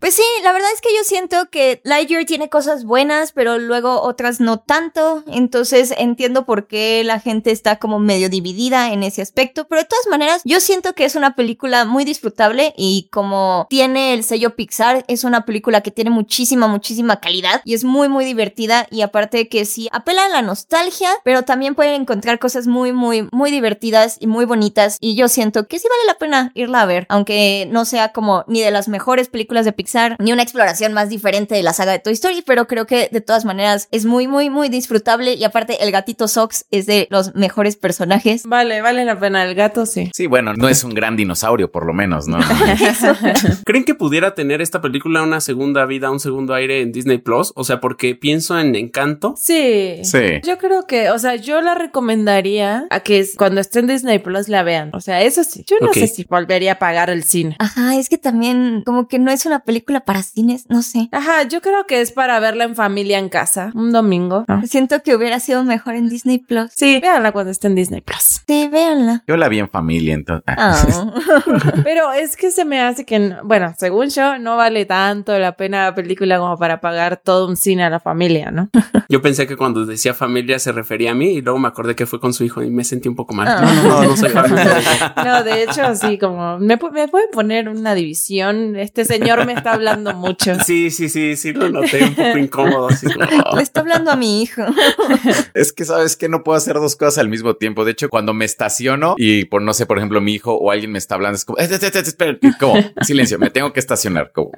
Pues 0.04 0.16
sí, 0.16 0.24
la 0.43 0.51
verdad 0.51 0.68
es 0.74 0.82
que 0.82 0.93
yo 0.93 1.01
siento 1.06 1.49
que 1.49 1.80
Lightyear 1.86 2.26
tiene 2.26 2.49
cosas 2.49 2.84
buenas, 2.84 3.32
pero 3.32 3.58
luego 3.58 4.01
otras 4.01 4.41
no 4.41 4.60
tanto. 4.60 5.24
Entonces 5.28 5.93
entiendo 5.97 6.45
por 6.45 6.68
qué 6.68 7.06
la 7.06 7.22
gente 7.22 7.51
está 7.51 7.78
como 7.78 7.99
medio 7.99 8.28
dividida 8.28 8.91
en 8.91 9.01
ese 9.04 9.22
aspecto. 9.22 9.66
Pero 9.66 9.84
de 9.84 9.88
todas 9.88 10.08
maneras, 10.08 10.41
yo 10.43 10.60
siento 10.60 10.91
que 10.91 11.06
es 11.06 11.16
una 11.16 11.38
película 11.38 11.86
muy 11.86 12.04
disfrutable 12.04 12.74
y 12.76 13.08
como 13.14 13.66
tiene 13.70 14.14
el 14.14 14.26
sello 14.26 14.58
Pixar, 14.58 15.06
es 15.08 15.24
una 15.24 15.45
película 15.45 15.80
que 15.80 15.91
tiene 15.91 16.10
muchísima, 16.10 16.68
muchísima 16.68 17.22
calidad 17.22 17.62
y 17.64 17.74
es 17.74 17.86
muy, 17.86 18.10
muy 18.10 18.26
divertida. 18.26 18.88
Y 18.91 19.04
aparte 19.04 19.47
que 19.47 19.64
sí, 19.64 19.88
apela 19.93 20.26
a 20.26 20.30
la 20.30 20.41
nostalgia, 20.41 21.12
pero 21.24 21.43
también 21.43 21.76
pueden 21.76 22.01
encontrar 22.01 22.39
cosas 22.39 22.68
muy, 22.68 22.91
muy, 22.91 23.30
muy 23.32 23.51
divertidas 23.51 24.18
y 24.20 24.28
muy 24.28 24.43
bonitas. 24.43 24.97
Y 24.99 25.16
yo 25.16 25.30
siento 25.30 25.66
que 25.70 25.80
sí 25.80 25.88
vale 25.89 26.08
la 26.08 26.18
pena 26.18 26.51
irla 26.56 26.82
a 26.82 26.86
ver, 26.86 27.06
aunque 27.08 27.70
no 27.72 27.86
sea 27.86 28.12
como 28.12 28.43
ni 28.49 28.60
de 28.60 28.72
las 28.72 28.89
mejores 28.89 29.30
películas 29.30 29.64
de 29.64 29.72
Pixar, 29.72 29.93
ni 30.20 30.32
una 30.32 30.44
exploración 30.44 30.94
más 30.94 31.10
diferente 31.10 31.56
de 31.56 31.64
la 31.64 31.74
saga 31.74 31.91
de 31.91 32.00
Toy 32.00 32.14
Story, 32.14 32.44
pero 32.46 32.68
creo 32.68 32.86
que 32.86 33.10
de 33.12 33.22
todas 33.22 33.46
maneras 33.46 33.88
es 33.91 34.06
muy, 34.06 34.28
muy, 34.28 34.50
muy 34.50 34.70
disfrutable. 34.70 35.34
Y 35.34 35.44
aparte, 35.44 35.84
el 35.84 35.91
gatito 35.91 36.28
Sox 36.28 36.66
es 36.72 36.86
de 36.86 37.08
los 37.10 37.36
mejores 37.36 37.76
personajes. 37.76 38.44
Vale, 38.46 38.82
vale 38.82 39.06
la 39.06 39.20
pena. 39.20 39.44
El 39.44 39.56
gato 39.56 39.86
sí. 39.86 40.12
Sí, 40.14 40.28
bueno, 40.28 40.54
no 40.54 40.70
es 40.70 40.84
un 40.84 40.94
gran 40.94 41.16
dinosaurio, 41.16 41.72
por 41.72 41.86
lo 41.86 41.94
menos, 41.94 42.28
¿no? 42.28 42.39
¿Creen 43.66 43.84
que 43.84 43.96
pudiera 43.96 44.36
tener 44.36 44.62
esta 44.62 44.82
película 44.82 45.22
una 45.22 45.41
segunda 45.41 45.86
vida, 45.86 46.12
un 46.12 46.20
segundo 46.20 46.54
aire 46.54 46.82
en 46.82 46.91
Disney 46.91 47.18
Plus? 47.18 47.52
O 47.56 47.64
sea, 47.64 47.80
porque 47.80 48.16
pienso 48.16 48.60
en 48.60 48.76
Encanto. 48.76 49.36
Sí. 49.38 50.00
Sí. 50.04 50.41
Yo 50.44 50.58
creo 50.58 50.86
que, 50.88 51.10
o 51.12 51.20
sea, 51.20 51.36
yo 51.36 51.62
la 51.62 51.76
recomendaría 51.76 52.88
a 52.89 53.00
que 53.02 53.26
cuando 53.38 53.62
esté 53.62 53.80
en 53.80 53.88
Disney 53.88 54.20
Plus 54.20 54.50
la 54.50 54.64
vean. 54.64 54.91
O 54.94 55.02
sea, 55.02 55.22
eso 55.22 55.44
sí. 55.44 55.64
Yo 55.68 55.78
no 55.82 55.94
sé 55.94 56.08
si 56.08 56.24
volvería 56.24 56.74
a 56.74 56.80
pagar 56.80 57.10
el 57.10 57.24
cine. 57.24 57.56
Ajá, 57.60 57.96
es 57.96 58.10
que 58.10 58.18
también 58.18 58.84
como 58.86 59.08
que 59.08 59.20
no 59.20 59.32
es 59.32 59.46
una 59.46 59.60
película 59.60 59.83
para 59.84 60.24
cines, 60.24 60.66
no 60.70 60.82
sé. 60.82 61.10
Ajá, 61.12 61.44
yo 61.44 61.62
creo 61.62 61.86
que 61.86 62.02
es 62.02 62.12
para 62.12 62.40
verla 62.40 62.64
en 62.66 62.76
familia 62.76 63.20
en 63.20 63.30
casa, 63.30 63.72
un 63.76 63.92
domingo. 63.92 64.46
Ah. 64.48 64.62
Siento 64.68 65.02
que 65.04 65.16
hubiera 65.16 65.40
sido 65.40 65.64
mejor 65.64 65.96
en 65.96 66.10
Disney 66.10 66.40
Plus. 66.40 66.72
Sí, 66.76 67.00
véanla 67.00 67.32
cuando 67.32 67.52
esté 67.52 67.68
en 67.68 67.76
Disney 67.76 68.02
Plus. 68.02 68.42
Sí, 68.48 68.68
véanla. 68.72 69.24
Yo 69.28 69.38
la 69.38 69.48
vi 69.50 69.60
en 69.60 69.70
familia, 69.70 70.14
entonces. 70.14 70.44
Ah. 70.48 71.14
Pero 71.84 72.12
es 72.14 72.36
que 72.36 72.52
se 72.52 72.66
me 72.66 72.82
hace 72.82 73.06
que, 73.06 73.20
no- 73.20 73.38
bueno, 73.44 73.74
según 73.78 74.10
yo, 74.10 74.38
no 74.40 74.58
vale 74.58 74.86
tanto 74.86 75.38
la 75.40 75.56
pena 75.56 75.86
la 75.86 75.96
película 75.96 76.38
como 76.40 76.58
para 76.58 76.82
pagar 76.82 77.18
todo 77.24 77.48
un 77.48 77.56
cine 77.58 77.84
a 77.84 77.90
la 77.90 78.00
familia, 78.00 78.52
¿no? 78.52 78.70
Yo 79.10 79.22
pensé 79.22 79.46
que 79.48 79.56
cuando 79.58 79.86
decía 79.86 80.14
familia 80.14 80.58
se 80.60 80.72
refería 80.72 81.12
a 81.12 81.14
mí 81.14 81.34
y 81.34 81.42
luego 81.42 81.60
me 81.60 81.68
acordé 81.68 81.96
que 81.96 82.06
fue 82.06 82.20
con 82.20 82.34
su 82.34 82.44
hijo 82.44 82.64
y 82.64 82.72
me 82.72 82.84
sentí 82.84 83.08
un 83.10 83.16
poco 83.16 83.34
mal. 83.34 83.48
Ah. 83.48 83.62
No, 83.62 83.74
no, 83.84 83.90
no, 84.02 84.04
no 84.10 84.18
soy 84.18 84.30
familia. 84.32 85.14
No, 85.24 85.44
de 85.44 85.64
hecho, 85.64 85.84
así 85.84 86.18
como, 86.18 86.58
¿me, 86.60 86.78
me 86.92 87.08
pueden 87.08 87.30
poner 87.32 87.70
una 87.70 87.94
división? 87.96 88.76
Este 88.76 89.06
señor 89.06 89.46
me 89.46 89.54
está 89.54 89.73
hablando 89.74 90.14
mucho. 90.14 90.54
Sí, 90.66 90.92
sí, 90.92 91.10
sí, 91.10 91.36
sí, 91.36 91.52
lo 91.52 91.70
noté 91.70 92.04
un 92.04 92.16
poco 92.16 92.38
incómodo. 92.38 92.88
Así 92.88 93.08
"Oh". 93.08 93.56
Le 93.58 93.64
está 93.64 93.82
hablando 93.82 94.12
a 94.12 94.16
mi 94.16 94.42
hijo. 94.42 94.62
Es 95.54 95.74
que 95.74 95.86
sabes 95.86 96.16
que 96.16 96.30
no 96.30 96.44
puedo 96.44 96.58
hacer 96.58 96.76
dos 96.76 96.96
cosas 96.96 97.18
al 97.20 97.30
mismo 97.30 97.56
tiempo. 97.56 97.86
De 97.86 97.92
hecho, 97.92 98.10
cuando 98.10 98.34
me 98.34 98.46
estaciono 98.46 99.16
y 99.18 99.46
por 99.46 99.62
no 99.62 99.74
sé, 99.74 99.86
por 99.86 99.98
ejemplo, 99.98 100.22
mi 100.22 100.34
hijo 100.34 100.54
o 100.54 100.72
alguien 100.72 100.92
me 100.92 100.98
está 100.98 101.16
hablando, 101.16 101.36
es 101.36 101.46
como, 101.46 101.60
"Eh, 101.60 101.66
eh, 101.70 101.80
eh, 101.82 101.92
eh, 101.94 102.00
espera", 102.00 102.38
y 102.42 102.52
como, 102.58 102.76
silencio, 103.02 103.38
me 103.40 103.50
tengo 103.50 103.74
que 103.74 103.80
estacionar. 103.80 104.32
Como, 104.34 104.52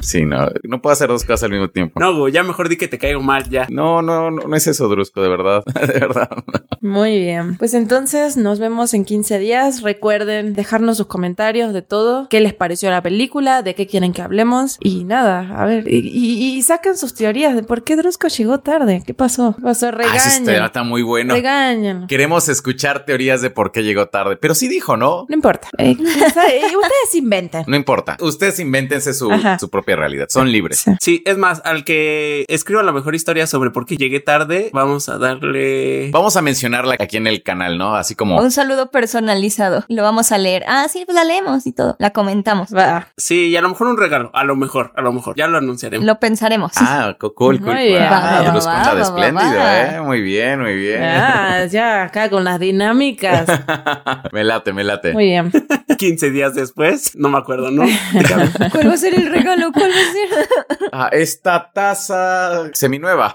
sí, 0.00 0.24
no, 0.24 0.48
no 0.64 0.82
puedo 0.82 0.92
hacer 0.92 1.08
dos 1.08 1.24
cosas 1.24 1.44
al 1.44 1.50
mismo 1.50 1.68
tiempo. 1.70 1.98
No, 2.00 2.28
ya 2.28 2.42
mejor 2.42 2.68
di 2.68 2.76
que 2.76 2.88
te 2.88 2.98
caigo 2.98 3.20
mal 3.20 3.48
ya. 3.48 3.66
No, 3.70 4.02
no, 4.02 4.30
no, 4.30 4.46
no 4.46 4.56
es 4.56 4.66
eso, 4.66 4.88
Drusco, 4.88 5.22
de 5.22 5.28
verdad, 5.28 5.64
de 5.64 5.98
verdad. 5.98 6.28
Muy 6.80 7.18
bien. 7.18 7.56
Pues 7.56 7.74
entonces 7.74 8.36
nos 8.36 8.58
vemos 8.58 8.92
en 8.94 9.04
15 9.04 9.38
días. 9.38 9.82
Recuerden 9.82 10.54
dejarnos 10.54 10.96
sus 10.96 11.06
comentarios 11.06 11.72
de 11.72 11.82
todo. 11.82 12.28
¿Qué 12.28 12.40
les 12.40 12.54
pareció 12.54 12.90
la 12.90 13.02
película? 13.02 13.62
¿De 13.62 13.74
qué 13.74 13.86
quieren 13.86 14.12
que 14.12 14.22
hablemos? 14.22 14.31
Y 14.80 15.04
nada, 15.04 15.48
a 15.56 15.64
ver. 15.66 15.88
Y, 15.88 15.98
y, 16.08 16.56
y 16.56 16.62
saquen 16.62 16.96
sus 16.96 17.14
teorías 17.14 17.54
de 17.54 17.62
por 17.62 17.84
qué 17.84 17.96
Drusco 17.96 18.28
llegó 18.28 18.60
tarde. 18.60 19.02
¿Qué 19.06 19.14
pasó? 19.14 19.54
¿Qué 19.56 19.62
pasó? 19.62 19.88
Ah, 19.88 19.90
tema 19.92 20.12
Regañen. 20.12 20.64
está 20.64 20.82
muy 20.82 21.02
bueno. 21.02 21.34
Regañen. 21.34 22.06
Queremos 22.06 22.48
escuchar 22.48 23.04
teorías 23.04 23.42
de 23.42 23.50
por 23.50 23.72
qué 23.72 23.82
llegó 23.82 24.06
tarde, 24.06 24.36
pero 24.36 24.54
sí 24.54 24.68
dijo, 24.68 24.96
¿no? 24.96 25.26
No 25.28 25.34
importa. 25.34 25.68
Eh, 25.78 25.90
eh, 26.00 26.62
ustedes 26.76 27.14
inventen. 27.14 27.64
No 27.66 27.76
importa. 27.76 28.16
Ustedes 28.20 28.58
invéntense 28.58 29.14
su, 29.14 29.30
su 29.58 29.70
propia 29.70 29.96
realidad. 29.96 30.26
Son 30.28 30.50
libres. 30.50 30.80
Sí. 30.80 30.92
Sí, 31.00 31.22
es 31.26 31.36
más, 31.38 31.60
al 31.64 31.84
que 31.84 32.44
escriba 32.48 32.82
la 32.82 32.92
mejor 32.92 33.14
historia 33.14 33.46
sobre 33.46 33.70
por 33.70 33.86
qué 33.86 33.96
llegué 33.96 34.20
tarde, 34.20 34.70
vamos 34.72 35.08
a 35.08 35.18
darle... 35.18 36.10
Vamos 36.12 36.36
a 36.36 36.42
mencionarla 36.42 36.96
aquí 36.98 37.16
en 37.16 37.26
el 37.26 37.42
canal, 37.42 37.78
¿no? 37.78 37.94
Así 37.96 38.14
como 38.14 38.38
Un 38.40 38.50
saludo 38.50 38.90
personalizado. 38.90 39.84
Lo 39.88 40.02
vamos 40.02 40.32
a 40.32 40.38
leer. 40.38 40.64
Ah, 40.66 40.86
sí, 40.88 41.02
pues 41.04 41.14
la 41.14 41.24
leemos 41.24 41.66
y 41.66 41.72
todo. 41.72 41.96
La 41.98 42.10
comentamos. 42.10 42.74
Va. 42.74 43.08
Sí, 43.16 43.48
y 43.48 43.56
a 43.56 43.60
lo 43.60 43.68
mejor 43.68 43.88
un 43.88 43.96
regalo, 43.98 44.11
a 44.32 44.44
lo 44.44 44.56
mejor, 44.56 44.92
a 44.96 45.00
lo 45.02 45.12
mejor, 45.12 45.34
ya 45.36 45.46
lo 45.46 45.58
anunciaremos. 45.58 46.06
Lo 46.06 46.18
pensaremos. 46.20 46.72
Ah, 46.76 47.16
co- 47.18 47.34
cool, 47.34 47.58
cool. 47.60 47.74
Muy 47.74 47.84
bien. 47.88 48.02
Ah, 48.02 48.10
Va, 48.10 48.42
va, 48.42 48.50
Drusco 48.50 48.70
va, 48.70 48.78
anda 48.78 48.90
de 48.94 49.00
va, 49.00 49.06
espléndido, 49.06 49.58
va. 49.58 49.82
¿eh? 49.82 50.00
Muy 50.00 50.20
bien, 50.20 50.60
muy 50.60 50.74
bien. 50.76 51.02
Ah, 51.02 51.64
ya, 51.66 52.02
acá 52.04 52.28
con 52.30 52.44
las 52.44 52.58
dinámicas. 52.60 53.46
me 54.32 54.44
late, 54.44 54.72
me 54.72 54.84
late. 54.84 55.12
Muy 55.12 55.24
bien. 55.26 55.50
15 55.98 56.30
días 56.30 56.54
después, 56.54 57.14
no 57.16 57.28
me 57.28 57.38
acuerdo, 57.38 57.70
¿no? 57.70 57.84
¿Cuál 58.72 58.88
va 58.88 58.94
a 58.94 58.96
ser 58.96 59.14
el 59.14 59.30
regalo? 59.30 59.70
¿Cuál 59.72 59.90
va 59.90 59.94
a 59.94 60.12
ser? 60.12 60.48
Ah, 60.92 61.08
esta 61.12 61.70
taza 61.72 62.70
seminueva. 62.72 63.34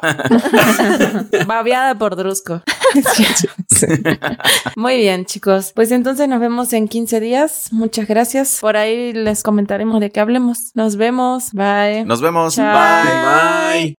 Babeada 1.45 1.95
por 1.95 2.15
Drusco. 2.15 2.61
Muy 4.75 4.97
bien, 4.97 5.25
chicos. 5.25 5.71
Pues 5.75 5.91
entonces 5.91 6.27
nos 6.27 6.39
vemos 6.39 6.73
en 6.73 6.87
15 6.87 7.19
días. 7.19 7.67
Muchas 7.71 8.07
gracias. 8.07 8.57
Por 8.61 8.77
ahí 8.77 9.13
les 9.13 9.43
comentaremos 9.43 9.99
de 9.99 10.11
qué 10.11 10.19
hablemos. 10.19 10.71
Nos 10.75 10.95
vemos. 10.95 11.51
Bye. 11.53 12.05
Nos 12.05 12.21
vemos. 12.21 12.55
Chao. 12.55 12.75
Bye. 12.75 13.83
Bye. 13.83 13.95